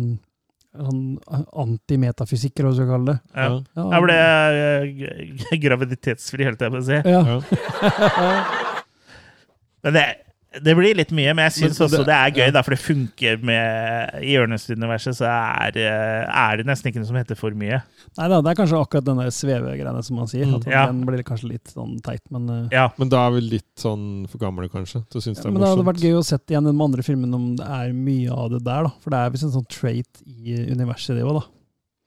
sånn 0.72 1.18
antimetafysikker, 1.62 2.68
hva 2.68 2.74
skal 2.78 2.90
kalle 2.92 3.14
det. 3.14 3.18
Ja. 3.36 3.48
Ja. 3.76 3.86
Jeg 3.96 4.06
ble 4.06 4.18
eh, 4.22 5.58
graviditetsfri, 5.66 6.48
holdt 6.48 6.64
jeg 6.64 6.74
på 6.76 6.80
å 6.80 6.86
si. 6.88 7.00
Ja. 7.12 7.22
Men 9.82 9.96
det, 9.98 10.06
det 10.52 10.74
blir 10.76 10.98
litt 11.00 11.14
mye, 11.16 11.32
men 11.32 11.46
jeg 11.48 11.54
syns 11.62 11.78
også 11.80 12.02
det- 12.04 12.12
er 12.12 12.32
gøy, 12.36 12.46
ja. 12.50 12.52
da, 12.52 12.62
for 12.62 12.76
det 12.76 12.82
funker 12.84 13.38
med 13.42 14.18
I 14.20 14.34
Ernest-universet 14.36 15.16
så 15.16 15.30
er, 15.32 15.78
eh, 15.80 16.26
er 16.28 16.58
det 16.58 16.66
nesten 16.68 16.92
ikke 16.92 17.00
noe 17.00 17.08
som 17.08 17.16
heter 17.16 17.38
for 17.40 17.56
mye. 17.56 17.80
Nei 18.18 18.28
da, 18.28 18.42
det 18.42 18.52
er 18.52 18.60
kanskje 18.60 18.82
akkurat 18.84 19.06
den 19.08 19.22
der 19.22 19.32
svevegreiene 19.32 20.04
som 20.04 20.18
man 20.20 20.28
sier. 20.28 20.46
Mm. 20.46 20.56
At 20.60 20.68
Ja. 20.68 20.86
Den 20.88 21.06
blir 21.06 21.24
kanskje 21.24 21.54
litt 21.54 21.72
sånn 21.72 22.02
teit, 22.04 22.24
men 22.30 22.50
eh, 22.50 22.68
Ja. 22.76 22.90
Men 22.98 23.08
da 23.08 23.28
er 23.28 23.32
vi 23.32 23.42
litt 23.48 23.76
sånn 23.80 24.28
for 24.28 24.40
gamle, 24.40 24.68
kanskje, 24.68 25.08
til 25.10 25.22
å 25.22 25.24
synes 25.24 25.40
det 25.40 25.46
er 25.46 25.52
Men 25.52 25.62
det 25.62 25.72
hadde 25.72 25.88
vært 25.88 26.04
gøy 26.04 26.20
å 26.20 26.26
sett 26.26 26.46
igjen 26.48 26.68
den 26.68 26.82
andre 26.82 27.02
filmen 27.02 27.34
om 27.34 27.56
det 27.56 27.66
er 27.66 27.94
mye 27.94 28.30
av 28.30 28.50
det 28.52 28.64
der, 28.66 28.84
da. 28.84 28.92
For 29.00 29.10
det 29.10 29.20
er 29.20 29.30
visst 29.32 29.48
en 29.48 29.56
sånn 29.56 29.70
trait 29.70 30.22
i 30.28 30.68
universet, 30.68 31.16
det 31.16 31.24
òg, 31.24 31.40
da. 31.40 31.48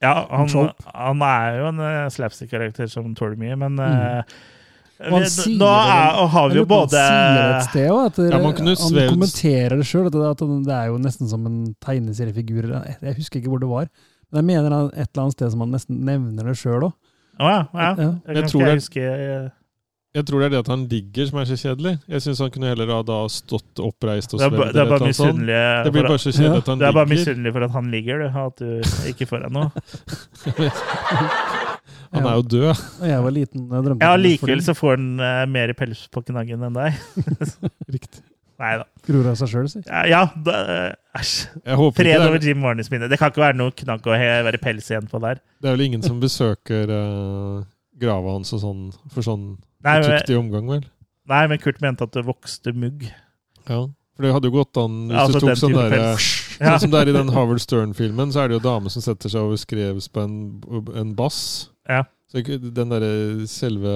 Ja, 0.03 0.27
han, 0.29 0.73
han 0.93 1.23
er 1.23 1.59
jo 1.63 1.69
en 1.71 1.81
uh, 1.81 2.11
slapstick-karakter 2.13 2.91
som 2.93 3.15
tåler 3.15 3.39
mye, 3.41 3.57
men 3.57 3.79
mm. 3.81 3.89
Og 3.89 4.25
han 5.01 5.25
sier 5.27 5.59
Nå 5.59 5.67
er, 5.69 6.19
og 6.23 6.29
har 6.31 6.49
vi 6.53 6.57
jo 6.61 6.65
både 6.71 6.89
sted 7.69 7.91
også, 7.91 8.07
at 8.07 8.19
Ja, 8.31 8.39
man 8.39 8.55
han 8.55 9.09
kommenterer 9.11 9.77
det 9.81 9.87
sjøl, 9.89 10.07
at, 10.07 10.13
det- 10.13 10.31
at 10.31 10.45
det 10.69 10.75
er 10.77 10.87
jo 10.93 10.99
nesten 10.99 11.29
som 11.29 11.47
en 11.47 11.75
tegneseriefigur. 11.85 12.69
Jeg 12.71 12.97
jeg 13.03 13.17
husker 13.17 13.41
ikke 13.41 13.49
hvor 13.51 13.61
det 13.61 13.69
var. 13.69 13.89
Men 14.33 14.39
jeg 14.43 14.45
mener 14.57 14.71
han 14.77 14.87
et 14.95 15.09
eller 15.11 15.23
annet 15.27 15.33
sted 15.39 15.51
som 15.51 15.61
han 15.61 15.71
nesten 15.75 16.05
nevner 16.05 16.45
det 16.51 16.57
sjøl 16.57 16.89
òg. 16.89 16.95
Å 17.41 17.51
ja. 17.51 17.61
ja. 17.75 17.91
Ja. 17.99 18.11
Jeg, 18.29 18.37
Jeg 18.37 18.45
tror 18.51 18.65
det- 18.65 18.75
huske 18.79 19.03
eh, 19.03 19.51
Jeg 20.15 20.25
tror 20.27 20.39
det 20.39 20.47
er 20.47 20.51
det 20.55 20.59
at 20.63 20.69
han 20.71 20.87
ligger 20.87 21.27
som 21.27 21.39
er 21.41 21.45
så 21.51 21.57
kjedelig. 21.59 21.99
Jeg 22.07 22.21
syns 22.23 22.39
han 22.39 22.51
kunne 22.55 22.69
heller 22.71 22.87
ha 22.95 23.03
da 23.03 23.17
stått 23.27 23.81
oppreist 23.83 24.31
og 24.35 24.39
Det 24.39 24.47
er, 24.47 24.51
svevd. 24.55 24.73
det 24.73 24.81
er 25.59 25.83
Det 25.83 25.93
blir 25.93 26.03
for 26.07 26.15
bare 26.15 26.23
så 26.23 26.31
kjedelig 26.31 26.59
at 26.63 26.67
han 26.71 26.79
Du 26.79 26.85
er 26.87 26.93
bare 26.93 27.07
ligger. 27.07 27.19
misunnelig 27.35 27.53
for 27.53 27.63
at 27.65 27.71
han 27.75 27.91
ligger, 27.91 28.19
du. 28.23 28.27
At 28.39 28.57
du 28.63 29.11
ikke 29.11 29.27
får 29.27 29.43
deg 29.43 29.51
noe. 29.51 29.71
Han 32.15 32.27
er 32.31 32.37
jo 32.39 32.45
død. 32.55 32.83
Da 33.01 33.09
jeg 33.11 33.25
var 33.25 33.35
liten, 33.35 33.65
jeg 33.71 33.85
drømte 33.89 34.07
Ja, 34.07 34.15
Likevel 34.21 34.63
så 34.65 34.75
får 34.79 34.95
han 34.97 35.09
eh, 35.21 35.41
mer 35.51 35.73
pels 35.79 36.07
på 36.15 36.23
knaggen 36.29 36.63
enn 36.69 36.79
deg. 36.79 37.01
Riktig. 37.97 38.23
Nei 38.63 38.71
da. 38.79 38.85
Gror 39.09 39.27
av 39.33 39.37
seg 39.41 39.51
sjøl, 39.51 39.67
si. 39.73 39.81
Ja, 39.89 40.05
ja 40.07 40.21
da- 40.47 40.95
æsj. 41.19 41.33
Jeg 41.67 41.79
håper 41.81 41.99
Fred 41.99 42.11
ikke 42.15 42.29
over 42.29 42.39
det 42.39 42.45
er, 42.45 42.49
Jim 42.53 42.63
Warners 42.65 42.91
minne. 42.93 43.09
Det 43.11 43.19
kan 43.19 43.33
ikke 43.33 43.43
være 43.43 43.59
noe 43.59 43.75
knagg 43.75 44.07
å 44.07 44.15
he- 44.19 44.45
være 44.47 44.61
pels 44.63 44.91
igjen 44.93 45.09
på 45.11 45.21
der. 45.25 45.41
det 45.61 45.71
er 45.71 45.75
vel 45.77 45.87
ingen 45.89 46.05
som 46.07 46.21
besøker 46.23 46.93
uh, 46.95 47.65
grava 48.01 48.37
hans 48.37 48.55
og 48.55 48.63
sånn 48.63 48.85
for 49.11 49.27
sånn 49.27 49.45
Nei, 49.85 49.99
men- 50.07 50.39
omgang, 50.39 50.71
vel? 50.71 50.87
Nei, 51.29 51.43
men 51.51 51.59
Kurt 51.59 51.81
mente 51.83 52.05
at 52.07 52.13
det 52.15 52.23
vokste 52.27 52.73
mugg. 52.77 53.07
Ja. 53.69 53.83
For 54.15 54.23
det 54.27 54.31
hadde 54.35 54.47
jo 54.51 54.55
gått 54.55 54.79
an 54.79 54.99
hvis 55.11 55.19
Altså 55.19 55.41
du 55.41 55.47
tok 55.49 55.61
sånn 55.61 55.77
derre. 55.79 56.03
Ja. 56.63 56.77
Som 56.79 56.93
det 56.93 57.01
er 57.03 57.09
i 57.11 57.15
den 57.17 57.33
Howard 57.35 57.59
Stern-filmen, 57.59 58.31
så 58.31 58.45
er 58.45 58.51
det 58.53 58.61
jo 58.61 58.63
dame 58.63 58.91
som 58.93 59.03
setter 59.03 59.33
seg 59.33 59.43
over 59.43 59.59
skrevs 59.59 60.07
på 60.07 60.23
en, 60.23 60.37
en 60.95 61.09
bass. 61.19 61.39
Ja. 61.91 62.05
Så 62.31 62.45
den 62.47 62.93
derre 62.93 63.09
selve 63.51 63.95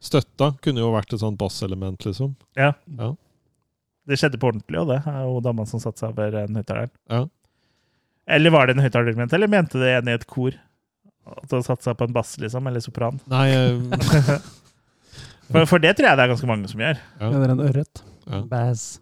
støtta 0.00 0.54
kunne 0.64 0.80
jo 0.80 0.88
vært 0.94 1.12
et 1.12 1.20
sånt 1.20 1.36
basselement, 1.40 2.00
liksom. 2.08 2.32
Ja. 2.56 2.70
Ja. 2.96 3.10
Det 4.08 4.16
skjedde 4.16 4.40
på 4.40 4.48
ordentlig, 4.54 4.80
og 4.80 4.88
det 4.88 5.02
er 5.04 5.20
jo 5.28 5.36
dama 5.44 5.68
som 5.68 5.82
satte 5.84 6.00
seg 6.00 6.16
over 6.16 6.38
en 6.46 6.56
høyttaler. 6.56 6.88
Ja. 7.12 7.26
Eller 8.40 8.56
var 8.56 8.66
det 8.70 8.78
en 8.78 8.84
høyttaler 8.86 9.20
mente, 9.20 9.36
eller 9.36 9.52
mente 9.52 9.80
det 9.82 9.92
en 9.98 10.08
i 10.08 10.16
et 10.16 10.24
kor? 10.30 10.56
At 11.28 11.52
han 11.52 11.66
satte 11.66 11.90
seg 11.90 12.00
på 12.00 12.08
en 12.08 12.16
bass, 12.16 12.38
liksom, 12.40 12.72
eller 12.72 12.84
sopran? 12.84 13.20
Nei 13.30 13.46
jeg... 13.52 13.76
For, 15.50 15.66
for 15.66 15.82
det 15.82 15.96
tror 15.98 16.06
jeg 16.06 16.14
det 16.14 16.22
er 16.22 16.30
ganske 16.30 16.46
mange 16.46 16.68
som 16.70 16.78
gjør. 16.78 16.98
Ja. 17.18 17.28
Eller 17.34 17.50
en 17.50 17.62
ørret. 17.64 18.00
Ja. 18.26 18.42
Bass. 18.50 19.00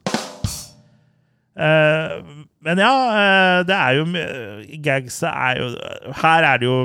Eh, 1.59 2.13
men 2.63 2.79
ja, 2.79 2.91
eh, 3.19 3.61
det 3.67 3.75
er 3.75 3.97
jo 3.99 4.05
Gags 4.79 5.17
Gagsa 5.19 5.31
er 5.51 5.59
jo 5.59 6.13
Her 6.21 6.45
er 6.53 6.61
det 6.63 6.69
jo 6.69 6.77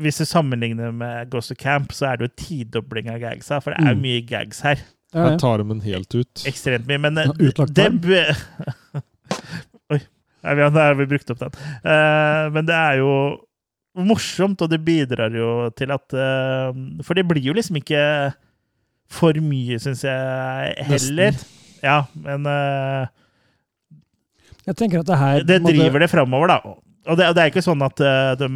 Hvis 0.00 0.22
du 0.22 0.24
sammenligner 0.24 0.88
med 0.96 1.28
Ghost 1.32 1.52
of 1.52 1.58
Camp, 1.60 1.92
så 1.92 2.06
er 2.14 2.16
det 2.22 2.30
jo 2.30 2.34
tidobling 2.46 3.10
av 3.12 3.20
gagsa, 3.20 3.58
for 3.60 3.72
det 3.72 3.80
er 3.84 3.90
jo 3.92 3.96
Mm. 3.96 4.02
mye 4.04 4.22
gags 4.28 4.60
her. 4.60 4.76
Ja, 5.14 5.28
Her 5.30 5.36
tar 5.40 5.56
de 5.58 5.64
den 5.68 5.80
helt 5.80 6.14
ut. 6.14 6.42
Ekstremt 6.48 6.86
mye. 6.86 6.98
Men 7.00 7.16
Ja, 7.16 7.32
utlagt 7.32 7.72
det 7.72 8.36
Oi. 9.92 10.00
Har- 10.44 10.70
Da 10.70 10.84
har 10.88 10.94
vi 10.94 11.06
brukt 11.06 11.30
opp 11.30 11.38
den. 11.38 11.50
Eh, 11.84 12.50
men 12.52 12.66
det 12.66 12.74
er 12.74 12.98
jo 12.98 13.40
morsomt, 13.96 14.60
og 14.60 14.68
det 14.70 14.82
bidrar 14.84 15.32
jo 15.32 15.70
til 15.76 15.90
at 15.92 16.12
eh, 16.12 16.72
For 17.02 17.14
det 17.14 17.26
blir 17.28 17.42
jo 17.42 17.52
liksom 17.56 17.76
ikke 17.80 18.34
for 19.08 19.32
mye, 19.40 19.78
syns 19.80 20.02
jeg 20.04 20.74
heller. 20.84 21.32
Ja, 21.86 22.00
men 22.26 22.46
uh, 22.50 23.06
Jeg 24.66 24.76
tenker 24.80 25.04
at 25.04 25.08
det 25.12 25.20
her 25.20 25.46
det 25.46 25.60
driver 25.62 26.02
det 26.02 26.10
framover, 26.10 26.50
da. 26.56 26.76
Og 27.06 27.14
det, 27.18 27.28
og 27.30 27.36
det 27.38 27.42
er 27.44 27.50
ikke 27.52 27.62
sånn 27.62 27.82
at 27.86 28.00
eh, 28.02 28.32
de 28.40 28.46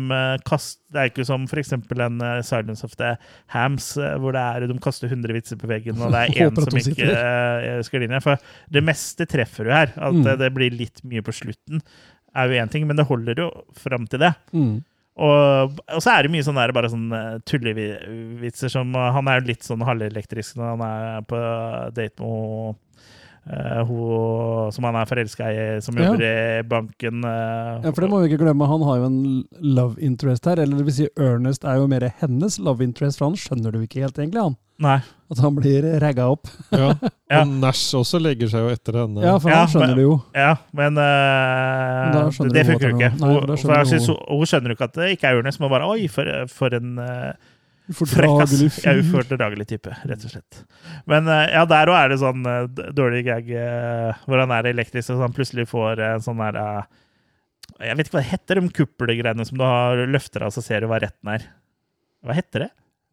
kaster 0.42 0.82
Det 0.90 0.98
er 0.98 1.10
ikke 1.12 1.26
som 1.28 1.44
eksempel 1.46 2.00
en 2.02 2.16
eh, 2.26 2.40
Silence 2.42 2.82
of 2.82 2.96
the 2.98 3.12
Hams, 3.54 3.92
eh, 3.94 4.16
hvor 4.18 4.34
det 4.34 4.42
er, 4.42 4.66
de 4.66 4.74
kaster 4.82 5.06
100 5.06 5.36
vitser 5.36 5.60
på 5.60 5.70
veggen, 5.70 6.00
og 6.02 6.10
det 6.10 6.24
er 6.24 6.34
én 6.48 6.58
som 6.58 6.80
ikke 6.80 7.12
uh, 7.14 7.78
skal 7.86 8.06
inn. 8.08 8.16
For 8.24 8.42
det 8.74 8.82
meste 8.82 9.26
treffer 9.30 9.68
du 9.68 9.74
her. 9.74 9.94
At 9.94 10.18
Mm. 10.18 10.24
det, 10.26 10.34
det 10.42 10.50
blir 10.56 10.74
litt 10.74 10.98
mye 11.06 11.22
på 11.22 11.30
slutten, 11.36 11.78
er 12.34 12.50
jo 12.50 12.58
én 12.58 12.70
ting, 12.74 12.88
men 12.90 12.98
det 12.98 13.06
holder 13.06 13.38
jo 13.38 13.46
fram 13.78 14.10
til 14.10 14.24
det. 14.24 14.32
Mm. 14.50 14.80
Og, 15.20 15.78
og 15.86 16.02
så 16.02 16.16
er 16.16 16.26
det 16.26 16.32
mye 16.34 16.42
sånn 16.46 16.58
der, 16.58 16.72
bare 16.74 16.90
sånn 16.90 17.06
eh, 17.14 17.38
tullevitser 17.46 18.70
som 18.72 18.94
eh, 18.96 19.08
Han 19.14 19.28
er 19.30 19.40
jo 19.40 19.50
litt 19.50 19.66
sånn 19.66 19.82
halvelektrisk 19.84 20.56
når 20.58 20.70
han 20.74 20.84
er 20.86 21.26
på 21.28 21.40
date 21.94 22.22
med 22.24 22.78
eh, 23.48 23.84
hun 23.88 24.72
som 24.72 24.84
han 24.84 24.96
er 25.00 25.06
forelska 25.06 25.48
i, 25.52 25.80
som 25.80 25.96
Ja. 25.96 26.10
jobber 26.10 26.24
i 26.26 26.62
banken. 26.68 27.24
Uh, 27.24 27.80
Ja, 27.84 27.90
for 27.92 28.00
det 28.02 28.10
må 28.10 28.20
vi 28.22 28.28
ikke 28.34 28.42
glemme. 28.44 28.66
Han 28.68 28.82
har 28.82 28.96
jo 28.98 29.04
en 29.06 29.44
love 29.60 29.96
interest 30.00 30.44
her. 30.44 30.58
Eller 30.60 30.76
det 30.76 30.84
vil 30.86 30.94
si, 30.94 31.08
Ernest 31.18 31.64
er 31.64 31.76
jo 31.80 31.86
mer 31.88 32.08
hennes 32.20 32.58
love 32.58 32.82
interest, 32.84 33.18
for 33.18 33.26
han 33.30 33.36
skjønner 33.36 33.72
det 33.72 33.80
jo 33.80 33.86
ikke 33.88 34.02
helt, 34.04 34.18
egentlig. 34.18 34.42
han. 34.42 34.56
Nei. 34.80 34.98
At 35.30 35.38
han 35.44 35.54
blir 35.54 35.84
ragga 36.00 36.30
opp. 36.32 36.48
Ja. 36.72 36.94
Ja. 37.30 37.42
Og 37.44 37.48
Nash 37.60 37.92
også 37.94 38.18
legger 38.18 38.48
seg 38.50 38.64
jo 38.64 38.70
etter 38.74 38.96
henne. 39.04 39.20
Ja, 39.22 39.36
for 39.38 39.50
Ja, 39.52 39.66
skjønner 39.66 39.92
men- 39.92 39.96
det 39.96 40.02
jo. 40.02 40.14
Ja, 40.34 40.56
men 40.72 40.96
uh, 40.98 42.30
det 42.50 42.64
funker 42.66 42.88
jo 42.90 42.96
ikke. 42.96 43.10
Nei, 43.20 43.28
Hun, 43.28 43.40
for 43.40 43.46
for 43.46 43.56
skjønner 43.62 43.86
synes, 43.86 44.06
hun- 44.08 44.16
hun, 44.28 44.38
hun 44.40 44.46
skjønner 44.50 44.72
jo 44.72 44.76
ikke 44.78 44.88
at 44.88 44.94
det 44.98 45.10
ikke 45.16 45.28
er 45.30 45.38
Ernest, 45.38 45.60
men 45.60 45.70
bare 45.70 45.86
Oi, 45.90 46.08
for, 46.08 46.24
for 46.48 46.74
en 46.74 46.98
uh, 46.98 47.32
frekkas. 47.96 48.54
Ja, 48.60 48.94
fyr. 48.94 49.02
ufordragelig 49.02 49.66
type, 49.70 49.92
rett 50.08 50.24
og 50.26 50.32
slett. 50.32 50.62
Men 51.10 51.28
eh, 51.30 51.46
ja, 51.54 51.66
der 51.68 51.92
òg 51.92 51.98
er 51.98 52.12
det 52.12 52.18
sånn 52.22 52.46
eh, 52.48 52.88
dårlig 52.96 53.22
gag 53.28 53.52
eh, 53.52 54.24
hvor 54.26 54.42
han 54.42 54.54
er 54.56 54.70
elektrisk, 54.72 55.12
og 55.14 55.24
han 55.26 55.36
plutselig 55.36 55.68
får 55.70 56.02
en 56.08 56.24
sånn 56.24 56.42
der 56.42 56.60
Jeg 57.80 57.96
vet 57.96 58.08
ikke 58.08 58.18
hva 58.18 58.24
det 58.24 58.32
heter, 58.34 58.60
de 58.60 58.74
kuplegreiene 58.80 59.46
som 59.48 59.60
du 59.60 59.64
har 59.66 60.04
løfter 60.10 60.46
av, 60.46 60.54
så 60.54 60.64
ser 60.64 60.82
du 60.82 60.90
hva 60.90 61.00
retten 61.02 61.32
er. 61.36 61.46
Hva 62.26 62.36
heter 62.36 62.66
det? 62.66 62.70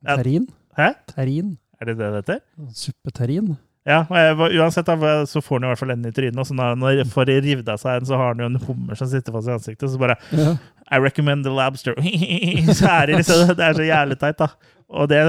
Terrin. 0.07 0.49
Hæ? 0.77 0.91
Terrin. 1.13 1.55
Er 1.77 1.91
det 1.91 1.97
det 1.99 2.09
det 2.09 2.21
heter? 2.23 2.43
Suppeterrin. 2.75 3.55
Ja, 3.87 4.01
og 4.09 4.51
uansett 4.51 4.89
så 5.31 5.39
får 5.39 5.61
han 5.61 5.65
i 5.65 5.69
hvert 5.71 5.79
fall 5.79 5.93
en 5.93 6.07
i 6.09 6.11
trynet, 6.11 6.39
og 6.41 6.47
så 6.49 6.55
når 6.57 6.73
han 6.75 7.11
får 7.11 7.29
revet 7.29 7.69
av 7.71 7.79
seg 7.79 8.01
en, 8.01 8.07
så 8.09 8.17
har 8.19 8.33
han 8.33 8.41
jo 8.43 8.49
en 8.49 8.59
hummer 8.65 8.99
som 8.99 9.07
sitter 9.07 9.35
fast 9.35 9.47
i 9.47 9.53
ansiktet, 9.55 9.91
så 9.93 10.01
bare 10.01 10.17
Ja. 10.35 10.57
I 10.87 10.99
recommend 11.03 11.43
the 11.43 11.51
lobster. 11.51 11.95
så 12.79 12.89
er 12.91 13.07
det 13.07 13.17
liksom, 13.19 13.55
det 13.55 13.63
er 13.63 13.73
så 13.75 13.87
jævlig 13.87 14.19
teit, 14.19 14.37
da. 14.39 14.47
Og 14.87 15.09
det, 15.11 15.19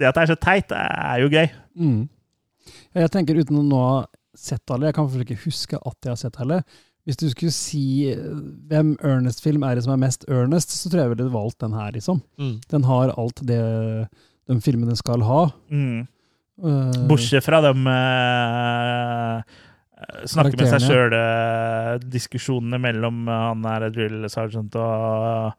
det 0.00 0.08
at 0.08 0.16
det 0.16 0.22
er 0.22 0.30
så 0.30 0.36
teit, 0.40 0.72
er 0.72 1.18
jo 1.20 1.28
gøy. 1.32 1.48
Mm. 1.76 2.06
Jeg 2.96 3.12
tenker 3.12 3.40
uten 3.40 3.60
å 3.60 3.64
nå 3.64 3.80
ha 3.84 3.98
sett 4.38 4.72
alle, 4.72 4.88
jeg 4.88 4.96
kan 4.96 5.08
for 5.10 5.24
ikke 5.24 5.40
huske 5.44 5.80
at 5.80 5.96
jeg 6.04 6.12
har 6.12 6.20
sett 6.20 6.38
alle. 6.40 6.62
Hvis 7.08 7.20
du 7.20 7.26
skulle 7.32 7.54
si 7.56 8.10
eh, 8.12 8.20
hvem 8.68 8.92
Ernest-film 9.04 9.64
er 9.64 9.78
det 9.78 9.86
som 9.86 9.94
er 9.94 10.00
mest 10.02 10.26
Ernest, 10.28 10.74
så 10.76 10.90
tror 10.90 11.00
jeg 11.00 11.08
jeg 11.08 11.14
ville 11.16 11.32
valgt 11.32 11.60
den 11.64 11.76
her, 11.76 11.92
liksom. 11.94 12.20
Mm. 12.40 12.54
Den 12.68 12.84
har 12.84 13.14
alt 13.16 13.40
det 13.48 13.62
de 14.48 14.56
filmene 14.64 14.96
skal 14.96 15.24
ha. 15.24 15.42
Mm. 15.72 16.06
Eh, 16.58 17.06
Bortsett 17.06 17.44
fra 17.46 17.60
de 17.62 17.70
uh, 17.86 19.42
snakke 20.26 20.56
med 20.58 20.66
seg 20.66 20.80
Karakterene. 20.82 20.88
sjøl, 20.88 22.06
diskusjonene 22.10 22.80
mellom 22.82 23.28
uh, 23.30 23.34
han 23.52 23.66
er 23.70 23.90
drill 23.94 24.26
sergeant 24.32 24.74
og 24.78 25.52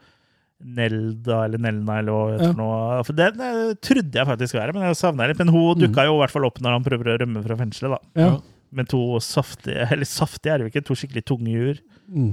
Nelda 0.59 1.37
eller 1.45 1.61
Nelna 1.63 1.99
eller 2.01 2.11
hva 2.11 2.23
det 2.33 2.39
Ja. 2.43 2.47
for 2.51 2.57
noe. 2.59 3.03
For 3.07 3.15
det, 3.15 3.29
det 3.39 3.51
trodde 3.85 4.19
jeg 4.19 4.27
faktisk 4.27 4.57
var 4.57 4.65
her, 4.67 4.73
men 4.75 4.83
jeg 4.89 4.97
savna 4.99 5.27
litt. 5.31 5.39
Men 5.39 5.47
hun 5.55 5.77
Mm. 5.77 5.83
dukka 5.85 6.03
jo 6.09 6.17
i 6.17 6.19
hvert 6.25 6.33
fall 6.35 6.45
opp 6.49 6.59
når 6.59 6.71
han 6.75 6.83
prøver 6.83 7.13
å 7.13 7.19
rømme 7.21 7.43
fra 7.45 7.55
fengselet, 7.55 7.95
da. 7.95 7.99
Ja. 8.19 8.33
Med 8.75 8.89
to 8.91 8.99
saftige 9.23 9.87
Eller 9.95 10.05
saftige 10.05 10.51
er 10.53 10.57
det 10.59 10.67
jo 10.67 10.71
ikke, 10.73 10.85
to 10.85 10.93
skikkelig 10.99 11.23
tunge 11.25 11.47
jur. 11.55 11.79
Mm. 12.11 12.29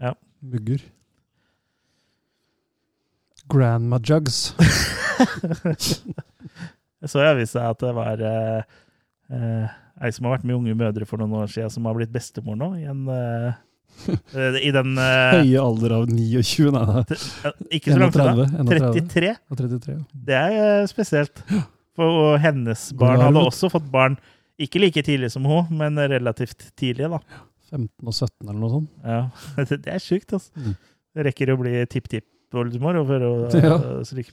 Ja. 0.00 0.14
Mugger. 0.40 0.80
Grandma 3.50 3.98
Jugs. 4.00 4.54
Jeg 7.00 7.12
så 7.12 7.22
i 7.24 7.30
avisa 7.30 7.64
at 7.70 7.80
det 7.80 7.94
var 7.96 8.20
eh, 8.28 8.62
eh, 9.32 9.74
ei 10.04 10.12
som 10.16 10.28
har 10.28 10.36
vært 10.38 10.46
med 10.48 10.58
Unge 10.58 10.76
mødre 10.76 11.08
for 11.08 11.20
noen 11.20 11.38
år 11.42 11.50
siden, 11.52 11.72
som 11.72 11.88
har 11.88 11.96
blitt 11.96 12.12
bestemor 12.12 12.58
nå. 12.60 12.70
I, 12.80 12.86
en, 12.90 13.02
eh, 13.14 13.58
eh, 14.36 14.58
i 14.68 14.72
den 14.76 14.94
eh, 15.00 15.34
Høye 15.40 15.62
alder 15.64 15.96
av 16.00 16.08
29, 16.12 16.70
nei, 16.76 17.04
eh, 17.04 17.60
Ikke 17.78 17.94
så 17.94 18.00
langt 18.02 18.18
unna. 18.20 18.48
33. 18.70 19.34
33. 19.56 19.96
ja. 19.96 20.00
Det 20.30 20.40
er 20.40 20.58
eh, 20.64 20.88
spesielt. 20.90 21.44
For 21.98 22.36
hennes 22.40 22.90
barn 22.96 23.20
hadde 23.24 23.42
også 23.48 23.68
fått 23.72 23.88
barn. 23.92 24.16
Ikke 24.60 24.80
like 24.82 25.00
tidlig 25.04 25.32
som 25.32 25.46
hun, 25.48 25.72
men 25.80 25.96
relativt 26.12 26.68
tidlig. 26.78 27.08
da. 27.12 27.20
15 27.70 28.08
og 28.10 28.14
17 28.14 28.48
eller 28.48 28.60
noe 28.60 28.72
sånt. 28.74 28.90
Ja, 29.06 29.20
Det 29.70 29.92
er 29.94 30.02
sjukt, 30.02 30.32
altså. 30.36 30.52
Mm. 30.58 30.74
Rekker 31.26 31.52
å 31.54 31.58
bli 31.60 31.72
tipp-tipp-oldemor 31.90 33.00
for 33.08 33.26
å 33.26 33.32
Ja. 33.64 33.76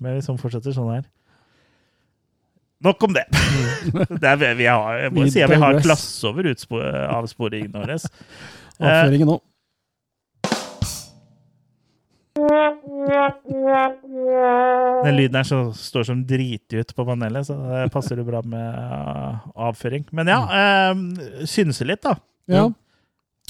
med 0.04 0.18
hvis 0.20 0.30
hun 0.32 0.40
fortsetter 0.42 0.76
sånn 0.76 0.92
her. 0.96 1.06
Nok 2.86 3.04
om 3.08 3.14
det. 3.14 3.26
det 4.22 4.30
er, 4.30 4.56
vi 4.58 4.66
har, 4.70 4.98
jeg 5.02 5.14
må 5.16 5.26
si 5.32 5.42
at 5.42 5.50
vi 5.50 5.60
har 5.62 5.80
klasse 5.82 6.30
over 6.30 6.50
avsporingen 6.52 7.74
vår. 7.74 7.96
Eh, 7.98 8.10
Avføringen 8.88 9.32
nå. 9.34 9.38
Den 15.04 15.16
lyden 15.18 15.40
her 15.40 15.48
så, 15.48 15.62
står 15.74 16.06
som 16.12 16.22
dritut 16.28 16.94
på 16.96 17.06
panelet, 17.06 17.48
så 17.48 17.58
det 17.58 17.88
passer 17.94 18.20
jo 18.20 18.28
bra 18.28 18.44
med 18.46 18.68
uh, 18.78 19.48
avføring. 19.68 20.06
Men 20.14 20.30
ja, 20.30 20.42
øh, 20.46 21.48
synse 21.50 21.88
litt, 21.88 22.04
da. 22.06 22.14
Ja. 22.46 22.68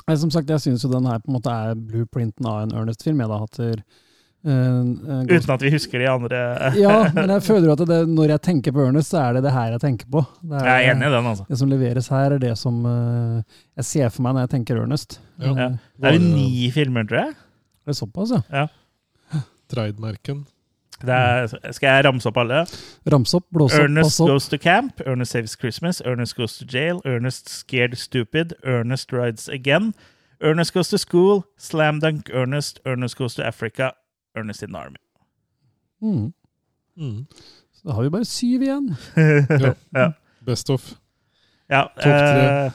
Eh, 0.08 0.16
Som 0.16 0.32
sagt, 0.32 0.50
jeg 0.50 0.64
syns 0.64 0.84
jo 0.86 0.92
den 0.92 1.08
her 1.08 1.20
på 1.20 1.32
en 1.32 1.38
måte 1.38 1.52
er 1.54 1.76
blueprinten 1.76 2.48
av 2.48 2.64
en 2.64 2.76
Ernest-film. 2.80 3.20
Jeg 3.22 3.32
da 3.32 3.42
hatter 3.44 3.74
eh, 3.74 3.82
eh, 3.82 4.07
Uten 4.46 5.52
at 5.54 5.62
vi 5.66 5.72
husker 5.74 6.00
de 6.00 6.08
andre. 6.10 6.40
Ja, 6.84 7.10
men 7.14 7.30
jeg 7.34 7.44
føler 7.44 7.68
jo 7.68 7.76
at 7.76 7.82
det, 7.90 8.00
når 8.10 8.34
jeg 8.36 8.42
tenker 8.46 8.72
på 8.76 8.86
Ernest, 8.86 9.12
så 9.12 9.22
er 9.26 9.38
det 9.38 9.44
det 9.48 9.54
her 9.56 9.72
jeg 9.76 9.82
tenker 9.84 10.10
på. 10.14 10.22
Det 10.42 10.62
Jeg 10.64 10.86
er 10.86 10.92
enig 10.94 11.08
i 11.10 11.14
den, 11.16 11.30
altså. 11.32 11.46
Det 11.50 11.60
som 11.60 11.70
leveres 11.72 12.08
her, 12.14 12.36
er 12.38 12.44
det 12.44 12.54
som 12.60 12.78
eh, 12.86 13.58
jeg 13.82 13.86
ser 13.90 14.10
for 14.14 14.28
meg 14.28 14.38
når 14.38 14.46
jeg 14.48 14.54
tenker 14.58 14.82
Ernest. 14.84 15.20
Ja. 15.42 15.54
Ja. 15.54 15.66
Eh, 15.72 15.80
Det 15.98 16.12
er 16.12 16.20
jo 16.20 16.26
ni 16.28 16.70
filmer, 16.76 17.08
tror 17.10 17.24
jeg. 17.26 17.34
Det 17.88 17.96
er 17.96 18.00
såpass, 18.04 18.36
ja. 18.52 18.68
Treidmerken. 19.72 20.46
Det 21.04 21.14
er, 21.14 21.46
skal 21.76 21.92
jeg 21.92 22.06
ramse 22.08 22.26
opp 22.32 22.38
alle? 22.42 22.64
Ramse 23.14 23.38
opp, 23.38 23.46
blås 23.54 23.74
opp, 23.76 23.84
Ernest 23.84 24.08
pass 24.16 24.20
opp. 24.24 24.30
Goes 24.32 24.48
to 24.50 24.58
Camp, 24.58 25.02
Ernest 25.06 25.36
Saves 25.36 25.54
Christmas, 25.60 26.00
Ernest 26.06 26.34
Goes 26.40 26.56
to 26.58 26.66
Jail, 26.66 27.02
Ernest 27.06 27.50
Scared 27.54 27.94
Stupid, 28.02 28.56
Ernest 28.66 29.14
Rides 29.14 29.46
Again, 29.50 29.92
Ernest 30.42 30.74
Goes 30.74 30.90
to 30.90 30.98
School, 30.98 31.44
Slam 31.58 32.00
Dunk 32.00 32.32
Ernest, 32.34 32.80
Ernest 32.86 33.18
Goes 33.18 33.36
to 33.36 33.46
Africa, 33.46 33.92
Ernest 34.38 34.64
in 34.66 34.72
the 34.76 34.80
Army. 34.80 35.02
Mm. 36.04 36.26
Mm. 36.98 37.20
Så 37.78 37.88
da 37.90 37.98
har 37.98 38.06
vi 38.08 38.14
bare 38.18 38.28
syv 38.30 38.64
igjen. 38.68 38.92
Ja. 39.64 39.74
Ja. 39.98 40.08
Best 40.48 40.70
of. 40.74 40.86
Ja, 41.68 41.84
Topp 41.98 42.04
tre. 42.06 42.44
eh, 42.48 42.72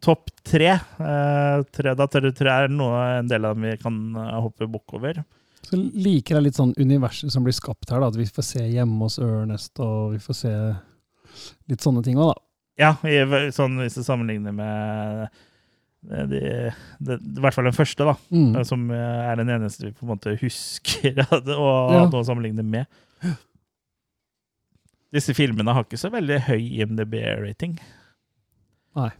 Topp 0.00 0.30
tre. 0.46 0.68
Eh, 0.76 1.62
tre. 1.74 1.94
Da 1.98 2.06
tror 2.08 2.28
jeg 2.30 2.36
det 2.38 2.52
er 2.54 2.70
noe, 2.72 3.00
en 3.18 3.28
del 3.28 3.44
av 3.48 3.56
dem 3.56 3.66
vi 3.68 3.74
kan 3.82 3.96
eh, 4.16 4.36
hoppe 4.44 4.68
bukk 4.70 4.94
over. 5.00 5.18
Så 5.66 5.76
liker 5.76 6.38
jeg 6.38 6.46
litt 6.46 6.56
sånn 6.60 6.72
universet 6.80 7.32
som 7.34 7.44
blir 7.44 7.52
skapt 7.56 7.90
her, 7.92 8.00
da. 8.00 8.08
At 8.12 8.16
vi 8.20 8.24
får 8.30 8.46
se 8.46 8.62
hjemme 8.70 9.02
hos 9.04 9.18
Ernest, 9.22 9.74
og 9.82 10.14
vi 10.14 10.22
får 10.24 10.38
se 10.38 10.54
litt 11.70 11.84
sånne 11.84 12.04
ting 12.06 12.16
òg, 12.20 12.30
da. 12.32 12.46
Ja, 12.80 12.94
i, 13.04 13.18
sånn, 13.52 13.76
hvis 13.82 13.98
du 13.98 14.04
sammenligner 14.06 14.54
med 14.56 15.26
de, 16.02 16.40
de, 17.04 17.16
I 17.20 17.40
hvert 17.44 17.54
fall 17.54 17.66
den 17.68 17.76
første, 17.76 18.06
da. 18.08 18.14
Mm. 18.32 18.54
eh, 18.56 18.62
Som 18.64 18.86
eh, 18.94 19.20
er 19.30 19.36
den 19.42 19.50
eneste 19.52 19.86
vi 19.88 19.92
på 19.92 20.06
en 20.06 20.12
måte 20.14 20.36
husker 20.40 21.20
har 21.28 21.42
Ja. 21.44 22.06
noe 22.06 22.22
å 22.22 22.26
sammenligne 22.26 22.64
med. 22.64 22.86
Disse 25.12 25.34
filmene 25.34 25.72
har 25.74 25.84
ikke 25.84 25.98
så 25.98 26.08
veldig 26.14 26.38
høy 26.46 26.60
IMDb-rating. 26.80 27.76
Nei. 28.96 29.10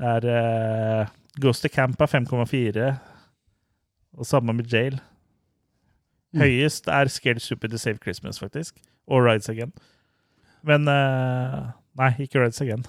Det 0.00 0.06
er 0.06 0.26
uh, 0.30 1.08
Ghost 1.42 1.66
of 1.66 1.72
Camp 1.74 2.00
er 2.00 2.06
5,4, 2.12 2.84
og 4.16 4.26
samme 4.28 4.54
med 4.56 4.70
Jail. 4.70 5.00
Mm. 6.30 6.44
Høyest 6.44 6.86
er 6.88 7.10
Scared 7.10 7.42
Stupid 7.42 7.74
to 7.74 7.80
Save 7.82 7.98
Christmas, 8.02 8.38
faktisk. 8.38 8.78
Og 9.10 9.24
Rides 9.26 9.50
Again. 9.50 9.72
Men 10.62 10.86
uh, 10.88 11.72
Nei, 11.98 12.12
ikke 12.22 12.38
Rides 12.44 12.62
Again. 12.62 12.86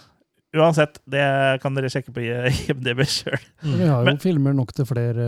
Uansett, 0.53 0.98
det 1.07 1.23
kan 1.64 1.76
dere 1.78 1.88
sjekke 1.94 2.11
på 2.11 2.19
IMDb 2.26 3.06
sjøl. 3.07 3.40
Vi 3.64 3.86
har 3.88 4.02
jo 4.02 4.06
Men- 4.10 4.18
filmer 4.19 4.53
nok 4.57 4.73
til 4.76 4.86
flere 4.90 5.28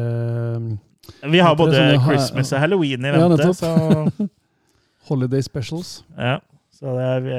eh, 0.58 1.30
Vi 1.32 1.40
har 1.40 1.56
både 1.56 1.78
sånn, 1.80 2.04
Christmas 2.04 2.52
og 2.54 2.60
Halloween 2.60 3.06
i 3.06 3.12
Ja, 3.14 3.28
vente, 3.28 3.38
nettopp. 3.40 3.56
så 3.56 4.30
holiday 5.10 5.42
specials. 5.42 6.04
Ja, 6.18 6.40
så 6.76 6.92
det 6.98 7.08
er 7.08 7.20
vi, 7.26 7.38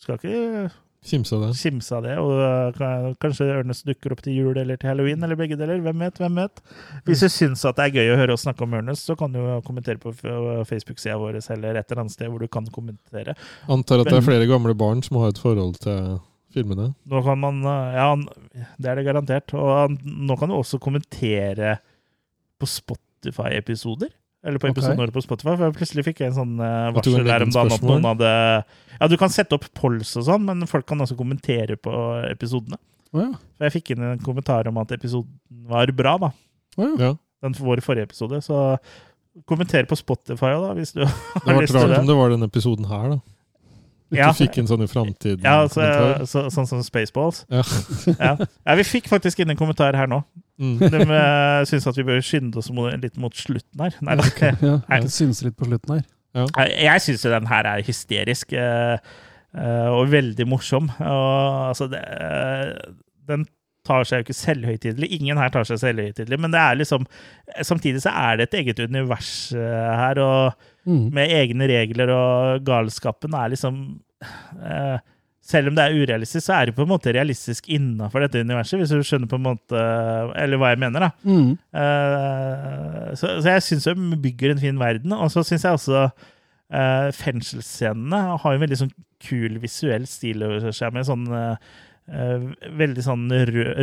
Skal 0.00 0.16
ikke 0.18 0.70
Kimse 1.04 1.36
av 1.36 1.42
det. 1.44 1.52
kimse 1.56 1.94
av 1.94 2.02
det. 2.04 2.14
Og 2.18 2.40
eh, 2.42 3.10
kanskje 3.22 3.46
Ernest 3.54 3.86
dukker 3.86 4.12
opp 4.12 4.22
til 4.24 4.34
jul 4.34 4.58
eller 4.58 4.76
til 4.80 4.90
halloween, 4.90 5.22
eller 5.24 5.38
begge 5.38 5.56
deler. 5.56 5.80
Hvem 5.84 6.04
vet? 6.04 6.18
hvem 6.18 6.40
vet? 6.42 6.62
Hvis 7.06 7.22
du 7.24 7.28
syns 7.32 7.64
at 7.68 7.78
det 7.78 7.86
er 7.86 8.00
gøy 8.00 8.14
å 8.14 8.18
høre 8.18 8.34
oss 8.34 8.44
snakke 8.46 8.66
om 8.66 8.74
Ernest, 8.80 9.06
så 9.08 9.16
kan 9.18 9.32
du 9.32 9.40
kommentere 9.66 10.02
på 10.02 10.12
Facebook-sida 10.68 11.18
vår 11.20 11.38
eller 11.54 11.78
et 11.78 11.86
eller 11.86 12.02
annet 12.04 12.16
sted 12.16 12.32
hvor 12.32 12.42
du 12.42 12.50
kan 12.50 12.66
kommentere. 12.74 13.36
Antar 13.70 14.02
at 14.02 14.10
det 14.10 14.18
er 14.18 14.26
flere 14.26 14.50
gamle 14.50 14.74
barn 14.78 15.04
som 15.06 15.20
har 15.22 15.32
et 15.32 15.40
forhold 15.40 15.78
til 15.84 16.18
filmene. 16.54 16.92
Nå 17.08 17.22
kan 17.24 17.40
man 17.40 17.62
eh, 17.62 17.98
Ja, 17.98 18.10
det 18.78 18.90
er 18.90 19.00
det 19.00 19.06
garantert. 19.08 19.54
Og 19.54 19.98
nå 20.02 20.38
kan 20.40 20.50
du 20.50 20.58
også 20.58 20.80
kommentere 20.82 21.78
på 22.58 22.68
Spotify-episoder. 22.68 24.10
Eller 24.46 24.60
på 24.62 24.68
episoden 24.70 24.94
episoder 25.00 25.14
på 25.16 25.22
Spotify. 25.24 25.54
For 25.56 25.66
jeg 25.66 25.76
plutselig 25.80 26.04
fikk 26.06 26.20
jeg 26.22 26.30
en 26.32 26.36
sånn 26.36 26.52
eh, 26.62 26.90
varsel 26.94 27.26
der 27.26 27.44
om 27.46 27.54
dagen 27.54 27.74
at 27.74 27.86
noen 27.86 28.06
hadde 28.06 28.28
Ja, 29.00 29.08
du 29.10 29.16
kan 29.18 29.32
sette 29.34 29.56
opp 29.58 29.66
polls 29.78 30.12
og 30.20 30.28
sånn, 30.28 30.44
men 30.46 30.66
folk 30.70 30.86
kan 30.88 31.02
også 31.02 31.16
kommentere 31.18 31.78
på 31.80 31.94
episodene. 32.28 32.78
Oh, 33.14 33.22
ja. 33.24 33.30
Jeg 33.64 33.74
fikk 33.78 33.94
inn 33.94 34.04
en 34.04 34.22
kommentar 34.22 34.68
om 34.70 34.78
at 34.82 34.92
episoden 34.94 35.32
var 35.70 35.90
bra, 35.96 36.16
da. 36.22 36.30
Oh, 36.78 36.94
ja. 37.00 37.14
Den 37.42 37.54
vår 37.58 37.82
forrige 37.82 38.10
episode. 38.10 38.40
Så 38.44 38.60
kommenter 39.48 39.86
på 39.90 39.98
Spotify 39.98 40.54
da, 40.58 40.72
hvis 40.78 40.94
du 40.94 41.02
Det 41.06 41.44
har 41.46 41.60
lyst 41.62 41.74
til 41.74 41.82
rart 41.82 41.94
det. 41.96 42.00
om 42.04 42.10
det 42.10 42.18
var 42.18 42.34
denne 42.34 42.48
episoden 42.50 42.88
her, 42.90 43.10
da. 43.16 43.20
Ikke 44.08 44.22
Ja. 44.22 44.28
du 44.32 44.38
fikk 44.38 44.58
en 44.62 44.68
sånn 44.70 44.82
i 44.86 44.88
framtiden. 44.88 45.42
Ja, 45.44 45.66
så, 45.68 45.84
så, 46.24 46.46
sånn 46.54 46.66
som 46.70 46.80
Spaceballs. 46.86 47.42
Ja. 47.52 47.60
ja. 48.14 48.30
ja, 48.40 48.76
vi 48.78 48.86
fikk 48.88 49.10
faktisk 49.10 49.42
inn 49.42 49.52
en 49.52 49.58
kommentar 49.58 49.98
her 49.98 50.08
nå. 50.08 50.22
Mm. 50.58 50.76
De 50.82 51.00
uh, 51.06 51.62
syns 51.70 51.86
at 51.86 51.98
vi 51.98 52.04
bør 52.08 52.22
skynde 52.24 52.58
oss 52.58 52.70
litt 53.02 53.18
mot 53.22 53.34
slutten 53.38 53.84
her. 53.84 53.98
Nei, 54.02 54.16
da. 54.18 54.28
ja. 54.62 54.76
Nei. 54.88 55.00
syns 55.12 55.42
litt 55.46 55.56
på 55.58 55.68
slutten 55.70 55.98
her. 55.98 56.06
Jeg, 56.38 56.72
jeg 56.84 57.02
syns 57.04 57.24
jo 57.24 57.30
den 57.32 57.46
her 57.50 57.66
er 57.66 57.82
hysterisk 57.86 58.52
eh, 58.54 58.98
eh, 59.56 59.86
og 59.90 60.10
veldig 60.12 60.44
morsom. 60.50 60.90
Og, 60.98 61.70
altså, 61.72 61.88
det, 61.90 62.02
eh, 62.04 62.92
den 63.30 63.46
tar 63.88 64.04
seg 64.04 64.20
jo 64.20 64.26
ikke 64.26 64.36
selvhøytidelig. 64.36 65.08
Ingen 65.16 65.40
her 65.40 65.50
tar 65.54 65.64
seg 65.66 65.80
selvhøytidelig, 65.80 66.38
men 66.42 66.52
det 66.52 66.60
er 66.60 66.76
liksom 66.82 67.06
Samtidig 67.64 68.02
så 68.04 68.12
er 68.12 68.36
det 68.42 68.48
et 68.50 68.58
eget 68.60 68.82
univers 68.84 69.30
eh, 69.56 69.92
her, 70.02 70.20
og 70.22 70.66
Mm. 70.88 71.10
med 71.12 71.28
egne 71.36 71.66
regler, 71.68 72.08
og 72.14 72.62
galskapen 72.64 73.34
er 73.36 73.50
liksom 73.52 73.74
eh, 74.64 74.94
Selv 75.44 75.70
om 75.70 75.76
det 75.76 75.84
er 75.86 75.96
urealistisk, 75.96 76.44
så 76.44 76.58
er 76.58 76.68
det 76.68 76.74
på 76.76 76.84
en 76.84 76.90
måte 76.90 77.12
realistisk 77.14 77.70
innafor 77.72 78.24
dette 78.24 78.42
universet, 78.44 78.80
hvis 78.80 78.92
du 78.92 79.04
skjønner 79.06 79.30
på 79.30 79.38
en 79.38 79.46
måte 79.46 79.84
Eller 80.36 80.60
hva 80.60 80.72
jeg 80.74 80.80
mener, 80.82 81.06
da. 81.06 81.10
Mm. 81.24 81.52
Uh, 81.72 83.14
så, 83.16 83.38
så 83.38 83.54
jeg 83.54 83.64
syns 83.64 83.88
de 83.88 84.18
bygger 84.26 84.52
en 84.52 84.62
fin 84.62 84.80
verden. 84.80 85.14
Og 85.16 85.30
så 85.32 85.44
syns 85.46 85.64
jeg 85.64 85.78
også 85.78 86.08
uh, 86.08 87.08
fengselsscenene 87.16 88.22
har 88.42 88.56
en 88.56 88.64
veldig 88.66 88.80
sånn 88.82 88.96
kul 89.24 89.58
visuell 89.62 90.04
stil 90.10 90.44
over 90.46 90.68
seg, 90.70 90.92
med 90.94 91.06
sånn 91.08 91.24
eh, 91.34 91.70
veldig 92.08 93.02
sånn 93.04 93.26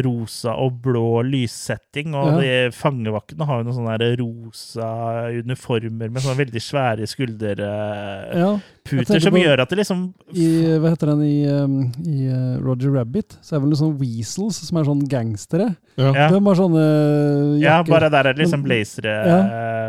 rosa 0.06 0.56
og 0.58 0.80
blå 0.82 1.22
lyssetting. 1.28 2.16
Og 2.18 2.32
Ja. 2.34 2.40
de 2.42 2.72
fangevaktene 2.74 3.46
har 3.46 3.62
jo 3.62 3.68
noen 3.70 3.78
sånne 3.78 4.18
rosa 4.18 5.30
uniformer 5.30 6.10
med 6.10 6.22
sånne 6.24 6.40
veldig 6.46 6.62
svære 6.62 7.06
skulderputer, 7.08 8.34
Ja. 8.36 9.20
som 9.20 9.34
på- 9.34 9.44
gjør 9.44 9.60
at 9.62 9.70
det 9.70 9.78
liksom 9.78 10.14
I, 10.34 10.48
hva 10.80 10.90
heter 10.90 11.08
den 11.08 11.22
i, 11.22 11.46
um, 11.48 11.92
i 12.06 12.28
uh, 12.30 12.60
Roger 12.62 12.92
Rabbit? 12.92 13.38
Så 13.42 13.54
er 13.54 13.60
det 13.60 13.62
vel 13.62 13.70
noen 13.74 13.82
sånne 13.84 14.00
weasels 14.00 14.56
som 14.68 14.78
er 14.78 14.84
sånn 14.84 15.08
gangstere. 15.08 15.76
Ja. 15.98 16.12
De 16.30 16.40
har 16.44 16.56
sånne 16.56 17.60
Ja, 17.62 17.84
bare 17.84 18.10
der 18.10 18.28
er 18.28 18.34
det 18.34 18.46
liksom 18.46 18.64
blazere 18.64 19.26
Ja. 19.26 19.40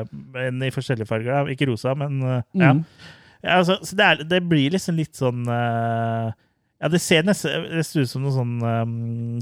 eh, 0.00 0.04
men 0.32 0.62
i 0.62 0.70
forskjellige 0.70 1.06
farger. 1.08 1.48
Ikke 1.48 1.66
rosa, 1.68 1.94
men 1.94 2.20
eh, 2.22 2.42
ja. 2.54 2.72
Mm. 2.74 2.84
ja 3.44 3.58
altså, 3.60 3.78
så 3.82 3.96
det, 3.96 4.04
er, 4.04 4.24
det 4.24 4.48
blir 4.48 4.70
liksom 4.70 4.96
litt 4.96 5.14
sånn 5.14 5.46
eh, 5.48 6.32
Ja, 6.76 6.88
det 6.92 6.98
ser 7.00 7.22
nesten 7.24 8.02
ut 8.02 8.10
som 8.10 8.20
noen 8.26 8.34
sånn 8.34 8.56
um, 8.60 9.38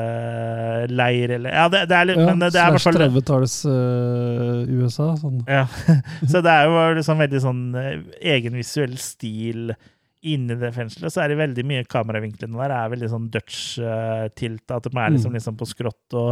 kommunistleir 0.00 1.34
eller 1.36 1.52
Ja, 1.52 1.66
det, 1.72 1.82
det 1.90 1.96
er 1.98 2.08
litt 2.08 2.20
Ja, 2.20 2.26
Men 2.30 2.40
det 2.46 2.50
er 2.54 2.68
i 2.70 2.74
hvert 2.76 2.86
fall 2.86 2.98
30-talls 3.00 3.56
uh, 3.68 4.64
USA. 4.80 5.10
Sånn. 5.20 5.42
ja. 5.48 5.66
Så 6.30 6.40
det 6.44 6.52
er 6.54 6.68
jo 6.70 6.78
liksom 6.96 7.20
veldig 7.20 7.42
sånn 7.44 7.62
eh, 7.80 7.92
egen 8.36 8.56
visuell 8.58 8.96
stil 9.00 9.74
inni 10.20 10.56
det 10.60 10.72
fengselet. 10.76 11.12
Så 11.12 11.22
er 11.24 11.32
det 11.32 11.38
veldig 11.40 11.64
mye 11.68 11.84
kameravinklene 11.88 12.58
der 12.60 12.74
er 12.76 12.90
veldig 12.92 13.08
sånn 13.12 13.28
Dutch-tilta. 13.32 14.76
At 14.80 14.84
de 14.88 14.92
er 14.96 15.14
liksom, 15.14 15.30
Mm. 15.32 15.36
liksom 15.38 15.56
på 15.60 15.68
skrått. 15.68 16.08
og 16.16 16.30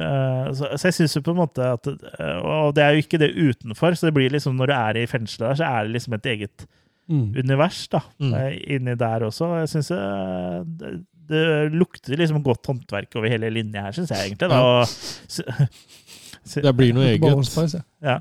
uh, 0.00 0.46
så, 0.54 0.70
så 0.78 0.88
jeg 0.90 0.96
syns 1.00 1.14
jo 1.18 1.22
på 1.26 1.34
en 1.34 1.42
måte 1.42 1.62
at 1.74 1.86
eh, 1.90 2.38
Og 2.42 2.74
det 2.74 2.82
er 2.86 2.94
jo 2.96 3.02
ikke 3.04 3.18
det 3.22 3.30
utenfor, 3.34 3.94
så 3.98 4.06
det 4.08 4.14
blir 4.18 4.30
liksom 4.34 4.54
når 4.58 4.66
du 4.70 4.74
er 4.78 4.94
i 5.02 5.06
fengselet 5.10 5.48
der, 5.48 5.58
så 5.60 5.64
er 5.70 5.80
det 5.86 5.94
liksom 5.98 6.14
et 6.18 6.26
eget 6.34 6.66
Mm. 7.10 7.34
univers 7.42 7.88
da, 7.90 8.00
Mm. 8.22 8.34
eh, 8.38 8.58
inni 8.76 8.94
der 8.96 9.24
også. 9.26 9.48
Jeg 9.60 9.68
synes 9.72 9.90
eh, 9.90 10.60
det, 10.80 10.90
det 11.30 11.72
lukter 11.74 12.16
liksom 12.16 12.42
godt 12.46 12.66
håndverk 12.70 13.16
over 13.18 13.28
hele 13.32 13.50
linja 13.50 13.82
her, 13.82 13.92
syns 13.96 14.10
jeg 14.14 14.30
egentlig. 14.30 14.48
Da. 14.48 14.60
Ja. 14.60 15.64
Og, 15.64 15.68
Det 16.64 16.72
blir 16.76 16.92
noe 16.96 17.08
eget. 17.12 17.74
Ja. 17.74 17.80
ja. 18.02 18.20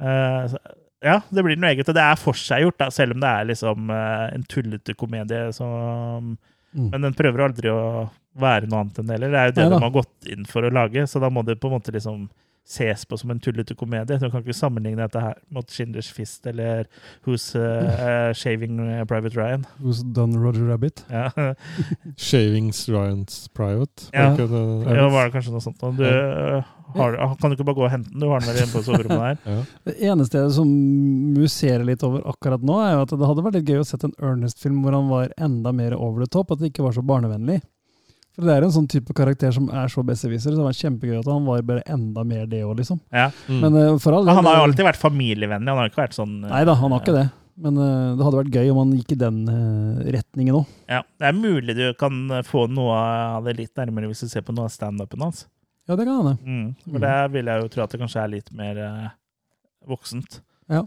Eh, 0.00 0.46
så- 0.48 0.64
ja, 1.02 1.16
det 1.34 1.42
blir 1.44 1.56
noe 1.58 1.72
eget. 1.74 1.88
Og 1.88 1.94
det 1.96 2.02
er 2.02 2.16
forseggjort, 2.20 2.78
da, 2.78 2.88
selv 2.94 3.16
om 3.16 3.20
det 3.20 3.28
er 3.28 3.44
liksom 3.50 3.90
en 3.90 4.44
tullete 4.48 4.94
komedie. 4.96 5.52
Som, 5.52 6.38
Mm. 6.74 6.86
men 6.90 7.02
den 7.02 7.12
prøver 7.12 7.42
aldri 7.44 7.68
å 7.68 8.08
være 8.40 8.64
noe 8.66 8.78
annet 8.80 8.98
enn 9.02 9.06
det. 9.06 9.18
heller. 9.20 9.30
det 9.30 9.38
er 9.38 9.46
jo 9.50 9.52
det 9.52 9.64
Nei, 9.68 9.76
de 9.78 9.84
har 9.84 9.90
gått 9.92 10.28
inn 10.32 10.44
for 10.48 10.62
å 10.62 10.70
lage, 10.72 11.02
så 11.06 11.20
da 11.20 11.28
må 11.28 11.42
det 11.44 11.60
på 11.60 11.68
en 11.68 11.74
måte 11.78 11.92
liksom 11.92 12.30
ses 12.68 13.04
på 13.06 13.16
som 13.18 13.30
en 13.30 13.40
tullete 13.42 13.74
komedie. 13.74 14.18
Du 14.18 14.28
kan 14.30 14.42
ikke 14.42 14.54
sammenligne 14.56 15.02
dette 15.02 15.20
her 15.20 15.38
mot 15.52 15.68
Schindlers 15.70 16.10
Fist 16.14 16.46
eller 16.46 16.86
Who's 17.26 17.50
uh, 17.58 18.30
Shaving 18.36 18.78
Private 19.10 19.34
Ryan. 19.36 19.66
Who's 19.82 20.02
done 20.02 20.38
Roger 20.38 20.68
Rabbit? 20.70 21.04
Ja, 21.10 21.30
Shavings 22.16 22.88
Ryan's 22.88 23.48
Private. 23.54 24.08
Ja. 24.12 24.30
Det- 24.36 24.94
ja 24.96 25.08
var 25.08 25.24
det 25.26 25.34
kanskje 25.34 25.52
noe 25.52 25.64
sånt. 25.64 25.82
Du, 25.98 26.04
ja. 26.06 26.62
har, 26.94 27.18
kan 27.40 27.50
du 27.50 27.56
ikke 27.56 27.66
bare 27.66 27.80
gå 27.80 27.84
og 27.88 27.92
hente 27.92 28.12
den? 28.12 28.22
Du 28.22 28.28
har 28.30 28.40
den 28.40 28.52
vel 28.52 28.62
inne 28.62 28.72
på 28.72 28.84
soverommet 28.86 29.42
der. 29.42 29.42
Ja. 29.52 29.64
Det 29.88 29.98
eneste 30.12 30.44
som 30.54 30.70
muserer 31.36 31.84
litt 31.88 32.02
over 32.06 32.22
akkurat 32.30 32.62
nå, 32.64 32.78
er 32.84 32.94
jo 32.96 33.04
at 33.06 33.14
det 33.18 33.28
hadde 33.28 33.44
vært 33.46 33.58
litt 33.58 33.70
gøy 33.74 33.82
å 33.82 33.86
sett 33.88 34.06
en 34.06 34.14
Ernest-film 34.22 34.80
hvor 34.84 34.94
han 34.96 35.10
var 35.10 35.34
enda 35.42 35.72
mer 35.74 35.96
over 35.98 36.22
the 36.24 36.30
top, 36.30 36.52
at 36.54 36.62
det 36.62 36.70
ikke 36.72 36.86
var 36.86 36.94
så 36.96 37.02
barnevennlig. 37.04 37.60
For 38.32 38.48
det 38.48 38.54
er 38.56 38.64
en 38.64 38.72
sånn 38.72 38.88
type 38.88 39.12
karakter 39.12 39.52
som 39.52 39.66
er 39.68 39.90
så 39.92 40.00
besserwisser, 40.08 40.54
så 40.54 40.56
det 40.62 40.64
var 40.64 40.76
kjempegøy 40.78 41.18
at 41.18 41.26
han 41.28 41.44
var 41.44 41.60
bare 41.68 41.82
enda 41.92 42.22
mer 42.24 42.46
det 42.48 42.62
òg, 42.64 42.78
liksom. 42.80 43.00
Ja. 43.12 43.26
Mm. 43.48 43.58
Men 43.60 43.76
uh, 43.76 43.98
for 44.00 44.16
all 44.16 44.28
han 44.30 44.46
har 44.48 44.56
jo 44.56 44.66
alltid 44.70 44.86
vært 44.88 45.00
familievennlig. 45.02 45.68
Han 45.68 45.80
har 45.82 45.90
ikke 45.92 46.00
vært 46.06 46.16
sånn 46.16 46.38
Nei 46.46 46.62
da, 46.64 46.74
han 46.80 46.94
har 46.96 47.02
ikke 47.04 47.16
det. 47.18 47.26
Men 47.62 47.76
uh, 47.76 48.14
det 48.16 48.24
hadde 48.24 48.38
vært 48.40 48.56
gøy 48.56 48.70
om 48.72 48.78
han 48.80 48.94
gikk 48.96 49.12
i 49.12 49.18
den 49.20 49.42
eh, 49.52 49.98
retningen 50.16 50.56
òg. 50.62 50.70
Ja, 50.88 51.02
Det 51.20 51.26
er 51.28 51.36
mulig 51.36 51.74
du 51.76 51.84
kan 52.00 52.22
få 52.48 52.64
noe 52.72 52.96
av 53.36 53.44
det 53.44 53.58
litt 53.58 53.76
nærmere 53.76 54.08
hvis 54.08 54.24
du 54.24 54.30
ser 54.32 54.40
på 54.46 54.54
noe 54.56 54.70
av 54.70 54.72
standupen 54.72 55.20
hans. 55.20 55.44
Ja, 55.90 55.98
det 55.98 56.06
kan 56.08 56.22
hende. 56.22 56.38
Mm. 56.40 56.66
For 56.86 56.96
Mm. 56.96 57.04
der 57.04 57.28
vil 57.36 57.50
jeg 57.52 57.62
jo 57.66 57.68
tro 57.74 57.82
at 57.84 57.92
det 57.92 58.00
kanskje 58.00 58.22
er 58.24 58.32
litt 58.32 58.48
mer 58.56 58.80
eh, 58.80 59.08
voksent. 59.92 60.40
Ja. 60.72 60.86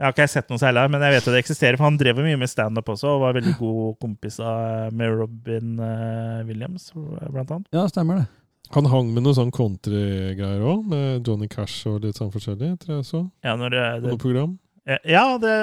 Jeg 0.00 0.06
har 0.08 0.14
ikke 0.16 0.26
sett 0.32 0.48
noe 0.48 0.56
særlig, 0.62 0.86
men 0.94 1.02
jeg 1.04 1.12
vet 1.18 1.26
jo 1.28 1.32
det 1.34 1.40
eksisterer. 1.42 1.76
For 1.76 1.84
han 1.90 1.98
drev 2.00 2.20
mye 2.24 2.38
med 2.40 2.48
standup 2.48 2.86
også, 2.88 3.10
og 3.18 3.24
var 3.26 3.34
veldig 3.36 3.52
god 3.62 3.98
kompis 4.00 4.38
av, 4.40 4.94
med 4.96 5.12
Robin 5.20 5.74
eh, 5.84 6.38
Williams, 6.48 6.86
blant 6.96 7.50
annet. 7.52 7.68
Ja, 7.76 7.84
stemmer 7.92 8.22
det. 8.22 8.28
Han 8.72 8.86
hang 8.86 9.08
med 9.12 9.24
noen 9.26 9.34
sånn 9.36 9.50
countrygreier 9.52 10.62
òg, 10.62 10.86
med 10.88 11.26
Johnny 11.28 11.48
Cash 11.50 11.84
og 11.90 12.04
litt 12.06 12.16
sånn 12.20 12.30
forskjellig, 12.32 12.72
tror 12.84 13.00
jeg 13.00 13.06
så. 13.10 13.20
Ja, 13.44 13.56
når 13.60 13.74
det, 13.76 13.84
det, 14.06 14.12
noe 14.14 14.22
program. 14.22 14.56
ja, 15.10 15.24
det 15.42 15.54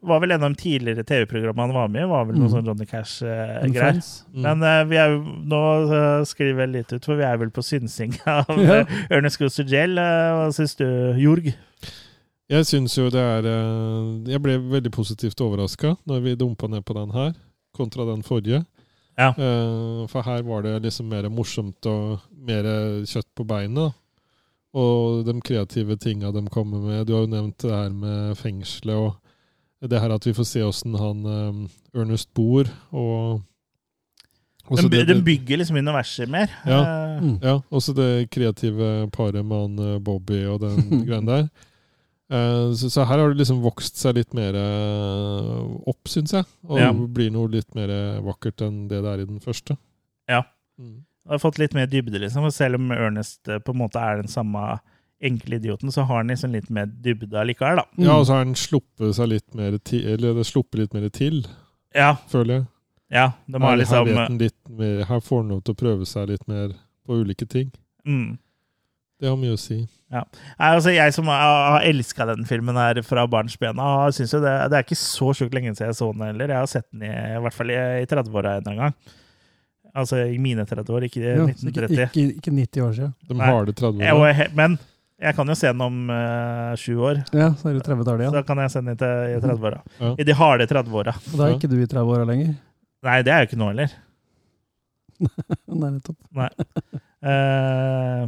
var 0.00 0.22
vel 0.24 0.32
en 0.32 0.46
av 0.46 0.54
de 0.54 0.62
tidligere 0.62 1.04
TV-programmene 1.04 1.66
han 1.68 1.76
var 1.76 1.90
med 1.92 2.06
i, 2.06 2.08
var 2.08 2.24
vel 2.30 2.38
noe 2.40 2.48
Mm. 2.48 2.52
sånn 2.54 2.70
Johnny 2.70 2.86
Cash-greier. 2.88 3.98
Mm. 4.32 4.42
Men 4.46 4.62
uh, 4.64 4.84
vi 4.88 4.96
er 4.96 5.16
nå 5.52 5.60
uh, 5.92 6.22
skriver 6.24 6.64
jeg 6.64 6.72
litt 6.78 6.94
ut, 6.96 7.04
for 7.04 7.20
vi 7.20 7.26
er 7.28 7.36
vel 7.42 7.52
på 7.52 7.62
synsing 7.68 8.16
av 8.24 8.48
Ja. 8.64 8.80
uh, 8.80 8.94
Ernest 9.12 9.38
Goes 9.38 9.60
to 9.60 9.66
Jail. 9.68 9.94
Hva 10.00 10.48
syns 10.56 10.72
du, 10.80 10.86
Jorg? 11.20 11.52
Jeg 12.50 12.66
syns 12.66 12.96
jo 12.98 13.04
det 13.14 13.20
er 13.22 13.46
eh, 13.46 14.32
Jeg 14.32 14.42
ble 14.42 14.56
veldig 14.72 14.90
positivt 14.94 15.40
overraska 15.44 15.92
når 16.08 16.22
vi 16.24 16.32
dumpa 16.40 16.66
ned 16.70 16.82
på 16.84 16.96
den 16.96 17.12
her, 17.14 17.32
kontra 17.76 18.06
den 18.08 18.22
forrige. 18.26 18.64
Ja. 19.18 19.28
Eh, 19.36 20.06
For 20.10 20.22
her 20.26 20.42
var 20.42 20.62
det 20.66 20.80
liksom 20.82 21.08
mer 21.12 21.28
morsomt 21.30 21.86
og 21.86 22.20
mer 22.34 22.66
kjøtt 23.06 23.28
på 23.38 23.46
beinet. 23.46 23.94
Og 24.74 25.24
de 25.26 25.34
kreative 25.42 25.96
tinga 25.98 26.30
de 26.34 26.44
kommer 26.50 26.78
med. 26.78 27.06
Du 27.06 27.14
har 27.16 27.24
jo 27.24 27.30
nevnt 27.32 27.58
det 27.62 27.70
her 27.74 27.90
med 27.90 28.36
fengselet 28.38 28.94
og 28.94 29.16
det 29.90 29.98
her 30.02 30.12
at 30.12 30.26
vi 30.28 30.34
får 30.36 30.44
se 30.46 30.60
åssen 30.62 30.94
han 31.00 31.22
eh, 31.26 32.00
Ernest 32.02 32.28
bor, 32.36 32.66
og 32.92 33.40
det- 34.90 35.06
den 35.08 35.24
bygger 35.24 35.56
liksom 35.58 35.76
universet 35.80 36.28
mer. 36.30 36.50
Ja. 36.66 36.82
Mm. 37.20 37.38
Ja, 37.42 37.54
også 37.72 37.94
det 37.96 38.30
kreative 38.30 39.08
paret 39.10 39.44
med 39.44 39.56
han 39.80 40.02
Bobby 40.04 40.44
og 40.46 40.60
den 40.60 41.04
greien 41.08 41.26
der. 41.26 41.48
Eh, 42.30 42.72
Så, 42.78 42.90
så 42.94 43.04
her 43.04 43.18
har 43.18 43.28
det 43.32 43.40
liksom 43.40 43.60
vokst 43.64 43.96
seg 43.98 44.14
litt 44.20 44.34
mer 44.38 44.54
eh, 44.54 45.62
opp, 45.90 46.04
syns 46.08 46.32
jeg. 46.36 46.46
Og 46.68 46.78
Ja. 46.78 46.92
blir 46.92 47.30
noe 47.34 47.48
litt 47.50 47.74
mer 47.74 47.88
vakkert 48.22 48.62
enn 48.66 48.86
det 48.88 49.02
det 49.02 49.10
er 49.14 49.22
i 49.24 49.26
den 49.26 49.40
første. 49.40 49.76
Ja. 50.28 50.42
Mm. 50.78 51.04
har 51.28 51.38
fått 51.38 51.58
litt 51.58 51.74
mer 51.74 51.86
dybde, 51.86 52.18
liksom. 52.18 52.44
Og 52.44 52.52
selv 52.52 52.74
om 52.78 52.90
Ernest 52.92 53.46
eh, 53.48 53.58
på 53.58 53.70
en 53.74 53.78
måte 53.82 54.00
er 54.00 54.22
den 54.22 54.28
samme 54.30 54.80
enkle 55.22 55.58
idioten, 55.60 55.90
så 55.92 56.06
har 56.06 56.16
han 56.22 56.28
liksom 56.32 56.50
litt 56.52 56.70
mer 56.70 56.86
dybde 56.86 57.36
allikevel, 57.36 57.76
da. 57.82 57.84
Ja, 58.00 58.14
og 58.16 58.24
så 58.26 58.32
har 58.38 58.44
han 58.46 58.54
sluppet 58.56 59.14
seg 59.14 59.28
litt 59.28 59.54
mer 59.54 59.76
til, 59.84 60.06
eller 60.14 60.34
det 60.38 60.46
sluppet 60.48 60.78
litt 60.80 60.94
mer 60.94 61.08
til, 61.10 61.42
Ja, 61.94 62.14
føler 62.30 62.54
jeg. 62.60 62.66
ja. 63.10 63.26
De 63.46 63.58
har 63.60 63.76
her, 63.76 63.84
her, 63.84 64.04
liksom 64.06 64.38
litt 64.40 64.68
mer, 64.70 65.04
her 65.04 65.20
får 65.20 65.42
han 65.42 65.48
lov 65.52 65.62
til 65.64 65.74
å 65.74 65.80
prøve 65.82 66.06
seg 66.08 66.28
litt 66.32 66.48
mer 66.48 66.72
på 67.06 67.20
ulike 67.20 67.46
ting. 67.46 67.70
mm. 68.06 68.38
Det 69.20 69.28
har 69.28 69.36
mye 69.40 69.52
å 69.56 69.60
si. 69.60 69.78
Ja. 70.10 70.24
Nei, 70.58 70.68
altså, 70.74 70.90
jeg 70.90 71.12
som 71.14 71.28
har, 71.30 71.82
elska 71.86 72.24
den 72.32 72.46
filmen 72.48 72.74
her 72.80 72.98
fra 73.06 73.26
barnsbena, 73.30 73.88
synes 74.16 74.32
jo 74.34 74.40
det, 74.42 74.54
det 74.72 74.78
er 74.80 74.86
ikke 74.86 74.98
så 74.98 75.28
sjukt 75.36 75.54
lenge 75.54 75.74
siden 75.76 75.92
jeg 75.92 75.98
så 76.00 76.08
den 76.16 76.24
heller. 76.26 76.50
Jeg 76.56 76.58
har 76.64 76.70
sett 76.72 76.86
den 76.90 77.04
i, 77.06 77.10
i 77.36 77.42
hvert 77.44 77.54
fall 77.56 77.70
i, 77.70 77.76
i 78.02 78.08
30-åra 78.10 78.56
en 78.64 78.80
gang. 78.80 78.96
Altså 80.00 80.20
i 80.30 80.38
mine 80.42 80.64
30 80.66 80.94
år, 80.96 81.06
ikke 81.08 81.20
i 81.20 81.26
Ja, 81.28 81.44
1930. 81.46 81.60
ikke, 81.66 81.84
1930. 81.84 82.08
ikke, 82.10 82.40
ikke 82.40 82.56
90 82.56 82.86
år 82.88 82.92
siden. 82.98 83.14
De 83.30 83.38
har 83.40 83.52
harde 83.58 83.76
30 83.78 84.04
Jeg, 84.06 84.18
åra. 84.18 84.48
men 84.58 84.76
jeg 85.20 85.36
kan 85.36 85.50
jo 85.52 85.56
se 85.60 85.66
den 85.74 85.80
om 85.84 85.96
uh, 86.10 86.74
sju 86.80 86.92
år. 87.10 87.22
Ja, 87.36 87.48
så 87.60 87.68
er 87.70 87.74
det 87.78 87.82
30-tallet 87.86 88.06
Så 88.06 88.20
igjen. 88.24 88.36
da 88.38 88.42
kan 88.50 88.62
jeg 88.64 88.70
se 88.72 88.80
den 88.82 88.92
i 88.94 88.98
30-åra. 89.02 89.80
Ja. 90.00 90.12
I 90.16 90.26
de 90.30 90.36
harde 90.38 90.66
30-åra. 90.70 91.14
Og 91.20 91.34
da 91.38 91.48
er 91.50 91.56
ikke 91.58 91.70
du 91.70 91.76
i 91.82 91.86
30-åra 91.90 92.26
lenger. 92.30 92.54
Nei, 93.06 93.18
det 93.26 93.34
er 93.34 93.42
jo 93.44 93.50
ikke 93.50 93.58
nå 93.60 93.68
heller. 93.74 93.96
Nei, 95.70 95.90
nettopp. 95.90 96.16
Nei. 96.38 96.48
Eh, 97.30 98.22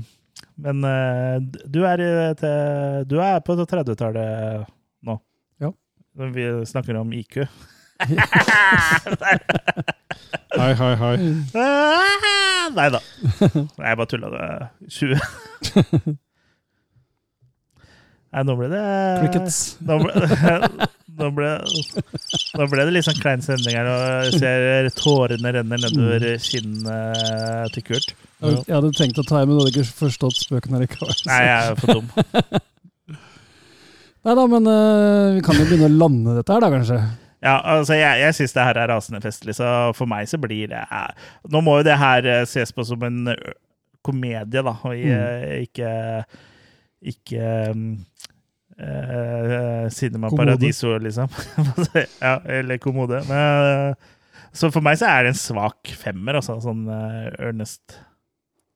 men 0.63 0.85
eh, 0.87 1.37
du 1.75 1.81
er, 1.89 2.03
i- 2.03 2.35
til, 2.39 3.05
du 3.11 3.17
er 3.23 3.41
på 3.47 3.57
30-tallet 3.59 4.67
nå. 5.09 5.17
Ja. 5.63 5.71
Vi 6.37 6.47
snakker 6.71 6.99
om 7.03 7.13
IQ. 7.19 7.43
Hei, 10.53 10.73
hei, 10.77 10.95
hei. 11.01 11.17
Nei 12.77 12.89
da. 12.93 12.99
Jeg 13.41 13.97
bare 13.99 14.07
tulla. 14.11 14.29
Det 14.33 14.41
er 14.43 14.69
20. 14.99 16.17
Nei, 18.33 18.43
nå 18.49 18.55
ble 18.57 18.69
det 18.73 18.83
Crickets. 19.23 19.59
Nå 19.85 19.99
ble, 20.01 20.13
nå 21.21 21.27
ble, 21.37 21.49
nå 22.57 22.69
ble 22.73 22.87
det 22.89 22.95
litt 22.97 23.05
sånn 23.09 23.19
klein 23.21 23.43
stemning 23.45 23.77
her, 23.77 23.89
Nå 23.89 23.97
ser 24.39 24.89
tårene 24.97 25.53
renner 25.59 25.83
nedover 25.83 26.25
kinnet 26.41 27.75
til 27.77 27.85
Kurt. 27.91 28.09
Jeg 28.43 28.65
jeg 28.69 28.75
hadde 28.77 28.93
tenkt 28.99 29.19
å 29.23 29.25
ta 29.29 29.41
i, 29.43 29.47
men 29.47 29.57
du 29.57 29.63
hadde 29.65 29.73
ikke 29.75 29.97
forstått 30.03 30.39
spøken 30.43 30.77
allikevel. 30.79 31.15
så- 31.15 31.29
Nei, 31.31 31.41
jeg 31.47 31.71
er 31.71 31.81
for 31.81 31.95
dum. 31.95 32.11
Nei 34.23 34.35
da, 34.39 34.45
men 34.47 34.69
uh, 34.71 35.33
vi 35.35 35.41
kan 35.43 35.59
jo 35.59 35.65
begynne 35.67 35.89
å 35.91 35.97
lande 36.05 36.37
dette 36.39 36.55
her, 36.55 36.63
da, 36.63 36.71
kanskje. 36.71 36.99
Ja, 37.43 37.57
altså 37.75 37.97
jeg, 37.99 38.21
jeg 38.23 38.37
syns 38.39 38.53
det 38.55 38.65
her 38.69 38.79
er 38.79 38.91
rasende 38.93 39.19
festlig, 39.25 39.57
så 39.59 39.67
for 39.99 40.07
meg 40.07 40.29
så 40.31 40.39
blir 40.39 40.69
det 40.71 40.83
Nå 41.51 41.59
må 41.67 41.81
jo 41.81 41.87
det 41.89 41.97
her 41.99 42.29
eh, 42.31 42.45
ses 42.47 42.71
på 42.71 42.85
som 42.87 43.03
en 43.03 43.33
komedie, 44.07 44.63
da, 44.63 44.77
og 44.87 44.95
Mm. 44.95 45.65
ikke 45.67 45.91
Ikke 47.03 47.49
um, 47.75 47.83
eh, 48.79 49.89
Cinema 49.91 50.31
Kommode. 50.31 50.53
Paradiso, 50.55 50.95
liksom. 51.03 51.27
ja, 52.23 52.37
eller 52.47 52.79
Kommode. 52.79 53.25
Men, 53.27 53.91
eh, 53.91 53.95
så 54.55 54.71
for 54.71 54.85
meg 54.87 55.01
så 55.03 55.11
er 55.11 55.27
det 55.27 55.33
en 55.35 55.43
svak 55.43 55.91
femmer, 55.99 56.39
altså, 56.39 56.61
sånn 56.63 56.87
uh, 56.87 57.27
Ernest 57.43 57.99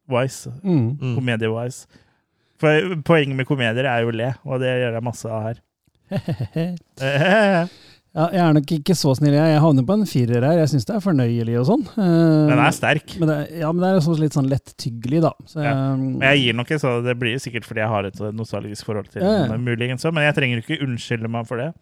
Wise. 0.08 0.52
Mm. 0.62 0.96
Mm. 1.00 1.14
Komedie-wise. 1.18 1.86
For 2.60 2.96
poenget 3.04 3.36
med 3.36 3.48
komedier 3.48 3.84
er 3.90 4.04
jo 4.04 4.12
å 4.12 4.16
le, 4.16 4.30
og 4.46 4.62
det 4.62 4.70
gjør 4.80 4.96
jeg 4.96 5.04
masse 5.04 5.28
av 5.28 5.42
her. 5.50 5.62
Eh, 7.02 7.66
Ja, 8.16 8.30
jeg 8.32 8.40
er 8.40 8.54
nok 8.56 8.70
ikke 8.78 8.94
så 8.96 9.10
snill. 9.18 9.34
Jeg 9.36 9.50
Jeg 9.52 9.60
havner 9.60 9.84
på 9.84 9.92
en 9.92 10.06
firer 10.08 10.44
her. 10.46 10.56
Jeg 10.62 10.70
syns 10.72 10.86
det 10.88 10.94
er 10.96 11.02
fornøyelig 11.04 11.58
og 11.60 11.66
sånn. 11.68 11.82
Men 11.98 12.54
Den 12.54 12.62
er 12.64 12.72
sterk. 12.72 13.12
Men 13.20 13.28
det, 13.28 13.36
ja, 13.60 13.72
men 13.74 13.82
det 13.84 13.90
er 13.90 13.98
også 14.00 14.14
litt 14.22 14.36
sånn 14.36 14.48
lettyggelig, 14.48 15.20
da. 15.26 15.32
Så, 15.44 15.60
Ja. 15.60 15.74
Men 16.00 16.24
jeg 16.24 16.46
gir 16.46 16.56
nok 16.56 16.70
en 16.72 16.80
sånn, 16.80 17.04
Det 17.04 17.16
blir 17.20 17.36
jo 17.36 17.42
sikkert 17.44 17.68
fordi 17.68 17.84
jeg 17.84 17.92
har 17.92 18.08
et 18.08 18.22
nostalgisk 18.32 18.88
forhold 18.88 19.10
til 19.12 19.20
Ja, 19.20 19.44
den, 19.52 19.64
muligens 19.68 20.04
men 20.08 20.24
jeg 20.24 20.34
trenger 20.38 20.62
ikke 20.64 20.80
unnskylde 20.86 21.28
meg 21.28 21.44
for 21.46 21.60
det. 21.60 21.74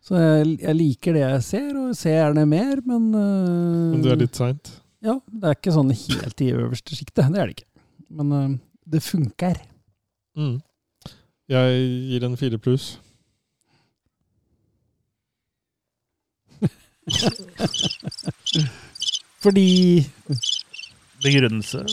så 0.00 0.16
jeg, 0.16 0.56
jeg 0.62 0.74
liker 0.78 1.12
det 1.12 1.20
jeg 1.26 1.42
ser, 1.44 1.70
og 1.76 1.94
ser 1.94 2.16
gjerne 2.16 2.46
mer, 2.48 2.80
men 2.86 3.12
uh... 3.12 3.92
Men 3.92 4.00
du 4.02 4.08
er 4.08 4.16
litt 4.24 4.40
seint. 4.40 4.72
Ja, 5.04 5.20
det 5.26 5.44
er 5.46 5.54
ikke 5.54 5.74
sånn 5.74 5.92
helt 5.94 6.40
i 6.42 6.52
øverste 6.54 6.96
sjiktet. 6.96 7.28
Det 7.30 7.38
er 7.38 7.46
det 7.46 7.54
ikke. 7.58 7.68
Men 8.18 8.32
uh, 8.34 8.56
det 8.88 9.02
funker. 9.04 9.56
Mm. 10.38 10.56
Jeg 11.48 11.84
gir 12.10 12.24
en 12.26 12.36
fire 12.40 12.58
pluss. 12.60 12.98
Fordi 19.42 20.04
Begrunnelse. 21.22 21.84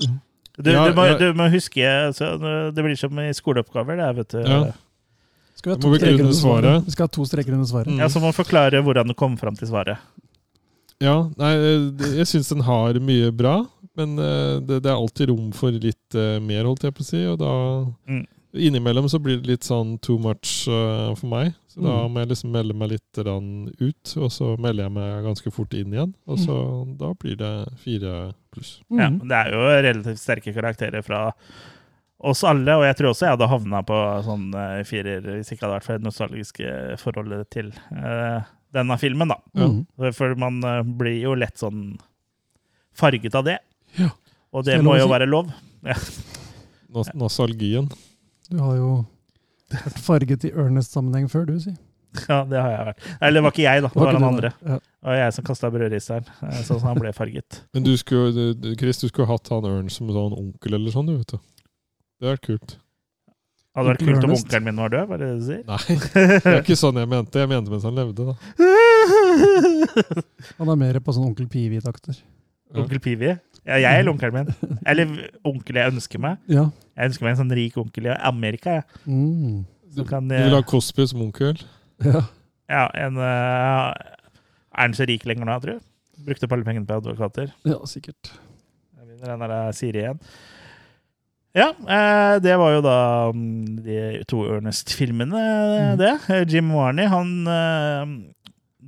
Du, 0.57 0.72
Ja, 0.72 0.88
du, 0.88 0.95
må, 0.95 1.06
ja. 1.06 1.18
du 1.19 1.34
må 1.36 1.49
huske 1.52 1.84
altså, 1.84 2.38
Det 2.72 2.84
blir 2.84 2.95
som 2.99 3.19
i 3.19 3.34
skoleoppgaver, 3.36 3.95
det, 3.99 4.10
vet 4.22 4.36
du. 4.36 4.41
Ja. 4.44 4.72
Skal 5.56 5.72
vi 5.72 5.76
ha 5.76 5.82
to 5.82 5.90
vi 5.91 5.99
streker 5.99 6.23
under 6.23 6.34
svaret? 6.36 6.64
svaret? 6.64 6.86
Vi 6.86 6.91
skal 6.95 7.03
ha 7.03 7.11
to 7.15 7.26
streker 7.27 7.53
under 7.56 7.68
svaret. 7.69 7.88
Mm. 7.91 7.99
Ja, 8.03 8.10
Så 8.10 8.19
må 8.19 8.30
man 8.30 8.38
forklare 8.38 8.82
hvordan 8.84 9.07
du 9.07 9.14
kom 9.18 9.38
fram 9.40 9.56
til 9.56 9.68
svaret. 9.72 9.98
Ja, 11.06 11.15
nei, 11.40 11.53
eh, 11.56 12.06
jeg 12.22 12.30
syns 12.32 12.49
den 12.53 12.64
har 12.65 12.98
mye 13.03 13.32
bra, 13.36 13.57
men 13.99 14.18
eh, 14.19 14.56
det, 14.65 14.82
det 14.86 14.91
er 14.91 14.95
alltid 14.98 15.30
rom 15.32 15.52
for 15.56 15.76
litt 15.76 16.18
eh, 16.18 16.40
mer, 16.44 16.65
holdt 16.68 16.88
jeg 16.88 16.95
på 16.98 17.06
å 17.06 17.11
si. 17.14 17.22
Og 17.32 17.38
da 17.44 17.52
Mm. 18.10 18.26
Innimellom 18.56 19.10
så 19.11 19.19
blir 19.19 19.41
det 19.41 19.49
litt 19.49 19.65
sånn 19.68 19.98
too 19.99 20.15
much 20.15 20.64
for 20.64 21.27
meg. 21.27 21.49
Så 21.68 21.82
da 21.84 21.95
Mm. 22.06 22.14
må 22.14 22.22
jeg 22.22 22.30
liksom 22.30 22.52
melde 22.53 22.73
meg 22.80 22.90
litt 22.94 23.18
ut, 23.19 24.14
og 24.15 24.30
så 24.32 24.53
melder 24.57 24.86
jeg 24.86 24.94
meg 24.95 25.26
ganske 25.26 25.52
fort 25.52 25.73
inn 25.76 25.91
igjen. 25.91 26.14
Og 26.26 26.38
så 26.40 26.56
da 26.98 27.10
blir 27.19 27.36
det 27.36 27.52
fire 27.84 28.14
pluss. 28.56 28.77
Ja, 28.90 29.10
Mhm. 29.10 29.27
det 29.27 29.36
er 29.41 29.52
jo 29.52 29.60
relativt 29.84 30.22
sterke 30.23 30.53
karakterer 30.56 31.03
fra 31.03 31.34
oss 32.23 32.45
alle, 32.45 32.72
og 32.80 32.84
jeg 32.88 32.95
tror 32.95 33.10
også 33.11 33.27
jeg 33.27 33.36
hadde 33.36 33.49
havna 33.52 33.84
på 33.84 34.23
sånn 34.23 34.86
firer 34.88 35.19
hvis 35.36 35.52
ikke 35.52 35.68
hadde 35.68 35.76
vært 35.76 35.84
for 35.84 35.98
det 35.98 36.07
nostalgiske 36.07 36.98
forholdet 36.98 37.49
til 37.52 37.73
eh, 37.91 38.40
denne 38.76 38.98
filmen, 39.02 39.32
da. 39.32 39.40
Mhm. 39.56 40.12
For 40.18 40.36
man 40.40 40.60
eh, 40.64 40.82
blir 40.84 41.18
jo 41.24 41.36
lett 41.40 41.58
sånn 41.62 41.96
farget 42.96 43.36
av 43.36 43.48
det. 43.48 43.58
Ja. 44.00 44.12
Og 44.56 44.64
det 44.68 44.80
må 44.84 44.96
jo 45.00 45.08
si? 45.08 45.12
være 45.12 45.28
lov. 45.28 45.52
Nos 46.96 47.10
nostalgien. 47.18 47.90
Du 48.50 48.62
har 48.62 48.78
jo 48.80 48.92
vært 49.74 50.00
farget 50.06 50.46
i 50.48 50.54
Ernest-sammenheng 50.54 51.28
før, 51.32 51.50
du, 51.50 51.58
si. 51.60 51.74
Ja, 52.30 52.44
det 52.48 52.62
har 52.62 52.72
jeg 52.72 52.86
vært. 52.90 53.08
Eller 53.20 53.38
det 53.40 53.44
var 53.44 53.54
ikke 53.56 53.66
jeg, 53.66 53.84
da. 53.84 53.90
Det 53.92 54.00
var 54.06 54.16
han 54.16 54.28
andre. 54.30 54.52
Ja. 54.64 54.78
Var 55.06 55.18
jeg 55.20 55.34
som 55.36 55.48
kasta 55.50 55.72
brødristeren, 55.74 56.30
eh, 56.48 56.62
sånn 56.64 56.80
som 56.80 56.88
han 56.94 57.02
ble 57.02 57.12
farget. 57.18 57.60
Men 57.76 57.88
du 57.88 57.92
skulle, 58.00 58.54
Chris, 58.80 59.02
du 59.04 59.10
skulle 59.10 59.28
hatt 59.30 59.52
han 59.52 59.68
Ørn 59.68 59.92
som 59.94 60.12
sånn 60.16 60.38
onkel 60.38 60.80
eller 60.80 60.96
sånn, 60.96 61.12
du 61.12 61.18
vet 61.18 61.36
du. 61.36 61.38
Det 62.16 62.30
hadde 62.30 62.38
vært 62.38 62.48
kult. 62.48 62.78
Hadde 63.76 63.90
vært 63.92 64.06
kult 64.08 64.24
om 64.24 64.32
onkelen 64.38 64.64
min 64.70 64.78
var 64.80 64.90
død, 64.94 65.06
var 65.10 65.18
det 65.20 65.26
det 65.28 65.38
du 65.40 65.46
sier? 65.50 65.64
Nei, 65.68 65.84
det 66.16 66.54
er 66.54 66.62
ikke 66.62 66.78
sånn 66.80 67.00
jeg 67.02 67.08
mente. 67.12 67.42
Jeg 67.42 67.50
mente 67.52 67.70
mens 67.74 67.84
han 67.88 67.98
levde, 67.98 68.22
da. 68.30 68.36
Han 70.60 70.72
er 70.72 70.80
mer 70.80 71.00
på 71.04 71.14
sånn 71.16 71.28
Onkel 71.28 71.48
Pivi-takter. 71.52 72.16
Onkel 72.76 73.00
Pivi? 73.04 73.34
Ja, 73.66 73.78
jeg 73.82 74.02
eller 74.02 74.12
onkelen 74.14 74.36
min. 74.46 74.78
Eller 74.86 75.10
onkel 75.48 75.80
jeg 75.80 75.94
ønsker 75.96 76.22
meg. 76.22 76.38
Ja. 76.52 76.68
Jeg 76.96 77.10
ønsker 77.12 77.26
meg 77.26 77.34
en 77.34 77.40
sånn 77.42 77.54
rik 77.58 77.78
onkel 77.82 78.10
i 78.12 78.18
Amerika. 78.30 78.78
Jeg. 78.78 78.86
Mm. 79.10 79.64
Kan, 80.08 80.28
Du 80.30 80.36
vil 80.36 80.56
ha 80.58 80.62
Cosby 80.68 81.06
som 81.10 81.24
onkel? 81.26 81.58
ja. 82.06 82.22
ja, 82.70 82.84
en, 83.00 83.18
uh, 83.18 83.94
er 84.76 84.84
han 84.84 84.96
så 84.98 85.08
rik 85.08 85.24
lenger 85.28 85.48
nå, 85.50 85.56
tror 85.64 85.80
du? 85.80 85.86
Brukte 86.28 86.48
opp 86.48 86.54
alle 86.56 86.68
pengene 86.68 86.88
på 86.88 86.98
advokater. 87.00 87.50
Ja, 87.68 87.80
sikkert. 87.90 88.32
Jeg 88.96 89.08
vinner 89.10 89.34
den 89.34 89.44
der 89.48 89.72
Siri 89.76 90.04
igjen. 90.04 90.20
Ja, 91.56 91.69
eh, 91.88 92.36
det 92.44 92.56
var 92.60 92.73
jo 92.76 92.82
da 92.84 92.95
mm, 93.32 93.84
de 93.86 94.23
to 94.27 94.41
Ernest-filmene, 94.57 95.44
Mm. 95.95 95.98
det. 96.02 96.49
Jim 96.52 96.72
Warney, 96.76 97.07
han 97.07 97.30
eh, 97.48 98.11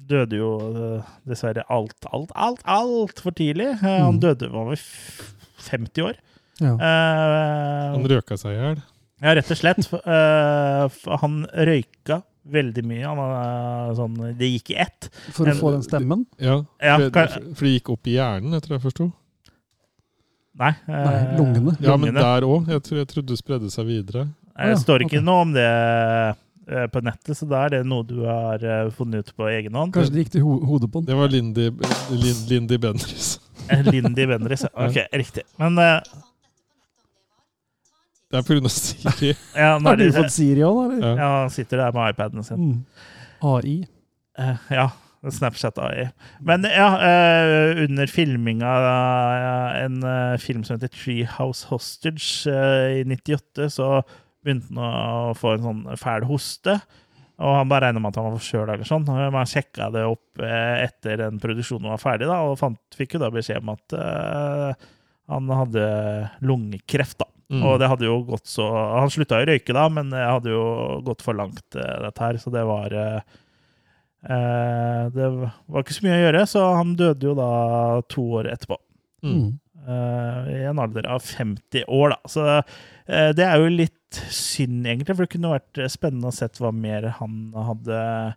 døde 0.07 0.35
jo 0.39 0.49
eh, 0.67 1.07
dessverre 1.27 1.63
alt, 1.71 1.95
alt, 2.11 2.31
alt, 2.35 2.61
altfor 2.67 3.31
tidlig. 3.37 3.69
Han 3.81 4.17
Mm. 4.17 4.19
døde 4.19 4.49
var 4.51 4.65
vel 4.71 4.75
f- 4.79 5.33
50 5.69 6.01
år. 6.09 6.15
Ja. 6.59 6.73
Uh, 6.73 7.93
Han 7.93 8.07
røka 8.09 8.35
seg 8.37 8.51
i 8.55 8.57
hjel. 8.57 8.79
ja, 9.21 9.33
rett 9.37 9.51
og 9.51 9.57
slett. 9.59 9.87
Eh, 9.93 11.17
han 11.21 11.45
røyka 11.53 12.23
veldig 12.49 12.83
mye. 12.87 13.03
Han 13.05 13.17
var 13.17 13.93
sånn 13.95 14.15
Det 14.39 14.47
gikk 14.55 14.71
i 14.73 14.77
ett. 14.81 15.09
For 15.35 15.45
å 15.45 15.53
få 15.55 15.71
den 15.75 15.83
stemmen? 15.83 16.25
Ja, 16.39 16.63
Ja, 16.81 16.97
for, 16.97 17.09
kan- 17.11 17.53
for 17.53 17.63
det 17.65 17.73
gikk 17.81 17.91
opp 17.93 18.07
i 18.07 18.15
hjernen, 18.17 18.53
etter 18.57 18.69
det 18.73 18.81
jeg 18.81 18.85
forsto. 18.91 19.11
Nei. 20.57 20.73
Nei, 20.89 21.05
eh, 21.13 21.37
lungene. 21.37 21.75
Ja, 21.83 21.95
men 22.01 22.15
der 22.17 22.45
òg. 22.47 22.67
Jeg, 22.71 22.81
jeg 22.97 23.07
trodde 23.11 23.29
det 23.33 23.39
spredde 23.39 23.71
seg 23.73 23.87
videre. 23.89 24.27
Ja, 24.57 24.71
Det 24.71 24.79
står 24.81 25.05
ikke 25.05 25.19
okay. 25.19 25.25
noe 25.25 25.43
om 25.45 25.51
det 25.53 25.65
eh, 25.69 26.87
på 26.93 27.01
nettet, 27.05 27.37
så 27.37 27.45
da 27.49 27.65
er 27.67 27.75
det 27.75 27.81
noe 27.85 28.05
du 28.09 28.23
har 28.25 28.63
eh, 28.65 28.87
funnet 28.97 29.27
ut 29.27 29.35
på 29.37 29.49
egen 29.53 29.77
hånd. 29.77 29.93
Kanskje 29.93 30.15
det 30.15 30.25
gikk 30.25 30.33
til 30.39 30.47
ho 30.47 30.57
hodet 30.65 30.89
på 30.93 31.03
den? 31.03 31.11
Det 31.11 31.19
var 31.19 31.29
Lindy, 31.33 31.67
Lin- 32.15 32.47
Lindy 32.53 32.79
Bendriss. 32.87 33.35
Eh, 33.67 33.81
Lindy 33.83 34.23
Bendriss. 34.29 34.61
ja. 34.63 34.69
Ok, 34.85 34.95
riktig. 35.11 35.43
Men 35.59 35.75
uh, 35.75 35.97
Det 38.31 38.39
er 38.39 38.45
pga. 38.47 38.69
Siri. 38.71 39.33
ja, 39.59 39.73
nå 39.75 39.89
Har 39.89 39.99
du 39.99 40.05
fått 40.15 40.31
Siri 40.31 40.63
òg, 40.63 40.77
eller? 40.85 41.01
Ja. 41.03 41.09
ja, 41.19 41.31
han 41.41 41.51
sitter 41.51 41.81
der 41.81 41.91
med 41.97 42.13
iPaden 42.13 42.45
sin. 42.47 42.61
Mm. 42.61 43.09
AI. 43.43 43.73
Uh, 44.39 44.71
ja. 44.71 44.85
Snapchat 45.23 45.79
AI. 45.81 46.07
Men 46.45 46.67
ja, 46.69 46.87
eh, 47.01 47.83
under 47.83 48.09
filminga 48.11 48.69
av 48.69 49.75
en 49.81 49.97
eh, 50.03 50.37
film 50.41 50.63
som 50.63 50.77
heter 50.77 50.93
Treehouse 50.93 51.67
Hostage 51.71 52.45
eh, 52.51 53.01
i 53.01 53.03
98, 53.07 53.69
så 53.73 53.89
begynte 54.45 54.71
han 54.77 55.31
å 55.31 55.35
få 55.37 55.55
en 55.55 55.65
sånn 55.65 55.83
fæl 55.99 56.27
hoste. 56.29 56.77
Og 57.37 57.53
han 57.53 57.69
bare 57.69 57.89
regna 57.89 58.01
med 58.01 58.13
at 58.13 58.17
han 58.17 58.31
var 58.31 58.39
forkjøla 58.39 58.75
eller 58.77 58.89
sånn. 58.89 59.07
Man 59.33 59.49
sjekka 59.49 59.91
det 59.93 60.05
opp 60.09 60.41
eh, 60.41 60.85
etter 60.87 61.19
den 61.21 61.41
produksjonen 61.41 61.91
var 61.93 62.01
ferdig, 62.01 62.29
da, 62.29 62.41
og 62.47 62.57
fant, 62.61 62.81
fikk 62.97 63.17
jo 63.17 63.25
da 63.25 63.33
beskjed 63.33 63.61
om 63.61 63.73
at 63.75 63.97
eh, 63.97 64.87
han 65.33 65.51
hadde 65.51 65.87
lungekreft, 66.47 67.19
da. 67.21 67.29
Mm. 67.47 67.61
Og 67.63 67.77
det 67.79 67.87
hadde 67.87 68.03
jo 68.03 68.17
gått 68.27 68.49
så 68.51 68.65
Han 68.67 69.11
slutta 69.11 69.37
å 69.39 69.45
røyke 69.47 69.71
da, 69.71 69.85
men 69.87 70.09
det 70.11 70.19
hadde 70.19 70.51
jo 70.51 70.63
gått 71.07 71.21
for 71.23 71.37
langt, 71.37 71.67
eh, 71.75 71.99
dette 72.03 72.23
her. 72.23 72.39
Så 72.41 72.51
det 72.53 72.63
var 72.67 72.95
eh, 72.95 73.19
eh, 73.21 73.37
Det 74.23 75.27
var 75.33 75.83
ikke 75.83 75.93
så 75.95 76.03
mye 76.07 76.17
å 76.17 76.23
gjøre, 76.25 76.41
så 76.49 76.63
han 76.79 76.95
døde 76.99 77.29
jo 77.29 77.35
da 77.37 77.49
to 78.11 78.23
år 78.39 78.49
etterpå. 78.53 78.77
Mm. 79.27 79.45
Eh, 79.87 80.49
I 80.57 80.63
en 80.71 80.81
alder 80.83 81.05
av 81.13 81.21
50 81.23 81.85
år, 81.87 82.15
da. 82.15 82.17
Så 82.31 82.43
eh, 82.57 83.29
det 83.37 83.45
er 83.45 83.61
jo 83.61 83.69
litt 83.71 83.93
synd, 84.33 84.83
egentlig, 84.87 85.13
for 85.15 85.23
det 85.27 85.31
kunne 85.35 85.53
vært 85.53 85.79
spennende 85.93 86.31
å 86.31 86.35
sett 86.35 86.59
hva 86.63 86.73
mer 86.75 87.09
han 87.19 87.37
hadde 87.55 87.97
Ja, 87.97 88.35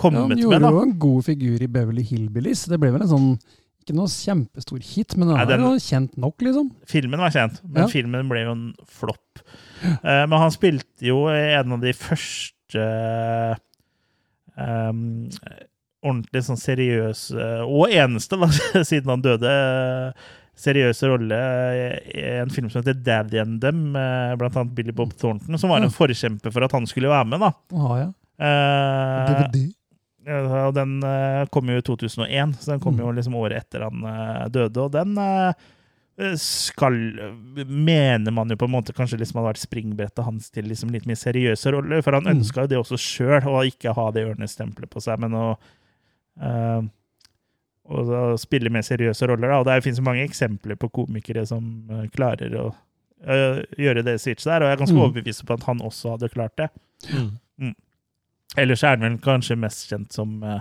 kommet 0.00 0.20
han 0.24 0.32
med, 0.32 0.42
gjorde 0.42 0.60
da. 0.64 0.70
jo 0.74 0.82
en 0.86 0.96
god 0.98 1.24
figur 1.28 1.62
i 1.62 1.70
Beverly 1.70 2.02
Hillbillies. 2.08 2.64
Det 2.70 2.78
ble 2.82 2.90
vel 2.94 3.04
en 3.06 3.10
sånn 3.12 3.30
Ikke 3.84 3.94
noe 3.96 4.10
kjempestor 4.12 4.82
hit, 4.84 5.14
men 5.16 5.30
den 5.30 5.38
Nei, 5.38 5.46
er 5.54 5.62
jo 5.62 5.70
kjent 5.82 6.18
nok, 6.20 6.42
liksom. 6.44 6.66
Filmen 6.90 7.22
var 7.22 7.30
kjent, 7.34 7.60
men 7.64 7.84
Ja. 7.84 7.88
filmen 7.90 8.28
ble 8.28 8.42
jo 8.44 8.50
en 8.56 8.66
flopp. 8.86 9.40
Eh, 9.82 10.26
men 10.26 10.36
han 10.42 10.50
spilte 10.52 11.06
jo 11.06 11.22
en 11.32 11.72
av 11.78 11.80
de 11.86 11.92
første 11.96 12.84
eh, 14.56 15.64
ordentlig 16.00 16.44
sånn 16.46 16.60
seriøs 16.60 17.26
og 17.66 17.90
eneste, 17.92 18.38
da, 18.40 18.48
siden 18.88 19.10
han 19.12 19.24
døde, 19.24 19.50
seriøse 20.60 21.08
rolle 21.08 21.40
i 22.08 22.22
en 22.38 22.52
film 22.52 22.70
som 22.72 22.80
heter 22.80 22.96
Daddy 23.04 23.40
and 23.42 23.60
Them, 23.60 23.90
med 23.96 24.40
blant 24.40 24.56
annet 24.56 24.72
Billy 24.76 24.94
Bob 24.96 25.12
Thornton, 25.16 25.60
som 25.60 25.72
var 25.72 25.84
en 25.84 25.92
forkjemper 25.92 26.52
for 26.52 26.64
at 26.64 26.72
han 26.76 26.88
skulle 26.88 27.12
være 27.12 27.28
med. 27.28 27.44
da. 27.44 27.52
Å, 27.76 28.00
ja. 28.00 28.08
Uh, 28.40 29.68
den 30.72 31.02
eh, 31.02 31.46
kom 31.50 31.68
jo 31.68 31.78
i 31.78 31.82
2001, 31.82 32.54
så 32.60 32.70
den 32.70 32.80
kom 32.80 32.98
jo 33.00 33.12
liksom 33.12 33.34
året 33.40 33.64
etter 33.64 33.86
han 33.86 34.04
eh, 34.04 34.48
døde. 34.52 34.80
Og 34.84 34.92
den 34.92 35.16
eh, 35.18 35.54
skal 36.36 36.96
Mener 37.66 38.30
man 38.34 38.50
jo 38.52 38.56
på 38.60 38.66
en 38.68 38.74
måte 38.74 38.92
kanskje 38.96 39.18
liksom 39.20 39.38
hadde 39.40 39.52
vært 39.54 39.62
springbrettet 39.64 40.24
hans 40.26 40.50
til 40.50 40.64
liksom 40.68 40.90
litt 40.94 41.06
mer 41.08 41.18
seriøse 41.18 41.72
roller. 41.72 42.02
For 42.02 42.12
han 42.18 42.24
Mm. 42.28 42.36
ønska 42.38 42.62
jo 42.66 42.66
det 42.72 42.78
også 42.78 42.98
sjøl, 43.00 43.42
å 43.48 43.62
ikke 43.66 43.94
ha 43.96 44.10
det 44.12 44.26
ørnestempelet 44.28 44.90
på 44.90 45.00
seg, 45.02 45.18
men 45.20 45.32
å 45.32 45.56
eh, 46.40 46.82
og 47.90 48.38
spille 48.38 48.70
mer 48.70 48.82
seriøse 48.86 49.26
roller. 49.26 49.48
Da. 49.50 49.58
Og 49.58 49.66
det 49.66 49.82
finnes 49.82 50.00
mange 50.04 50.22
eksempler 50.28 50.76
på 50.78 50.90
komikere 50.94 51.46
som 51.48 51.64
eh, 51.90 52.06
klarer 52.14 52.52
å 52.60 52.66
eh, 53.26 53.62
gjøre 53.76 54.04
det 54.06 54.18
switchet 54.22 54.46
der, 54.46 54.62
og 54.62 54.68
jeg 54.70 54.76
er 54.76 54.82
ganske 54.84 54.96
Mm. 54.96 55.02
overbevist 55.04 55.44
på 55.46 55.54
at 55.54 55.64
han 55.64 55.80
også 55.80 56.10
hadde 56.14 56.30
klart 56.32 56.56
det. 56.56 56.68
Mm. 57.10 57.74
Ellers 58.58 58.82
er 58.82 58.96
han 58.96 59.00
vel 59.00 59.18
kanskje 59.18 59.56
mest 59.58 59.88
kjent 59.90 60.12
som 60.12 60.42
uh, 60.42 60.60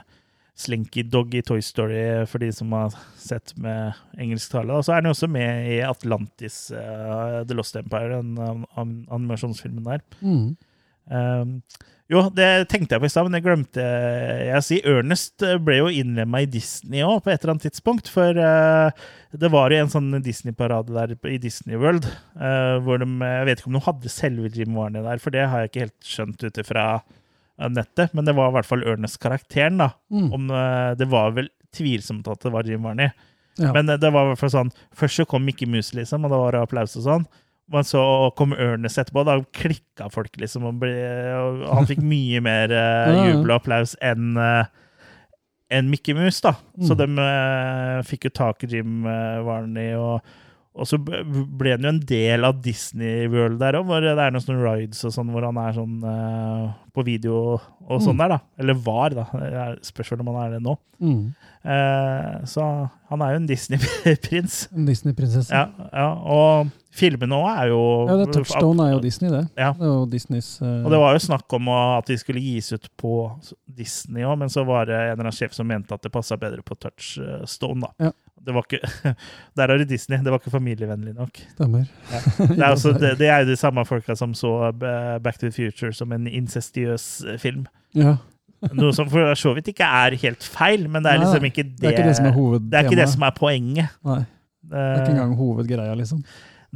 Slinky 0.60 1.06
Dog 1.08 1.36
i 1.38 1.44
Toy 1.46 1.62
Story, 1.64 2.02
for 2.28 2.44
de 2.44 2.50
som 2.56 2.74
har 2.76 2.96
sett 3.20 3.54
med 3.58 3.96
engelsk 4.20 4.52
tale. 4.52 4.76
Og 4.76 4.84
så 4.84 4.94
er 4.94 5.02
han 5.02 5.08
jo 5.08 5.16
også 5.16 5.30
med 5.32 5.70
i 5.72 5.78
Atlantis, 5.88 6.66
uh, 6.76 7.46
The 7.48 7.56
Lost 7.56 7.80
Empire, 7.80 8.20
den 8.20 8.36
an 8.44 8.66
an 8.76 8.98
animasjonsfilmen 9.08 9.88
der. 9.88 10.04
Mm. 10.20 10.58
Um, 11.10 11.56
jo, 12.10 12.24
det 12.34 12.66
tenkte 12.72 12.96
jeg 12.96 13.04
på 13.04 13.06
i 13.06 13.12
stad, 13.14 13.28
men 13.28 13.38
det 13.38 13.44
glemte 13.46 13.84
jeg 13.86 14.58
å 14.58 14.64
si. 14.66 14.80
Ernest 14.90 15.44
eh, 15.46 15.60
ble 15.62 15.76
jo 15.78 15.92
innlemma 15.94 16.42
i 16.42 16.48
Disney 16.50 17.04
òg, 17.06 17.20
på 17.22 17.30
et 17.30 17.44
eller 17.44 17.54
annet 17.54 17.68
tidspunkt. 17.68 18.10
For 18.10 18.34
uh, 18.34 18.90
det 19.38 19.52
var 19.54 19.70
jo 19.70 19.84
en 19.84 19.92
sånn 19.94 20.10
Disney-parade 20.26 20.96
der 20.96 21.14
i 21.30 21.38
Disney 21.42 21.78
World, 21.78 22.08
uh, 22.34 22.82
hvor 22.82 22.98
de 22.98 23.06
Jeg 23.06 23.46
vet 23.46 23.62
ikke 23.62 23.70
om 23.70 23.78
de 23.78 23.84
hadde 23.86 24.14
selve 24.14 24.50
Jim 24.56 24.74
Warney 24.74 25.06
der, 25.06 25.22
for 25.22 25.38
det 25.38 25.46
har 25.52 25.62
jeg 25.62 25.72
ikke 25.72 25.86
helt 25.86 26.10
skjønt 26.10 26.48
ut 26.48 26.62
ifra 26.64 26.88
eh, 26.98 27.19
nettet. 27.68 28.14
Men 28.16 28.26
det 28.26 28.36
var 28.38 28.50
i 28.50 28.56
hvert 28.56 28.70
fall 28.70 28.86
Ernest-karakteren, 28.88 29.78
da. 29.82 29.90
Mm. 30.14 30.30
Om, 30.34 30.50
eh, 30.56 30.96
det 30.96 31.10
var 31.12 31.34
vel 31.36 31.50
tvilsomt 31.76 32.28
at 32.32 32.40
det 32.46 32.54
var 32.54 32.64
Jim 32.64 32.84
Varney. 32.88 33.10
Ja. 33.60 33.74
Men 33.76 33.90
eh, 33.90 33.98
det 34.00 34.14
var 34.16 34.24
i 34.24 34.32
hvert 34.32 34.40
fall 34.40 34.54
sånn 34.54 34.72
Først 34.96 35.20
så 35.20 35.26
kom 35.28 35.44
Mickey 35.44 35.68
Mouse, 35.68 35.92
liksom, 35.98 36.24
og 36.24 36.32
da 36.32 36.40
var 36.40 36.56
det 36.56 36.62
applaus 36.64 36.96
og 36.96 37.04
sånn. 37.04 37.26
Men 37.70 37.84
så 37.86 38.02
kom 38.40 38.54
Ernest 38.56 38.98
etterpå. 38.98 39.26
Da 39.28 39.36
klikka 39.54 40.08
folk, 40.10 40.32
liksom. 40.42 40.64
Og, 40.66 40.80
ble, 40.82 40.94
og 41.38 41.66
han 41.76 41.86
fikk 41.90 42.00
mye 42.02 42.40
mer 42.48 42.72
ja. 42.74 43.28
jubel 43.28 43.52
og 43.52 43.58
applaus 43.60 43.94
enn 44.02 44.32
uh, 44.40 44.64
enn 45.70 45.90
Mickey 45.92 46.16
Mouse, 46.18 46.42
da. 46.42 46.56
Så 46.82 46.96
Mm. 46.96 47.02
de 47.04 47.22
uh, 47.22 48.00
fikk 48.10 48.26
jo 48.26 48.32
tak 48.34 48.64
i 48.66 48.72
Jim 48.72 49.04
uh, 49.06 49.44
Varney, 49.46 49.92
og, 49.94 50.24
og 50.76 50.86
så 50.88 51.00
ble 51.02 51.72
han 51.74 51.84
jo 51.84 51.90
en 51.92 52.00
del 52.08 52.46
av 52.48 52.62
Disney 52.64 53.26
World 53.28 53.58
der 53.60 53.80
òg, 53.80 53.88
hvor 53.90 54.04
det 54.06 54.14
er 54.14 54.32
noen 54.32 54.44
sånne 54.44 54.64
rides 54.64 55.02
og 55.10 55.12
sånn, 55.16 55.32
hvor 55.34 55.44
han 55.48 55.58
er 55.60 55.74
sånn 55.76 55.96
uh, 56.06 56.70
på 56.96 57.04
video 57.08 57.40
og 57.90 58.02
sånn 58.04 58.16
Mm. 58.16 58.22
der, 58.22 58.30
da. 58.36 58.40
Eller 58.62 58.74
var, 58.86 59.10
da. 59.18 59.26
Det 59.34 59.86
Spørs 59.90 60.12
om 60.20 60.28
han 60.30 60.38
er 60.46 60.52
det 60.58 60.62
nå. 60.64 60.76
Mm. 61.02 61.34
Uh, 61.66 62.46
så 62.48 62.64
han 63.10 63.22
er 63.26 63.34
jo 63.34 63.40
en 63.42 63.48
Disney-prins. 63.50 64.68
En 64.78 64.86
Disney-prinsesse. 64.88 65.50
Ja, 65.52 65.66
ja, 65.92 66.08
og 66.14 66.70
filmene 66.96 67.38
òg 67.38 67.50
er 67.52 67.68
jo 67.72 67.82
Ja, 68.10 68.16
det 68.22 68.30
Touchstone 68.36 68.86
er 68.88 68.94
jo 68.96 69.02
Disney, 69.04 69.30
det. 69.34 69.44
Ja. 69.60 69.72
Det 69.78 69.84
er 69.86 69.92
jo 69.94 70.06
Disneys 70.12 70.50
Uh, 70.62 70.84
Og 70.86 70.92
det 70.94 71.00
var 71.02 71.14
jo 71.18 71.22
snakk 71.26 71.54
om 71.60 71.70
at 71.74 72.08
de 72.10 72.18
skulle 72.20 72.42
gis 72.44 72.72
ut 72.76 72.88
på 73.00 73.14
Disney 73.68 74.24
òg, 74.28 74.38
men 74.42 74.50
så 74.54 74.64
var 74.68 74.86
det 74.90 74.96
en 74.96 75.12
eller 75.14 75.26
annen 75.28 75.36
sjef 75.36 75.54
som 75.58 75.68
mente 75.70 75.94
at 75.96 76.04
det 76.06 76.12
passa 76.14 76.38
bedre 76.40 76.64
på 76.66 76.78
Touchstone, 76.80 77.82
da. 77.88 77.92
Ja. 78.10 78.12
Det 78.46 78.54
var 78.56 78.66
ikke 78.68 78.80
Der 79.58 79.68
har 79.74 79.78
det 79.82 79.90
Disney. 79.90 80.18
Det 80.24 80.32
var 80.32 80.40
ikke 80.40 80.54
familievennlig 80.54 81.14
nok. 81.18 81.42
Stemmer. 81.56 81.86
Ja. 82.12 82.20
Det, 82.56 82.60
er 82.60 82.70
også, 82.72 82.94
det, 82.98 83.14
det 83.20 83.28
er 83.30 83.44
jo 83.44 83.50
de 83.52 83.56
samme 83.60 83.86
folka 83.86 84.16
som 84.16 84.34
så 84.38 84.54
eh, 84.72 85.16
Back 85.24 85.40
to 85.40 85.48
the 85.50 85.52
Future 85.56 85.94
som 85.94 86.12
en 86.16 86.28
incestiøs 86.28 87.08
eh, 87.28 87.38
film. 87.42 87.66
Ja. 87.98 88.16
Noe 88.76 88.92
som 88.96 89.08
for 89.12 89.34
så 89.40 89.54
vidt 89.56 89.70
ikke 89.72 89.88
er 89.88 90.16
helt 90.20 90.44
feil, 90.44 90.88
men 90.92 91.04
det 91.06 91.14
er 91.14 91.22
liksom 91.24 91.46
ikke 91.48 91.64
det 91.64 91.80
Det 91.80 91.88
er 91.88 91.98
ikke 91.98 92.08
det 92.10 92.18
som 92.18 92.26
er 92.28 92.36
hovedtemaet. 92.36 92.72
Det 92.72 92.80
er 92.80 92.88
ikke 92.90 93.02
det 93.02 93.10
som 93.14 93.28
er 93.28 93.36
poenget. 93.38 94.00
Nei. 94.08 94.22
Det 94.70 94.80
er 94.86 94.98
ikke 95.02 95.14
engang 95.16 95.36
hovedgreia, 95.40 95.94
liksom. 95.98 96.24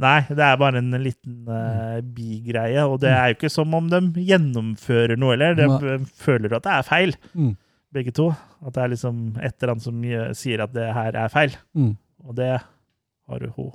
Nei, 0.02 0.16
det 0.26 0.42
er 0.42 0.56
bare 0.58 0.80
en 0.80 0.96
liten 0.98 1.34
uh, 1.46 2.00
bigreie, 2.16 2.82
og 2.82 2.96
det 3.04 3.12
er 3.14 3.28
jo 3.30 3.36
ikke 3.36 3.50
som 3.52 3.76
om 3.78 3.86
de 3.92 4.00
gjennomfører 4.26 5.14
noe 5.20 5.36
eller. 5.36 5.54
De 5.54 5.68
Nei. 5.70 5.92
eh, 5.92 6.08
føler 6.18 6.56
at 6.56 6.64
det 6.66 6.72
er 6.78 6.88
feil, 6.88 7.14
Mm. 7.34 7.52
Begge 7.94 8.14
to. 8.14 8.30
At 8.64 8.76
det 8.76 8.82
er 8.84 8.92
liksom 8.94 9.22
et 9.38 9.56
eller 9.58 9.74
annet 9.74 9.86
som 9.86 10.02
sier 10.36 10.64
at 10.64 10.74
det 10.74 10.90
her 10.96 11.16
er 11.24 11.32
feil. 11.32 11.56
Mm. 11.78 11.94
Og 12.24 12.36
det 12.38 12.52
har 12.58 13.46
jo 13.46 13.52
hun 13.56 13.72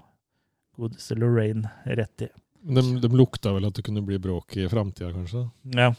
godeste 0.79 1.17
Lorraine 1.19 1.69
rett 1.85 2.27
i. 2.27 2.29
De, 2.59 2.83
de 3.01 3.09
lukta 3.15 3.53
vel 3.55 3.67
at 3.69 3.75
det 3.77 3.85
kunne 3.87 4.03
bli 4.05 4.19
bråk 4.21 4.57
i 4.59 4.67
framtida, 4.71 5.11
kanskje? 5.15 5.45
Ja. 5.75 5.89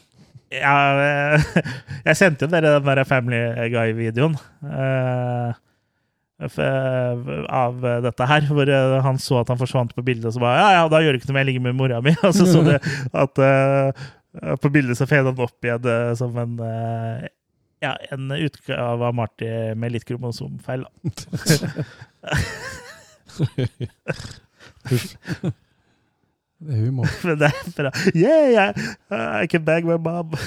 ja 0.53 0.77
eh, 1.01 1.51
jeg 2.07 2.17
sendte 2.17 2.45
jo 2.45 2.53
dere 2.53 2.77
den 2.77 2.87
der 2.89 3.03
Family 3.09 3.41
Guy-videoen. 3.73 4.37
eh, 4.65 5.59
av 6.41 7.85
dette 8.05 8.29
her, 8.29 8.47
hvor 8.49 8.69
eh, 8.69 8.95
han 9.05 9.21
så 9.21 9.41
at 9.41 9.51
han 9.53 9.61
forsvant 9.61 9.93
på 9.97 10.05
bildet, 10.05 10.29
og 10.29 10.37
så 10.37 10.43
bare 10.43 10.61
Ja, 10.61 10.71
ja, 10.79 10.87
da 10.89 11.01
gjør 11.01 11.13
det 11.13 11.21
ikke 11.21 11.29
noe 11.29 11.37
om 11.37 11.41
jeg 11.41 11.49
ligger 11.51 11.65
med 11.67 11.77
mora 11.77 12.01
mi. 12.05 12.15
Og 12.27 12.33
så 12.37 12.49
så 12.49 12.65
du 12.65 12.73
at 12.77 13.41
uh, 13.41 14.09
på 14.61 14.69
bildet 14.69 14.97
så 14.97 15.07
feda 15.09 15.31
han 15.31 15.43
opp 15.43 15.65
igjen 15.65 15.87
eh, 15.91 16.13
som 16.15 16.35
en 16.39 16.59
eh, 16.63 17.27
ja, 17.81 17.95
en 18.13 18.31
utgave 18.35 19.09
av 19.09 19.15
Marty 19.17 19.49
med 19.75 19.91
litt 19.95 20.05
kromosomfeil. 20.07 20.81
da. 20.85 20.91
Det 26.61 26.75
er 26.75 26.81
humor. 26.85 27.09
Men 27.25 27.39
det 27.41 27.47
er 27.49 27.71
bra. 27.73 27.89
Yeah, 28.13 28.69
I, 29.09 29.43
I 29.43 29.45
can 29.49 29.65
bag 29.65 29.85
my 29.85 29.97
mom. 29.97 30.37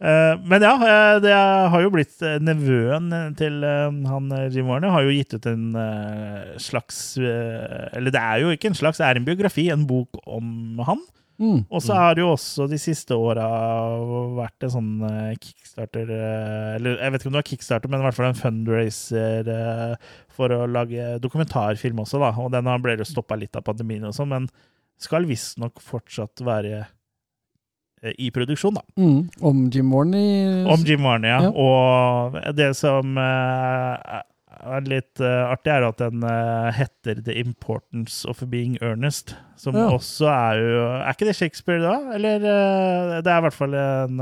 Eh, 0.00 0.32
men 0.48 0.62
ja, 0.64 0.70
eh, 0.80 1.18
det 1.20 1.34
har 1.36 1.82
jo 1.84 1.90
blitt 1.92 2.22
eh, 2.24 2.38
nevøen 2.40 3.12
til 3.36 3.60
han 3.60 4.30
Jim 4.48 4.70
Warner 4.72 4.94
har 4.94 5.04
jo 5.04 5.12
gitt 5.12 5.34
ut 5.36 5.44
en 5.50 5.76
slags 6.56 7.20
Eller 7.20 8.08
det 8.08 8.22
er 8.22 8.40
jo 8.40 8.48
ikke 8.54 8.70
en 8.70 8.78
slags, 8.78 8.96
det 8.96 9.10
er 9.10 9.20
en 9.20 9.26
biografi, 9.28 9.66
en 9.68 9.84
bok 9.84 10.16
om 10.24 10.80
han. 10.88 11.04
Mm. 11.40 11.62
Og 11.72 11.80
så 11.80 11.96
har 11.96 12.16
det 12.16 12.20
jo 12.20 12.34
også 12.34 12.66
de 12.68 12.76
siste 12.80 13.16
åra 13.16 13.46
vært 14.36 14.66
en 14.66 14.72
sånn 14.74 14.90
eh, 15.08 15.38
kickstarter 15.40 16.10
eh, 16.12 16.74
Eller 16.76 16.98
jeg 16.98 17.14
vet 17.14 17.22
ikke 17.22 17.30
om 17.30 17.36
det 17.36 17.40
var 17.40 17.48
kickstarter, 17.48 17.92
men 17.92 18.02
i 18.02 18.04
hvert 18.04 18.18
fall 18.18 18.28
en 18.28 18.36
fundraiser 18.36 19.48
eh, 19.54 19.94
for 20.36 20.52
å 20.52 20.66
lage 20.68 21.14
dokumentarfilm 21.24 22.02
også, 22.04 22.20
da. 22.20 22.34
Og 22.44 22.52
den 22.52 22.68
har 22.68 22.82
ble 22.84 22.98
jo 23.00 23.08
stoppa 23.08 23.38
litt 23.40 23.56
av 23.56 23.64
pandemien 23.64 24.04
og 24.04 24.16
sånn, 24.16 24.34
men 24.34 24.50
skal 25.00 25.24
visstnok 25.24 25.80
fortsatt 25.80 26.44
være 26.44 26.84
i 28.20 28.28
produksjon, 28.32 28.76
da. 28.76 28.84
Mm. 29.00 29.24
Om 29.44 29.64
Jim 29.72 29.90
Warney 29.92 30.64
Om 30.72 30.84
Jim 30.88 31.04
Warney, 31.04 31.32
ja. 31.32 31.48
Ja. 31.48 31.52
Og 31.56 32.56
det 32.56 32.74
som 32.76 33.16
er 34.62 34.80
litt 34.88 35.20
uh, 35.20 35.50
artig, 35.52 35.70
er 35.72 35.86
at 35.88 35.98
den 36.02 36.22
uh, 36.24 36.70
heter 36.76 37.22
The 37.24 37.34
Importance 37.40 38.28
of 38.28 38.42
Being 38.50 38.76
Earnest. 38.82 39.34
Som 39.56 39.74
Ja. 39.76 39.88
også 39.94 40.26
er 40.28 40.60
jo 40.60 40.84
Er 41.00 41.10
ikke 41.12 41.26
det 41.28 41.36
Shakespeare, 41.36 41.80
da? 41.82 42.14
Eller 42.14 42.36
uh, 42.36 43.16
Det 43.22 43.26
er 43.32 43.38
i 43.38 43.44
hvert 43.46 43.56
fall 43.56 43.74
en, 43.74 44.20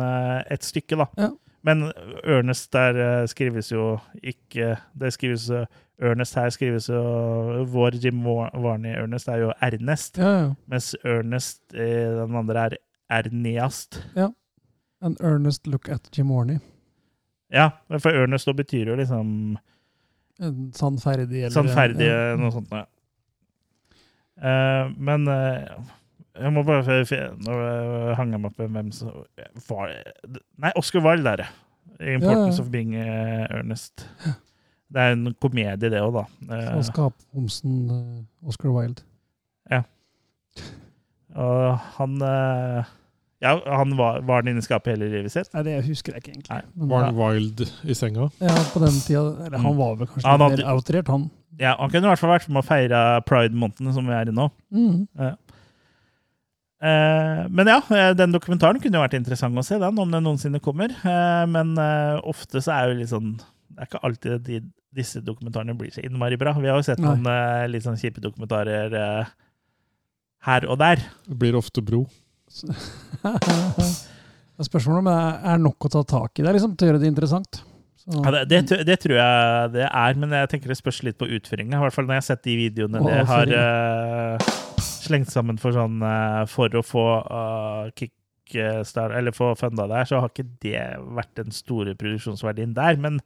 et 0.51 0.65
stykke, 0.65 0.97
da. 0.97 1.07
Ja. 1.19 1.29
Men 1.67 1.89
Ernest 2.25 2.73
der 2.73 3.27
skrives 3.27 3.73
jo 3.73 3.99
ikke 4.23 4.77
Det 4.95 5.11
skrives 5.13 5.49
Ernest 6.01 6.35
her 6.39 6.51
skrives 6.55 6.87
jo 6.89 7.01
Vår 7.67 7.97
Jim 8.05 8.21
Wa- 8.25 8.53
Warney-Ernest 8.55 9.29
er 9.29 9.41
jo 9.43 9.53
Ernest, 9.61 10.19
Ja, 10.19 10.31
ja. 10.45 10.53
mens 10.71 10.93
Ernest 11.05 11.63
i 11.75 11.89
den 12.15 12.37
andre 12.39 12.69
er 12.69 12.77
Erniast. 13.11 14.03
An 15.03 15.17
earnest 15.21 15.67
look 15.67 15.89
at 15.89 16.09
Jim 16.17 16.31
Warney. 16.31 16.59
Ja, 17.53 17.71
for 17.99 18.11
Ernest 18.13 18.47
da 18.47 18.53
betyr 18.53 18.91
jo 18.93 18.97
liksom 18.99 19.57
sannferdig 20.79 21.45
eller 21.45 21.55
Sannferdig, 21.55 22.09
ja. 22.09 22.35
noe 22.39 22.53
sånt. 22.55 22.75
Ja. 22.75 22.85
Uh, 24.39 24.93
men 25.03 25.27
uh, 25.27 25.95
jeg 26.39 26.53
må 26.55 26.63
bare 26.63 27.01
Nå 27.43 27.55
eh, 27.59 28.13
hang 28.15 28.31
jeg 28.31 28.39
meg 28.39 28.53
opp 28.53 28.61
i 28.63 28.69
hvem 28.71 28.93
som 28.95 29.25
var 29.67 29.91
Nei, 30.63 30.71
Oscar 30.79 31.03
Wilde 31.03 31.33
er 31.33 31.43
det. 31.43 31.49
'Importance 31.99 32.55
Ja, 32.55 32.63
ja. 32.63 32.63
of 32.63 32.71
Being 32.71 32.95
Ernest'. 32.95 34.07
Det 34.89 35.03
er 35.03 35.13
en 35.13 35.35
komedie, 35.37 35.91
det 35.93 36.01
òg, 36.01 36.15
da. 36.15 36.23
Uh, 36.49 36.55
eh, 36.57 36.79
Oscar 38.49 38.71
Wilde. 38.73 39.03
Ja. 39.71 39.83
og 41.37 41.77
han 41.99 42.15
eh, 42.25 42.89
Ja, 43.41 43.53
han 43.71 43.93
var, 43.97 44.21
var 44.27 44.41
han 44.43 44.49
inne 44.51 44.59
i 44.59 44.67
skapet 44.67 44.97
hele 44.97 45.07
livet 45.13 45.31
sitt? 45.31 45.53
Nei, 45.55 45.63
det 45.63 45.77
husker 45.87 46.17
jeg 46.17 46.23
ikke 46.25 46.33
egentlig. 46.33 46.57
Men, 46.75 46.89
Var 46.91 47.05
han 47.07 47.19
wild 47.21 47.61
i 47.87 47.95
senga? 47.95 48.31
ja, 48.43 48.55
på 48.73 48.81
den 48.83 48.97
tida 49.05 49.47
Eller 49.47 49.63
han 49.63 49.77
var 49.79 49.93
vel 50.01 50.09
kanskje 50.11 50.27
Han 50.27 50.41
hadde- 50.43 50.57
mer 50.65 50.73
outrert, 50.73 51.07
han. 51.15 51.29
Ja, 51.59 51.77
Han 51.79 51.91
kunne 51.93 52.09
i 52.09 52.11
hvert 52.11 52.19
fall 52.23 52.33
vært 52.35 52.49
med 52.51 52.63
å 52.65 52.67
feire 52.67 53.03
pride-månedene 53.27 53.95
som 53.95 54.07
vi 54.11 54.13
er 54.19 54.29
i 54.33 54.35
nå. 54.35 54.49
Mm. 54.75 55.07
Ja. 55.19 55.31
Eh, 56.79 57.45
men 57.51 57.67
ja, 57.67 57.79
eh, 57.91 58.13
den 58.15 58.31
dokumentaren 58.35 58.79
kunne 58.83 58.99
jo 59.01 59.03
vært 59.07 59.17
interessant 59.19 59.59
å 59.59 59.65
se, 59.67 59.79
den, 59.83 59.99
om 59.99 60.11
den 60.15 60.23
noensinne 60.27 60.61
kommer. 60.63 60.93
Eh, 60.95 61.47
men 61.51 61.73
eh, 61.83 62.19
ofte 62.31 62.63
så 62.63 62.75
er 62.77 62.91
jo 62.93 62.99
litt 63.01 63.11
sånn 63.11 63.33
Det 63.39 63.83
er 63.83 63.89
ikke 63.91 64.03
alltid 64.07 64.45
de, 64.47 64.61
disse 64.99 65.21
dokumentarene 65.23 65.75
blir 65.79 65.91
så 65.95 66.03
innmari 66.07 66.39
bra. 66.39 66.53
Vi 66.59 66.67
har 66.71 66.79
jo 66.79 66.87
sett 66.87 66.99
Nei. 67.03 67.15
noen 67.17 67.27
eh, 67.31 67.67
litt 67.71 67.87
sånn 67.87 67.99
kjipe 67.99 68.23
dokumentarer 68.23 68.95
eh, 68.99 69.35
her 70.47 70.67
og 70.71 70.79
der. 70.83 71.03
Det 71.27 71.39
blir 71.39 71.59
ofte 71.59 71.83
bro. 71.87 72.05
Spørsmålet 74.59 75.01
om 75.05 75.09
det 75.11 75.19
er 75.53 75.61
nok 75.63 75.87
å 75.87 75.91
ta 75.93 76.03
tak 76.09 76.39
i. 76.39 76.43
Det 76.43 76.51
er 76.51 76.57
liksom 76.57 76.75
til 76.75 76.89
å 76.89 76.91
gjøre 76.93 77.03
det 77.03 77.11
interessant. 77.13 77.61
Så, 77.99 78.11
Ja, 78.17 78.33
det, 78.35 78.43
det, 78.51 78.81
det 78.89 78.97
tror 79.03 79.19
jeg 79.19 79.73
det 79.77 79.87
er, 79.87 80.19
men 80.19 80.35
jeg 80.35 80.51
tenker 80.51 80.73
det 80.73 80.79
spørs 80.81 81.03
litt 81.07 81.19
på 81.21 81.29
utføringa. 81.39 81.77
I 81.77 81.83
hvert 81.85 81.95
fall 81.95 82.09
når 82.09 82.17
jeg 82.17 82.25
har 82.25 82.29
sett 82.31 82.47
de 82.47 82.57
videoene 82.59 83.03
det 83.05 83.21
har 83.29 83.53
eh, 83.59 84.49
slengt 84.83 85.31
sammen 85.31 85.61
for 85.61 85.77
sånn 85.77 86.03
uh, 86.03 86.43
For 86.51 86.75
å 86.79 86.83
få 86.87 87.05
uh, 87.23 87.91
kickstar 87.99 89.15
Eller 89.19 89.37
få 89.37 89.53
funda 89.59 89.87
der, 89.91 90.09
så 90.09 90.23
har 90.23 90.33
ikke 90.33 90.49
det 90.65 90.83
vært 91.19 91.35
den 91.39 91.55
store 91.55 91.95
produksjonsverdien 91.99 92.75
der. 92.77 92.99
Men 92.99 93.21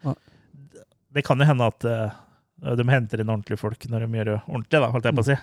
det 1.13 1.25
kan 1.25 1.41
jo 1.41 1.49
hende 1.49 1.73
at 1.73 1.89
uh, 1.89 2.21
de 2.77 2.89
henter 2.91 3.23
inn 3.23 3.33
ordentlige 3.33 3.61
folk 3.61 3.89
når 3.91 4.07
de 4.07 4.21
gjør 4.21 4.33
det 4.33 4.39
ordentlig, 4.43 4.79
da, 4.79 4.93
holdt 4.93 5.09
jeg 5.09 5.19
på 5.19 5.25
å 5.25 5.31
si. 5.33 5.41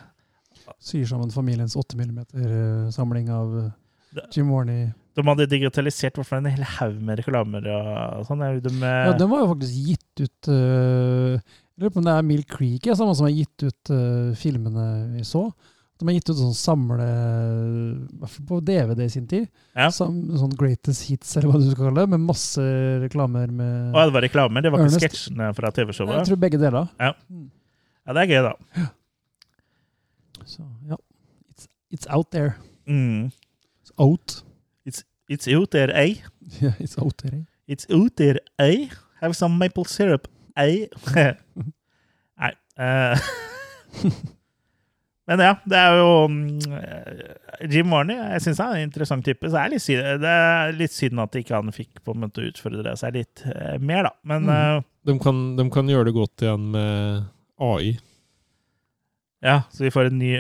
Syr 0.84 1.06
sammen 1.10 1.32
familiens 1.34 1.76
8 1.80 1.98
mm-samling 2.00 3.32
av 3.34 3.56
eh, 3.64 4.26
Jim 4.36 4.52
Warney. 4.52 4.90
De 5.18 5.26
hadde 5.28 5.50
digitalisert 5.52 6.20
hvert 6.20 6.36
en 6.38 6.48
hel 6.50 6.68
haug 6.78 7.00
med 7.06 7.20
reklamer 7.20 7.66
og 7.70 8.28
sånn. 8.28 8.46
De, 8.64 8.72
eh, 8.78 9.02
Ja, 9.10 9.18
den 9.18 9.32
var 9.32 9.44
jo 9.44 9.50
faktisk 9.56 9.90
gitt 9.90 10.24
ut 10.24 10.52
eh, 10.54 11.36
Jeg 11.40 11.82
lurer 11.82 11.96
på 11.96 12.02
om 12.04 12.08
det 12.08 12.16
er 12.16 12.30
Mill 12.30 12.46
Creek, 12.48 12.88
ja, 12.88 12.96
samme 13.00 13.16
som 13.18 13.28
har 13.28 13.36
gitt 13.36 13.64
ut 13.64 13.92
uh, 13.96 14.36
filmene 14.36 14.88
vi 15.16 15.26
så. 15.28 15.46
De 16.00 16.08
har 16.08 16.16
gitt 16.16 16.30
ut 16.32 16.40
sånn 16.40 16.56
samle 16.56 17.06
I 17.06 18.20
hvert 18.20 18.34
fall 18.34 18.46
på 18.48 18.60
DVD 18.68 19.04
i 19.04 19.12
sin 19.12 19.28
tid. 19.28 19.50
Ja. 19.76 19.90
Sam, 19.92 20.22
sånn 20.40 20.56
Greatest 20.60 21.10
Hits, 21.10 21.34
eller 21.36 21.52
hva 21.52 21.60
du 21.60 21.68
skal 21.68 21.90
kalle 21.90 22.06
det, 22.06 22.12
med 22.16 22.24
masse 22.28 22.64
reklamer 23.04 23.52
med 23.52 23.96
Å, 23.96 24.06
det 24.08 24.16
var 24.16 24.28
reklamer, 24.28 24.64
det 24.64 24.72
var 24.76 24.86
ikke 24.86 25.04
sketsjene 25.04 25.52
fra 25.58 25.72
TV-showet? 25.76 26.22
Jeg 26.22 26.32
tror 26.32 26.42
begge 26.44 26.62
deler. 26.62 26.88
Ja. 27.00 27.12
ja, 27.32 28.16
det 28.16 28.24
er 28.24 28.32
gøy, 28.32 28.48
da. 28.48 28.88
Så 30.50 30.66
ja. 30.90 30.98
It's, 31.54 31.68
it's 31.94 32.08
out 32.10 32.32
there. 32.34 32.56
Mm. 32.90 33.30
It's 33.84 33.92
out. 34.02 34.40
It's, 34.88 35.04
it's 35.30 35.48
out 35.56 35.70
there, 35.76 35.94
eh? 35.94 36.16
Yeah, 36.62 36.74
it's 36.82 36.98
out 36.98 37.18
there. 37.22 37.44
It's 37.70 37.86
out 37.94 38.16
there, 38.18 38.40
eh? 38.58 38.88
Have 39.22 39.36
some 39.38 39.58
maple 39.62 39.86
syrup, 39.86 40.28
eh? 40.58 40.88
Nei. 42.40 42.54
Uh, 42.80 43.20
Men 45.30 45.40
ja, 45.46 45.52
det 45.70 45.78
er 45.78 45.92
jo 46.00 46.14
mm, 46.26 46.74
eh, 46.74 47.68
Jim 47.70 47.92
Warney 47.94 48.16
jeg 48.18 48.42
synes 48.42 48.62
han 48.64 48.72
er 48.74 48.80
en 48.82 48.88
interessant 48.88 49.22
type. 49.28 49.46
Så 49.52 49.60
er 49.62 49.70
litt 49.76 49.84
synd, 49.86 50.02
det 50.24 50.32
er 50.34 50.72
litt 50.74 50.96
synd 50.96 51.22
at 51.22 51.36
ikke 51.38 51.54
han 51.60 51.70
fikk 51.76 52.00
på 52.02 52.16
en 52.16 52.24
måte 52.24 52.48
utfordre 52.48 52.96
seg 52.98 53.14
litt 53.20 53.44
eh, 53.46 53.76
mer, 53.78 54.08
da. 54.10 54.16
Men 54.26 54.48
Mm. 54.50 54.80
uh, 54.80 54.88
De 55.06 55.16
kan, 55.22 55.44
de 55.60 55.68
kan 55.70 55.88
gjøre 55.94 56.10
det 56.10 56.16
godt 56.18 56.42
igjen 56.48 56.66
med 56.74 57.28
AI. 57.62 57.92
Ja, 59.46 59.62
så 59.72 59.86
vi 59.86 59.94
får 59.94 60.10
en 60.10 60.20
ny 60.20 60.34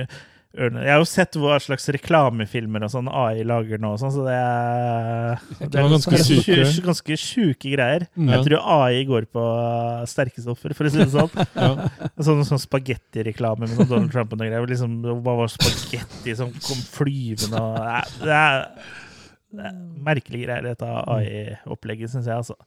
ørne. 0.58 0.82
Jeg 0.82 0.92
har 0.92 1.02
jo 1.02 1.08
sett 1.08 1.38
hva 1.40 1.58
slags 1.62 1.86
reklamefilmer 1.94 2.84
og 2.88 2.92
sånn 2.92 3.10
AI 3.12 3.44
lager 3.48 3.82
nå, 3.82 3.92
og 3.94 4.02
sånn, 4.02 4.14
så 4.16 4.24
det 4.26 4.36
er, 4.36 5.44
det 5.62 5.68
er 5.78 5.92
ganske 5.94 6.22
syke. 6.26 6.58
ganske 6.88 7.18
sjuke 7.22 7.74
greier. 7.76 8.08
Ja. 8.18 8.32
Jeg 8.34 8.48
tror 8.48 8.66
AI 8.80 9.04
går 9.10 9.28
på 9.34 9.44
sterke 10.10 10.42
stoffer, 10.44 10.74
for 10.78 10.90
å 10.90 10.94
si 10.94 11.02
det 11.04 11.12
sånn. 11.14 11.30
Ja. 11.60 11.90
Sånn, 12.24 12.42
sånn 12.48 12.62
spagettireklame 12.62 13.68
med 13.68 13.76
sånn 13.76 13.90
Donald 13.90 14.14
Trump 14.14 14.34
og 14.34 14.42
noe 14.42 14.50
greier. 14.50 14.66
Liksom, 14.70 14.98
hva 15.24 15.38
var 15.44 15.54
spagetti 15.54 16.36
som 16.40 16.52
kom 16.56 16.82
flyvende 16.98 17.62
og 17.62 17.78
Det 18.24 18.36
er, 18.36 18.60
det 19.54 19.70
er 19.70 19.80
merkelige 20.10 20.48
greier, 20.48 20.66
dette 20.72 20.90
AI-opplegget, 21.16 22.12
syns 22.12 22.30
jeg. 22.30 22.42
Altså. 22.42 22.58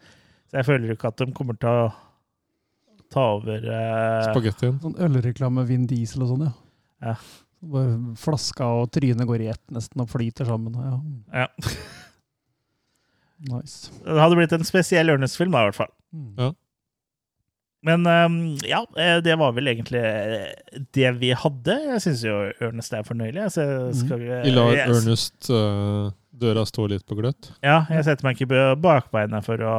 Så 0.50 0.60
jeg 0.60 0.68
føler 0.68 0.94
ikke 0.94 1.10
at 1.12 1.20
de 1.22 1.32
kommer 1.34 1.58
til 1.60 1.82
å 1.82 1.90
ta 3.12 3.28
over 3.36 3.62
eh, 3.62 4.26
Spagettien. 4.30 4.78
Sånn 4.82 4.98
ølreklame 5.06 5.60
med 5.60 5.70
Vin 5.70 5.88
Diesel 5.90 6.24
og 6.26 6.34
sånn, 6.34 6.46
ja. 6.48 6.54
Ja. 7.02 7.16
Bare 7.72 8.16
flaska 8.18 8.66
og 8.80 8.88
trynet 8.94 9.28
går 9.28 9.44
i 9.44 9.52
ett 9.52 9.62
nesten 9.74 10.02
og 10.02 10.10
flyter 10.10 10.48
sammen. 10.48 10.78
Ja. 10.78 11.44
Ja. 11.44 11.50
Nice. 13.42 13.90
Det 14.04 14.20
hadde 14.22 14.36
blitt 14.38 14.52
en 14.54 14.62
spesiell 14.62 15.10
Ernest-film, 15.10 15.50
da, 15.50 15.64
i 15.64 15.66
hvert 15.66 15.74
fall. 15.80 15.88
Ja. 16.38 16.52
Men 17.82 18.06
ehm, 18.06 18.36
ja, 18.62 18.84
eh, 18.94 19.16
det 19.24 19.34
var 19.40 19.54
vel 19.56 19.72
egentlig 19.72 19.98
eh, 19.98 20.52
det 20.94 21.10
vi 21.18 21.32
hadde. 21.34 21.74
Jeg 21.88 22.02
syns 22.04 22.22
jo 22.26 22.36
Ernest 22.62 22.94
er 22.94 23.06
fornøyelig. 23.06 23.48
Så 23.56 23.64
skal 23.98 24.20
vi, 24.22 24.28
Vi 24.46 24.52
lar 24.54 24.76
yes. 24.76 24.92
Ernest 25.00 25.50
eh, 25.50 26.12
døra 26.44 26.62
stå 26.68 26.86
litt 26.92 27.06
på 27.08 27.18
gløtt. 27.18 27.50
Ja, 27.64 27.80
jeg 27.90 28.06
setter 28.06 28.28
meg 28.28 28.38
ikke 28.38 28.52
på 28.52 28.62
bakbeina 28.84 29.42
for 29.42 29.66
å 29.66 29.74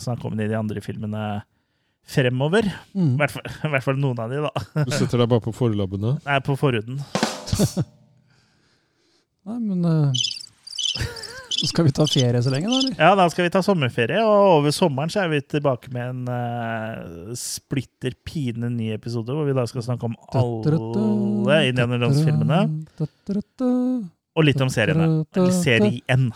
snakke 0.00 0.28
om 0.28 0.36
de, 0.36 0.50
de 0.52 0.58
andre 0.58 0.84
filmene 0.84 1.24
fremover. 2.10 2.66
Mm. 2.94 3.14
I, 3.14 3.16
hvert 3.20 3.34
fall, 3.36 3.48
hvert 3.74 3.86
fall 3.86 4.02
noen 4.02 4.20
av 4.22 4.32
de, 4.32 4.42
da. 4.46 4.84
Du 4.84 4.92
setter 4.94 5.22
deg 5.22 5.30
bare 5.30 5.44
på 5.44 5.54
forlabbene. 5.56 6.16
Nei, 6.28 6.38
på 6.46 6.56
forhuden. 6.58 7.00
Nei, 9.50 9.56
men 9.56 9.86
uh, 9.88 10.12
Skal 11.64 11.86
vi 11.88 11.94
ta 11.96 12.04
ferie 12.10 12.42
så 12.44 12.52
lenge, 12.52 12.68
da? 12.68 12.76
eller? 12.82 12.94
Ja, 12.98 13.14
da 13.18 13.26
skal 13.32 13.46
vi 13.46 13.52
ta 13.54 13.62
sommerferie, 13.64 14.20
og 14.26 14.60
over 14.60 14.74
sommeren 14.74 15.12
så 15.12 15.24
er 15.24 15.32
vi 15.32 15.40
tilbake 15.56 15.92
med 15.94 16.04
en 16.12 16.22
uh, 16.30 17.34
splitter 17.38 18.16
pine 18.26 18.70
ny 18.74 18.92
episode, 18.96 19.34
hvor 19.34 19.48
vi 19.48 19.56
da 19.56 19.66
skal 19.70 19.86
snakke 19.86 20.10
om 20.10 20.16
alle 20.36 21.62
indianerlandsfilmene. 21.70 22.64
Og 24.40 24.46
litt 24.48 24.60
om 24.64 24.70
seriene. 24.72 25.06
Eller 25.36 25.52
serien. 25.52 26.30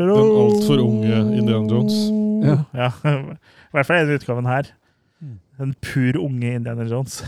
Den 0.00 0.14
altfor 0.40 0.82
unge 0.82 1.20
Indiana 1.36 1.68
Jones. 1.68 1.98
Ja. 2.46 2.56
Ja, 2.72 2.88
i 3.12 3.76
hvert 3.76 3.88
fall 3.88 4.00
denne 4.02 4.18
utgaven 4.18 4.48
her. 4.48 4.72
Den 5.60 5.74
pur 5.84 6.16
unge 6.22 6.54
Indiana 6.56 6.86
Jones. 6.88 7.20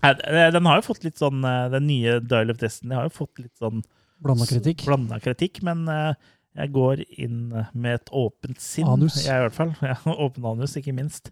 Den 0.00 0.68
har 0.70 0.80
jo 0.80 0.86
fått 0.86 1.02
litt 1.04 1.18
sånn 1.20 1.42
eh, 1.44 1.66
Den 1.74 1.84
nye 1.90 2.20
Dial 2.24 2.52
of 2.52 2.60
Destiny 2.62 2.96
har 2.96 3.08
jo 3.10 3.16
fått 3.18 3.42
litt 3.42 3.56
sånn 3.60 3.82
Blanda 4.20 4.46
kritikk. 4.48 4.84
blanda 4.86 5.18
kritikk, 5.20 5.62
men 5.66 5.82
eh, 5.92 6.14
jeg 6.58 6.72
går 6.74 7.04
inn 7.22 7.52
med 7.72 7.94
et 8.00 8.10
åpent 8.16 8.58
sinn. 8.60 8.88
Anus. 8.90 9.20
Jeg 9.22 9.38
i 9.38 9.44
hvert 9.46 9.54
fall. 9.56 9.70
Ja, 9.86 9.94
åpen 10.16 10.46
anus, 10.50 10.74
ikke 10.80 10.94
minst. 10.96 11.30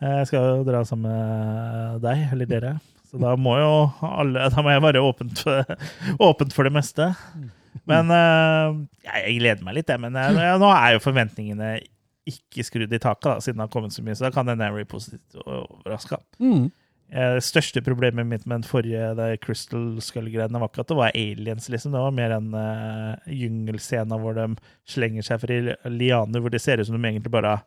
Eh, 0.00 0.20
Jeg 0.22 0.30
skal 0.30 0.46
jo 0.48 0.64
dra 0.66 0.80
sammen 0.88 1.12
med 1.12 2.00
deg, 2.04 2.22
eller 2.32 2.48
dere. 2.50 2.72
Så 3.10 3.20
da 3.22 3.34
må 3.38 3.52
jo 3.60 3.74
alle 4.08 4.48
Da 4.50 4.62
må 4.64 4.72
jeg 4.72 4.82
være 4.82 5.02
åpent 5.04 5.44
åpent 6.30 6.56
for 6.56 6.66
det 6.66 6.72
meste. 6.74 7.10
Men 7.90 8.08
eh, 8.14 8.78
jeg, 9.04 9.36
gleder 9.42 9.66
meg 9.66 9.76
litt, 9.80 9.90
jeg. 9.92 10.00
Men 10.00 10.16
jeg, 10.16 10.56
nå 10.62 10.70
er 10.72 10.96
jo 10.96 11.04
forventningene 11.04 11.74
ikke 12.24 12.64
skrudd 12.64 12.92
i 12.96 12.98
taket, 13.02 13.26
da, 13.28 13.34
siden 13.44 13.60
det 13.60 13.66
har 13.66 13.72
kommet 13.74 13.92
så 13.92 14.00
mye. 14.04 14.16
Så 14.16 14.24
da 14.24 14.32
kan 14.32 14.48
denne 14.48 14.70
være 14.72 14.88
positivt 14.88 15.36
overraska. 15.44 16.22
Mm. 16.40 16.70
Eh, 17.12 17.36
største 17.44 17.82
problemet 17.84 18.26
mitt 18.26 18.46
med 18.46 18.56
den 18.56 18.66
forrige 18.66 19.12
det 19.18 19.28
Crystal 19.44 20.00
Skull-greiene 20.02 20.58
var 20.58 20.70
ikke 20.70 20.82
at 20.82 20.90
det 20.90 20.98
var 20.98 21.14
aliens, 21.14 21.68
liksom. 21.70 21.92
Det 21.94 22.02
var 22.02 22.14
mer 22.16 22.34
en 22.34 22.48
uh, 22.56 23.28
gyngelscene 23.28 24.18
hvor 24.18 24.34
de 24.38 24.48
slenger 24.90 25.26
seg 25.26 25.42
fra 25.42 25.58
lianer, 25.92 26.42
hvor 26.42 26.54
det 26.54 26.62
ser 26.64 26.80
ut 26.80 26.88
som 26.88 26.96
de 26.96 27.10
egentlig 27.10 27.32
bare 27.34 27.58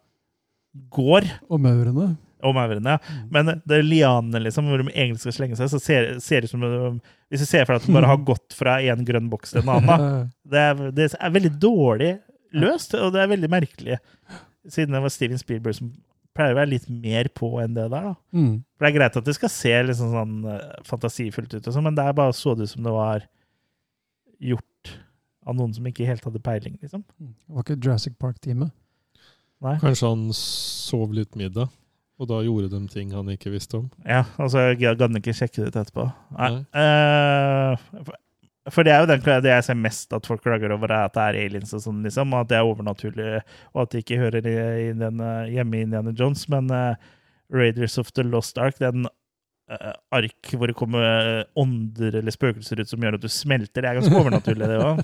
går. 0.93 1.29
Og 1.47 1.61
maurene. 1.63 2.09
Og 2.45 2.53
maurene, 2.53 2.97
ja. 2.97 3.21
Men 3.33 3.53
det 3.63 3.77
er 3.77 3.87
lianene, 3.87 4.41
liksom, 4.45 4.67
hvor 4.67 4.81
de 4.81 4.91
egentlig 4.91 5.23
skal 5.23 5.37
slenge 5.37 5.59
seg, 5.59 5.71
så 5.71 5.79
ser 5.81 6.09
ser 6.23 6.43
det 6.43 6.49
ut 6.49 6.55
som 6.55 6.65
de, 6.65 6.91
Hvis 7.31 7.45
du 7.45 7.49
ser 7.49 7.65
for 7.65 7.73
deg 7.73 7.81
at 7.81 7.87
de 7.87 7.95
bare 7.95 8.11
har 8.11 8.25
gått 8.31 8.57
fra 8.57 8.77
en 8.81 9.05
grønn 9.07 9.31
boks 9.31 9.55
til 9.55 9.63
en 9.63 9.73
annen. 9.77 10.27
Det 10.51 10.59
er, 10.63 10.83
det 10.95 11.09
er 11.11 11.31
veldig 11.33 11.55
dårlig 11.59 12.13
løst, 12.55 12.93
og 12.95 13.11
det 13.11 13.19
er 13.19 13.31
veldig 13.33 13.49
merkelig. 13.51 13.97
Siden 14.71 14.95
det 14.95 15.01
var 15.03 15.11
Steven 15.11 15.39
Spielberg 15.41 15.75
som 15.75 15.89
pleier 16.37 16.55
å 16.55 16.59
være 16.59 16.71
litt 16.75 16.87
mer 16.91 17.29
på 17.35 17.49
enn 17.63 17.75
det 17.75 17.87
der. 17.91 18.11
da. 18.11 18.15
Mm. 18.37 18.53
For 18.77 18.85
Det 18.85 18.91
er 18.91 18.97
greit 18.99 19.19
at 19.19 19.27
det 19.27 19.35
skal 19.37 19.51
se 19.53 19.73
liksom 19.89 20.13
sånn 20.13 20.35
eh, 20.53 20.77
fantasifullt 20.87 21.57
ut, 21.57 21.61
og 21.65 21.73
sånn, 21.75 21.87
men 21.89 21.97
det 21.97 22.05
er 22.05 22.17
bare 22.17 22.35
så 22.37 22.53
det 22.55 22.69
ut 22.69 22.75
som 22.75 22.85
det 22.87 22.93
var 22.95 23.25
gjort 24.37 24.93
av 25.47 25.55
noen 25.57 25.73
som 25.73 25.87
ikke 25.89 26.07
helt 26.07 26.25
hadde 26.27 26.43
peiling. 26.43 26.77
liksom. 26.83 27.03
Det 27.17 27.55
var 27.55 27.65
ikke 27.65 27.79
Jurassic 27.79 28.17
Park-teamet. 28.21 28.71
Nei. 29.65 29.75
Kanskje 29.81 30.11
han 30.11 30.27
sov 30.37 31.15
litt 31.17 31.37
middag. 31.39 31.71
Og 32.17 32.29
da 32.31 32.39
gjorde 32.41 32.71
de 32.73 32.79
ting 32.89 33.11
han 33.13 33.29
ikke 33.29 33.51
visste 33.53 33.77
om. 33.77 33.89
Ja, 34.01 34.23
altså, 34.41 34.71
jeg 34.71 34.97
gadd 34.97 35.17
ikke 35.19 35.35
sjekke 35.37 35.61
det 35.61 35.69
ut 35.69 35.81
etterpå. 35.83 36.07
Nei. 36.33 36.49
Nei. 36.55 36.63
Eh, 36.81 38.15
for- 38.69 38.83
det 38.87 38.93
er 38.93 38.99
jo 39.03 39.09
den, 39.13 39.21
det 39.43 39.51
jeg 39.51 39.63
ser 39.67 39.75
mest 39.79 40.13
at 40.13 40.25
folk 40.27 40.41
klager 40.43 40.71
over, 40.75 40.91
er 40.91 41.05
at 41.07 41.13
det 41.13 41.23
er 41.27 41.39
aliens 41.45 41.73
og 41.73 41.81
sånn, 41.83 42.01
liksom. 42.03 42.33
Og 42.33 42.41
at 42.45 42.49
det 42.51 42.57
er 42.59 42.67
overnaturlig, 42.67 43.41
og 43.73 43.81
at 43.85 43.91
de 43.93 44.01
ikke 44.03 44.17
hører 44.21 44.45
i, 44.45 44.55
i 44.89 44.91
den, 44.97 45.19
eh, 45.21 45.53
hjemme 45.55 45.77
i 45.79 45.85
Indiana 45.87 46.11
Jones. 46.17 46.47
Men 46.49 46.69
uh, 46.71 46.95
Raiders 47.53 47.97
of 47.97 48.11
the 48.13 48.23
Lost 48.27 48.57
Ark, 48.57 48.77
den 48.79 49.05
uh, 49.07 49.93
ark 50.15 50.51
hvor 50.55 50.67
det 50.67 50.75
kommer 50.79 51.43
ånder 51.59 52.15
eller 52.21 52.31
spøkelser 52.31 52.79
ut 52.83 52.87
som 52.91 52.99
gjør 53.03 53.15
at 53.19 53.23
du 53.23 53.29
smelter, 53.31 53.81
det 53.83 53.89
er 53.91 53.99
ganske 54.01 54.15
overnaturlig, 54.19 54.67
det 54.67 54.81
òg. 54.83 55.01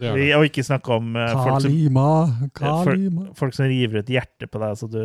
Og 0.00 0.46
ikke 0.48 0.62
snakke 0.64 0.94
om 0.96 1.10
uh, 1.18 1.26
folk 1.44 1.60
som 1.60 1.70
Kalima, 1.70 2.06
Kalima. 2.56 3.26
folk 3.36 3.52
som 3.54 3.66
river 3.68 4.00
ut 4.00 4.08
hjertet 4.14 4.48
på 4.50 4.62
deg, 4.62 4.78
så 4.80 4.88
du, 4.88 5.00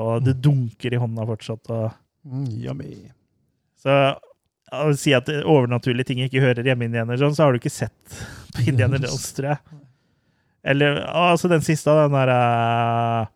og 0.00 0.22
det 0.24 0.38
dunker 0.40 0.94
i 0.96 1.00
hånda 1.02 1.26
fortsatt. 1.28 1.68
Og, 1.76 1.90
Mm, 2.20 2.48
yummy. 2.60 2.94
så 3.80 3.94
å 4.70 4.90
si 4.98 5.12
at 5.16 5.28
overnaturlige 5.40 6.10
ting 6.10 6.22
ikke 6.24 6.42
hører 6.42 6.66
hjemme 6.66 6.86
i 6.86 6.90
Indiana 6.90 7.18
Jones, 7.18 7.38
så 7.38 7.46
har 7.46 7.54
du 7.54 7.60
ikke 7.60 7.72
sett 7.72 8.16
på 8.54 8.64
Indiana 8.70 9.00
Jones, 9.00 9.28
tror 9.36 9.52
jeg. 9.52 9.80
Eller 10.70 11.00
altså 11.06 11.48
den 11.48 11.64
siste, 11.64 11.92
den 11.96 12.14
der 12.14 12.32
uh, 12.34 13.30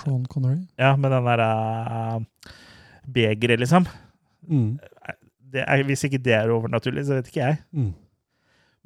Sean 0.00 0.22
Connery. 0.30 0.62
Ja, 0.80 0.94
med 0.96 1.12
den 1.12 1.28
der 1.28 1.42
uh, 1.44 2.54
begeret, 3.04 3.60
liksom. 3.60 3.86
Mm. 4.48 4.78
Det 5.50 5.64
er, 5.66 5.82
hvis 5.86 6.06
ikke 6.06 6.22
det 6.22 6.34
er 6.36 6.52
overnaturlig, 6.54 7.04
så 7.06 7.18
vet 7.18 7.28
ikke 7.30 7.42
jeg. 7.42 7.60
Mm. 7.76 7.92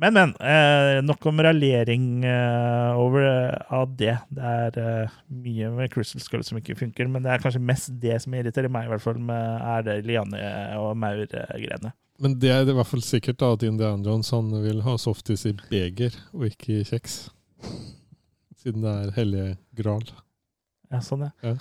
Men, 0.02 0.14
men. 0.16 0.32
Eh, 0.42 1.00
nok 1.06 1.26
om 1.30 1.38
raljering 1.46 2.24
eh, 2.26 2.98
over 2.98 3.26
eh, 3.28 3.74
av 3.74 3.92
det. 3.94 4.16
Det 4.34 4.54
er 4.54 4.78
eh, 4.82 5.18
mye 5.30 5.70
med 5.76 5.92
Crystal 5.92 6.22
Skull 6.22 6.42
som 6.46 6.58
ikke 6.58 6.74
funker, 6.80 7.06
men 7.10 7.22
det 7.22 7.30
er 7.30 7.44
kanskje 7.44 7.62
mest 7.62 7.92
det 8.02 8.16
som 8.24 8.34
irriterer 8.34 8.72
meg, 8.72 8.88
i 8.88 8.94
hvert 8.94 9.04
fall, 9.04 9.20
med, 9.22 9.60
er 9.62 9.86
det 9.86 10.00
liane- 10.08 10.42
og 10.80 10.96
maur-greiene. 10.98 11.94
Men 12.22 12.36
det 12.42 12.50
er 12.50 12.66
i 12.66 12.74
hvert 12.74 12.90
fall 12.90 13.02
sikkert 13.06 13.40
da 13.42 13.52
at 13.54 13.64
Indiana 13.66 14.02
Jones 14.06 14.30
han 14.34 14.50
vil 14.64 14.82
ha 14.86 14.96
softis 15.02 15.46
i 15.50 15.54
beger 15.70 16.14
og 16.34 16.46
ikke 16.50 16.80
i 16.80 16.84
kjeks. 16.86 17.16
Siden 18.62 18.84
det 18.86 18.92
er 18.98 19.16
hellige 19.16 19.56
gral. 19.78 20.06
Ja, 20.90 21.00
sånn, 21.02 21.26
ja. 21.26 21.34
Ja. 21.42 21.56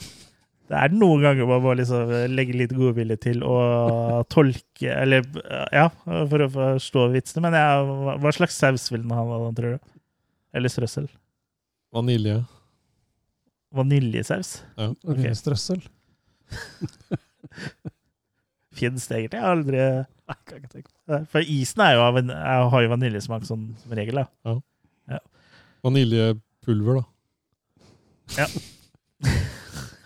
Det 0.72 0.78
er 0.80 0.94
noen 0.96 1.20
ganger 1.22 1.46
man 1.50 1.60
må 1.62 1.74
liksom 1.76 2.08
legge 2.32 2.54
litt 2.56 2.72
godvilje 2.74 3.18
til 3.26 3.42
å 3.44 3.58
tolke 4.32 4.88
Eller 4.96 5.26
ja, 5.76 5.90
for 6.08 6.46
å 6.46 6.48
forstå 6.54 7.04
vitsene. 7.14 7.44
Men 7.50 7.58
ja, 7.60 7.84
hva- 8.18 8.32
slags 8.34 8.56
saus 8.58 8.88
vil 8.94 9.04
den 9.04 9.12
ha, 9.14 9.22
tror 9.58 9.76
du? 9.76 9.80
Eller 10.56 10.72
strøssel? 10.72 11.10
Vanilje. 11.94 12.40
Vaniljesaus? 13.76 14.56
Ja. 14.80 14.88
Okay. 15.04 15.36
Strøssel. 15.38 15.82
Fins 18.74 19.06
det 19.10 19.16
egentlig? 19.20 19.38
Jeg 19.38 19.44
har 19.46 19.54
aldri 19.58 19.80
Nei, 20.24 20.38
kan 20.48 20.58
ikke 20.62 20.72
tenke 20.72 20.90
på. 20.90 21.18
For 21.34 21.42
isen 21.54 21.82
er 21.84 21.92
jo, 21.98 22.02
av 22.08 22.16
en- 22.22 22.32
har 22.72 22.82
jo 22.86 22.90
vaniljesmak 22.94 23.44
sånn 23.46 23.66
som 23.82 23.92
regel. 23.98 24.16
da. 24.24 24.28
Vaniljepulver, 25.84 27.04
da. 28.34 28.48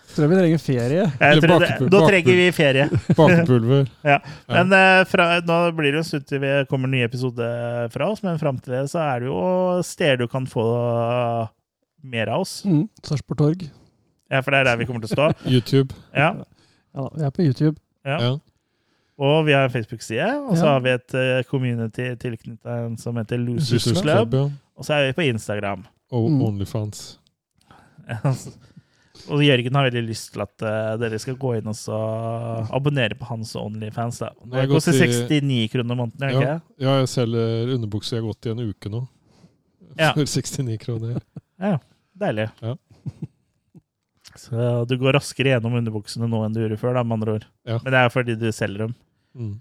Tror 0.08 0.24
jeg 0.24 0.30
vi 0.32 0.36
trenger 0.38 0.60
ferie. 0.62 1.02
Det, 1.20 1.88
da 1.92 1.98
trenger 2.08 2.38
vi 2.38 2.46
ferie. 2.56 2.86
Bakepulver. 3.14 3.88
Ja. 4.08 4.18
Men 4.48 4.72
uh, 4.72 5.04
fra, 5.10 5.26
nå 5.44 5.58
blir 5.76 5.92
det 5.92 5.98
jo 6.00 6.04
en 6.04 6.08
stund 6.08 6.26
til 6.30 6.40
vi 6.42 6.52
kommer 6.70 6.88
en 6.88 6.94
ny 6.96 7.02
episode 7.04 7.48
fra 7.92 8.08
oss, 8.10 8.22
men 8.24 8.38
fram 8.40 8.58
til 8.64 8.72
det 8.78 8.86
så 8.90 9.02
er 9.04 9.20
det 9.20 9.28
jo 9.28 9.38
steder 9.84 10.16
du 10.22 10.26
kan 10.32 10.46
få 10.48 10.64
mer 12.08 12.30
av 12.32 12.40
oss. 12.46 12.62
Mm. 12.64 12.86
Sarpsborg 13.04 13.38
Torg. 13.42 13.66
Ja, 14.32 14.40
for 14.44 14.52
det 14.52 14.60
er 14.62 14.68
der 14.70 14.80
vi 14.80 14.86
kommer 14.88 15.04
til 15.04 15.12
å 15.12 15.16
stå. 15.16 15.28
YouTube. 15.54 15.94
Ja. 16.16 16.32
Ja, 16.96 17.08
vi 17.14 17.24
er 17.28 17.34
på 17.36 17.44
YouTube. 17.46 17.76
Ja. 18.08 18.18
Ja. 18.24 18.32
Og 19.18 19.44
vi 19.48 19.54
har 19.56 19.66
en 19.66 19.72
Facebook-side, 19.74 20.28
og 20.46 20.56
så 20.56 20.64
Ja. 20.64 20.72
har 20.76 20.80
vi 20.84 20.90
et 20.94 21.14
eh, 21.18 21.42
community 21.50 22.04
tilknyttet 22.22 23.00
som 23.02 23.16
heter 23.18 23.40
Losers 23.42 23.72
Losers 23.86 24.00
Club. 24.02 24.30
Club, 24.30 24.34
ja. 24.38 24.44
Og 24.78 24.86
så 24.86 24.94
er 24.94 25.08
vi 25.08 25.16
på 25.20 25.24
Instagram. 25.26 25.84
Og 26.14 26.30
Mm. 26.30 26.42
Onlyfans. 26.48 27.18
og 29.28 29.42
Jørgen 29.44 29.74
har 29.76 29.88
veldig 29.88 30.02
lyst 30.08 30.32
til 30.32 30.42
at 30.44 30.64
uh, 30.64 30.96
dere 31.00 31.18
skal 31.20 31.36
gå 31.40 31.54
inn 31.58 31.66
og 31.70 31.76
så 31.76 31.98
abonnere 32.74 33.16
på 33.18 33.26
hans 33.28 33.54
Onlyfans. 33.58 34.18
da. 34.22 34.30
Det 34.54 34.66
koster 34.70 34.92
gått 34.96 35.30
i- 35.34 35.40
69 35.42 35.68
kroner 35.74 35.98
måneden, 35.98 36.22
er 36.22 36.28
det 36.28 36.34
Ja. 36.34 36.40
ikke? 36.58 36.84
ja, 36.86 36.96
jeg 37.02 37.08
selger 37.14 37.74
underbukser 37.76 38.16
jeg 38.16 38.22
har 38.24 38.28
gått 38.32 38.46
i 38.46 38.50
en 38.54 38.64
uke 38.70 38.92
nå. 38.94 39.02
Ja. 39.98 40.12
For 40.16 40.24
69 40.24 40.78
kroner. 40.84 41.20
Ja, 41.58 41.78
deilig. 42.16 42.48
Ja. 42.62 42.76
Så 44.38 44.84
du 44.86 44.94
går 45.00 45.16
raskere 45.18 45.54
gjennom 45.56 45.74
underbuksene 45.80 46.28
nå 46.30 46.44
enn 46.46 46.54
du 46.54 46.60
gjorde 46.62 46.78
før, 46.78 46.94
da, 46.94 47.02
med 47.02 47.16
andre 47.18 47.32
ord. 47.38 47.46
Ja. 47.66 47.78
Men 47.82 47.94
det 47.94 48.02
er 48.04 48.12
fordi 48.14 48.36
du 48.38 48.46
selger 48.54 48.84
dem. 48.86 48.94
Mm. 49.34 49.54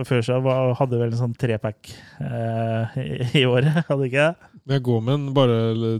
For 0.00 0.08
før 0.08 0.22
så 0.24 0.38
hadde 0.78 0.96
vel 0.96 1.10
en 1.12 1.18
sånn 1.18 1.34
trepack 1.36 1.90
eh, 2.24 2.94
i, 3.02 3.42
i 3.42 3.44
året, 3.44 3.82
hadde 3.90 4.08
ikke 4.08 4.30
det? 4.30 4.50
Jeg 4.70 4.84
går 4.86 5.00
med 5.04 5.12
den 5.18 5.34
bare 5.36 5.58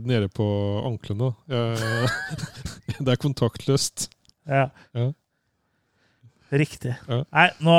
nede 0.09 0.29
på 0.33 0.45
anklene. 0.87 1.31
Det 3.01 3.13
er 3.13 3.19
kontaktløst. 3.21 4.07
Ja. 4.49 4.69
Ja. 4.97 5.11
Riktig. 6.51 6.95
Ja. 7.07 7.21
Nei, 7.29 7.47
nå 7.63 7.77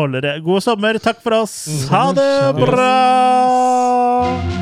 holder 0.00 0.24
det. 0.26 0.34
God 0.46 0.64
sommer. 0.66 0.98
Takk 1.02 1.22
for 1.22 1.42
oss. 1.44 1.56
Mm. 1.68 1.86
Ha 1.92 2.04
det. 2.18 2.32
bra! 2.64 4.53